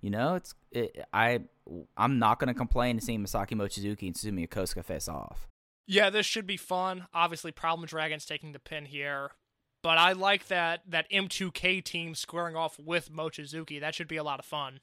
you 0.00 0.10
know, 0.10 0.34
it's 0.34 0.54
it, 0.70 1.04
I 1.12 1.40
I'm 1.96 2.18
not 2.18 2.38
going 2.38 2.48
to 2.48 2.54
complain 2.54 2.98
to 2.98 3.04
seeing 3.04 3.22
Masaaki 3.22 3.52
Mochizuki 3.52 4.06
and 4.06 4.14
Susumu 4.14 4.48
Yokosuka 4.48 4.84
face 4.84 5.08
off. 5.08 5.48
Yeah, 5.86 6.10
this 6.10 6.26
should 6.26 6.46
be 6.46 6.56
fun. 6.56 7.06
Obviously, 7.12 7.52
Problem 7.52 7.86
Dragon's 7.86 8.24
taking 8.24 8.52
the 8.52 8.58
pin 8.58 8.86
here, 8.86 9.32
but 9.82 9.98
I 9.98 10.12
like 10.12 10.48
that 10.48 10.82
that 10.88 11.10
M2K 11.10 11.84
team 11.84 12.14
squaring 12.14 12.56
off 12.56 12.78
with 12.78 13.12
Mochizuki. 13.12 13.80
That 13.80 13.94
should 13.94 14.08
be 14.08 14.16
a 14.16 14.24
lot 14.24 14.38
of 14.38 14.44
fun. 14.44 14.80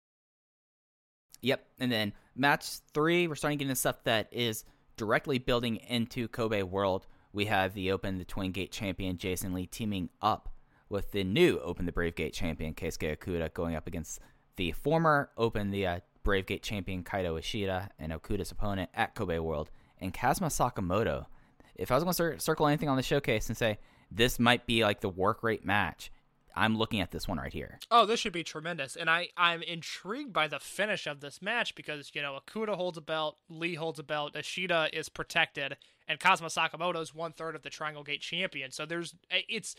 Yep, 1.42 1.66
and 1.80 1.92
then 1.92 2.14
match 2.36 2.80
three, 2.94 3.28
we're 3.28 3.36
starting 3.36 3.60
getting 3.60 3.76
stuff 3.76 4.04
that 4.04 4.28
is 4.32 4.66
directly 4.98 5.38
building 5.38 5.78
into 5.88 6.28
Kobe 6.28 6.64
World. 6.64 7.08
We 7.32 7.46
have 7.46 7.74
the 7.74 7.92
Open 7.92 8.18
the 8.18 8.26
Twin 8.26 8.52
Gate 8.52 8.72
champion 8.72 9.18
Jason 9.18 9.54
Lee 9.54 9.68
teaming 9.68 10.10
up 10.22 10.50
with 10.90 11.12
the 11.12 11.24
new 11.24 11.60
Open 11.60 11.86
the 11.86 11.92
Brave 11.92 12.16
Gate 12.16 12.34
champion 12.34 12.74
Keisuke 12.74 13.16
Okuda 13.18 13.54
going 13.54 13.76
up 13.76 13.88
against 13.88 14.20
the 14.58 14.74
former 14.74 15.30
Open 15.38 15.72
the 15.72 15.88
uh, 15.88 16.00
Brave 16.24 16.46
Gate 16.46 16.62
champion 16.62 17.04
Kaito 17.04 17.40
Ishida 17.40 17.90
and 17.98 18.12
Okuda's 18.12 18.52
opponent 18.52 18.90
at 18.94 19.16
Kobe 19.16 19.40
World 19.40 19.70
and 20.02 20.14
Kazuma 20.14 20.50
Sakamoto. 20.50 21.28
If 21.76 21.92
I 21.92 21.96
was 21.96 22.04
going 22.04 22.36
to 22.36 22.40
circle 22.42 22.68
anything 22.68 22.90
on 22.90 22.98
the 22.98 23.04
showcase 23.04 23.48
and 23.48 23.58
say 23.58 23.78
this 24.12 24.40
might 24.40 24.66
be 24.66 24.84
like 24.84 25.00
the 25.00 25.10
work 25.10 25.44
rate 25.44 25.64
match, 25.64 26.12
I'm 26.56 26.76
looking 26.76 27.02
at 27.02 27.12
this 27.12 27.28
one 27.28 27.38
right 27.38 27.54
here. 27.54 27.80
Oh, 27.92 28.08
this 28.08 28.20
should 28.20 28.34
be 28.34 28.44
tremendous. 28.44 28.96
And 28.96 29.10
I, 29.10 29.30
I'm 29.38 29.62
intrigued 29.62 30.34
by 30.34 30.48
the 30.48 30.60
finish 30.60 31.06
of 31.06 31.20
this 31.20 31.40
match 31.40 31.76
because, 31.76 32.12
you 32.16 32.22
know, 32.22 32.38
Okuda 32.40 32.76
holds 32.76 32.98
a 32.98 33.02
belt, 33.02 33.38
Lee 33.48 33.76
holds 33.76 34.00
a 34.00 34.04
belt, 34.04 34.36
Ishida 34.36 34.90
is 34.92 35.08
protected, 35.08 35.78
and 36.08 36.20
Kazuma 36.20 36.50
Sakamoto 36.50 37.00
is 37.00 37.14
one 37.14 37.32
third 37.32 37.56
of 37.56 37.62
the 37.62 37.70
Triangle 37.70 38.04
Gate 38.04 38.22
champion. 38.22 38.72
So 38.72 38.88
there's, 38.88 39.14
it's, 39.30 39.76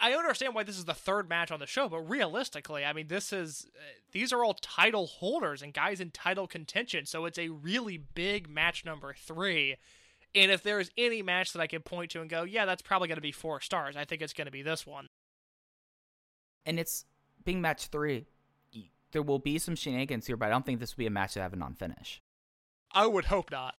I 0.00 0.12
understand 0.12 0.54
why 0.54 0.64
this 0.64 0.76
is 0.76 0.84
the 0.84 0.94
third 0.94 1.28
match 1.28 1.50
on 1.50 1.60
the 1.60 1.66
show, 1.66 1.88
but 1.88 2.00
realistically, 2.00 2.84
I 2.84 2.92
mean, 2.92 3.08
this 3.08 3.32
is, 3.32 3.66
these 4.12 4.32
are 4.32 4.44
all 4.44 4.54
title 4.54 5.06
holders 5.06 5.62
and 5.62 5.72
guys 5.72 6.00
in 6.00 6.10
title 6.10 6.46
contention. 6.46 7.06
So 7.06 7.24
it's 7.24 7.38
a 7.38 7.48
really 7.48 7.96
big 7.96 8.50
match 8.50 8.84
number 8.84 9.14
three. 9.18 9.76
And 10.34 10.50
if 10.52 10.62
there's 10.62 10.90
any 10.98 11.22
match 11.22 11.54
that 11.54 11.60
I 11.60 11.66
can 11.66 11.80
point 11.80 12.10
to 12.10 12.20
and 12.20 12.28
go, 12.28 12.42
yeah, 12.42 12.66
that's 12.66 12.82
probably 12.82 13.08
going 13.08 13.16
to 13.16 13.22
be 13.22 13.32
four 13.32 13.60
stars, 13.62 13.96
I 13.96 14.04
think 14.04 14.20
it's 14.20 14.34
going 14.34 14.46
to 14.46 14.52
be 14.52 14.62
this 14.62 14.86
one 14.86 15.08
and 16.68 16.78
it's 16.78 17.06
being 17.44 17.60
match 17.60 17.86
three. 17.86 18.26
There 19.10 19.22
will 19.22 19.38
be 19.38 19.58
some 19.58 19.74
shenanigans 19.74 20.26
here, 20.26 20.36
but 20.36 20.46
I 20.46 20.50
don't 20.50 20.66
think 20.66 20.80
this 20.80 20.94
will 20.94 21.00
be 21.00 21.06
a 21.06 21.10
match 21.10 21.34
that 21.34 21.40
have 21.40 21.54
a 21.54 21.56
non-finish. 21.56 22.20
I 22.92 23.06
would 23.06 23.24
hope 23.24 23.50
not. 23.50 23.74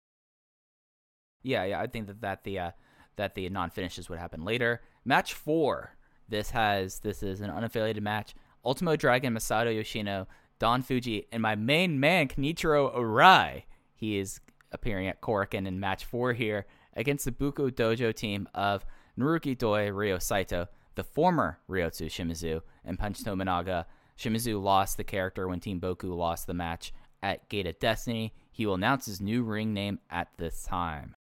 Yeah, 1.43 1.63
yeah, 1.65 1.79
I 1.79 1.85
think 1.85 2.07
that 2.07 2.21
that 2.21 2.43
the 2.43 2.59
uh, 2.59 2.71
that 3.15 3.35
the 3.35 3.47
non-finishes 3.49 4.09
would 4.09 4.17
happen 4.17 4.43
later. 4.43 4.81
Match 5.05 5.33
four. 5.33 5.95
This 6.27 6.51
has 6.51 6.99
this 6.99 7.23
is 7.23 7.41
an 7.41 7.49
unaffiliated 7.49 8.01
match. 8.01 8.35
Ultimo 8.65 8.95
Dragon 8.95 9.33
Masato 9.33 9.73
Yoshino, 9.73 10.27
Don 10.59 10.83
Fujii, 10.83 11.25
and 11.31 11.41
my 11.41 11.55
main 11.55 11.99
man 11.99 12.27
Kenichiro 12.27 12.95
Arai. 12.95 13.63
He 13.95 14.17
is 14.17 14.39
appearing 14.71 15.07
at 15.07 15.21
Korakuen 15.21 15.67
in 15.67 15.79
match 15.79 16.05
four 16.05 16.33
here 16.33 16.65
against 16.95 17.25
the 17.25 17.31
Buko 17.31 17.71
Dojo 17.71 18.13
team 18.13 18.47
of 18.53 18.85
Naruki 19.17 19.57
Doi, 19.57 19.89
Ryo 19.89 20.19
Saito, 20.19 20.67
the 20.95 21.03
former 21.03 21.59
Ryotsu 21.69 22.07
Shimizu, 22.07 22.61
and 22.85 22.99
Punch 22.99 23.23
Tominaga. 23.23 23.85
Shimizu 24.17 24.61
lost 24.61 24.97
the 24.97 25.03
character 25.03 25.47
when 25.47 25.61
Team 25.61 25.79
Boku 25.79 26.15
lost 26.15 26.45
the 26.45 26.53
match 26.53 26.93
at 27.23 27.47
Gate 27.49 27.67
of 27.67 27.79
Destiny. 27.79 28.33
He 28.51 28.65
will 28.65 28.75
announce 28.75 29.05
his 29.05 29.21
new 29.21 29.43
ring 29.43 29.73
name 29.73 29.99
at 30.09 30.27
this 30.37 30.63
time. 30.63 31.15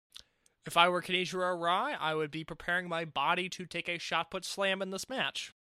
If 0.66 0.76
I 0.76 0.88
were 0.88 1.00
Kenichiro 1.00 1.56
Arai, 1.56 1.96
I 1.98 2.14
would 2.14 2.30
be 2.30 2.44
preparing 2.44 2.88
my 2.88 3.04
body 3.04 3.48
to 3.50 3.66
take 3.66 3.88
a 3.88 3.98
shot 3.98 4.30
put 4.30 4.44
slam 4.44 4.82
in 4.82 4.90
this 4.90 5.08
match. 5.08 5.52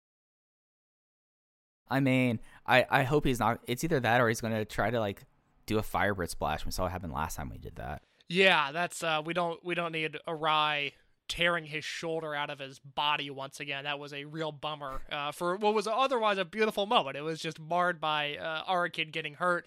I 1.87 1.99
mean, 1.99 2.39
I, 2.65 2.85
I 2.89 3.03
hope 3.03 3.25
he's 3.25 3.39
not. 3.39 3.59
It's 3.67 3.83
either 3.83 3.99
that 3.99 4.19
or 4.19 4.27
he's 4.27 4.41
going 4.41 4.53
to 4.53 4.65
try 4.65 4.89
to 4.89 4.99
like 4.99 5.25
do 5.67 5.77
a 5.77 5.83
Firebird 5.83 6.31
splash. 6.31 6.65
We 6.65 6.71
saw 6.71 6.83
what 6.83 6.91
happened 6.91 7.13
last 7.13 7.35
time 7.35 7.49
we 7.49 7.59
did 7.59 7.75
that. 7.75 8.01
Yeah, 8.27 8.71
that's 8.71 9.03
uh, 9.03 9.21
we 9.23 9.33
don't 9.33 9.63
we 9.63 9.75
don't 9.75 9.91
need 9.91 10.15
a 10.15 10.31
Arai 10.31 10.93
tearing 11.27 11.65
his 11.65 11.83
shoulder 11.83 12.35
out 12.35 12.49
of 12.49 12.59
his 12.59 12.79
body 12.79 13.29
once 13.29 13.59
again. 13.59 13.83
That 13.83 13.99
was 13.99 14.13
a 14.13 14.25
real 14.25 14.51
bummer 14.51 15.01
uh, 15.11 15.31
for 15.31 15.55
what 15.57 15.73
was 15.73 15.87
otherwise 15.87 16.37
a 16.37 16.45
beautiful 16.45 16.87
moment. 16.87 17.17
It 17.17 17.21
was 17.21 17.39
just 17.39 17.59
marred 17.59 18.01
by 18.01 18.37
uh, 18.37 18.63
Arakid 18.63 19.11
getting 19.11 19.35
hurt. 19.35 19.65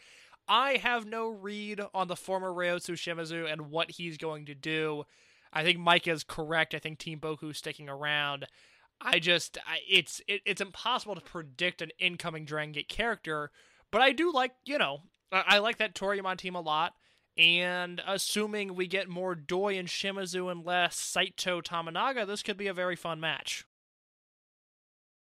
I 0.48 0.78
have 0.78 1.06
no 1.06 1.28
read 1.28 1.80
on 1.92 2.08
the 2.08 2.16
former 2.16 2.50
Ryotsu 2.50 2.94
Shimizu 2.94 3.50
and 3.50 3.70
what 3.70 3.92
he's 3.92 4.16
going 4.16 4.46
to 4.46 4.54
do. 4.54 5.04
I 5.52 5.62
think 5.62 5.78
Mike 5.78 6.06
is 6.06 6.24
correct. 6.24 6.74
I 6.74 6.78
think 6.78 6.98
Team 6.98 7.20
Boku 7.20 7.54
sticking 7.54 7.88
around. 7.88 8.46
I 9.00 9.18
just 9.18 9.58
I, 9.66 9.78
it's 9.88 10.20
it, 10.26 10.42
it's 10.44 10.60
impossible 10.60 11.14
to 11.14 11.20
predict 11.20 11.82
an 11.82 11.90
incoming 11.98 12.44
Dragon 12.44 12.72
Gate 12.72 12.88
character, 12.88 13.50
but 13.90 14.00
I 14.00 14.12
do 14.12 14.32
like 14.32 14.52
you 14.64 14.78
know 14.78 15.02
I, 15.32 15.44
I 15.46 15.58
like 15.58 15.78
that 15.78 15.94
Toryumon 15.94 16.36
team 16.36 16.54
a 16.54 16.60
lot. 16.60 16.94
And 17.36 18.02
assuming 18.04 18.74
we 18.74 18.88
get 18.88 19.08
more 19.08 19.36
Doi 19.36 19.78
and 19.78 19.86
Shimizu 19.86 20.50
and 20.50 20.66
less 20.66 20.96
Saito 20.96 21.60
Tominaga, 21.60 22.26
this 22.26 22.42
could 22.42 22.56
be 22.56 22.66
a 22.66 22.74
very 22.74 22.96
fun 22.96 23.20
match. 23.20 23.64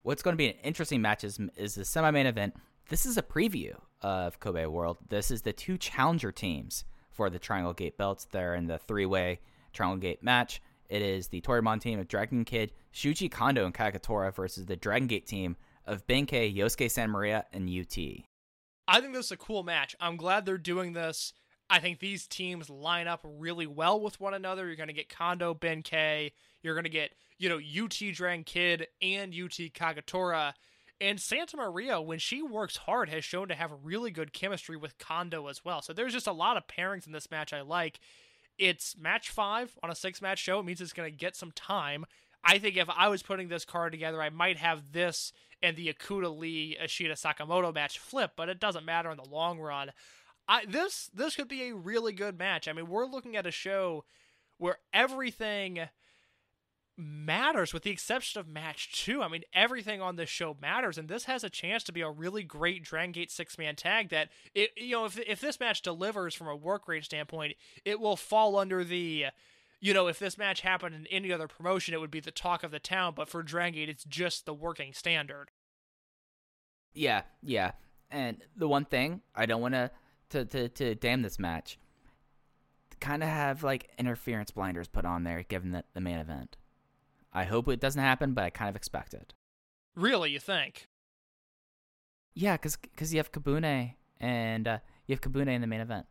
What's 0.03 0.23
going 0.23 0.33
to 0.35 0.39
be 0.39 0.49
an 0.49 0.57
interesting 0.64 1.03
match 1.03 1.23
is, 1.23 1.39
is 1.57 1.77
the 1.77 1.85
semi 1.85 2.11
main 2.11 2.27
event. 2.27 2.55
This 2.89 3.07
is 3.07 3.16
a 3.16 3.23
preview 3.23 3.75
of 4.03 4.41
Kobe 4.41 4.66
World. 4.66 4.99
This 5.09 5.31
is 5.31 5.43
the 5.43 5.53
two 5.53 5.79
challenger 5.79 6.33
teams 6.33 6.85
for 7.11 7.31
the 7.31 7.39
Triangle 7.39 7.75
Gate 7.75 7.97
belts. 7.97 8.27
They're 8.33 8.57
in 8.57 8.66
the 8.66 8.79
three 8.79 9.07
way 9.07 9.39
Triangle 9.73 9.99
Gate 9.99 10.23
match. 10.23 10.62
It 10.89 11.03
is 11.03 11.29
the 11.29 11.41
Toryumon 11.41 11.81
team 11.81 12.01
of 12.01 12.09
Dragon 12.09 12.45
Kid, 12.45 12.73
Shuji 12.93 13.31
Kondo, 13.31 13.64
and 13.64 13.75
Kagetora 13.75 14.35
versus 14.35 14.66
the 14.66 14.77
Dragon 14.77 15.07
Gate 15.07 15.27
team 15.27 15.57
of 15.87 16.07
Benkei, 16.07 16.55
Yosuke 16.55 16.91
Santa 16.91 17.12
Maria, 17.12 17.47
and 17.53 17.68
UT. 17.68 17.97
I 18.89 19.01
think 19.01 19.14
this 19.14 19.27
is 19.27 19.33
a 19.33 19.37
cool 19.37 19.62
match. 19.62 19.95
I'm 20.01 20.16
glad 20.16 20.45
they're 20.45 20.59
doing 20.59 20.93
this 20.93 21.33
I 21.71 21.79
think 21.79 22.01
these 22.01 22.27
teams 22.27 22.68
line 22.68 23.07
up 23.07 23.21
really 23.25 23.68
well 23.68 24.01
with 24.01 24.21
one 24.21 24.35
another. 24.35 24.66
You're 24.66 24.75
going 24.75 24.89
to 24.89 24.93
get 24.93 25.09
Kondo 25.09 25.55
Benkei. 25.55 26.33
You're 26.62 26.75
going 26.75 26.85
to 26.85 26.91
get, 26.91 27.12
you 27.39 27.49
know, 27.49 27.59
UT 27.59 27.97
Dragon 28.12 28.43
Kid 28.43 28.89
and 29.01 29.33
UT 29.33 29.53
Kagetora. 29.73 30.55
And 31.01 31.21
Santa 31.21 31.57
Maria, 31.57 32.01
when 32.01 32.18
she 32.18 32.43
works 32.43 32.77
hard, 32.77 33.09
has 33.09 33.25
shown 33.25 33.49
to 33.49 33.55
have 33.55 33.71
really 33.85 34.11
good 34.11 34.33
chemistry 34.33 34.77
with 34.77 34.99
Kondo 34.99 35.47
as 35.47 35.64
well. 35.64 35.81
So 35.81 35.93
there's 35.93 36.12
just 36.12 36.27
a 36.27 36.33
lot 36.33 36.57
of 36.57 36.66
pairings 36.66 37.07
in 37.07 37.12
this 37.12 37.31
match 37.31 37.53
I 37.53 37.61
like. 37.61 38.01
It's 38.61 38.97
match 38.97 39.31
five 39.31 39.77
on 39.83 39.91
a 39.91 39.95
six 39.95 40.21
match 40.21 40.39
show. 40.39 40.61
It 40.61 40.67
means 40.67 40.81
it's 40.81 40.93
going 40.93 41.11
to 41.11 41.17
get 41.17 41.35
some 41.35 41.51
time. 41.53 42.05
I 42.45 42.59
think 42.59 42.77
if 42.77 42.89
I 42.95 43.09
was 43.09 43.23
putting 43.23 43.49
this 43.49 43.65
card 43.65 43.93
together, 43.93 44.21
I 44.21 44.29
might 44.31 44.59
have 44.59 44.93
this 44.93 45.33
and 45.63 45.77
the 45.77 45.93
Okuda 45.93 46.37
Lee 46.39 46.77
Ishida 46.83 47.15
Sakamoto 47.15 47.74
match 47.74 47.99
flip, 47.99 48.32
but 48.37 48.49
it 48.49 48.61
doesn't 48.61 48.85
matter 48.85 49.11
in 49.11 49.16
the 49.16 49.28
long 49.28 49.59
run. 49.59 49.93
I 50.47 50.65
this 50.66 51.11
this 51.15 51.37
could 51.37 51.49
be 51.49 51.69
a 51.69 51.74
really 51.74 52.12
good 52.12 52.39
match. 52.39 52.69
I 52.69 52.73
mean, 52.73 52.89
we're 52.89 53.07
looking 53.07 53.37
at 53.37 53.47
a 53.47 53.51
show 53.51 54.05
where 54.59 54.78
everything 54.93 55.81
matters 57.01 57.72
with 57.72 57.82
the 57.82 57.90
exception 57.90 58.40
of 58.40 58.48
match 58.48 59.05
2. 59.05 59.22
I 59.22 59.28
mean, 59.28 59.43
everything 59.52 60.01
on 60.01 60.16
this 60.16 60.28
show 60.28 60.56
matters 60.60 60.98
and 60.98 61.09
this 61.09 61.24
has 61.24 61.43
a 61.43 61.51
chance 61.51 61.82
to 61.85 61.93
be 61.93 62.01
a 62.01 62.10
really 62.10 62.43
great 62.43 62.82
Dragon 62.82 63.12
Gate 63.12 63.31
six-man 63.31 63.77
tag 63.77 64.10
that 64.10 64.28
it 64.55 64.70
you 64.77 64.93
know, 64.93 65.05
if 65.05 65.18
if 65.18 65.40
this 65.40 65.60
match 65.60 65.82
delivers 65.82 66.35
from 66.35 66.48
a 66.48 66.56
work 66.56 66.86
rate 66.89 67.05
standpoint, 67.05 67.55
it 67.85 68.01
will 68.01 68.16
fall 68.16 68.56
under 68.56 68.85
the 68.85 69.27
you 69.81 69.94
know, 69.94 70.09
if 70.09 70.18
this 70.18 70.36
match 70.36 70.60
happened 70.60 70.94
in 70.94 71.06
any 71.06 71.32
other 71.32 71.48
promotion, 71.48 71.94
it 71.94 72.01
would 72.01 72.10
be 72.10 72.20
the 72.20 72.31
talk 72.31 72.62
of 72.62 72.70
the 72.70 72.78
town, 72.78 73.14
but 73.16 73.31
for 73.31 73.43
Dragon 73.43 73.74
Gate, 73.74 73.89
it's 73.89 74.05
just 74.05 74.44
the 74.44 74.52
working 74.52 74.93
standard. 74.93 75.51
Yeah, 76.93 77.22
yeah. 77.43 77.72
And 78.10 78.43
the 78.55 78.68
one 78.68 78.85
thing 78.85 79.22
I 79.35 79.47
don't 79.47 79.62
want 79.62 79.74
to 79.74 79.90
to, 80.31 80.44
to, 80.44 80.68
to 80.68 80.94
damn 80.94 81.22
this 81.22 81.39
match, 81.39 81.78
kind 83.01 83.22
of 83.22 83.28
have 83.28 83.62
like 83.62 83.90
interference 83.98 84.51
blinders 84.51 84.89
put 84.89 85.05
on 85.05 85.24
there 85.24 85.43
given 85.43 85.72
the, 85.72 85.85
the 85.94 86.01
main 86.01 86.18
event. 86.18 86.56
I 87.32 87.44
hope 87.44 87.69
it 87.69 87.81
doesn't 87.81 88.01
happen, 88.01 88.35
but 88.35 88.44
I 88.44 88.51
kind 88.51 88.69
of 88.69 88.77
expect 88.77 89.15
it. 89.15 89.35
Really, 89.94 90.31
you 90.31 90.40
think? 90.40 90.89
Yeah, 92.35 92.57
because 92.57 92.77
cause 92.97 93.12
you 93.12 93.19
have 93.19 93.32
Kabune 93.32 93.94
and 94.19 94.69
uh, 94.69 94.78
you 95.07 95.15
have 95.15 95.20
Kabune 95.20 95.48
in 95.48 95.61
the 95.61 95.66
main 95.66 95.81
event 95.81 96.07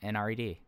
and 0.00 0.16
Red. 0.16 0.58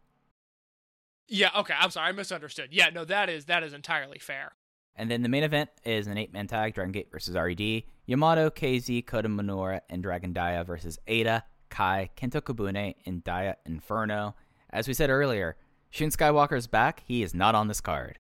Yeah, 1.28 1.50
okay. 1.56 1.74
I'm 1.78 1.90
sorry, 1.90 2.08
I 2.08 2.12
misunderstood. 2.12 2.70
Yeah, 2.72 2.90
no, 2.90 3.04
that 3.04 3.28
is 3.28 3.46
that 3.46 3.62
is 3.62 3.72
entirely 3.72 4.18
fair. 4.18 4.52
And 4.96 5.10
then 5.10 5.22
the 5.22 5.28
main 5.28 5.44
event 5.44 5.70
is 5.84 6.06
an 6.06 6.18
eight 6.18 6.32
man 6.32 6.46
tag: 6.46 6.74
Dragon 6.74 6.92
Gate 6.92 7.10
versus 7.12 7.36
Red, 7.36 7.84
Yamato, 8.06 8.50
KZ, 8.50 9.06
Kota 9.06 9.28
Minoura, 9.28 9.80
and 9.88 10.02
Dragon 10.02 10.32
Dia 10.32 10.64
versus 10.64 10.98
Eita, 11.06 11.42
Kai, 11.68 12.10
Kento 12.16 12.40
Kabune, 12.40 12.94
and 13.06 13.22
Dia 13.22 13.56
Inferno. 13.66 14.34
as 14.70 14.88
we 14.88 14.94
said 14.94 15.10
earlier, 15.10 15.56
Shun 15.90 16.08
Skywalker's 16.08 16.66
back. 16.66 17.02
He 17.06 17.22
is 17.22 17.34
not 17.34 17.54
on 17.54 17.68
this 17.68 17.80
card. 17.80 18.18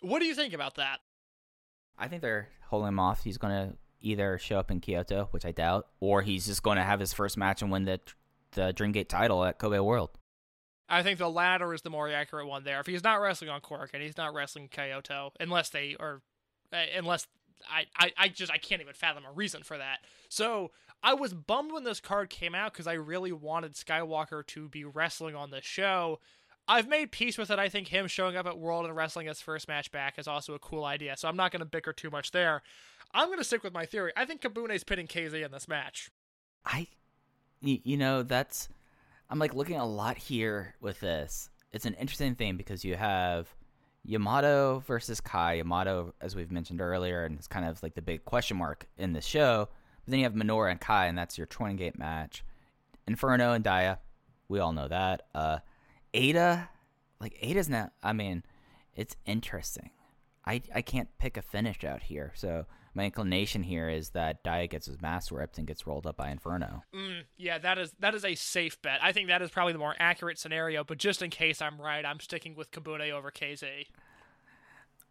What 0.00 0.20
do 0.20 0.26
you 0.26 0.34
think 0.34 0.52
about 0.52 0.76
that? 0.76 1.00
I 1.98 2.08
think 2.08 2.22
they're 2.22 2.48
holding 2.68 2.88
him 2.88 3.00
off. 3.00 3.24
He's 3.24 3.38
going 3.38 3.52
to 3.52 3.76
either 4.00 4.38
show 4.38 4.58
up 4.58 4.70
in 4.70 4.80
Kyoto, 4.80 5.28
which 5.30 5.44
I 5.44 5.52
doubt, 5.52 5.86
or 6.00 6.22
he's 6.22 6.46
just 6.46 6.62
going 6.62 6.76
to 6.76 6.82
have 6.82 7.00
his 7.00 7.12
first 7.12 7.36
match 7.36 7.62
and 7.62 7.70
win 7.70 7.84
the 7.84 8.00
the 8.52 8.72
Dreamgate 8.72 9.08
title 9.08 9.44
at 9.44 9.58
Kobe 9.58 9.78
World. 9.78 10.10
I 10.88 11.02
think 11.02 11.18
the 11.18 11.28
latter 11.28 11.74
is 11.74 11.82
the 11.82 11.90
more 11.90 12.08
accurate 12.08 12.46
one 12.46 12.64
there. 12.64 12.80
If 12.80 12.86
he's 12.86 13.04
not 13.04 13.20
wrestling 13.20 13.50
on 13.50 13.60
Korakuen 13.60 14.00
he's 14.00 14.16
not 14.16 14.34
wrestling 14.34 14.68
Kyoto, 14.68 15.32
unless 15.40 15.70
they 15.70 15.96
are, 15.98 16.22
uh, 16.72 16.76
unless 16.96 17.26
I, 17.70 17.84
I, 17.98 18.12
I 18.16 18.28
just 18.28 18.52
I 18.52 18.58
can't 18.58 18.80
even 18.80 18.94
fathom 18.94 19.24
a 19.28 19.32
reason 19.32 19.62
for 19.62 19.76
that. 19.76 19.98
So 20.28 20.70
I 21.02 21.14
was 21.14 21.34
bummed 21.34 21.72
when 21.72 21.84
this 21.84 22.00
card 22.00 22.30
came 22.30 22.54
out 22.54 22.72
because 22.72 22.86
I 22.86 22.94
really 22.94 23.32
wanted 23.32 23.74
Skywalker 23.74 24.46
to 24.46 24.68
be 24.68 24.84
wrestling 24.84 25.34
on 25.34 25.50
the 25.50 25.60
show. 25.60 26.20
I've 26.68 26.88
made 26.88 27.12
peace 27.12 27.38
with 27.38 27.50
it. 27.50 27.58
I 27.58 27.68
think 27.68 27.88
him 27.88 28.08
showing 28.08 28.36
up 28.36 28.46
at 28.46 28.58
World 28.58 28.86
and 28.86 28.96
wrestling 28.96 29.28
his 29.28 29.40
first 29.40 29.68
match 29.68 29.92
back 29.92 30.18
is 30.18 30.26
also 30.26 30.54
a 30.54 30.58
cool 30.58 30.84
idea. 30.84 31.16
So 31.16 31.28
I'm 31.28 31.36
not 31.36 31.52
going 31.52 31.60
to 31.60 31.66
bicker 31.66 31.92
too 31.92 32.10
much 32.10 32.32
there. 32.32 32.62
I'm 33.14 33.28
going 33.28 33.38
to 33.38 33.44
stick 33.44 33.62
with 33.62 33.72
my 33.72 33.86
theory. 33.86 34.12
I 34.16 34.24
think 34.24 34.42
Kabune's 34.42 34.84
pinning 34.84 35.06
KZ 35.06 35.44
in 35.44 35.52
this 35.52 35.68
match. 35.68 36.10
I, 36.64 36.88
you 37.60 37.96
know, 37.96 38.22
that's 38.22 38.68
I'm 39.30 39.38
like 39.38 39.54
looking 39.54 39.76
a 39.76 39.86
lot 39.86 40.16
here 40.16 40.74
with 40.80 41.00
this. 41.00 41.50
It's 41.72 41.86
an 41.86 41.94
interesting 41.94 42.34
thing 42.34 42.56
because 42.56 42.84
you 42.84 42.96
have 42.96 43.48
Yamato 44.04 44.82
versus 44.86 45.20
Kai. 45.20 45.54
Yamato, 45.54 46.14
as 46.20 46.36
we've 46.36 46.52
mentioned 46.52 46.80
earlier, 46.80 47.24
and 47.24 47.36
it's 47.38 47.48
kind 47.48 47.66
of 47.66 47.82
like 47.82 47.94
the 47.94 48.02
big 48.02 48.24
question 48.24 48.56
mark 48.56 48.86
in 48.98 49.12
the 49.12 49.20
show. 49.20 49.68
But 50.04 50.10
then 50.10 50.20
you 50.20 50.24
have 50.24 50.34
Minoura 50.34 50.70
and 50.70 50.80
Kai, 50.80 51.06
and 51.06 51.18
that's 51.18 51.36
your 51.36 51.46
twin 51.46 51.76
gate 51.76 51.98
match. 51.98 52.44
Inferno 53.08 53.52
and 53.52 53.64
Dia, 53.64 53.98
we 54.48 54.60
all 54.60 54.72
know 54.72 54.88
that. 54.88 55.22
Uh, 55.34 55.58
Eita, 56.16 56.68
like 57.20 57.38
Eita's 57.42 57.68
not. 57.68 57.92
I 58.02 58.12
mean, 58.12 58.42
it's 58.94 59.16
interesting. 59.26 59.90
I 60.44 60.62
I 60.74 60.82
can't 60.82 61.08
pick 61.18 61.36
a 61.36 61.42
finish 61.42 61.84
out 61.84 62.04
here, 62.04 62.32
so 62.34 62.66
my 62.96 63.04
inclination 63.04 63.62
here 63.62 63.90
is 63.90 64.10
that 64.10 64.42
Dia 64.42 64.66
gets 64.66 64.86
his 64.86 65.00
mask 65.02 65.30
ripped 65.30 65.58
and 65.58 65.66
gets 65.66 65.86
rolled 65.86 66.06
up 66.06 66.16
by 66.16 66.30
Inferno. 66.30 66.82
Mm, 66.94 67.24
yeah, 67.36 67.58
that 67.58 67.78
is 67.78 67.92
that 68.00 68.14
is 68.14 68.24
a 68.24 68.34
safe 68.34 68.80
bet. 68.80 69.00
I 69.02 69.12
think 69.12 69.28
that 69.28 69.42
is 69.42 69.50
probably 69.50 69.74
the 69.74 69.78
more 69.78 69.94
accurate 69.98 70.38
scenario. 70.38 70.82
But 70.82 70.98
just 70.98 71.20
in 71.20 71.28
case 71.28 71.60
I'm 71.60 71.80
right, 71.80 72.04
I'm 72.06 72.20
sticking 72.20 72.54
with 72.54 72.70
Kabune 72.70 73.12
over 73.12 73.30
KZ. 73.30 73.86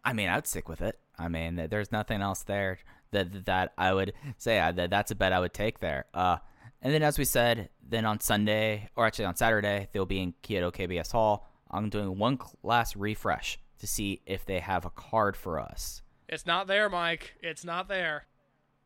I 0.04 0.12
mean, 0.12 0.28
I'd 0.28 0.46
stick 0.46 0.68
with 0.68 0.82
it. 0.82 0.98
I 1.18 1.28
mean, 1.28 1.66
there's 1.70 1.92
nothing 1.92 2.22
else 2.22 2.42
there 2.42 2.78
that 3.12 3.44
that 3.46 3.72
I 3.78 3.92
would 3.94 4.14
say 4.36 4.58
uh, 4.58 4.72
that 4.72 4.90
that's 4.90 5.12
a 5.12 5.14
bet 5.14 5.32
I 5.32 5.38
would 5.38 5.54
take 5.54 5.78
there. 5.78 6.06
Uh, 6.12 6.38
and 6.86 6.94
then 6.94 7.02
as 7.02 7.18
we 7.18 7.24
said, 7.24 7.68
then 7.82 8.04
on 8.04 8.20
Sunday 8.20 8.90
or 8.94 9.06
actually 9.06 9.24
on 9.24 9.34
Saturday, 9.34 9.88
they'll 9.90 10.06
be 10.06 10.22
in 10.22 10.34
Kyoto 10.42 10.70
KBS 10.70 11.10
Hall. 11.10 11.50
I'm 11.68 11.90
doing 11.90 12.16
one 12.16 12.38
last 12.62 12.94
refresh 12.94 13.58
to 13.80 13.88
see 13.88 14.22
if 14.24 14.46
they 14.46 14.60
have 14.60 14.84
a 14.84 14.90
card 14.90 15.36
for 15.36 15.58
us. 15.58 16.02
It's 16.28 16.46
not 16.46 16.68
there, 16.68 16.88
Mike. 16.88 17.34
It's 17.42 17.64
not 17.64 17.88
there. 17.88 18.26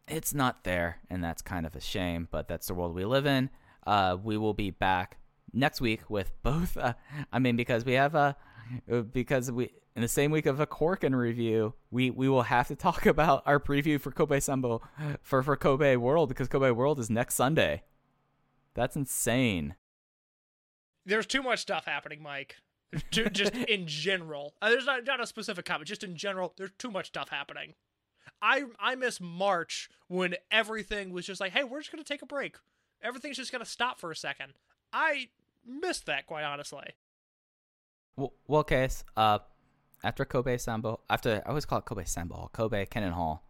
It's 0.08 0.32
not 0.32 0.64
there, 0.64 1.00
and 1.10 1.22
that's 1.22 1.42
kind 1.42 1.66
of 1.66 1.76
a 1.76 1.80
shame, 1.82 2.26
but 2.30 2.48
that's 2.48 2.68
the 2.68 2.74
world 2.74 2.94
we 2.94 3.04
live 3.04 3.26
in. 3.26 3.50
Uh, 3.86 4.16
we 4.22 4.38
will 4.38 4.54
be 4.54 4.70
back 4.70 5.18
next 5.52 5.82
week 5.82 6.08
with 6.08 6.32
both. 6.42 6.78
Uh, 6.78 6.94
I 7.30 7.38
mean, 7.38 7.56
because 7.56 7.84
we 7.84 7.92
have 7.92 8.14
a 8.14 8.34
because 9.12 9.52
we 9.52 9.72
in 9.94 10.00
the 10.00 10.08
same 10.08 10.30
week 10.30 10.46
of 10.46 10.58
a 10.58 10.66
Korakuen 10.66 11.14
review, 11.14 11.74
we 11.90 12.08
we 12.08 12.30
will 12.30 12.44
have 12.44 12.68
to 12.68 12.76
talk 12.76 13.04
about 13.14 13.42
our 13.44 13.60
preview 13.60 14.00
for 14.00 14.10
Kobe 14.10 14.38
Sanbo 14.38 14.80
for 15.20 15.42
for 15.42 15.54
Kobe 15.54 15.96
World 15.96 16.30
because 16.30 16.48
Kobe 16.48 16.70
World 16.70 16.98
is 16.98 17.10
next 17.10 17.34
Sunday. 17.34 17.82
That's 18.74 18.96
insane. 18.96 19.74
There's 21.06 21.26
too 21.26 21.42
much 21.42 21.60
stuff 21.60 21.86
happening, 21.86 22.22
Mike. 22.22 22.56
Just 23.10 23.54
in 23.68 23.86
general, 23.86 24.54
uh, 24.60 24.70
there's 24.70 24.86
not, 24.86 25.04
not 25.04 25.20
a 25.20 25.26
specific 25.26 25.64
comment. 25.64 25.88
Just 25.88 26.04
in 26.04 26.16
general, 26.16 26.54
there's 26.56 26.72
too 26.78 26.90
much 26.90 27.08
stuff 27.08 27.28
happening. 27.28 27.74
I 28.42 28.64
I 28.78 28.94
miss 28.94 29.20
March 29.20 29.88
when 30.08 30.34
everything 30.50 31.10
was 31.10 31.26
just 31.26 31.40
like, 31.40 31.52
hey, 31.52 31.64
we're 31.64 31.80
just 31.80 31.92
gonna 31.92 32.04
take 32.04 32.22
a 32.22 32.26
break. 32.26 32.56
Everything's 33.02 33.36
just 33.36 33.52
gonna 33.52 33.64
stop 33.64 34.00
for 34.00 34.10
a 34.10 34.16
second. 34.16 34.54
I 34.92 35.28
missed 35.66 36.06
that 36.06 36.26
quite 36.26 36.44
honestly. 36.44 36.94
Well, 38.16 38.32
well 38.46 38.64
case. 38.64 39.04
Uh, 39.16 39.38
after 40.02 40.24
Kobe 40.24 40.56
Sanbo, 40.56 41.00
after 41.08 41.42
I 41.44 41.48
always 41.48 41.64
call 41.64 41.78
it 41.78 41.84
Kobe 41.84 42.04
Sanbo 42.04 42.50
Kobe 42.52 42.86
Kenan 42.86 43.12
Hall. 43.12 43.44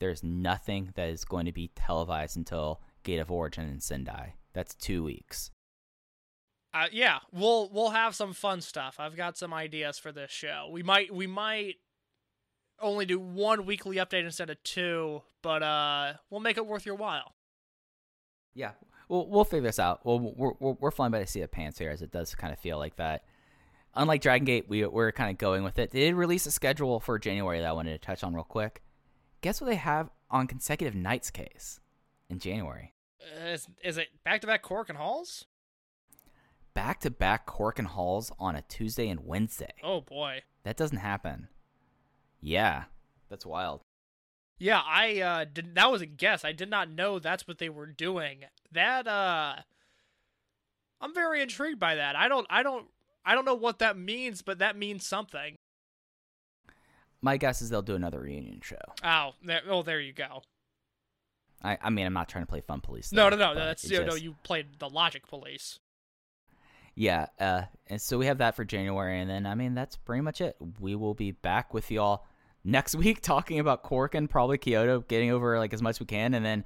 There's 0.00 0.22
nothing 0.22 0.90
that 0.96 1.08
is 1.08 1.24
going 1.24 1.46
to 1.46 1.52
be 1.52 1.70
televised 1.74 2.36
until 2.36 2.80
Gate 3.04 3.18
of 3.18 3.30
Origin 3.30 3.68
in 3.68 3.80
Sendai. 3.80 4.34
That's 4.52 4.74
two 4.74 5.04
weeks. 5.04 5.50
Uh, 6.72 6.86
yeah, 6.90 7.18
we'll 7.32 7.70
we'll 7.72 7.90
have 7.90 8.16
some 8.16 8.32
fun 8.32 8.60
stuff. 8.60 8.96
I've 8.98 9.16
got 9.16 9.38
some 9.38 9.54
ideas 9.54 9.96
for 9.98 10.10
this 10.10 10.32
show. 10.32 10.68
We 10.72 10.82
might 10.82 11.14
we 11.14 11.28
might 11.28 11.76
only 12.80 13.06
do 13.06 13.20
one 13.20 13.64
weekly 13.64 13.96
update 13.96 14.24
instead 14.24 14.50
of 14.50 14.60
two, 14.64 15.22
but 15.40 15.62
uh, 15.62 16.14
we'll 16.30 16.40
make 16.40 16.56
it 16.56 16.66
worth 16.66 16.84
your 16.84 16.96
while. 16.96 17.34
Yeah, 18.54 18.72
we'll 19.08 19.28
we'll 19.28 19.44
figure 19.44 19.68
this 19.68 19.78
out. 19.78 20.04
Well, 20.04 20.18
we're 20.18 20.52
we're, 20.58 20.72
we're 20.72 20.90
flying 20.90 21.12
by 21.12 21.20
the 21.20 21.26
seat 21.28 21.42
of 21.42 21.52
pants 21.52 21.78
here, 21.78 21.90
as 21.90 22.02
it 22.02 22.10
does 22.10 22.34
kind 22.34 22.52
of 22.52 22.58
feel 22.58 22.78
like 22.78 22.96
that. 22.96 23.24
Unlike 23.94 24.22
Dragon 24.22 24.44
Gate, 24.44 24.64
we 24.68 24.84
we're 24.84 25.12
kind 25.12 25.30
of 25.30 25.38
going 25.38 25.62
with 25.62 25.78
it. 25.78 25.92
They 25.92 26.00
did 26.00 26.14
release 26.14 26.46
a 26.46 26.50
schedule 26.50 26.98
for 26.98 27.20
January 27.20 27.60
that 27.60 27.68
I 27.68 27.72
wanted 27.72 27.92
to 27.92 28.04
touch 28.04 28.24
on 28.24 28.34
real 28.34 28.42
quick. 28.42 28.82
Guess 29.42 29.60
what 29.60 29.68
they 29.68 29.76
have 29.76 30.10
on 30.30 30.48
consecutive 30.48 30.96
nights 30.96 31.30
case 31.30 31.78
in 32.28 32.40
January? 32.40 32.93
Is, 33.46 33.66
is 33.82 33.98
it 33.98 34.08
back 34.24 34.40
to 34.42 34.46
back 34.46 34.62
Korakuen 34.62 34.96
Halls? 34.96 35.46
Back 36.74 37.00
to 37.00 37.10
back 37.10 37.46
Korakuen 37.46 37.86
Halls 37.86 38.32
on 38.38 38.56
a 38.56 38.62
Tuesday 38.62 39.08
and 39.08 39.24
Wednesday. 39.24 39.74
Oh 39.82 40.00
boy. 40.00 40.42
That 40.64 40.76
doesn't 40.76 40.98
happen. 40.98 41.48
Yeah, 42.40 42.84
that's 43.28 43.46
wild. 43.46 43.80
Yeah, 44.58 44.80
I 44.84 45.20
uh 45.20 45.44
did 45.44 45.74
that 45.74 45.90
was 45.90 46.02
a 46.02 46.06
guess. 46.06 46.44
I 46.44 46.52
did 46.52 46.70
not 46.70 46.90
know 46.90 47.18
that's 47.18 47.46
what 47.46 47.58
they 47.58 47.68
were 47.68 47.86
doing. 47.86 48.44
That 48.72 49.06
uh 49.06 49.56
I'm 51.00 51.14
very 51.14 51.42
intrigued 51.42 51.78
by 51.78 51.94
that. 51.96 52.16
I 52.16 52.28
don't 52.28 52.46
I 52.50 52.62
don't 52.62 52.86
I 53.24 53.34
don't 53.34 53.44
know 53.44 53.54
what 53.54 53.78
that 53.78 53.96
means, 53.96 54.42
but 54.42 54.58
that 54.58 54.76
means 54.76 55.06
something. 55.06 55.56
My 57.22 57.38
guess 57.38 57.62
is 57.62 57.70
they'll 57.70 57.82
do 57.82 57.94
another 57.94 58.20
reunion 58.20 58.60
show. 58.62 58.76
Oh, 59.02 59.30
there, 59.42 59.62
oh, 59.68 59.82
there 59.82 60.00
you 60.00 60.12
go. 60.12 60.42
I, 61.64 61.78
I 61.82 61.90
mean, 61.90 62.06
I'm 62.06 62.12
not 62.12 62.28
trying 62.28 62.44
to 62.44 62.50
play 62.50 62.60
fun 62.60 62.80
police. 62.80 63.10
No, 63.10 63.30
there, 63.30 63.38
no, 63.38 63.48
no, 63.48 63.54
but 63.54 63.64
that's 63.64 63.90
know, 63.90 64.04
just- 64.04 64.22
you 64.22 64.36
played 64.42 64.78
the 64.78 64.88
logic 64.88 65.26
police. 65.26 65.80
Yeah, 66.94 67.26
uh, 67.40 67.62
and 67.88 68.00
so 68.00 68.18
we 68.18 68.26
have 68.26 68.38
that 68.38 68.54
for 68.54 68.64
January, 68.64 69.20
and 69.20 69.28
then 69.28 69.46
I 69.46 69.56
mean 69.56 69.74
that's 69.74 69.96
pretty 69.96 70.20
much 70.20 70.40
it. 70.40 70.56
We 70.78 70.94
will 70.94 71.14
be 71.14 71.32
back 71.32 71.74
with 71.74 71.90
y'all 71.90 72.24
next 72.62 72.94
week 72.94 73.20
talking 73.20 73.58
about 73.58 73.82
Korakuen 73.82 74.28
probably 74.30 74.58
Kyoto, 74.58 75.00
getting 75.00 75.32
over 75.32 75.58
like 75.58 75.74
as 75.74 75.82
much 75.82 75.96
as 75.96 76.00
we 76.00 76.06
can, 76.06 76.34
and 76.34 76.44
then 76.44 76.64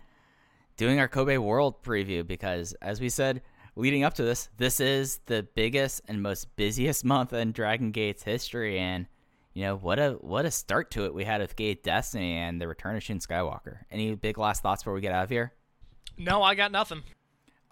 doing 0.76 1.00
our 1.00 1.08
Kobe 1.08 1.38
World 1.38 1.82
preview 1.82 2.26
because, 2.26 2.74
as 2.82 3.00
we 3.00 3.08
said 3.08 3.40
leading 3.74 4.02
up 4.02 4.14
to 4.14 4.24
this, 4.24 4.48
this 4.58 4.80
is 4.80 5.20
the 5.26 5.46
biggest 5.54 6.02
and 6.08 6.20
most 6.22 6.54
busiest 6.56 7.04
month 7.06 7.32
in 7.32 7.52
Dragon 7.52 7.90
Gate's 7.90 8.24
history, 8.24 8.78
and 8.78 9.06
you 9.58 9.64
know 9.64 9.74
what 9.74 9.98
a 9.98 10.12
what 10.20 10.44
a 10.44 10.52
start 10.52 10.88
to 10.92 11.04
it 11.04 11.12
we 11.12 11.24
had 11.24 11.40
with 11.40 11.56
Gate 11.56 11.82
Destiny 11.82 12.34
and 12.34 12.60
the 12.60 12.68
return 12.68 12.94
of 12.94 13.02
Shun 13.02 13.18
Skywalker. 13.18 13.78
Any 13.90 14.14
big 14.14 14.38
last 14.38 14.62
thoughts 14.62 14.84
before 14.84 14.94
we 14.94 15.00
get 15.00 15.10
out 15.10 15.24
of 15.24 15.30
here? 15.30 15.52
No, 16.16 16.44
I 16.44 16.54
got 16.54 16.70
nothing. 16.70 17.02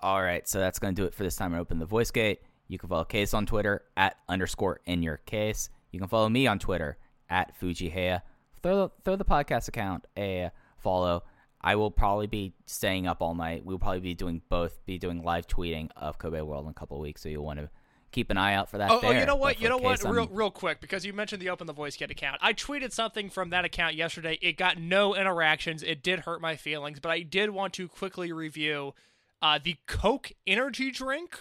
All 0.01 0.21
right, 0.21 0.49
so 0.49 0.59
that's 0.59 0.81
going 0.81 0.97
to 0.97 1.01
do 1.01 1.07
it 1.07 1.15
for 1.15 1.23
this 1.23 1.37
time 1.37 1.55
I 1.55 1.61
open 1.61 1.79
the 1.79 1.87
voice 1.87 2.11
gate. 2.11 2.41
You 2.67 2.77
can 2.77 2.89
follow 2.89 3.05
Case 3.05 3.33
on 3.35 3.47
Twitter 3.47 3.85
at 3.97 4.17
underscore 4.29 4.81
in 4.85 5.05
your 5.05 5.19
case. 5.19 5.69
You 5.93 6.01
can 6.01 6.09
follow 6.09 6.29
me 6.29 6.49
on 6.49 6.59
Twitter 6.59 6.99
at 7.31 7.53
Fujiheya. 7.61 8.23
Throw 8.65 8.91
throw 9.05 9.15
the 9.15 9.25
podcast 9.25 9.69
account 9.69 10.07
a 10.19 10.51
follow. 10.79 11.23
I 11.61 11.77
will 11.77 11.93
probably 11.93 12.27
be 12.27 12.53
staying 12.65 13.07
up 13.07 13.23
all 13.23 13.37
night. 13.37 13.65
We'll 13.65 13.79
probably 13.79 14.01
be 14.01 14.15
doing 14.15 14.43
both, 14.49 14.85
be 14.87 14.99
doing 14.99 15.23
live 15.23 15.47
tweeting 15.47 15.91
of 15.97 16.19
Kobe 16.19 16.41
World 16.41 16.65
in 16.65 16.73
a 16.73 16.75
couple 16.75 16.97
of 16.97 17.03
weeks, 17.03 17.23
so 17.23 17.29
you'll 17.29 17.45
want 17.45 17.61
to 17.61 17.71
keep 18.13 18.31
an 18.31 18.37
eye 18.37 18.55
out 18.55 18.71
for 18.71 18.79
that. 18.79 18.91
Oh, 18.91 19.01
oh, 19.03 19.11
you 19.11 19.27
know 19.27 19.37
what? 19.37 19.61
You 19.61 19.69
know 19.69 19.77
what? 19.79 20.05
I'm- 20.05 20.15
Real, 20.15 20.29
real 20.29 20.51
quick, 20.51 20.81
because 20.81 21.05
you 21.05 21.13
mentioned 21.13 21.43
the 21.43 21.51
Open 21.51 21.67
the 21.67 21.73
Voice 21.73 21.97
Gate 21.97 22.11
account. 22.11 22.39
I 22.41 22.53
tweeted 22.53 22.93
something 22.93 23.31
from 23.31 23.51
that 23.51 23.65
account 23.65 23.95
yesterday. 23.95 24.39
It 24.41 24.57
got 24.57 24.79
no 24.79 25.15
interactions. 25.15 25.83
It 25.83 26.03
did 26.03 26.21
hurt 26.21 26.41
my 26.41 26.57
feelings, 26.57 27.01
but 27.01 27.11
I 27.11 27.21
did 27.21 27.51
want 27.51 27.73
to 27.75 27.89
quickly 27.89 28.33
review 28.33 28.95
uh, 29.43 29.59
the 29.63 29.77
Coke 29.87 30.33
energy 30.47 30.91
drink 30.91 31.39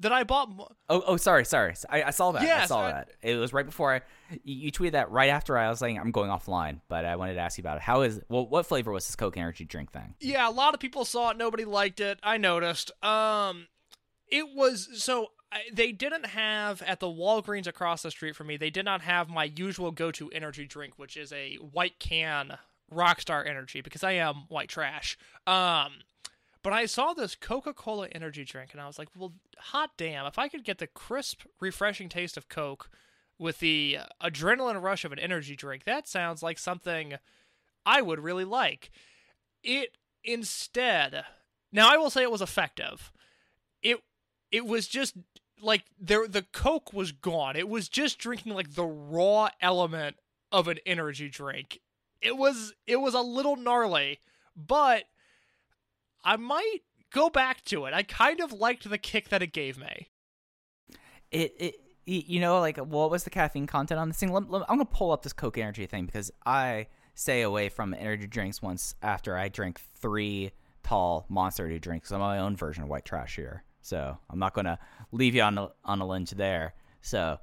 that 0.00 0.12
I 0.12 0.24
bought. 0.24 0.50
Oh, 0.88 1.02
oh, 1.06 1.16
sorry, 1.16 1.44
sorry. 1.44 1.74
I, 1.88 2.04
I 2.04 2.10
saw 2.10 2.32
that. 2.32 2.42
I 2.42 2.66
saw 2.66 2.86
I- 2.86 2.90
that. 2.90 3.10
It 3.22 3.36
was 3.36 3.52
right 3.52 3.66
before 3.66 3.94
I. 3.94 4.00
You, 4.42 4.72
tweeted 4.72 4.92
that 4.92 5.10
right 5.10 5.28
after 5.30 5.56
I 5.56 5.68
was 5.68 5.78
saying 5.78 5.98
I'm 5.98 6.10
going 6.10 6.30
offline, 6.30 6.80
but 6.88 7.04
I 7.04 7.16
wanted 7.16 7.34
to 7.34 7.40
ask 7.40 7.58
you 7.58 7.62
about 7.62 7.76
it. 7.76 7.82
How 7.82 8.00
is? 8.02 8.20
Well, 8.28 8.46
what 8.46 8.66
flavor 8.66 8.90
was 8.90 9.06
this 9.06 9.14
Coke 9.16 9.36
energy 9.36 9.64
drink 9.64 9.92
thing? 9.92 10.14
Yeah, 10.20 10.48
a 10.48 10.50
lot 10.50 10.74
of 10.74 10.80
people 10.80 11.04
saw 11.04 11.30
it. 11.30 11.36
Nobody 11.36 11.64
liked 11.64 12.00
it. 12.00 12.18
I 12.22 12.38
noticed. 12.38 12.90
Um, 13.04 13.68
it 14.28 14.46
was 14.54 14.88
so 15.02 15.28
they 15.72 15.92
didn't 15.92 16.26
have 16.26 16.82
at 16.82 17.00
the 17.00 17.06
Walgreens 17.06 17.66
across 17.66 18.02
the 18.02 18.10
street 18.10 18.36
from 18.36 18.48
me. 18.48 18.56
They 18.56 18.70
did 18.70 18.84
not 18.84 19.02
have 19.02 19.28
my 19.28 19.44
usual 19.44 19.90
go-to 19.90 20.28
energy 20.30 20.66
drink, 20.66 20.94
which 20.96 21.16
is 21.16 21.32
a 21.32 21.56
white 21.56 21.98
can 21.98 22.58
Rockstar 22.92 23.46
Energy, 23.46 23.80
because 23.80 24.04
I 24.04 24.12
am 24.12 24.44
white 24.48 24.68
trash. 24.68 25.16
Um, 25.46 26.02
But 26.62 26.72
I 26.72 26.86
saw 26.86 27.12
this 27.12 27.34
Coca 27.36 27.74
Cola 27.74 28.08
energy 28.08 28.42
drink 28.42 28.70
and 28.72 28.80
I 28.80 28.86
was 28.86 28.98
like, 28.98 29.08
well, 29.16 29.34
hot 29.58 29.90
damn, 29.98 30.24
if 30.24 30.38
I 30.38 30.48
could 30.48 30.64
get 30.64 30.78
the 30.78 30.86
crisp, 30.86 31.42
refreshing 31.60 32.08
taste 32.08 32.38
of 32.38 32.48
Coke 32.48 32.88
with 33.38 33.58
the 33.58 33.98
adrenaline 34.22 34.80
rush 34.80 35.04
of 35.04 35.12
an 35.12 35.18
energy 35.18 35.56
drink, 35.56 35.84
that 35.84 36.08
sounds 36.08 36.42
like 36.42 36.58
something 36.58 37.14
I 37.84 38.00
would 38.00 38.18
really 38.18 38.46
like. 38.46 38.90
It 39.62 39.98
instead, 40.24 41.24
now 41.70 41.92
I 41.92 41.98
will 41.98 42.08
say 42.08 42.22
it 42.22 42.30
was 42.30 42.40
effective. 42.40 43.12
It 43.82 43.98
it 44.50 44.64
was 44.64 44.88
just 44.88 45.16
like 45.60 45.84
there 45.98 46.26
the 46.28 46.42
Coke 46.42 46.92
was 46.92 47.12
gone. 47.12 47.56
It 47.56 47.68
was 47.68 47.88
just 47.88 48.18
drinking 48.18 48.54
like 48.54 48.74
the 48.74 48.84
raw 48.84 49.48
element 49.60 50.16
of 50.52 50.68
an 50.68 50.78
energy 50.86 51.28
drink. 51.28 51.80
It 52.20 52.36
was 52.36 52.74
it 52.86 52.96
was 52.96 53.14
a 53.14 53.20
little 53.20 53.56
gnarly, 53.56 54.20
but 54.56 55.04
I 56.24 56.36
might 56.36 56.78
go 57.12 57.28
back 57.28 57.64
to 57.66 57.86
it. 57.86 57.94
I 57.94 58.02
kind 58.02 58.40
of 58.40 58.52
liked 58.52 58.88
the 58.88 58.98
kick 58.98 59.28
that 59.28 59.42
it 59.42 59.52
gave 59.52 59.78
me. 59.78 60.08
It 61.30 61.54
it 61.58 61.74
you 62.06 62.40
know 62.40 62.60
like 62.60 62.76
what 62.78 63.10
was 63.10 63.24
the 63.24 63.30
caffeine 63.30 63.66
content 63.66 63.98
on 63.98 64.08
this 64.08 64.18
thing? 64.18 64.34
I'm 64.34 64.48
gonna 64.48 64.84
pull 64.84 65.10
up 65.10 65.22
this 65.22 65.32
Coke 65.32 65.58
Energy 65.58 65.86
thing 65.86 66.06
because 66.06 66.30
I 66.44 66.88
stay 67.14 67.42
away 67.42 67.68
from 67.68 67.94
energy 67.94 68.26
drinks 68.26 68.60
once 68.60 68.94
after 69.02 69.36
I 69.36 69.48
drink 69.48 69.80
three 70.00 70.52
tall 70.82 71.26
Monster 71.28 71.64
Energy 71.64 71.80
drinks. 71.80 72.10
I'm 72.10 72.20
my 72.20 72.38
own 72.38 72.56
version 72.56 72.82
of 72.82 72.88
white 72.88 73.04
trash 73.04 73.36
here, 73.36 73.64
so 73.80 74.18
I'm 74.28 74.38
not 74.38 74.54
gonna 74.54 74.78
leave 75.14 75.34
you 75.34 75.42
on 75.42 75.56
a, 75.56 75.70
on 75.84 76.00
a 76.00 76.06
ledge 76.06 76.30
there. 76.30 76.74
So, 77.00 77.38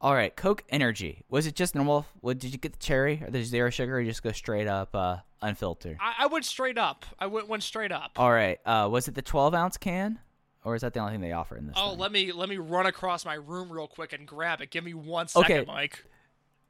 all 0.00 0.14
right, 0.14 0.34
Coke 0.34 0.64
Energy 0.68 1.24
was 1.28 1.46
it 1.46 1.54
just 1.54 1.74
normal? 1.74 2.06
What 2.20 2.38
did 2.38 2.52
you 2.52 2.58
get 2.58 2.72
the 2.72 2.78
cherry 2.78 3.22
or 3.24 3.30
the 3.30 3.42
zero 3.42 3.70
sugar? 3.70 3.98
Or 3.98 4.04
just 4.04 4.22
go 4.22 4.32
straight 4.32 4.66
up 4.66 4.94
uh, 4.94 5.18
unfiltered? 5.42 5.98
I, 6.00 6.24
I 6.24 6.26
went 6.26 6.44
straight 6.44 6.78
up. 6.78 7.06
I 7.18 7.26
went 7.26 7.48
went 7.48 7.62
straight 7.62 7.92
up. 7.92 8.12
All 8.16 8.32
right, 8.32 8.58
uh, 8.66 8.88
was 8.90 9.08
it 9.08 9.14
the 9.14 9.22
12 9.22 9.54
ounce 9.54 9.76
can, 9.76 10.18
or 10.64 10.74
is 10.74 10.82
that 10.82 10.94
the 10.94 11.00
only 11.00 11.12
thing 11.12 11.20
they 11.20 11.32
offer 11.32 11.56
in 11.56 11.66
this? 11.66 11.76
Oh, 11.78 11.90
thing? 11.90 11.98
let 11.98 12.12
me 12.12 12.32
let 12.32 12.48
me 12.48 12.58
run 12.58 12.86
across 12.86 13.24
my 13.24 13.34
room 13.34 13.70
real 13.70 13.88
quick 13.88 14.12
and 14.12 14.26
grab 14.26 14.60
it. 14.60 14.70
Give 14.70 14.84
me 14.84 14.94
one 14.94 15.28
second, 15.28 15.58
Okay. 15.58 15.64
Mike. 15.66 16.04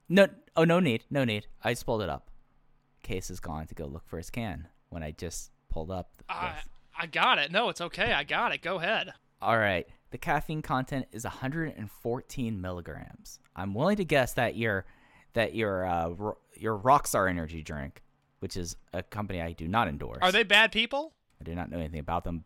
No, 0.08 0.28
oh, 0.54 0.64
no 0.64 0.78
need, 0.78 1.04
no 1.10 1.24
need. 1.24 1.48
I 1.64 1.72
just 1.72 1.84
pulled 1.84 2.02
it 2.02 2.08
up. 2.08 2.30
Case 3.02 3.28
is 3.28 3.40
gone 3.40 3.66
to 3.66 3.74
go 3.74 3.86
look 3.86 4.06
for 4.06 4.18
his 4.18 4.30
can 4.30 4.68
when 4.88 5.02
I 5.02 5.10
just 5.10 5.50
pulled 5.68 5.90
up. 5.90 6.10
I. 6.28 6.54
I 6.98 7.04
got 7.04 7.38
it. 7.38 7.52
No, 7.52 7.68
it's 7.68 7.82
okay. 7.82 8.14
I 8.14 8.24
got 8.24 8.54
it. 8.54 8.62
Go 8.62 8.76
ahead. 8.76 9.12
All 9.42 9.58
right, 9.58 9.86
the 10.16 10.20
caffeine 10.20 10.62
content 10.62 11.04
is 11.12 11.24
114 11.24 12.58
milligrams. 12.58 13.38
I'm 13.54 13.74
willing 13.74 13.98
to 13.98 14.04
guess 14.06 14.32
that 14.32 14.56
your 14.56 14.86
that 15.34 15.54
your 15.54 15.84
uh, 15.84 16.08
ro- 16.08 16.38
your 16.54 16.78
Rockstar 16.78 17.28
energy 17.28 17.62
drink, 17.62 18.02
which 18.38 18.56
is 18.56 18.76
a 18.94 19.02
company 19.02 19.42
I 19.42 19.52
do 19.52 19.68
not 19.68 19.88
endorse. 19.88 20.20
Are 20.22 20.32
they 20.32 20.42
bad 20.42 20.72
people? 20.72 21.12
I 21.38 21.44
do 21.44 21.54
not 21.54 21.70
know 21.70 21.76
anything 21.76 22.00
about 22.00 22.24
them. 22.24 22.44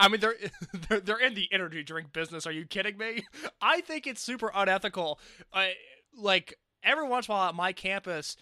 I 0.00 0.08
mean, 0.08 0.18
they're, 0.18 0.34
they're 0.88 0.98
they're 0.98 1.20
in 1.20 1.34
the 1.34 1.46
energy 1.52 1.84
drink 1.84 2.12
business. 2.12 2.44
Are 2.44 2.50
you 2.50 2.66
kidding 2.66 2.98
me? 2.98 3.24
I 3.62 3.80
think 3.82 4.08
it's 4.08 4.20
super 4.20 4.50
unethical. 4.52 5.20
I 5.54 5.74
like 6.16 6.54
every 6.82 7.06
once 7.06 7.28
in 7.28 7.34
a 7.34 7.36
while 7.36 7.50
at 7.50 7.54
my 7.54 7.72
campus, 7.72 8.36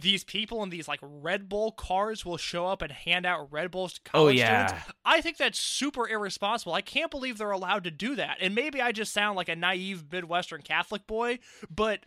these 0.00 0.24
people 0.24 0.62
in 0.62 0.70
these 0.70 0.88
like 0.88 1.00
Red 1.02 1.48
Bull 1.48 1.72
cars 1.72 2.24
will 2.24 2.36
show 2.36 2.66
up 2.66 2.82
and 2.82 2.90
hand 2.92 3.26
out 3.26 3.52
Red 3.52 3.70
Bulls 3.70 3.94
to 3.94 4.00
Oh, 4.08 4.10
college 4.10 4.36
yeah. 4.38 4.66
students. 4.68 4.92
I 5.04 5.20
think 5.20 5.36
that's 5.36 5.60
super 5.60 6.08
irresponsible. 6.08 6.72
I 6.72 6.80
can't 6.80 7.10
believe 7.10 7.38
they're 7.38 7.50
allowed 7.50 7.84
to 7.84 7.90
do 7.90 8.16
that. 8.16 8.38
And 8.40 8.54
maybe 8.54 8.80
I 8.80 8.92
just 8.92 9.12
sound 9.12 9.36
like 9.36 9.48
a 9.48 9.56
naive 9.56 10.04
Midwestern 10.10 10.62
Catholic 10.62 11.06
boy, 11.06 11.38
but 11.68 12.00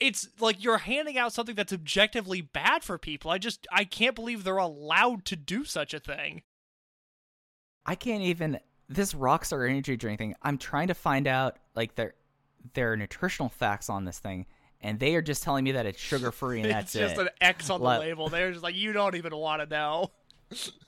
it's 0.00 0.28
like 0.40 0.62
you're 0.62 0.78
handing 0.78 1.16
out 1.18 1.32
something 1.32 1.54
that's 1.54 1.72
objectively 1.72 2.40
bad 2.40 2.82
for 2.82 2.98
people. 2.98 3.30
I 3.30 3.38
just 3.38 3.66
I 3.72 3.84
can't 3.84 4.14
believe 4.16 4.42
they're 4.44 4.56
allowed 4.56 5.24
to 5.26 5.36
do 5.36 5.64
such 5.64 5.94
a 5.94 6.00
thing. 6.00 6.42
I 7.86 7.94
can't 7.94 8.22
even 8.22 8.58
this 8.88 9.14
Rockstar 9.14 9.68
energy 9.68 9.96
drink 9.96 10.18
thing. 10.18 10.34
I'm 10.42 10.58
trying 10.58 10.88
to 10.88 10.94
find 10.94 11.26
out 11.26 11.56
like 11.74 11.94
their 11.94 12.14
their 12.74 12.96
nutritional 12.96 13.48
facts 13.50 13.88
on 13.90 14.04
this 14.04 14.18
thing, 14.18 14.46
and 14.80 14.98
they 15.00 15.14
are 15.14 15.22
just 15.22 15.42
telling 15.42 15.64
me 15.64 15.72
that 15.72 15.86
it's 15.86 16.00
sugar 16.00 16.30
free 16.30 16.60
and 16.60 16.70
that's 16.70 16.94
it. 16.94 17.02
it's 17.02 17.12
just 17.12 17.20
it. 17.20 17.26
an 17.26 17.32
X 17.40 17.70
on 17.70 17.80
the 17.80 17.86
label. 17.86 18.28
They're 18.28 18.52
just 18.52 18.62
like, 18.62 18.74
you 18.74 18.92
don't 18.92 19.14
even 19.14 19.34
want 19.36 19.62
to 19.62 19.66
know. 19.66 20.10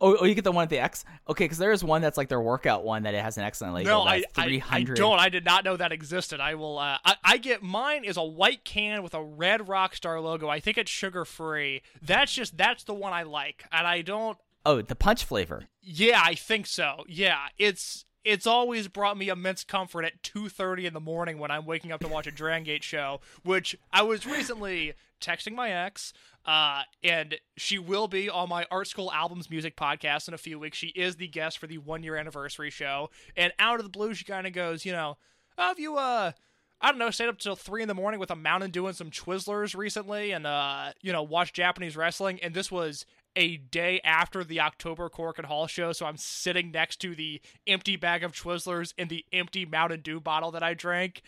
oh, 0.00 0.16
oh, 0.20 0.24
you 0.24 0.34
get 0.34 0.44
the 0.44 0.52
one 0.52 0.64
with 0.64 0.70
the 0.70 0.78
X. 0.78 1.04
Okay, 1.28 1.44
because 1.44 1.58
there 1.58 1.72
is 1.72 1.82
one 1.82 2.02
that's 2.02 2.16
like 2.16 2.28
their 2.28 2.40
workout 2.40 2.84
one 2.84 3.02
that 3.02 3.14
it 3.14 3.22
has 3.22 3.36
an 3.38 3.44
X 3.44 3.60
on 3.62 3.68
the 3.68 3.74
label. 3.74 3.90
No, 3.90 4.00
I, 4.02 4.24
I, 4.36 4.42
I 4.42 4.44
300. 4.44 4.96
don't. 4.96 5.18
I 5.18 5.28
did 5.28 5.44
not 5.44 5.64
know 5.64 5.76
that 5.76 5.92
existed. 5.92 6.40
I 6.40 6.54
will. 6.54 6.78
Uh, 6.78 6.98
I, 7.04 7.16
I 7.24 7.36
get 7.38 7.62
mine 7.62 8.04
is 8.04 8.16
a 8.16 8.22
white 8.22 8.64
can 8.64 9.02
with 9.02 9.14
a 9.14 9.22
red 9.22 9.60
Rockstar 9.60 10.22
logo. 10.22 10.48
I 10.48 10.60
think 10.60 10.78
it's 10.78 10.90
sugar 10.90 11.24
free. 11.24 11.82
That's 12.00 12.32
just 12.32 12.56
that's 12.56 12.84
the 12.84 12.94
one 12.94 13.12
I 13.12 13.24
like, 13.24 13.64
and 13.72 13.86
I 13.86 14.02
don't. 14.02 14.38
Oh, 14.64 14.80
the 14.80 14.94
punch 14.94 15.24
flavor. 15.24 15.64
Yeah, 15.80 16.22
I 16.24 16.34
think 16.34 16.66
so. 16.66 17.04
Yeah, 17.08 17.38
it's 17.58 18.04
it's 18.24 18.46
always 18.46 18.88
brought 18.88 19.16
me 19.18 19.28
immense 19.28 19.64
comfort 19.64 20.04
at 20.04 20.22
2:30 20.22 20.86
in 20.86 20.94
the 20.94 21.00
morning 21.00 21.38
when 21.38 21.50
I'm 21.50 21.66
waking 21.66 21.92
up 21.92 22.00
to 22.00 22.08
watch 22.08 22.26
a 22.26 22.30
Dragon 22.30 22.64
Gate 22.64 22.84
show, 22.84 23.20
which 23.42 23.76
I 23.92 24.02
was 24.02 24.26
recently 24.26 24.94
texting 25.20 25.54
my 25.54 25.70
ex 25.70 26.12
uh 26.44 26.82
and 27.04 27.36
she 27.56 27.78
will 27.78 28.08
be 28.08 28.28
on 28.28 28.48
my 28.48 28.66
art 28.72 28.88
school 28.88 29.12
albums 29.12 29.48
music 29.48 29.76
podcast 29.76 30.26
in 30.26 30.34
a 30.34 30.38
few 30.38 30.58
weeks. 30.58 30.76
She 30.76 30.88
is 30.88 31.14
the 31.14 31.28
guest 31.28 31.58
for 31.58 31.68
the 31.68 31.78
1 31.78 32.02
year 32.02 32.16
anniversary 32.16 32.70
show 32.70 33.08
and 33.36 33.52
out 33.60 33.78
of 33.78 33.84
the 33.84 33.90
blue 33.90 34.14
she 34.14 34.24
kind 34.24 34.48
of 34.48 34.52
goes, 34.52 34.84
you 34.84 34.90
know, 34.90 35.16
oh, 35.58 35.68
have 35.68 35.78
you 35.78 35.96
uh 35.96 36.32
I 36.80 36.90
don't 36.90 36.98
know, 36.98 37.10
stayed 37.10 37.28
up 37.28 37.38
till 37.38 37.54
three 37.54 37.82
in 37.82 37.86
the 37.86 37.94
morning 37.94 38.18
with 38.18 38.32
a 38.32 38.36
mountain 38.36 38.72
doing 38.72 38.92
some 38.92 39.08
Twizzlers 39.12 39.76
recently 39.76 40.32
and, 40.32 40.44
uh, 40.44 40.90
you 41.00 41.12
know, 41.12 41.22
watched 41.22 41.54
Japanese 41.54 41.96
wrestling. 41.96 42.40
And 42.42 42.54
this 42.54 42.72
was 42.72 43.06
a 43.36 43.56
day 43.56 44.00
after 44.04 44.44
the 44.44 44.60
October 44.60 45.08
Korakuen 45.08 45.46
Hall 45.46 45.66
show. 45.66 45.92
So 45.92 46.06
I'm 46.06 46.16
sitting 46.16 46.70
next 46.70 46.96
to 47.00 47.14
the 47.14 47.40
empty 47.66 47.96
bag 47.96 48.22
of 48.24 48.32
Twizzlers 48.32 48.92
and 48.98 49.08
the 49.08 49.24
empty 49.32 49.64
Mountain 49.64 50.00
Dew 50.00 50.20
bottle 50.20 50.50
that 50.52 50.62
I 50.62 50.74
drank. 50.74 51.22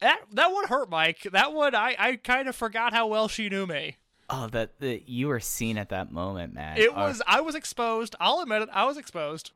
That, 0.00 0.20
that 0.32 0.52
one 0.52 0.66
hurt, 0.66 0.90
Mike. 0.90 1.28
That 1.30 1.52
one, 1.52 1.74
I, 1.74 1.94
I 1.98 2.16
kind 2.16 2.48
of 2.48 2.56
forgot 2.56 2.92
how 2.92 3.06
well 3.06 3.28
she 3.28 3.48
knew 3.48 3.66
me. 3.66 3.96
Oh, 4.28 4.48
that 4.48 4.80
that 4.80 5.08
you 5.08 5.28
were 5.28 5.38
seen 5.38 5.78
at 5.78 5.90
that 5.90 6.10
moment, 6.10 6.52
man. 6.52 6.78
It 6.78 6.92
was, 6.94 7.22
I 7.28 7.40
was 7.40 7.54
exposed. 7.54 8.16
I'll 8.18 8.40
admit 8.40 8.62
it. 8.62 8.68
I 8.72 8.84
was 8.84 8.96
exposed. 8.96 9.52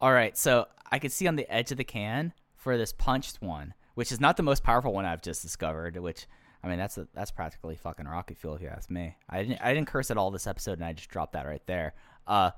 all 0.00 0.12
right. 0.12 0.38
So 0.38 0.68
I 0.92 1.00
could 1.00 1.10
see 1.10 1.26
on 1.26 1.34
the 1.34 1.52
edge 1.52 1.72
of 1.72 1.78
the 1.78 1.84
can 1.84 2.32
for 2.54 2.78
this 2.78 2.92
punched 2.92 3.42
one, 3.42 3.74
which 3.94 4.12
is 4.12 4.20
not 4.20 4.36
the 4.36 4.44
most 4.44 4.62
powerful 4.62 4.92
one 4.92 5.04
I've 5.04 5.22
just 5.22 5.42
discovered. 5.42 5.96
Which 5.96 6.26
I 6.64 6.68
mean, 6.68 6.78
that's 6.78 6.96
a, 6.96 7.06
that's 7.12 7.30
practically 7.30 7.76
fucking 7.76 8.06
rocket 8.06 8.38
fuel 8.38 8.54
if 8.54 8.62
you 8.62 8.68
ask 8.68 8.90
me. 8.90 9.16
I 9.28 9.42
didn't 9.42 9.60
I 9.60 9.74
didn't 9.74 9.88
curse 9.88 10.10
at 10.10 10.16
all 10.16 10.30
this 10.30 10.46
episode, 10.46 10.78
and 10.78 10.84
I 10.84 10.94
just 10.94 11.10
dropped 11.10 11.34
that 11.34 11.46
right 11.46 11.64
there. 11.66 11.94
Uh, 12.26 12.52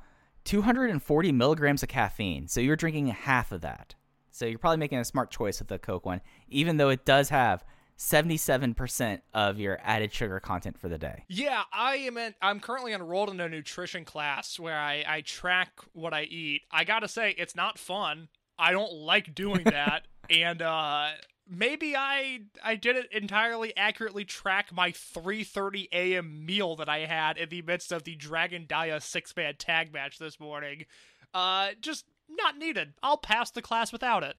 240 0.45 1.33
milligrams 1.33 1.83
of 1.83 1.89
caffeine. 1.89 2.47
So 2.47 2.61
you're 2.61 2.77
drinking 2.77 3.09
half 3.09 3.51
of 3.51 3.62
that. 3.62 3.97
So 4.31 4.47
you're 4.47 4.61
probably 4.61 4.77
making 4.77 4.99
a 4.99 5.05
smart 5.05 5.31
choice 5.31 5.59
with 5.59 5.69
the 5.69 5.78
Coke 5.78 6.07
one, 6.07 6.20
even 6.49 6.77
though 6.77 6.91
it 6.91 7.05
does 7.05 7.31
have 7.31 7.65
77% 7.99 9.20
of 9.35 9.59
your 9.59 9.78
added 9.83 10.12
sugar 10.12 10.39
content 10.39 10.78
for 10.78 10.89
the 10.89 10.99
day. 10.99 11.24
Yeah, 11.28 11.62
I 11.73 11.97
am. 11.97 12.16
In, 12.16 12.35
I'm 12.41 12.61
currently 12.61 12.93
enrolled 12.93 13.31
in 13.31 13.41
a 13.41 13.49
nutrition 13.49 14.05
class 14.05 14.59
where 14.59 14.78
I, 14.78 15.05
I 15.07 15.20
track 15.23 15.70
what 15.95 16.12
I 16.12 16.23
eat. 16.24 16.62
I 16.70 16.85
gotta 16.85 17.09
say, 17.09 17.35
it's 17.37 17.57
not 17.57 17.78
fun. 17.78 18.28
I 18.59 18.73
don't 18.73 18.93
like 18.93 19.35
doing 19.35 19.65
that, 19.65 20.07
and 20.31 20.62
uh, 20.62 21.09
maybe 21.48 21.97
I 21.97 22.40
I 22.62 22.77
didn't 22.77 23.12
entirely 23.12 23.77
accurately 23.77 24.24
track 24.24 24.73
my 24.73 24.90
3:30 24.90 25.89
a.m. 25.93 26.44
meal 26.44 26.77
that 26.77 26.89
I 26.89 27.01
had 27.01 27.39
in 27.39 27.48
the 27.48 27.62
midst 27.62 27.93
of 27.93 28.05
the 28.05 28.16
Dragon 28.16 28.66
Dia 28.68 29.01
six 29.01 29.35
man 29.36 29.55
tag 29.56 29.93
match 29.93 30.18
this 30.18 30.40
morning. 30.40 30.86
Uh, 31.32 31.70
just 31.81 32.06
not 32.28 32.56
needed. 32.59 32.94
I'll 33.02 33.18
pass 33.18 33.51
the 33.51 33.62
class 33.62 33.93
without 33.93 34.23
it. 34.23 34.36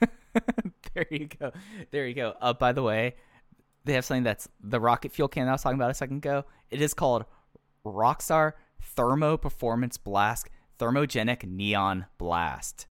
there 0.94 1.06
you 1.10 1.26
go. 1.26 1.52
There 1.90 2.06
you 2.06 2.14
go. 2.14 2.34
Uh, 2.40 2.52
by 2.52 2.72
the 2.72 2.82
way, 2.82 3.16
they 3.84 3.94
have 3.94 4.04
something 4.04 4.22
that's 4.22 4.48
the 4.60 4.80
rocket 4.80 5.12
fuel 5.12 5.28
can 5.28 5.48
I 5.48 5.52
was 5.52 5.62
talking 5.62 5.78
about 5.78 5.90
a 5.90 5.94
second 5.94 6.18
ago. 6.18 6.44
It 6.70 6.80
is 6.80 6.94
called 6.94 7.24
Rockstar 7.84 8.52
Thermo 8.82 9.36
Performance 9.36 9.96
Blast 9.96 10.48
Thermogenic 10.78 11.44
Neon 11.44 12.06
Blast. 12.18 12.87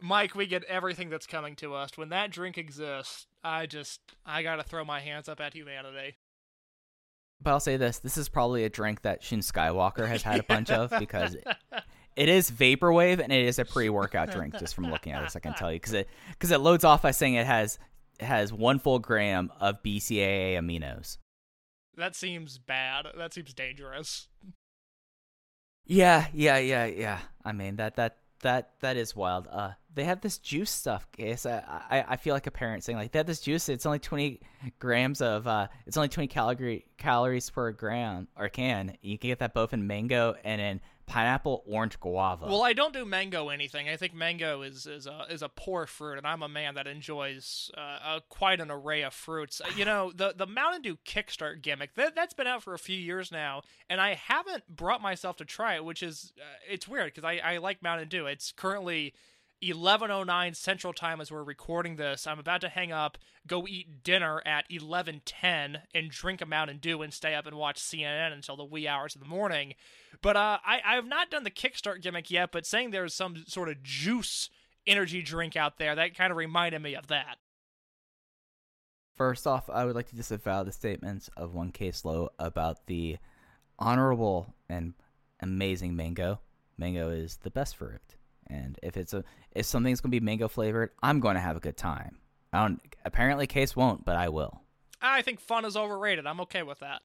Mike, 0.00 0.34
we 0.34 0.46
get 0.46 0.64
everything 0.64 1.10
that's 1.10 1.26
coming 1.26 1.56
to 1.56 1.74
us. 1.74 1.90
When 1.96 2.08
that 2.10 2.30
drink 2.30 2.58
exists, 2.58 3.26
I 3.44 3.66
just 3.66 4.00
I 4.24 4.42
gotta 4.42 4.62
throw 4.62 4.84
my 4.84 5.00
hands 5.00 5.28
up 5.28 5.40
at 5.40 5.54
humanity. 5.54 6.16
But 7.42 7.50
I'll 7.50 7.60
say 7.60 7.76
this: 7.76 7.98
this 7.98 8.16
is 8.16 8.28
probably 8.28 8.64
a 8.64 8.68
drink 8.68 9.02
that 9.02 9.22
Shun 9.22 9.40
Skywalker 9.40 10.06
has 10.06 10.22
had 10.22 10.40
a 10.40 10.42
bunch 10.42 10.70
of 10.70 10.90
because 10.98 11.34
it, 11.34 11.46
it 12.16 12.28
is 12.28 12.50
vaporwave 12.50 13.20
and 13.20 13.32
it 13.32 13.46
is 13.46 13.58
a 13.58 13.64
pre-workout 13.64 14.30
drink. 14.30 14.58
Just 14.58 14.74
from 14.74 14.90
looking 14.90 15.12
at 15.12 15.22
this, 15.22 15.36
I 15.36 15.40
can 15.40 15.54
tell 15.54 15.72
you 15.72 15.76
because 15.76 15.94
it 15.94 16.08
because 16.30 16.50
it 16.50 16.60
loads 16.60 16.84
off 16.84 17.02
by 17.02 17.10
saying 17.10 17.34
it 17.34 17.46
has 17.46 17.78
it 18.18 18.26
has 18.26 18.52
one 18.52 18.78
full 18.78 18.98
gram 18.98 19.50
of 19.60 19.82
BCAA 19.82 20.54
aminos. 20.54 21.18
That 21.96 22.14
seems 22.14 22.58
bad. 22.58 23.06
That 23.16 23.34
seems 23.34 23.52
dangerous. 23.52 24.28
Yeah, 25.86 26.26
yeah, 26.32 26.58
yeah, 26.58 26.86
yeah. 26.86 27.18
I 27.44 27.52
mean 27.52 27.76
that 27.76 27.96
that 27.96 28.18
that 28.40 28.70
that 28.80 28.96
is 28.96 29.14
wild. 29.14 29.48
Uh, 29.50 29.70
they 29.94 30.04
have 30.04 30.20
this 30.20 30.38
juice 30.38 30.70
stuff, 30.70 31.10
case. 31.12 31.46
I, 31.46 31.62
I 31.90 32.04
I 32.10 32.16
feel 32.16 32.34
like 32.34 32.46
a 32.46 32.50
parent 32.50 32.84
saying 32.84 32.98
like 32.98 33.12
they 33.12 33.18
have 33.18 33.26
this 33.26 33.40
juice. 33.40 33.68
It's 33.68 33.86
only 33.86 33.98
twenty 33.98 34.40
grams 34.78 35.20
of. 35.20 35.46
Uh, 35.46 35.68
it's 35.86 35.96
only 35.96 36.08
twenty 36.08 36.28
calorie 36.28 36.86
calories 36.96 37.50
per 37.50 37.72
gram 37.72 38.28
or 38.36 38.48
can. 38.48 38.96
You 39.02 39.18
can 39.18 39.28
get 39.28 39.38
that 39.40 39.54
both 39.54 39.72
in 39.72 39.86
mango 39.86 40.34
and 40.44 40.60
in 40.60 40.80
pineapple, 41.10 41.64
orange, 41.66 41.98
guava. 41.98 42.46
Well, 42.46 42.62
I 42.62 42.72
don't 42.72 42.92
do 42.92 43.04
mango 43.04 43.48
anything. 43.48 43.88
I 43.88 43.96
think 43.96 44.14
mango 44.14 44.62
is 44.62 44.86
is 44.86 45.06
a 45.06 45.26
is 45.28 45.42
a 45.42 45.48
poor 45.48 45.86
fruit, 45.86 46.18
and 46.18 46.26
I'm 46.26 46.42
a 46.42 46.48
man 46.48 46.76
that 46.76 46.86
enjoys 46.86 47.70
uh, 47.76 48.20
quite 48.28 48.60
an 48.60 48.70
array 48.70 49.02
of 49.02 49.12
fruits. 49.12 49.60
Uh, 49.60 49.70
You 49.76 49.84
know, 49.84 50.12
the 50.14 50.32
the 50.36 50.46
Mountain 50.46 50.82
Dew 50.82 50.98
Kickstart 51.04 51.62
gimmick 51.62 51.94
that 51.94 52.14
that's 52.14 52.32
been 52.34 52.46
out 52.46 52.62
for 52.62 52.74
a 52.74 52.78
few 52.78 52.96
years 52.96 53.32
now, 53.32 53.62
and 53.88 54.00
I 54.00 54.14
haven't 54.14 54.68
brought 54.74 55.02
myself 55.02 55.36
to 55.38 55.44
try 55.44 55.74
it, 55.74 55.84
which 55.84 56.02
is 56.02 56.32
uh, 56.38 56.44
it's 56.68 56.86
weird 56.86 57.06
because 57.06 57.24
I 57.24 57.38
I 57.38 57.58
like 57.58 57.82
Mountain 57.82 58.08
Dew. 58.08 58.26
It's 58.26 58.52
currently 58.52 59.12
11:09 59.62 60.54
Central 60.54 60.92
Time 60.92 61.20
as 61.20 61.30
we're 61.30 61.42
recording 61.42 61.96
this. 61.96 62.26
I'm 62.26 62.38
about 62.38 62.60
to 62.62 62.68
hang 62.68 62.92
up, 62.92 63.18
go 63.46 63.66
eat 63.66 64.02
dinner 64.02 64.42
at 64.46 64.68
11:10, 64.70 65.82
and 65.94 66.10
drink 66.10 66.40
a 66.40 66.46
Mountain 66.46 66.78
Dew 66.78 67.02
and 67.02 67.12
stay 67.12 67.34
up 67.34 67.46
and 67.46 67.56
watch 67.56 67.78
CNN 67.78 68.32
until 68.32 68.56
the 68.56 68.64
wee 68.64 68.88
hours 68.88 69.14
of 69.14 69.20
the 69.20 69.28
morning. 69.28 69.74
But 70.22 70.36
uh, 70.36 70.58
I 70.64 70.80
I 70.84 70.94
have 70.94 71.06
not 71.06 71.30
done 71.30 71.44
the 71.44 71.50
Kickstart 71.50 72.02
gimmick 72.02 72.30
yet. 72.30 72.52
But 72.52 72.66
saying 72.66 72.90
there's 72.90 73.14
some 73.14 73.44
sort 73.46 73.68
of 73.68 73.82
juice 73.82 74.48
energy 74.86 75.22
drink 75.22 75.56
out 75.56 75.78
there 75.78 75.94
that 75.94 76.16
kind 76.16 76.30
of 76.30 76.36
reminded 76.36 76.80
me 76.82 76.94
of 76.94 77.08
that. 77.08 77.38
First 79.14 79.46
off, 79.46 79.68
I 79.68 79.84
would 79.84 79.94
like 79.94 80.08
to 80.08 80.16
disavow 80.16 80.62
the 80.62 80.72
statements 80.72 81.28
of 81.36 81.52
one 81.52 81.72
case 81.72 82.04
low 82.06 82.30
about 82.38 82.86
the 82.86 83.18
honorable 83.78 84.54
and 84.68 84.94
amazing 85.40 85.94
mango. 85.94 86.40
Mango 86.78 87.10
is 87.10 87.36
the 87.42 87.50
best 87.50 87.76
fruit, 87.76 88.16
and 88.50 88.78
if 88.82 88.96
it's 88.96 89.12
a 89.14 89.24
if 89.52 89.66
something's 89.66 90.00
gonna 90.00 90.10
be 90.10 90.20
mango 90.20 90.48
flavored, 90.48 90.90
I'm 91.02 91.20
going 91.20 91.34
to 91.34 91.40
have 91.40 91.56
a 91.56 91.60
good 91.60 91.76
time. 91.76 92.18
I 92.52 92.60
don't. 92.60 92.80
Apparently, 93.04 93.46
Case 93.46 93.76
won't, 93.76 94.04
but 94.04 94.16
I 94.16 94.28
will. 94.28 94.60
I 95.00 95.22
think 95.22 95.40
fun 95.40 95.64
is 95.64 95.76
overrated. 95.76 96.26
I'm 96.26 96.40
okay 96.42 96.62
with 96.62 96.80
that. 96.80 97.02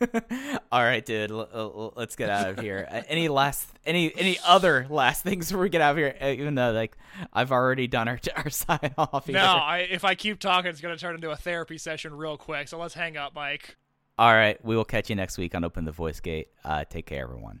All 0.72 0.82
right, 0.82 1.04
dude. 1.04 1.30
L- 1.30 1.48
l- 1.54 1.92
let's 1.96 2.16
get 2.16 2.28
out 2.28 2.48
of 2.48 2.58
here. 2.58 2.86
Uh, 2.90 3.02
any 3.08 3.28
last, 3.28 3.68
any, 3.86 4.12
any 4.16 4.38
other 4.44 4.86
last 4.90 5.22
things 5.24 5.48
before 5.48 5.62
we 5.62 5.68
get 5.68 5.80
out 5.80 5.92
of 5.92 5.98
here? 5.98 6.16
Uh, 6.20 6.26
even 6.26 6.54
though, 6.54 6.72
like, 6.72 6.96
I've 7.32 7.52
already 7.52 7.86
done 7.86 8.08
our 8.08 8.18
our 8.36 8.50
sign 8.50 8.94
off. 8.98 9.26
Here. 9.26 9.34
No, 9.34 9.44
I, 9.44 9.86
if 9.90 10.04
I 10.04 10.14
keep 10.14 10.40
talking, 10.40 10.70
it's 10.70 10.80
going 10.80 10.94
to 10.94 11.00
turn 11.00 11.14
into 11.14 11.30
a 11.30 11.36
therapy 11.36 11.78
session 11.78 12.14
real 12.14 12.36
quick. 12.36 12.68
So 12.68 12.78
let's 12.78 12.94
hang 12.94 13.16
up, 13.16 13.34
Mike. 13.34 13.76
All 14.18 14.32
right, 14.32 14.62
we 14.64 14.76
will 14.76 14.84
catch 14.84 15.08
you 15.08 15.16
next 15.16 15.38
week 15.38 15.54
on 15.54 15.64
Open 15.64 15.84
the 15.84 15.92
Voice 15.92 16.20
Gate. 16.20 16.48
Uh, 16.64 16.84
take 16.84 17.06
care, 17.06 17.22
everyone. 17.22 17.60